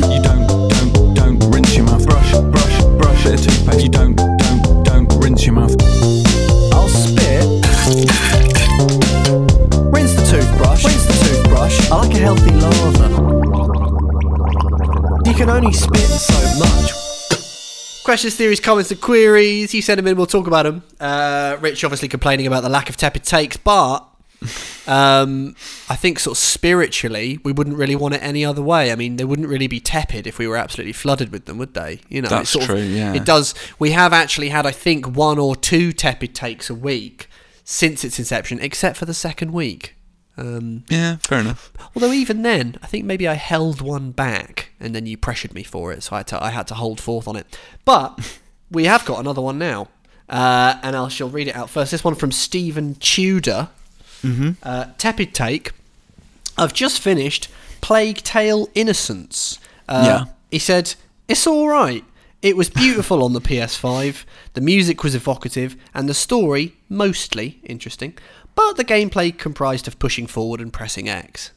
You 0.09 0.21
don't, 0.21 0.47
don't, 0.69 1.13
don't 1.13 1.51
rinse 1.53 1.75
your 1.75 1.85
mouth. 1.87 2.05
Brush, 2.07 2.31
brush, 2.31 2.81
brush. 2.97 3.23
Bit 3.25 3.33
of 3.33 3.41
toothpaste. 3.41 3.83
You 3.83 3.89
don't, 3.89 4.15
don't, 4.15 4.83
don't 4.85 5.13
rinse 5.21 5.45
your 5.45 5.55
mouth. 5.55 5.75
Rinse 7.91 8.07
the 10.13 10.25
toothbrush. 10.31 10.85
Rinse 10.85 11.05
the 11.07 11.13
toothbrush. 11.27 11.91
I 11.91 11.95
like 11.97 12.13
a 12.13 12.19
healthy 12.19 12.51
lather. 12.51 13.09
You 15.29 15.35
can 15.35 15.49
only 15.49 15.73
spit 15.73 15.99
so 15.99 16.59
much. 16.59 16.93
Questions, 18.05 18.35
theories, 18.35 18.61
comments, 18.61 18.91
and 18.91 19.01
queries. 19.01 19.73
You 19.73 19.81
send 19.81 19.97
them 19.97 20.07
in, 20.07 20.15
we'll 20.15 20.25
talk 20.25 20.47
about 20.47 20.63
them. 20.63 20.83
Uh, 21.01 21.57
Rich 21.59 21.83
obviously 21.83 22.07
complaining 22.07 22.47
about 22.47 22.63
the 22.63 22.69
lack 22.69 22.89
of 22.89 22.95
tepid 22.95 23.25
takes, 23.25 23.57
but 23.57 24.07
um, 24.87 25.57
I 25.89 25.97
think 25.97 26.19
sort 26.19 26.37
of 26.37 26.41
spiritually, 26.41 27.39
we 27.43 27.51
wouldn't 27.51 27.75
really 27.75 27.97
want 27.97 28.13
it 28.13 28.23
any 28.23 28.45
other 28.45 28.61
way. 28.61 28.93
I 28.93 28.95
mean, 28.95 29.17
they 29.17 29.25
wouldn't 29.25 29.49
really 29.49 29.67
be 29.67 29.81
tepid 29.81 30.27
if 30.27 30.39
we 30.39 30.47
were 30.47 30.55
absolutely 30.55 30.93
flooded 30.93 31.29
with 31.33 31.43
them, 31.43 31.57
would 31.57 31.73
they? 31.73 31.99
You 32.07 32.21
know, 32.21 32.29
That's 32.29 32.43
it's 32.43 32.51
sort 32.51 32.65
true, 32.67 32.77
Of, 32.77 32.85
yeah. 32.85 33.13
It 33.13 33.25
does. 33.25 33.53
We 33.79 33.91
have 33.91 34.13
actually 34.13 34.47
had, 34.47 34.65
I 34.65 34.71
think, 34.71 35.07
one 35.07 35.37
or 35.37 35.57
two 35.57 35.91
tepid 35.91 36.33
takes 36.33 36.69
a 36.69 36.75
week 36.75 37.27
since 37.71 38.03
its 38.03 38.19
inception, 38.19 38.59
except 38.61 38.97
for 38.97 39.05
the 39.05 39.13
second 39.13 39.53
week. 39.53 39.95
Um, 40.37 40.83
Yeah, 40.89 41.17
fair 41.17 41.39
enough. 41.39 41.71
Although 41.95 42.11
even 42.11 42.41
then, 42.41 42.75
I 42.83 42.87
think 42.87 43.05
maybe 43.05 43.27
I 43.27 43.35
held 43.35 43.79
one 43.81 44.11
back, 44.11 44.71
and 44.79 44.93
then 44.93 45.05
you 45.05 45.15
pressured 45.17 45.53
me 45.53 45.63
for 45.63 45.93
it, 45.93 46.03
so 46.03 46.15
I 46.15 46.19
had 46.19 46.27
to 46.27 46.43
I 46.43 46.49
had 46.49 46.67
to 46.67 46.73
hold 46.75 46.99
forth 46.99 47.27
on 47.27 47.35
it. 47.37 47.45
But 47.85 48.39
we 48.71 48.85
have 48.85 49.05
got 49.05 49.19
another 49.19 49.41
one 49.41 49.57
now, 49.57 49.87
uh, 50.29 50.79
and 50.83 50.95
I 50.95 51.07
shall 51.07 51.29
read 51.29 51.47
it 51.47 51.55
out 51.55 51.69
first. 51.69 51.91
This 51.91 52.03
one 52.03 52.15
from 52.15 52.31
Stephen 52.31 52.95
Tudor. 52.95 53.69
Mm-hmm. 54.21 54.51
Uh, 54.63 54.85
tepid 54.97 55.33
take. 55.33 55.71
I've 56.57 56.73
just 56.73 56.99
finished 56.99 57.47
Plague 57.79 58.17
Tale 58.17 58.67
Innocence. 58.75 59.59
Uh, 59.87 60.03
Yeah. 60.05 60.33
He 60.51 60.59
said 60.59 60.95
it's 61.29 61.47
all 61.47 61.69
right. 61.69 62.03
It 62.41 62.57
was 62.57 62.71
beautiful 62.71 63.23
on 63.23 63.33
the 63.33 63.41
PS5. 63.41 64.25
The 64.53 64.61
music 64.61 65.03
was 65.03 65.13
evocative, 65.13 65.75
and 65.93 66.09
the 66.09 66.15
story 66.15 66.75
mostly 66.89 67.59
interesting. 67.63 68.17
But 68.55 68.77
the 68.77 68.83
gameplay 68.83 69.37
comprised 69.37 69.87
of 69.87 69.99
pushing 69.99 70.25
forward 70.25 70.59
and 70.59 70.73
pressing 70.73 71.07
X. 71.07 71.51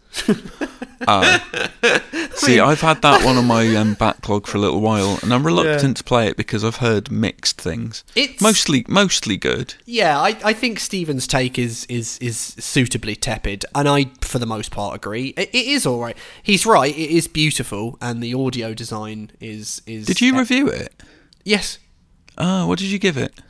See, 2.34 2.60
I've 2.60 2.80
had 2.80 3.02
that 3.02 3.22
one 3.24 3.36
on 3.36 3.46
my 3.46 3.74
um, 3.76 3.94
backlog 3.94 4.46
for 4.46 4.56
a 4.58 4.60
little 4.60 4.80
while, 4.80 5.18
and 5.22 5.32
I'm 5.32 5.44
reluctant 5.44 5.96
to 5.98 6.04
play 6.04 6.28
it 6.28 6.36
because 6.36 6.64
I've 6.64 6.76
heard 6.76 7.10
mixed 7.10 7.60
things. 7.60 8.04
It's- 8.14 8.40
mostly, 8.40 8.84
mostly 8.88 9.36
good. 9.36 9.74
Yeah, 9.84 10.18
I, 10.20 10.36
I 10.44 10.52
think 10.52 10.78
Stephen's 10.80 11.26
take 11.26 11.58
is, 11.58 11.84
is 11.86 12.18
is 12.18 12.36
suitably 12.38 13.16
tepid, 13.16 13.64
and 13.74 13.88
I, 13.88 14.06
for 14.20 14.38
the 14.38 14.46
most 14.46 14.70
part, 14.70 14.94
agree. 14.96 15.34
It, 15.36 15.50
it 15.54 15.66
is 15.66 15.84
all 15.86 16.00
right. 16.00 16.16
He's 16.42 16.64
right. 16.64 16.96
It 16.96 17.10
is 17.10 17.28
beautiful, 17.28 17.98
and 18.00 18.22
the 18.22 18.34
audio 18.34 18.72
design 18.74 19.30
is 19.40 19.82
is. 19.86 20.06
Did 20.06 20.20
you 20.20 20.34
e- 20.34 20.38
review 20.38 20.68
it? 20.68 21.02
Yes, 21.44 21.78
Oh, 22.38 22.66
what 22.66 22.78
did 22.80 22.86
you 22.88 22.98
give 22.98 23.16
it? 23.16 23.40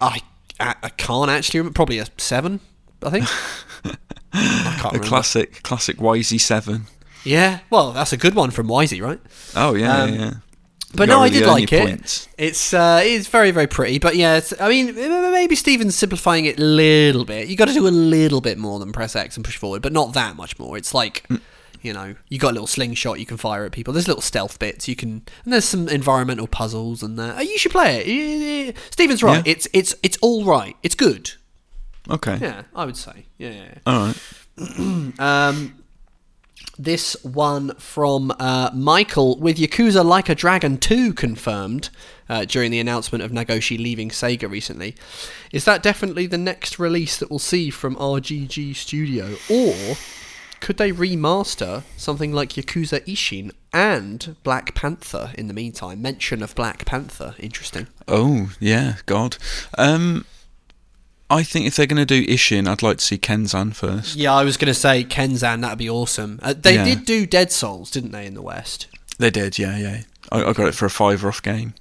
I 0.00 0.20
I, 0.60 0.74
I 0.82 0.88
can't 0.90 1.30
actually 1.30 1.60
remember. 1.60 1.74
Probably 1.76 1.98
a 1.98 2.06
seven, 2.18 2.60
I 3.02 3.10
think. 3.10 3.26
A 4.32 4.98
classic, 5.02 5.62
classic 5.62 5.96
YZ7. 5.98 6.82
Yeah, 7.24 7.60
well, 7.68 7.92
that's 7.92 8.12
a 8.12 8.16
good 8.16 8.34
one 8.34 8.50
from 8.50 8.66
Wisey, 8.68 9.02
right? 9.02 9.20
Oh 9.54 9.74
yeah, 9.74 10.02
Um, 10.02 10.14
yeah, 10.14 10.20
yeah. 10.20 10.32
But 10.94 11.08
no, 11.08 11.20
I 11.20 11.28
did 11.28 11.46
like 11.46 11.72
it. 11.72 11.86
points. 11.86 12.28
It's 12.38 12.74
uh, 12.74 13.00
it's 13.04 13.28
very 13.28 13.50
very 13.52 13.66
pretty, 13.68 13.98
but 13.98 14.16
yeah, 14.16 14.36
it's, 14.38 14.52
I 14.60 14.68
mean 14.68 14.94
maybe 14.96 15.54
Steven's 15.54 15.94
simplifying 15.94 16.46
it 16.46 16.58
a 16.58 16.62
little 16.62 17.24
bit. 17.24 17.46
You 17.48 17.56
got 17.56 17.68
to 17.68 17.74
do 17.74 17.86
a 17.86 17.88
little 17.90 18.40
bit 18.40 18.58
more 18.58 18.78
than 18.80 18.90
press 18.92 19.14
X 19.14 19.36
and 19.36 19.44
push 19.44 19.56
forward, 19.56 19.82
but 19.82 19.92
not 19.92 20.14
that 20.14 20.34
much 20.36 20.58
more. 20.58 20.76
It's 20.76 20.92
like 20.94 21.26
Mm. 21.28 21.40
you 21.82 21.92
know, 21.92 22.14
you 22.28 22.38
got 22.38 22.50
a 22.50 22.52
little 22.54 22.66
slingshot 22.66 23.20
you 23.20 23.26
can 23.26 23.36
fire 23.36 23.64
at 23.64 23.72
people. 23.72 23.92
There's 23.94 24.08
little 24.08 24.20
stealth 24.22 24.58
bits 24.58 24.88
you 24.88 24.96
can, 24.96 25.22
and 25.44 25.52
there's 25.52 25.64
some 25.64 25.88
environmental 25.88 26.46
puzzles 26.48 27.02
and 27.04 27.18
that. 27.18 27.36
Uh, 27.38 27.40
You 27.42 27.56
should 27.58 27.72
play 27.72 28.02
it. 28.04 28.76
Steven's 28.90 29.22
right. 29.22 29.46
Yeah. 29.46 29.52
It's 29.52 29.68
it's 29.72 29.94
it's 30.02 30.18
all 30.22 30.44
right. 30.44 30.74
It's 30.82 30.94
good. 30.96 31.32
Okay. 32.10 32.38
Yeah, 32.40 32.62
I 32.74 32.84
would 32.84 32.96
say. 32.96 33.26
Yeah. 33.38 33.50
yeah, 33.50 33.64
yeah. 33.64 33.78
All 33.86 34.06
right. 34.06 34.16
Um, 35.18 35.80
this 36.78 37.16
one 37.24 37.74
from 37.76 38.32
uh, 38.38 38.70
Michael 38.74 39.38
with 39.38 39.56
Yakuza 39.58 40.04
Like 40.04 40.28
a 40.28 40.34
Dragon 40.34 40.78
2 40.78 41.12
confirmed 41.12 41.90
uh, 42.28 42.44
during 42.44 42.70
the 42.70 42.80
announcement 42.80 43.22
of 43.22 43.30
Nagoshi 43.30 43.78
leaving 43.78 44.08
Sega 44.08 44.50
recently. 44.50 44.94
Is 45.52 45.64
that 45.64 45.82
definitely 45.82 46.26
the 46.26 46.38
next 46.38 46.78
release 46.78 47.18
that 47.18 47.28
we'll 47.30 47.38
see 47.38 47.70
from 47.70 47.96
RGG 47.96 48.74
Studio? 48.76 49.36
Or 49.50 49.96
could 50.60 50.76
they 50.76 50.92
remaster 50.92 51.82
something 51.96 52.32
like 52.32 52.50
Yakuza 52.50 53.04
Ishin 53.06 53.50
and 53.72 54.36
Black 54.42 54.74
Panther 54.74 55.32
in 55.36 55.48
the 55.48 55.54
meantime? 55.54 56.00
Mention 56.00 56.42
of 56.42 56.54
Black 56.54 56.84
Panther. 56.84 57.34
Interesting. 57.38 57.88
Oh 58.06 58.52
yeah, 58.60 58.96
God. 59.06 59.36
Um, 59.76 60.24
I 61.30 61.42
think 61.44 61.66
if 61.66 61.76
they're 61.76 61.86
going 61.86 62.04
to 62.04 62.04
do 62.04 62.26
Ishin, 62.26 62.66
I'd 62.68 62.82
like 62.82 62.98
to 62.98 63.04
see 63.04 63.16
Kenzan 63.16 63.74
first. 63.74 64.16
Yeah, 64.16 64.34
I 64.34 64.42
was 64.44 64.56
going 64.56 64.66
to 64.72 64.78
say 64.78 65.04
Kenzan, 65.04 65.60
that'd 65.62 65.78
be 65.78 65.88
awesome. 65.88 66.40
Uh, 66.42 66.52
they 66.52 66.74
Yeah. 66.74 66.84
did 66.84 67.04
do 67.04 67.24
Dead 67.26 67.52
Souls, 67.52 67.90
didn't 67.90 68.10
they, 68.10 68.26
in 68.26 68.34
the 68.34 68.42
West? 68.42 68.88
They 69.18 69.30
did, 69.30 69.58
yeah, 69.58 69.78
yeah. 69.78 70.00
I, 70.32 70.42
I 70.44 70.52
got 70.52 70.66
it 70.68 70.74
for 70.74 70.86
a 70.86 70.90
five 70.90 71.24
off 71.24 71.40
game. 71.42 71.74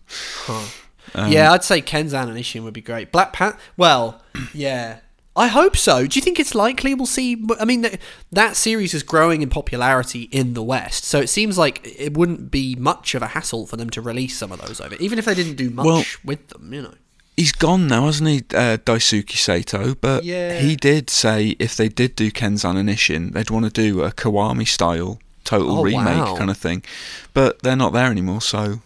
Um, 1.16 1.32
yeah, 1.32 1.52
I'd 1.52 1.64
say 1.64 1.82
Kenzan 1.82 2.30
and 2.30 2.38
Ishin 2.38 2.64
would 2.64 2.74
be 2.74 2.82
great. 2.82 3.12
Black 3.12 3.34
Panther. 3.34 3.58
Well, 3.76 4.22
yeah. 4.54 5.00
I 5.36 5.48
hope 5.48 5.78
so. 5.78 6.06
Do 6.06 6.20
you 6.20 6.22
think 6.22 6.40
it's 6.40 6.54
likely 6.54 6.94
we'll 6.94 7.06
see? 7.06 7.46
I 7.60 7.66
mean, 7.66 7.82
that, 7.84 8.00
that 8.32 8.56
series 8.58 8.94
is 8.94 9.04
growing 9.04 9.42
in 9.42 9.50
popularity 9.50 10.24
in 10.24 10.54
the 10.54 10.62
West, 10.64 11.06
so 11.06 11.20
it 11.20 11.28
seems 11.28 11.58
like 11.58 11.80
it 11.84 12.18
wouldn't 12.18 12.52
be 12.52 12.76
much 12.76 13.16
of 13.16 13.22
a 13.22 13.28
hassle 13.28 13.66
for 13.66 13.78
them 13.78 13.90
to 13.92 14.02
release 14.02 14.38
some 14.38 14.52
of 14.52 14.60
those 14.62 14.82
over, 14.82 14.96
even 14.96 15.18
if 15.18 15.26
they 15.26 15.36
didn't 15.36 15.56
do 15.56 15.70
much 15.70 15.86
Well- 15.86 16.04
with 16.26 16.48
them. 16.50 16.74
You 16.74 16.82
know. 16.82 16.94
He's 17.40 17.54
gone 17.54 17.88
now, 17.88 18.06
hasn't 18.06 18.30
he, 18.30 18.38
uh, 18.54 18.78
Daisuke 18.86 19.32
Sato? 19.32 19.96
But 19.96 20.24
Yeah. 20.26 20.60
he 20.60 20.76
did 20.76 21.10
say 21.10 21.56
if 21.58 21.76
they 21.78 21.88
did 21.90 22.16
do 22.16 22.32
Kenzan 22.32 22.76
and 22.78 22.90
Ishin, 22.90 23.32
they'd 23.34 23.50
want 23.50 23.66
to 23.66 23.72
do 23.72 24.04
a 24.04 24.12
Kiwami 24.12 24.68
style 24.68 25.20
total 25.46 25.80
Oh, 25.80 25.84
remake 25.84 26.06
wow. 26.26 26.36
kind 26.38 26.50
of 26.50 26.58
thing. 26.58 26.84
But 27.34 27.62
they're 27.64 27.78
not 27.86 27.94
there 27.94 28.12
anymore, 28.12 28.42
so 28.42 28.82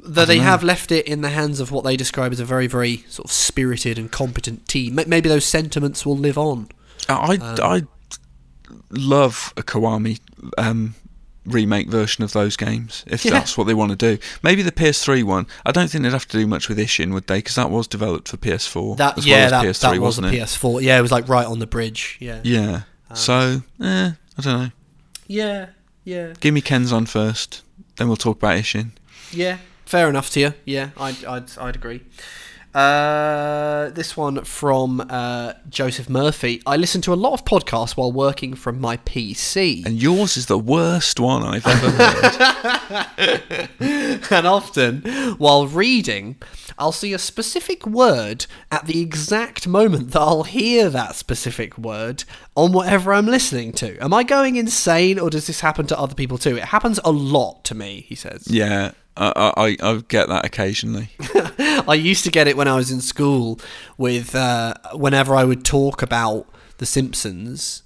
Though 0.00 0.24
they 0.24 0.38
know. 0.38 0.44
have 0.44 0.62
left 0.62 0.90
it 0.90 1.06
in 1.06 1.20
the 1.20 1.28
hands 1.30 1.60
of 1.60 1.70
what 1.70 1.84
they 1.84 1.96
describe 1.96 2.32
as 2.32 2.40
a 2.40 2.44
very, 2.44 2.66
very 2.68 3.04
sort 3.08 3.26
of 3.26 3.32
spirited 3.32 3.98
and 3.98 4.10
competent 4.10 4.66
team. 4.66 4.94
Maybe 5.06 5.28
those 5.28 5.44
sentiments 5.44 6.06
will 6.06 6.16
live 6.16 6.38
on. 6.38 6.68
I 7.08 7.34
Um, 7.36 7.56
I 7.62 7.82
love 8.90 9.52
a 9.56 9.62
Kiwami 9.62 10.20
um, 10.56 10.94
remake 11.48 11.88
version 11.88 12.22
of 12.24 12.32
those 12.32 12.56
games 12.56 13.04
if 13.06 13.24
Yeah. 13.24 13.32
that's 13.32 13.56
what 13.58 13.66
they 13.66 13.74
want 13.74 13.90
to 13.90 13.96
do. 13.96 14.18
Maybe 14.42 14.62
the 14.62 14.72
PS3 14.72 15.22
one. 15.22 15.46
I 15.66 15.72
don't 15.72 15.88
think 15.90 16.04
they'd 16.04 16.12
have 16.12 16.28
to 16.28 16.38
do 16.38 16.46
much 16.46 16.68
with 16.68 16.78
Ishin, 16.78 17.12
would 17.12 17.26
they? 17.26 17.38
Because 17.38 17.56
that 17.56 17.70
was 17.70 17.86
developed 17.86 18.28
for 18.28 18.36
PS4 18.36 18.96
That 18.96 19.24
yeah, 19.24 19.50
well 19.50 19.50
that, 19.50 19.64
PS3, 19.66 19.80
that 19.80 19.90
was 19.90 19.98
a 19.98 20.00
wasn't 20.22 20.26
it? 20.28 20.32
PS4. 20.40 20.82
Yeah, 20.82 20.98
it 20.98 21.02
was 21.02 21.12
like 21.12 21.28
right 21.28 21.46
on 21.46 21.58
the 21.58 21.66
bridge. 21.66 22.16
Yeah. 22.20 22.40
Yeah. 22.44 22.82
Um, 23.10 23.16
so, 23.16 23.62
eh, 23.82 24.10
I 24.38 24.42
don't 24.42 24.60
know. 24.62 24.70
Yeah. 25.26 25.66
Yeah. 26.04 26.32
Give 26.40 26.54
me 26.54 26.60
Kenzan 26.62 27.06
first, 27.08 27.62
then 27.96 28.06
we'll 28.08 28.16
talk 28.16 28.38
about 28.38 28.56
Ishin. 28.56 28.90
Yeah, 29.30 29.58
fair 29.84 30.08
enough 30.08 30.30
to 30.30 30.40
you. 30.40 30.54
Yeah, 30.64 30.90
I'd 30.98 31.22
I'd, 31.26 31.58
I'd 31.58 31.76
agree. 31.76 32.00
Uh, 32.74 33.90
this 33.90 34.16
one 34.16 34.44
from 34.44 35.00
uh, 35.08 35.54
Joseph 35.68 36.08
Murphy. 36.08 36.62
I 36.66 36.76
listen 36.76 37.00
to 37.02 37.12
a 37.12 37.16
lot 37.16 37.32
of 37.32 37.44
podcasts 37.44 37.96
while 37.96 38.12
working 38.12 38.54
from 38.54 38.80
my 38.80 38.98
PC, 38.98 39.84
And 39.86 40.00
yours 40.00 40.36
is 40.36 40.46
the 40.46 40.58
worst 40.58 41.18
one 41.18 41.42
I've 41.42 41.66
ever 41.66 41.90
heard. 41.90 43.68
and 44.30 44.46
often 44.46 45.02
while 45.38 45.66
reading, 45.66 46.36
I'll 46.78 46.92
see 46.92 47.12
a 47.12 47.18
specific 47.18 47.86
word 47.86 48.46
at 48.70 48.86
the 48.86 49.00
exact 49.00 49.66
moment 49.66 50.12
that 50.12 50.20
I'll 50.20 50.44
hear 50.44 50.90
that 50.90 51.16
specific 51.16 51.78
word 51.78 52.24
on 52.54 52.72
whatever 52.72 53.12
I'm 53.12 53.26
listening 53.26 53.72
to. 53.72 53.98
Am 54.02 54.12
I 54.12 54.22
going 54.22 54.56
insane, 54.56 55.18
or 55.18 55.30
does 55.30 55.46
this 55.46 55.60
happen 55.60 55.86
to 55.86 55.98
other 55.98 56.14
people 56.14 56.38
too? 56.38 56.56
It 56.56 56.64
happens 56.64 57.00
a 57.04 57.10
lot 57.10 57.64
to 57.64 57.74
me. 57.74 58.04
He 58.08 58.14
says. 58.14 58.46
yeah, 58.48 58.92
I, 59.18 59.52
I, 59.56 59.76
I 59.82 60.02
get 60.08 60.28
that 60.28 60.44
occasionally. 60.46 61.10
I 61.88 61.94
used 61.94 62.24
to 62.24 62.30
get 62.30 62.46
it 62.48 62.56
when 62.56 62.68
I 62.68 62.76
was 62.76 62.90
in 62.90 63.00
school 63.00 63.58
with 63.96 64.34
uh, 64.34 64.74
whenever 64.94 65.34
I 65.34 65.44
would 65.44 65.64
talk 65.64 66.02
about 66.02 66.46
The 66.78 66.86
Simpsons. 66.86 67.82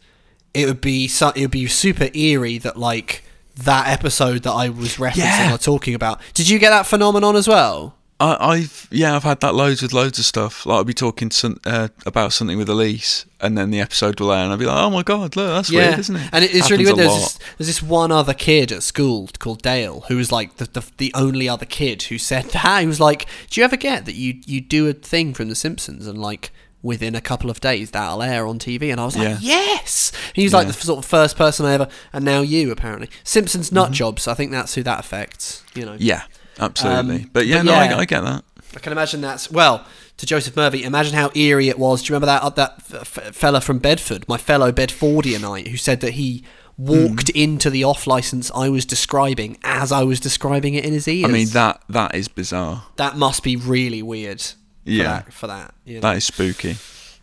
it 0.55 0.67
would 0.67 0.81
be 0.83 1.09
so, 1.09 1.31
it 1.31 1.41
would 1.43 1.51
be 1.51 1.67
super 1.67 2.09
eerie 2.15 2.59
that 2.59 2.77
like 2.77 3.25
that 3.57 3.89
episode 3.89 4.43
that 4.43 4.53
I 4.53 4.69
was 4.69 4.97
referencing 4.97 5.17
Yeah. 5.19 5.55
or 5.55 5.59
talking 5.59 5.95
about. 5.95 6.21
Did 6.35 6.49
you 6.49 6.59
get 6.59 6.71
that 6.71 6.87
phenomenon 6.87 7.37
as 7.37 7.49
well? 7.49 7.97
I, 8.23 8.51
I've 8.53 8.89
yeah, 8.91 9.17
I've 9.17 9.23
had 9.25 9.41
that 9.41 9.55
loads 9.55 9.83
with 9.83 9.93
loads 9.93 10.19
of 10.19 10.25
stuff. 10.25 10.65
Like 10.67 10.77
I'll 10.77 10.85
be 10.85 10.95
talking 10.95 11.31
some, 11.31 11.59
uh, 11.67 11.89
about 12.07 12.33
something 12.33 12.57
with 12.59 12.69
Elise, 12.69 13.27
and 13.41 13.57
then 13.59 13.71
the 13.71 13.81
episode 13.81 14.21
will 14.21 14.33
air, 14.33 14.43
and 14.45 14.53
I'll 14.53 14.59
be 14.59 14.67
like, 14.67 14.77
"Oh 14.77 14.91
my 14.91 15.03
god, 15.03 15.35
look, 15.37 15.49
that's 15.49 15.71
weird, 15.71 15.99
isn't 15.99 16.17
it?" 16.17 16.31
And 16.33 16.45
it- 16.45 16.55
it's 16.55 16.71
really 16.71 16.85
weird. 16.85 16.99
There's 16.99 17.15
this, 17.15 17.39
there's 17.59 17.67
this 17.69 17.83
one 17.83 18.13
other 18.13 18.35
kid 18.35 18.71
at 18.73 18.83
school 18.83 19.29
called 19.39 19.61
Dale 19.63 20.05
who 20.09 20.17
was 20.17 20.31
like 20.31 20.57
the, 20.57 20.67
the 20.67 20.85
the 20.99 21.13
only 21.15 21.49
other 21.49 21.67
kid 21.67 22.03
who 22.05 22.19
said 22.19 22.45
that. 22.53 22.81
He 22.81 22.87
was 22.87 23.01
like, 23.01 23.27
"Do 23.51 23.61
you 23.61 23.65
ever 23.65 23.77
get 23.77 24.05
that 24.07 24.15
you 24.15 24.41
you 24.47 24.61
do 24.61 24.89
a 24.89 24.93
thing 24.93 25.35
from 25.35 25.49
The 25.49 25.55
Simpsons 25.57 26.07
and 26.07 26.19
like." 26.19 26.51
Within 26.85 27.15
a 27.15 27.21
couple 27.21 27.49
of 27.49 27.61
days, 27.61 27.93
that'll 27.93 28.25
air 28.25 28.45
on 28.45 28.59
TV, 28.59 28.91
and 28.91 29.01
I 29.01 29.05
was 29.05 29.17
like, 29.17 29.29
Yeah. 29.29 29.39
"Yes!" 29.41 30.11
He 30.35 30.43
was 30.43 30.53
like 30.53 30.67
the 30.67 30.73
sort 30.73 30.99
of 30.99 31.05
first 31.09 31.37
person 31.37 31.65
I 31.65 31.75
ever, 31.75 31.87
and 32.13 32.25
now 32.25 32.41
you 32.41 32.73
apparently 32.73 33.09
Simpsons 33.23 33.71
nut 33.71 33.93
jobs. 33.93 34.27
I 34.27 34.35
think 34.35 34.51
that's 34.51 34.75
who 34.75 34.83
that 34.83 34.99
affects. 34.99 35.63
You 35.77 35.85
know, 35.87 35.93
Mm-hmm. 35.93 36.03
Yeah, 36.03 36.23
absolutely. 36.65 37.17
Um, 37.25 37.31
but 37.33 37.47
yeah, 37.47 37.59
but 37.59 37.63
no, 37.67 37.73
yeah. 37.73 37.97
I, 37.97 37.99
I 38.01 38.05
get 38.05 38.21
that. 38.23 38.45
I 38.75 38.79
can 38.81 38.93
imagine 38.93 39.21
that's 39.21 39.51
well 39.51 39.85
to 40.17 40.27
Joseph 40.27 40.57
Murphy. 40.57 40.83
Imagine 40.85 41.15
how 41.15 41.31
eerie 41.35 41.69
it 41.69 41.79
was. 41.79 42.03
Do 42.03 42.07
you 42.13 42.17
remember 42.17 42.27
that 42.27 42.43
uh, 42.43 42.51
that 42.51 42.75
f- 42.91 43.35
fella 43.35 43.61
from 43.61 43.79
Bedford, 43.79 44.27
my 44.29 44.39
fellow 44.39 44.73
Bedfordianite, 44.73 45.69
who 45.69 45.77
said 45.77 46.01
that 46.01 46.13
he 46.15 46.45
walked 46.79 47.31
Hmm. 47.33 47.39
into 47.39 47.69
the 47.71 47.85
off 47.85 48.07
license 48.07 48.51
I 48.55 48.71
was 48.71 48.87
describing 48.87 49.59
as 49.63 49.93
I 49.93 50.05
was 50.05 50.19
describing 50.21 50.73
it 50.75 50.85
in 50.87 50.93
his 50.95 51.07
ears. 51.07 51.29
I 51.29 51.33
mean 51.33 51.49
that 51.51 51.83
that 51.91 52.15
is 52.15 52.29
bizarre. 52.29 52.85
that 52.97 53.17
must 53.17 53.43
be 53.43 53.57
really 53.57 54.03
weird. 54.03 54.41
For 54.41 54.55
Yeah. 54.91 55.05
that, 55.05 55.33
for 55.33 55.47
that. 55.49 55.75
You 55.85 55.95
know? 55.97 56.01
That 56.01 56.17
is 56.17 56.25
spooky. 56.25 56.77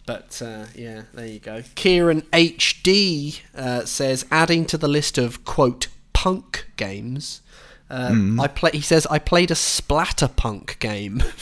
But 0.06 0.40
uh, 0.44 0.66
yeah, 0.76 1.02
there 1.14 1.26
you 1.28 1.40
go. 1.40 1.64
Kieran 1.76 2.22
HD 2.32 3.41
uh, 3.56 3.86
says, 3.86 4.26
adding 4.32 4.66
to 4.66 4.78
the 4.78 4.88
list 4.88 5.18
of 5.18 5.44
quote 5.45 5.88
punk 6.14 6.68
games. 6.78 7.41
Hmm. 7.90 8.40
I 8.40 8.48
play. 8.48 8.72
He 8.74 8.82
says 8.82 9.07
I 9.10 9.20
played 9.20 9.52
a 9.52 9.56
splatterpunk 9.56 10.78
game. 10.80 11.24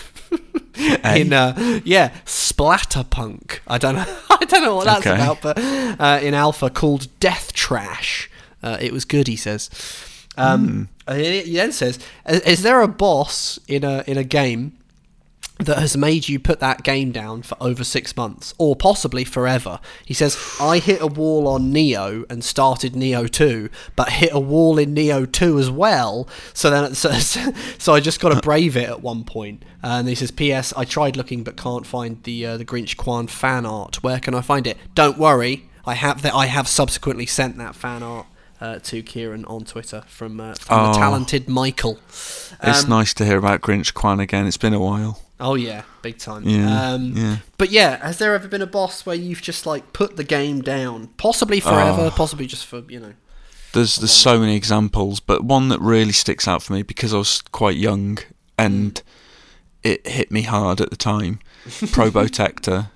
in 1.03 1.33
uh, 1.33 1.81
yeah, 1.83 2.11
splatterpunk. 2.25 3.59
I 3.67 3.77
don't 3.77 3.95
know. 3.95 4.05
I 4.29 4.45
don't 4.45 4.63
know 4.63 4.75
what 4.75 4.85
that's 4.85 5.05
Okay. 5.05 5.15
about, 5.15 5.41
but 5.41 5.57
uh, 5.59 6.19
in 6.21 6.33
alpha 6.33 6.69
called 6.69 7.07
Death 7.19 7.53
Trash. 7.53 8.29
Uh, 8.63 8.77
it 8.79 8.91
was 8.93 9.05
good. 9.05 9.27
He 9.27 9.35
says. 9.35 9.69
Um, 10.37 10.89
and 11.07 11.19
He 11.19 11.41
he 11.41 11.55
then 11.55 11.71
says, 11.71 11.99
"Is 12.27 12.41
is 12.41 12.61
there 12.63 12.81
a 12.81 12.87
boss 12.87 13.59
in 13.67 13.83
a 13.83 14.03
in 14.07 14.17
a 14.17 14.23
game 14.23 14.73
that 15.59 15.79
has 15.79 15.97
made 15.97 16.29
you 16.29 16.39
put 16.39 16.59
that 16.59 16.83
game 16.83 17.11
down 17.11 17.41
for 17.41 17.57
over 17.59 17.83
six 17.83 18.15
months 18.15 18.53
or 18.57 18.75
possibly 18.75 19.23
forever. 19.23 19.79
He 20.05 20.13
says, 20.13 20.37
I 20.59 20.79
hit 20.79 21.01
a 21.01 21.07
wall 21.07 21.47
on 21.47 21.73
Nioh 21.73 22.25
and 22.29 22.43
started 22.43 22.93
Nioh 22.93 23.29
2, 23.29 23.69
but 23.95 24.09
hit 24.09 24.29
a 24.33 24.39
wall 24.39 24.77
in 24.77 24.93
Nioh 24.93 25.31
2 25.31 25.59
as 25.59 25.69
well. 25.71 26.27
So 26.53 26.69
then, 26.69 26.93
so, 26.95 27.11
so 27.77 27.93
I 27.93 27.99
just 27.99 28.19
got 28.19 28.29
to 28.33 28.41
brave 28.41 28.77
it 28.77 28.89
at 28.89 29.01
one 29.01 29.23
point. 29.23 29.63
And 29.81 30.07
he 30.07 30.15
says, 30.15 30.31
P.S. 30.31 30.73
I 30.77 30.85
tried 30.85 31.15
looking 31.17 31.43
but 31.43 31.57
can't 31.57 31.85
find 31.85 32.21
the 32.23 32.45
uh, 32.45 32.57
the 32.57 32.65
Grinch 32.65 32.97
Kwan 32.97 33.27
fan 33.27 33.65
art. 33.65 34.03
Where 34.03 34.19
can 34.19 34.33
I 34.33 34.41
find 34.41 34.67
it? 34.67 34.77
Don't 34.95 35.17
worry, 35.17 35.69
I 35.85 35.93
have 35.93 36.21
that. 36.23 36.33
I 36.33 36.47
have 36.47 36.67
subsequently 36.67 37.25
sent 37.25 37.57
that 37.57 37.75
fan 37.75 38.03
art. 38.03 38.27
Uh, 38.59 38.79
to 38.79 39.03
Kieran 39.03 39.45
on 39.45 39.65
Twitter 39.65 40.03
from, 40.07 40.39
uh, 40.39 40.55
from 40.55 40.85
the 40.85 40.89
Oh. 40.89 40.93
talented 40.99 41.47
Michael. 41.47 41.99
It's 42.09 42.83
Um, 42.85 42.89
nice 42.89 43.13
to 43.13 43.23
hear 43.23 43.37
about 43.37 43.61
Grinch 43.61 43.93
Kwan 43.93 44.19
again. 44.19 44.47
It's 44.47 44.57
been 44.57 44.73
a 44.73 44.79
while. 44.79 45.21
Oh 45.39 45.53
yeah, 45.55 45.83
big 46.01 46.17
time. 46.17 46.43
Yeah, 46.45 46.91
um, 46.93 47.13
yeah. 47.15 47.37
But 47.57 47.69
yeah, 47.69 48.03
has 48.05 48.17
there 48.17 48.33
ever 48.33 48.47
been 48.47 48.61
a 48.61 48.67
boss 48.67 49.05
where 49.05 49.15
you've 49.15 49.41
just 49.41 49.65
like 49.65 49.93
put 49.93 50.15
the 50.17 50.23
game 50.23 50.61
down, 50.61 51.07
possibly 51.17 51.59
forever, 51.59 52.05
Oh. 52.07 52.09
possibly 52.15 52.47
just 52.47 52.65
for 52.65 52.83
you 52.89 52.99
know? 52.99 53.13
There's 53.73 53.97
there's 53.97 54.11
so 54.11 54.39
many 54.39 54.55
examples, 54.55 55.19
but 55.19 55.43
one 55.43 55.69
that 55.69 55.79
really 55.79 56.11
sticks 56.13 56.47
out 56.47 56.63
for 56.63 56.73
me 56.73 56.81
because 56.81 57.13
I 57.13 57.17
was 57.17 57.41
quite 57.41 57.77
young 57.77 58.17
and 58.57 59.01
it 59.83 60.07
hit 60.07 60.31
me 60.31 60.41
hard 60.41 60.81
at 60.81 60.89
the 60.89 60.95
time. 60.95 61.39
Probotector, 61.67 62.89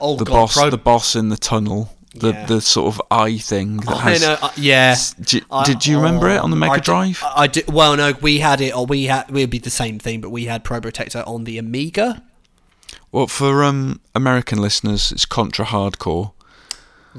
Oh 0.00 0.16
the 0.16 0.24
god, 0.24 0.32
boss, 0.32 0.54
Pro- 0.54 0.70
the 0.70 0.78
boss 0.78 1.16
in 1.16 1.30
the 1.30 1.36
tunnel, 1.36 1.96
the 2.20 2.30
Yeah. 2.32 2.46
the 2.46 2.60
sort 2.60 2.94
of 2.94 3.02
eye 3.10 3.38
thing. 3.38 3.78
That 3.78 3.96
I 3.96 4.00
has, 4.10 4.22
know. 4.22 4.36
Uh, 4.40 4.50
yeah. 4.56 4.96
Did, 5.20 5.44
I- 5.50 5.64
did 5.64 5.86
you 5.86 5.96
remember 5.96 6.28
it 6.28 6.38
on 6.38 6.50
the 6.50 6.56
I 6.56 6.60
Mega 6.60 6.74
did- 6.76 6.84
Drive? 6.84 7.22
I 7.34 7.46
did. 7.46 7.72
Well, 7.72 7.96
no, 7.96 8.12
we 8.20 8.38
had 8.38 8.60
it, 8.60 8.74
or 8.76 8.86
we 8.86 9.04
had. 9.04 9.30
We'd 9.30 9.50
be 9.50 9.58
the 9.58 9.70
same 9.70 9.98
thing, 9.98 10.20
but 10.20 10.30
we 10.30 10.44
had 10.46 10.64
Probotector 10.64 11.26
on 11.26 11.44
the 11.44 11.58
Amiga. 11.58 12.22
Well, 13.10 13.26
for 13.26 13.64
um, 13.64 14.00
American 14.14 14.58
listeners, 14.60 15.12
it's 15.12 15.24
Contra 15.26 15.64
Hard 15.64 15.98
Corps. 15.98 16.32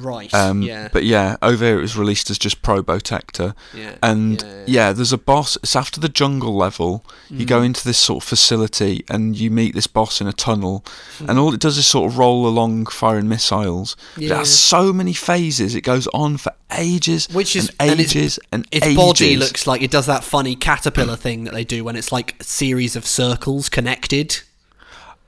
Right. 0.01 0.33
Um, 0.33 0.61
yeah. 0.61 0.87
But 0.91 1.03
yeah, 1.03 1.37
over 1.41 1.65
here 1.65 1.77
it 1.77 1.81
was 1.81 1.97
released 1.97 2.29
as 2.29 2.37
just 2.37 2.61
Probotector. 2.61 3.55
Yeah, 3.75 3.95
And 4.01 4.41
yeah, 4.41 4.47
yeah, 4.47 4.63
yeah. 4.67 4.93
there's 4.93 5.13
a 5.13 5.17
boss. 5.17 5.57
It's 5.63 5.75
after 5.75 5.99
the 5.99 6.09
jungle 6.09 6.55
level. 6.55 7.03
You 7.29 7.45
Mm. 7.45 7.49
go 7.49 7.61
into 7.61 7.83
this 7.83 7.97
sort 7.97 8.23
of 8.23 8.27
facility 8.29 9.03
and 9.09 9.35
you 9.37 9.51
meet 9.51 9.75
this 9.75 9.87
boss 9.87 10.21
in 10.21 10.27
a 10.27 10.33
tunnel. 10.33 10.83
Mm. 11.19 11.29
And 11.29 11.39
all 11.39 11.53
it 11.53 11.59
does 11.59 11.77
is 11.77 11.85
sort 11.87 12.11
of 12.11 12.17
roll 12.17 12.47
along 12.47 12.85
firing 12.87 13.27
missiles. 13.27 13.95
But 14.15 14.23
it 14.23 14.29
has 14.31 14.57
so 14.57 14.93
many 14.93 15.13
phases. 15.13 15.75
It 15.75 15.81
goes 15.81 16.07
on 16.13 16.37
for 16.37 16.53
ages 16.77 17.27
Which 17.31 17.55
is 17.55 17.69
and 17.79 17.91
and 17.91 17.99
its- 17.99 18.15
ages 18.15 18.39
and, 18.51 18.67
its 18.71 18.85
ages. 18.85 18.95
body 18.97 19.35
looks 19.37 19.65
like 19.67 19.81
it 19.81 19.91
does 19.91 20.05
that 20.05 20.23
funny 20.23 20.55
caterpillar 20.55 21.15
thing 21.15 21.43
that 21.45 21.53
they 21.53 21.63
do 21.63 21.83
when 21.83 21.95
it's 21.95 22.11
like 22.11 22.35
a 22.39 22.43
series 22.43 22.95
of 22.95 23.05
circles 23.07 23.69
connected. 23.69 24.41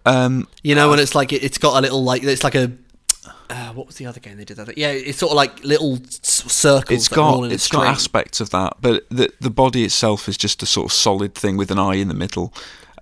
Um, 0.06 0.48
You 0.64 0.74
know, 0.76 0.90
when 0.90 1.00
it's 1.00 1.14
like 1.16 1.32
it, 1.32 1.44
it's 1.44 1.58
got 1.58 1.78
a 1.78 1.82
little 1.82 2.04
like 2.04 2.24
it's 2.24 2.44
like 2.44 2.56
a 2.56 2.72
uh, 3.50 3.72
what 3.74 3.88
was 3.88 3.98
the 3.98 4.06
other 4.06 4.20
game 4.20 4.38
they 4.38 4.46
did 4.46 4.58
that? 4.58 4.78
Yeah, 4.78 4.92
it's 4.92 5.20
sort 5.20 5.32
of 5.32 5.36
like 5.36 5.64
little 5.64 6.00
circles. 6.06 6.90
it's 6.90 7.08
that 7.10 7.20
are 7.20 7.22
all 7.22 7.42
got 7.42 7.52
it's 7.52 7.68
got 7.68 7.86
aspects 7.86 8.42
of 8.42 8.50
that, 8.52 8.78
but 8.82 9.08
the 9.10 9.32
the 9.40 9.50
body 9.50 9.84
itself 9.84 10.28
is 10.28 10.38
just 10.38 10.64
a 10.64 10.66
sort 10.66 10.86
of 10.86 10.94
solid 10.94 11.36
thing 11.36 11.58
with 11.58 11.72
an 11.72 11.80
eye 11.80 11.96
in 11.96 12.08
the 12.08 12.14
middle. 12.14 12.54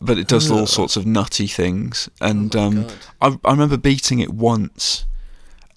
But 0.02 0.18
it 0.18 0.30
does 0.30 0.50
all 0.50 0.66
sorts 0.66 0.96
of 0.96 1.06
nutty 1.06 1.46
things, 1.48 2.10
and 2.22 2.56
Oh 2.56 2.62
um, 2.62 2.88
I, 3.22 3.38
I 3.44 3.52
remember 3.52 3.76
beating 3.76 4.20
it 4.20 4.34
once, 4.34 5.06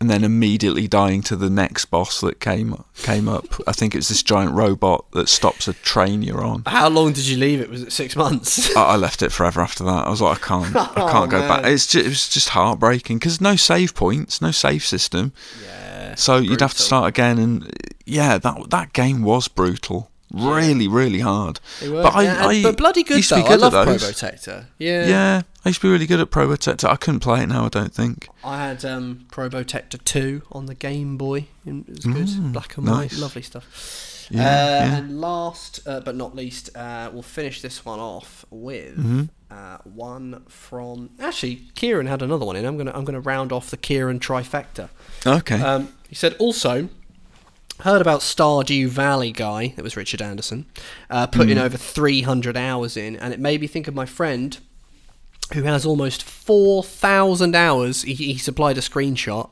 and 0.02 0.10
then 0.10 0.24
immediately 0.24 0.88
dying 0.88 1.22
to 1.22 1.36
the 1.36 1.48
next 1.48 1.84
boss 1.84 2.20
that 2.22 2.40
came 2.40 2.74
came 2.96 3.28
up. 3.28 3.46
I 3.68 3.72
think 3.72 3.94
it's 3.94 4.08
this 4.08 4.20
giant 4.24 4.52
robot 4.52 5.04
that 5.12 5.28
stops 5.28 5.68
a 5.68 5.74
train 5.74 6.22
you're 6.22 6.42
on. 6.42 6.64
How 6.66 6.88
long 6.88 7.12
did 7.12 7.24
you 7.28 7.36
leave 7.36 7.60
it? 7.60 7.70
Was 7.70 7.82
it 7.82 7.92
six 7.92 8.16
months? 8.16 8.74
I, 8.76 8.82
I 8.82 8.96
left 8.96 9.22
it 9.22 9.30
forever 9.30 9.60
after 9.60 9.84
that. 9.84 10.06
I 10.08 10.10
was 10.10 10.20
like, 10.20 10.42
I 10.42 10.46
can't, 10.48 10.74
I 10.74 10.90
Oh, 10.96 11.08
can't 11.12 11.30
go 11.30 11.46
back. 11.46 11.64
It's 11.66 11.86
just, 11.86 12.04
it 12.04 12.08
was 12.08 12.28
just 12.28 12.48
heartbreaking 12.48 13.18
because 13.20 13.40
no 13.40 13.54
save 13.54 13.94
points, 13.94 14.42
no 14.42 14.50
save 14.50 14.84
system. 14.84 15.32
yeah. 15.64 16.16
So 16.16 16.38
you'd 16.38 16.60
have 16.60 16.74
to 16.74 16.82
start 16.82 17.08
again, 17.08 17.38
and 17.38 17.72
yeah, 18.04 18.38
that 18.38 18.70
that 18.70 18.92
game 18.92 19.22
was 19.22 19.46
brutal, 19.46 20.10
really, 20.32 20.88
really 20.88 21.20
hard. 21.20 21.60
Were, 21.80 22.02
But 22.02 22.14
I, 22.16 22.22
yeah, 22.24 22.46
I 22.48 22.62
but 22.64 22.76
bloody 22.76 23.04
good 23.04 23.22
though. 23.22 23.42
good 23.42 23.52
I 23.52 23.54
love 23.54 23.74
at 23.74 23.84
Pro 23.84 23.92
those. 23.92 24.04
Protector. 24.04 24.66
Yeah. 24.78 25.06
Yeah, 25.06 25.42
I 25.64 25.68
used 25.68 25.80
to 25.80 25.86
be 25.86 25.92
really 25.92 26.06
good 26.06 26.18
at 26.20 26.30
Probotector. 26.30 26.88
I 26.88 26.96
couldn't 26.96 27.20
play 27.20 27.42
it 27.42 27.46
now. 27.46 27.66
I 27.66 27.68
don't 27.68 27.94
think. 27.94 28.28
I 28.42 28.58
had 28.58 28.84
um, 28.84 29.26
Probotector 29.30 30.02
2 30.02 30.42
on 30.50 30.66
the 30.66 30.74
Game 30.74 31.16
Boy. 31.16 31.46
It 31.64 31.88
was 31.88 32.00
good. 32.04 32.52
Black 32.52 32.76
and 32.76 32.88
white. 32.88 33.16
Lovely 33.16 33.42
stuff. 33.42 34.26
Yeah, 34.30 34.40
uh, 34.40 34.44
yeah. 34.44 34.96
And 34.96 35.20
last 35.20 35.80
uh, 35.86 36.00
but 36.00 36.16
not 36.16 36.34
least, 36.34 36.74
uh, 36.76 37.10
we'll 37.12 37.22
finish 37.22 37.60
this 37.62 37.84
one 37.84 38.00
off 38.00 38.44
with 38.50 38.96
Mm-hmm. 38.96 39.22
uh, 39.50 39.78
one 39.84 40.42
from. 40.48 41.10
Actually, 41.20 41.56
Kieran 41.74 42.06
had 42.06 42.22
another 42.22 42.44
one 42.46 42.56
in. 42.56 42.64
I'm 42.64 42.76
gonna 42.76 42.92
I'm 42.94 43.04
gonna 43.04 43.20
round 43.20 43.52
off 43.52 43.70
the 43.70 43.76
Kieran 43.76 44.20
trifecta. 44.20 44.88
Okay. 45.26 45.60
Um, 45.60 45.92
he 46.08 46.14
said 46.14 46.34
also 46.38 46.88
heard 47.80 48.00
about 48.00 48.20
Stardew 48.20 48.86
Valley 48.88 49.32
guy. 49.32 49.74
That 49.76 49.82
was 49.82 49.96
Richard 49.96 50.22
Anderson, 50.22 50.66
uh, 51.10 51.26
putting 51.26 51.58
over 51.58 51.76
300 51.76 52.56
hours 52.56 52.96
in, 52.96 53.16
and 53.16 53.34
it 53.34 53.40
made 53.40 53.60
me 53.60 53.66
think 53.66 53.86
of 53.88 53.94
my 53.94 54.06
friend 54.06 54.56
who 55.54 55.62
has 55.64 55.84
almost 55.86 56.22
4,000 56.22 57.54
hours. 57.54 58.02
He, 58.02 58.14
he 58.14 58.38
supplied 58.38 58.78
a 58.78 58.80
screenshot. 58.80 59.50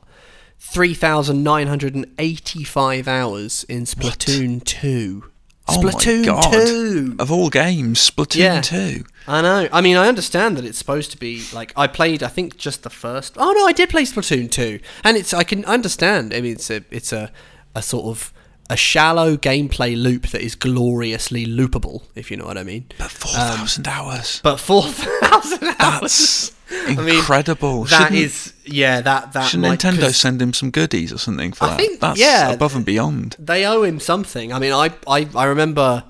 3,985 0.59 3.07
hours 3.07 3.63
in 3.65 3.83
Splatoon 3.83 4.63
2. 4.63 5.23
oh 5.67 5.81
my 5.81 5.91
Splatoon 5.91 6.25
god! 6.25 6.51
2! 6.51 7.15
Of 7.19 7.31
all 7.31 7.49
games, 7.49 8.09
Splatoon 8.09 8.35
Yeah. 8.37 8.61
two. 8.61 9.05
I 9.27 9.41
know. 9.41 9.69
I 9.71 9.81
mean, 9.81 9.97
I 9.97 10.07
understand 10.07 10.57
that 10.57 10.65
it's 10.65 10.77
supposed 10.77 11.11
to 11.11 11.17
be 11.17 11.43
like 11.53 11.73
I 11.75 11.87
played. 11.87 12.23
I 12.23 12.27
think 12.27 12.57
just 12.57 12.83
the 12.83 12.89
first. 12.89 13.35
Oh 13.37 13.51
no, 13.51 13.65
I 13.65 13.71
did 13.71 13.89
play 13.89 14.03
Splatoon 14.03 14.49
two, 14.51 14.79
and 15.03 15.17
it's. 15.17 15.33
I 15.33 15.43
can 15.43 15.63
understand. 15.65 16.33
I 16.33 16.41
mean, 16.41 16.53
it's 16.53 16.69
a. 16.69 16.83
It's 16.91 17.13
a. 17.13 17.31
A 17.73 17.81
sort 17.81 18.05
of 18.07 18.33
a 18.71 18.77
shallow 18.77 19.35
gameplay 19.37 20.01
loop 20.01 20.27
that 20.29 20.41
is 20.41 20.55
gloriously 20.55 21.45
loopable, 21.45 22.03
if 22.15 22.31
you 22.31 22.37
know 22.37 22.45
what 22.45 22.57
I 22.57 22.63
mean. 22.63 22.85
But 22.97 23.11
four 23.11 23.31
um, 23.39 23.57
thousand 23.57 23.87
hours. 23.87 24.39
But 24.43 24.57
four 24.57 24.83
thousand 24.87 25.75
hours. 25.79 26.51
That's 26.69 26.87
incredible. 26.89 27.83
That 27.85 28.03
Shouldn't- 28.09 28.15
is. 28.25 28.53
Yeah. 28.65 29.01
That. 29.01 29.33
That. 29.33 29.47
Should 29.49 29.59
Nintendo 29.59 30.13
send 30.13 30.41
him 30.41 30.53
some 30.53 30.71
goodies 30.71 31.11
or 31.11 31.17
something 31.17 31.51
for 31.53 31.65
I 31.65 31.67
that? 31.71 31.77
think- 31.77 31.99
That's 31.99 32.19
yeah. 32.19 32.51
above 32.51 32.75
and 32.75 32.85
beyond. 32.85 33.35
They 33.37 33.65
owe 33.65 33.83
him 33.83 33.99
something. 33.99 34.53
I 34.53 34.59
mean, 34.59 34.71
I. 34.73 34.91
I. 35.07 35.27
I 35.35 35.45
remember. 35.45 36.03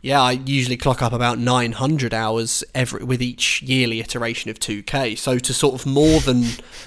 Yeah, 0.00 0.22
I 0.22 0.32
usually 0.32 0.76
clock 0.76 1.02
up 1.02 1.12
about 1.12 1.38
900 1.38 2.14
hours 2.14 2.62
every 2.72 3.02
with 3.02 3.20
each 3.20 3.62
yearly 3.62 3.98
iteration 4.00 4.48
of 4.50 4.60
2K. 4.60 5.18
So 5.18 5.38
to 5.38 5.52
sort 5.52 5.74
of 5.74 5.86
more 5.86 6.20
than 6.20 6.44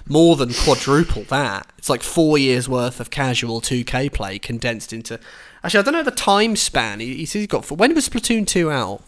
more 0.08 0.38
than 0.38 0.54
quadruple 0.54 1.24
that, 1.24 1.68
it's 1.78 1.90
like 1.90 2.04
four 2.04 2.38
years 2.38 2.70
worth 2.70 3.00
of 3.02 3.10
casual 3.10 3.60
2K 3.60 4.14
play 4.14 4.40
condensed 4.40 4.94
into. 4.94 5.20
Actually, 5.64 5.80
I 5.82 5.84
don't 5.84 5.94
know 5.94 6.04
the 6.04 6.12
time 6.12 6.56
span. 6.56 7.02
He, 7.02 7.26
he's 7.26 7.48
got. 7.48 7.70
When 7.70 7.94
was 7.94 8.08
Splatoon 8.08 8.48
2 8.48 8.72
out? 8.72 9.04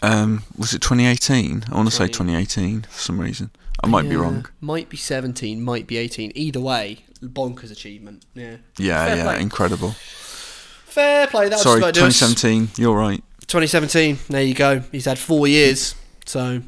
Um, 0.00 0.44
was 0.56 0.72
it 0.72 0.80
2018? 0.80 1.64
I 1.70 1.74
want 1.74 1.88
to 1.90 1.94
say 1.94 2.06
2018 2.06 2.82
for 2.82 2.98
some 3.00 3.20
reason. 3.20 3.50
I 3.82 3.86
might 3.86 4.08
be 4.08 4.16
wrong. 4.16 4.46
Might 4.60 4.88
be 4.88 4.96
17, 4.96 5.62
might 5.62 5.86
be 5.86 5.96
18. 5.96 6.32
Either 6.34 6.60
way, 6.60 7.00
bonkers 7.22 7.70
achievement. 7.70 8.24
Yeah. 8.34 8.56
Yeah, 8.78 9.06
Fair 9.06 9.16
yeah, 9.16 9.24
play. 9.24 9.40
incredible. 9.40 9.90
Fair 9.90 11.26
play. 11.26 11.48
That 11.48 11.60
Sorry, 11.60 11.78
about 11.80 11.94
to 11.94 12.00
do 12.00 12.06
us. 12.06 12.18
2017. 12.18 12.82
You're 12.82 12.96
right. 12.96 13.22
2017. 13.50 14.18
There 14.28 14.42
you 14.42 14.54
go. 14.54 14.80
He's 14.92 15.04
had 15.06 15.18
four 15.18 15.46
years. 15.48 15.94
So, 16.26 16.62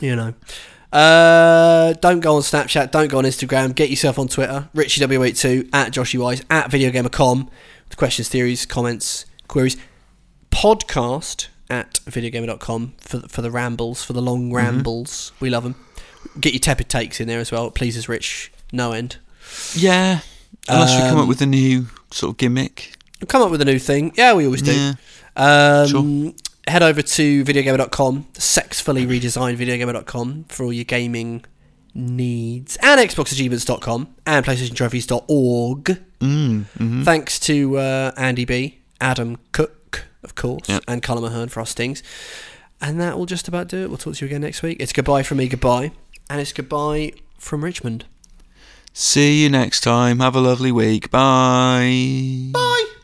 you 0.00 0.16
know. 0.16 0.34
Uh, 0.92 1.92
don't 1.94 2.20
go 2.20 2.36
on 2.36 2.42
Snapchat. 2.42 2.90
Don't 2.90 3.08
go 3.08 3.18
on 3.18 3.24
Instagram. 3.24 3.74
Get 3.74 3.90
yourself 3.90 4.18
on 4.18 4.28
Twitter. 4.28 4.68
RichieW82 4.74 5.68
at 5.72 5.92
JoshyWise 5.92 6.44
at 6.50 6.70
VideoGamer.com 6.70 7.50
with 7.88 7.96
questions, 7.96 8.28
theories, 8.28 8.66
comments, 8.66 9.26
queries. 9.48 9.76
Podcast 10.50 11.48
at 11.68 11.94
VideoGamer.com 12.06 12.94
for 12.98 13.20
for 13.28 13.42
the 13.42 13.50
rambles, 13.50 14.02
for 14.02 14.12
the 14.12 14.22
long 14.22 14.52
rambles. 14.52 15.30
We 15.38 15.50
love 15.50 15.62
them. 15.62 15.76
Get 16.40 16.52
your 16.52 16.60
tepid 16.60 16.88
takes 16.88 17.20
in 17.20 17.28
there 17.28 17.38
as 17.38 17.52
well. 17.52 17.68
It 17.68 17.74
pleases 17.74 18.08
Rich 18.08 18.52
no 18.72 18.92
end. 18.92 19.18
Yeah. 19.74 20.20
Unless 20.68 20.96
we 20.96 21.08
come 21.08 21.16
Um, 21.18 21.22
up 21.22 21.28
with 21.28 21.40
a 21.40 21.46
new 21.46 21.86
sort 22.10 22.32
of 22.32 22.36
gimmick. 22.36 22.94
Come 23.28 23.42
up 23.42 23.50
with 23.50 23.60
a 23.60 23.64
new 23.64 23.78
thing. 23.78 24.12
Yeah, 24.16 24.34
we 24.34 24.44
always 24.44 24.62
do. 24.62 24.72
Yeah. 24.74 24.92
Um, 25.36 25.86
Sure. 25.88 26.32
Head 26.68 26.82
over 26.82 27.02
to 27.02 27.44
videogamer.com, 27.44 28.26
sexfully 28.34 29.06
redesigned 29.06 29.56
videogamer.com 29.56 30.44
for 30.44 30.64
all 30.64 30.72
your 30.72 30.84
gaming 30.84 31.44
needs, 31.94 32.76
and 32.82 33.00
xboxachievements.com, 33.00 34.14
and 34.26 34.44
playstationtrophies.org. 34.46 36.00
Mm, 36.20 36.64
hmm 36.66 37.02
Thanks 37.02 37.40
to 37.40 37.78
uh, 37.78 38.12
Andy 38.16 38.44
B, 38.44 38.78
Adam 39.00 39.38
Cook, 39.52 40.04
of 40.22 40.34
course, 40.34 40.68
Yep. 40.68 40.84
and 40.86 41.02
Colin 41.02 41.24
Mahern 41.32 41.50
for 41.50 41.60
our 41.60 41.66
stings. 41.66 42.02
And 42.80 43.00
that 43.00 43.18
will 43.18 43.26
just 43.26 43.48
about 43.48 43.66
do 43.68 43.78
it. 43.82 43.88
We'll 43.88 43.98
talk 43.98 44.14
to 44.14 44.24
you 44.24 44.28
again 44.28 44.42
next 44.42 44.62
week. 44.62 44.76
It's 44.80 44.92
goodbye 44.92 45.22
from 45.22 45.38
me, 45.38 45.48
goodbye. 45.48 45.92
And 46.28 46.40
it's 46.40 46.52
goodbye 46.52 47.12
from 47.38 47.64
Richmond. 47.64 48.04
See 48.92 49.42
you 49.42 49.48
next 49.48 49.80
time. 49.80 50.20
Have 50.20 50.36
a 50.36 50.40
lovely 50.40 50.70
week. 50.72 51.10
Bye. 51.10 52.50
Bye! 52.52 52.99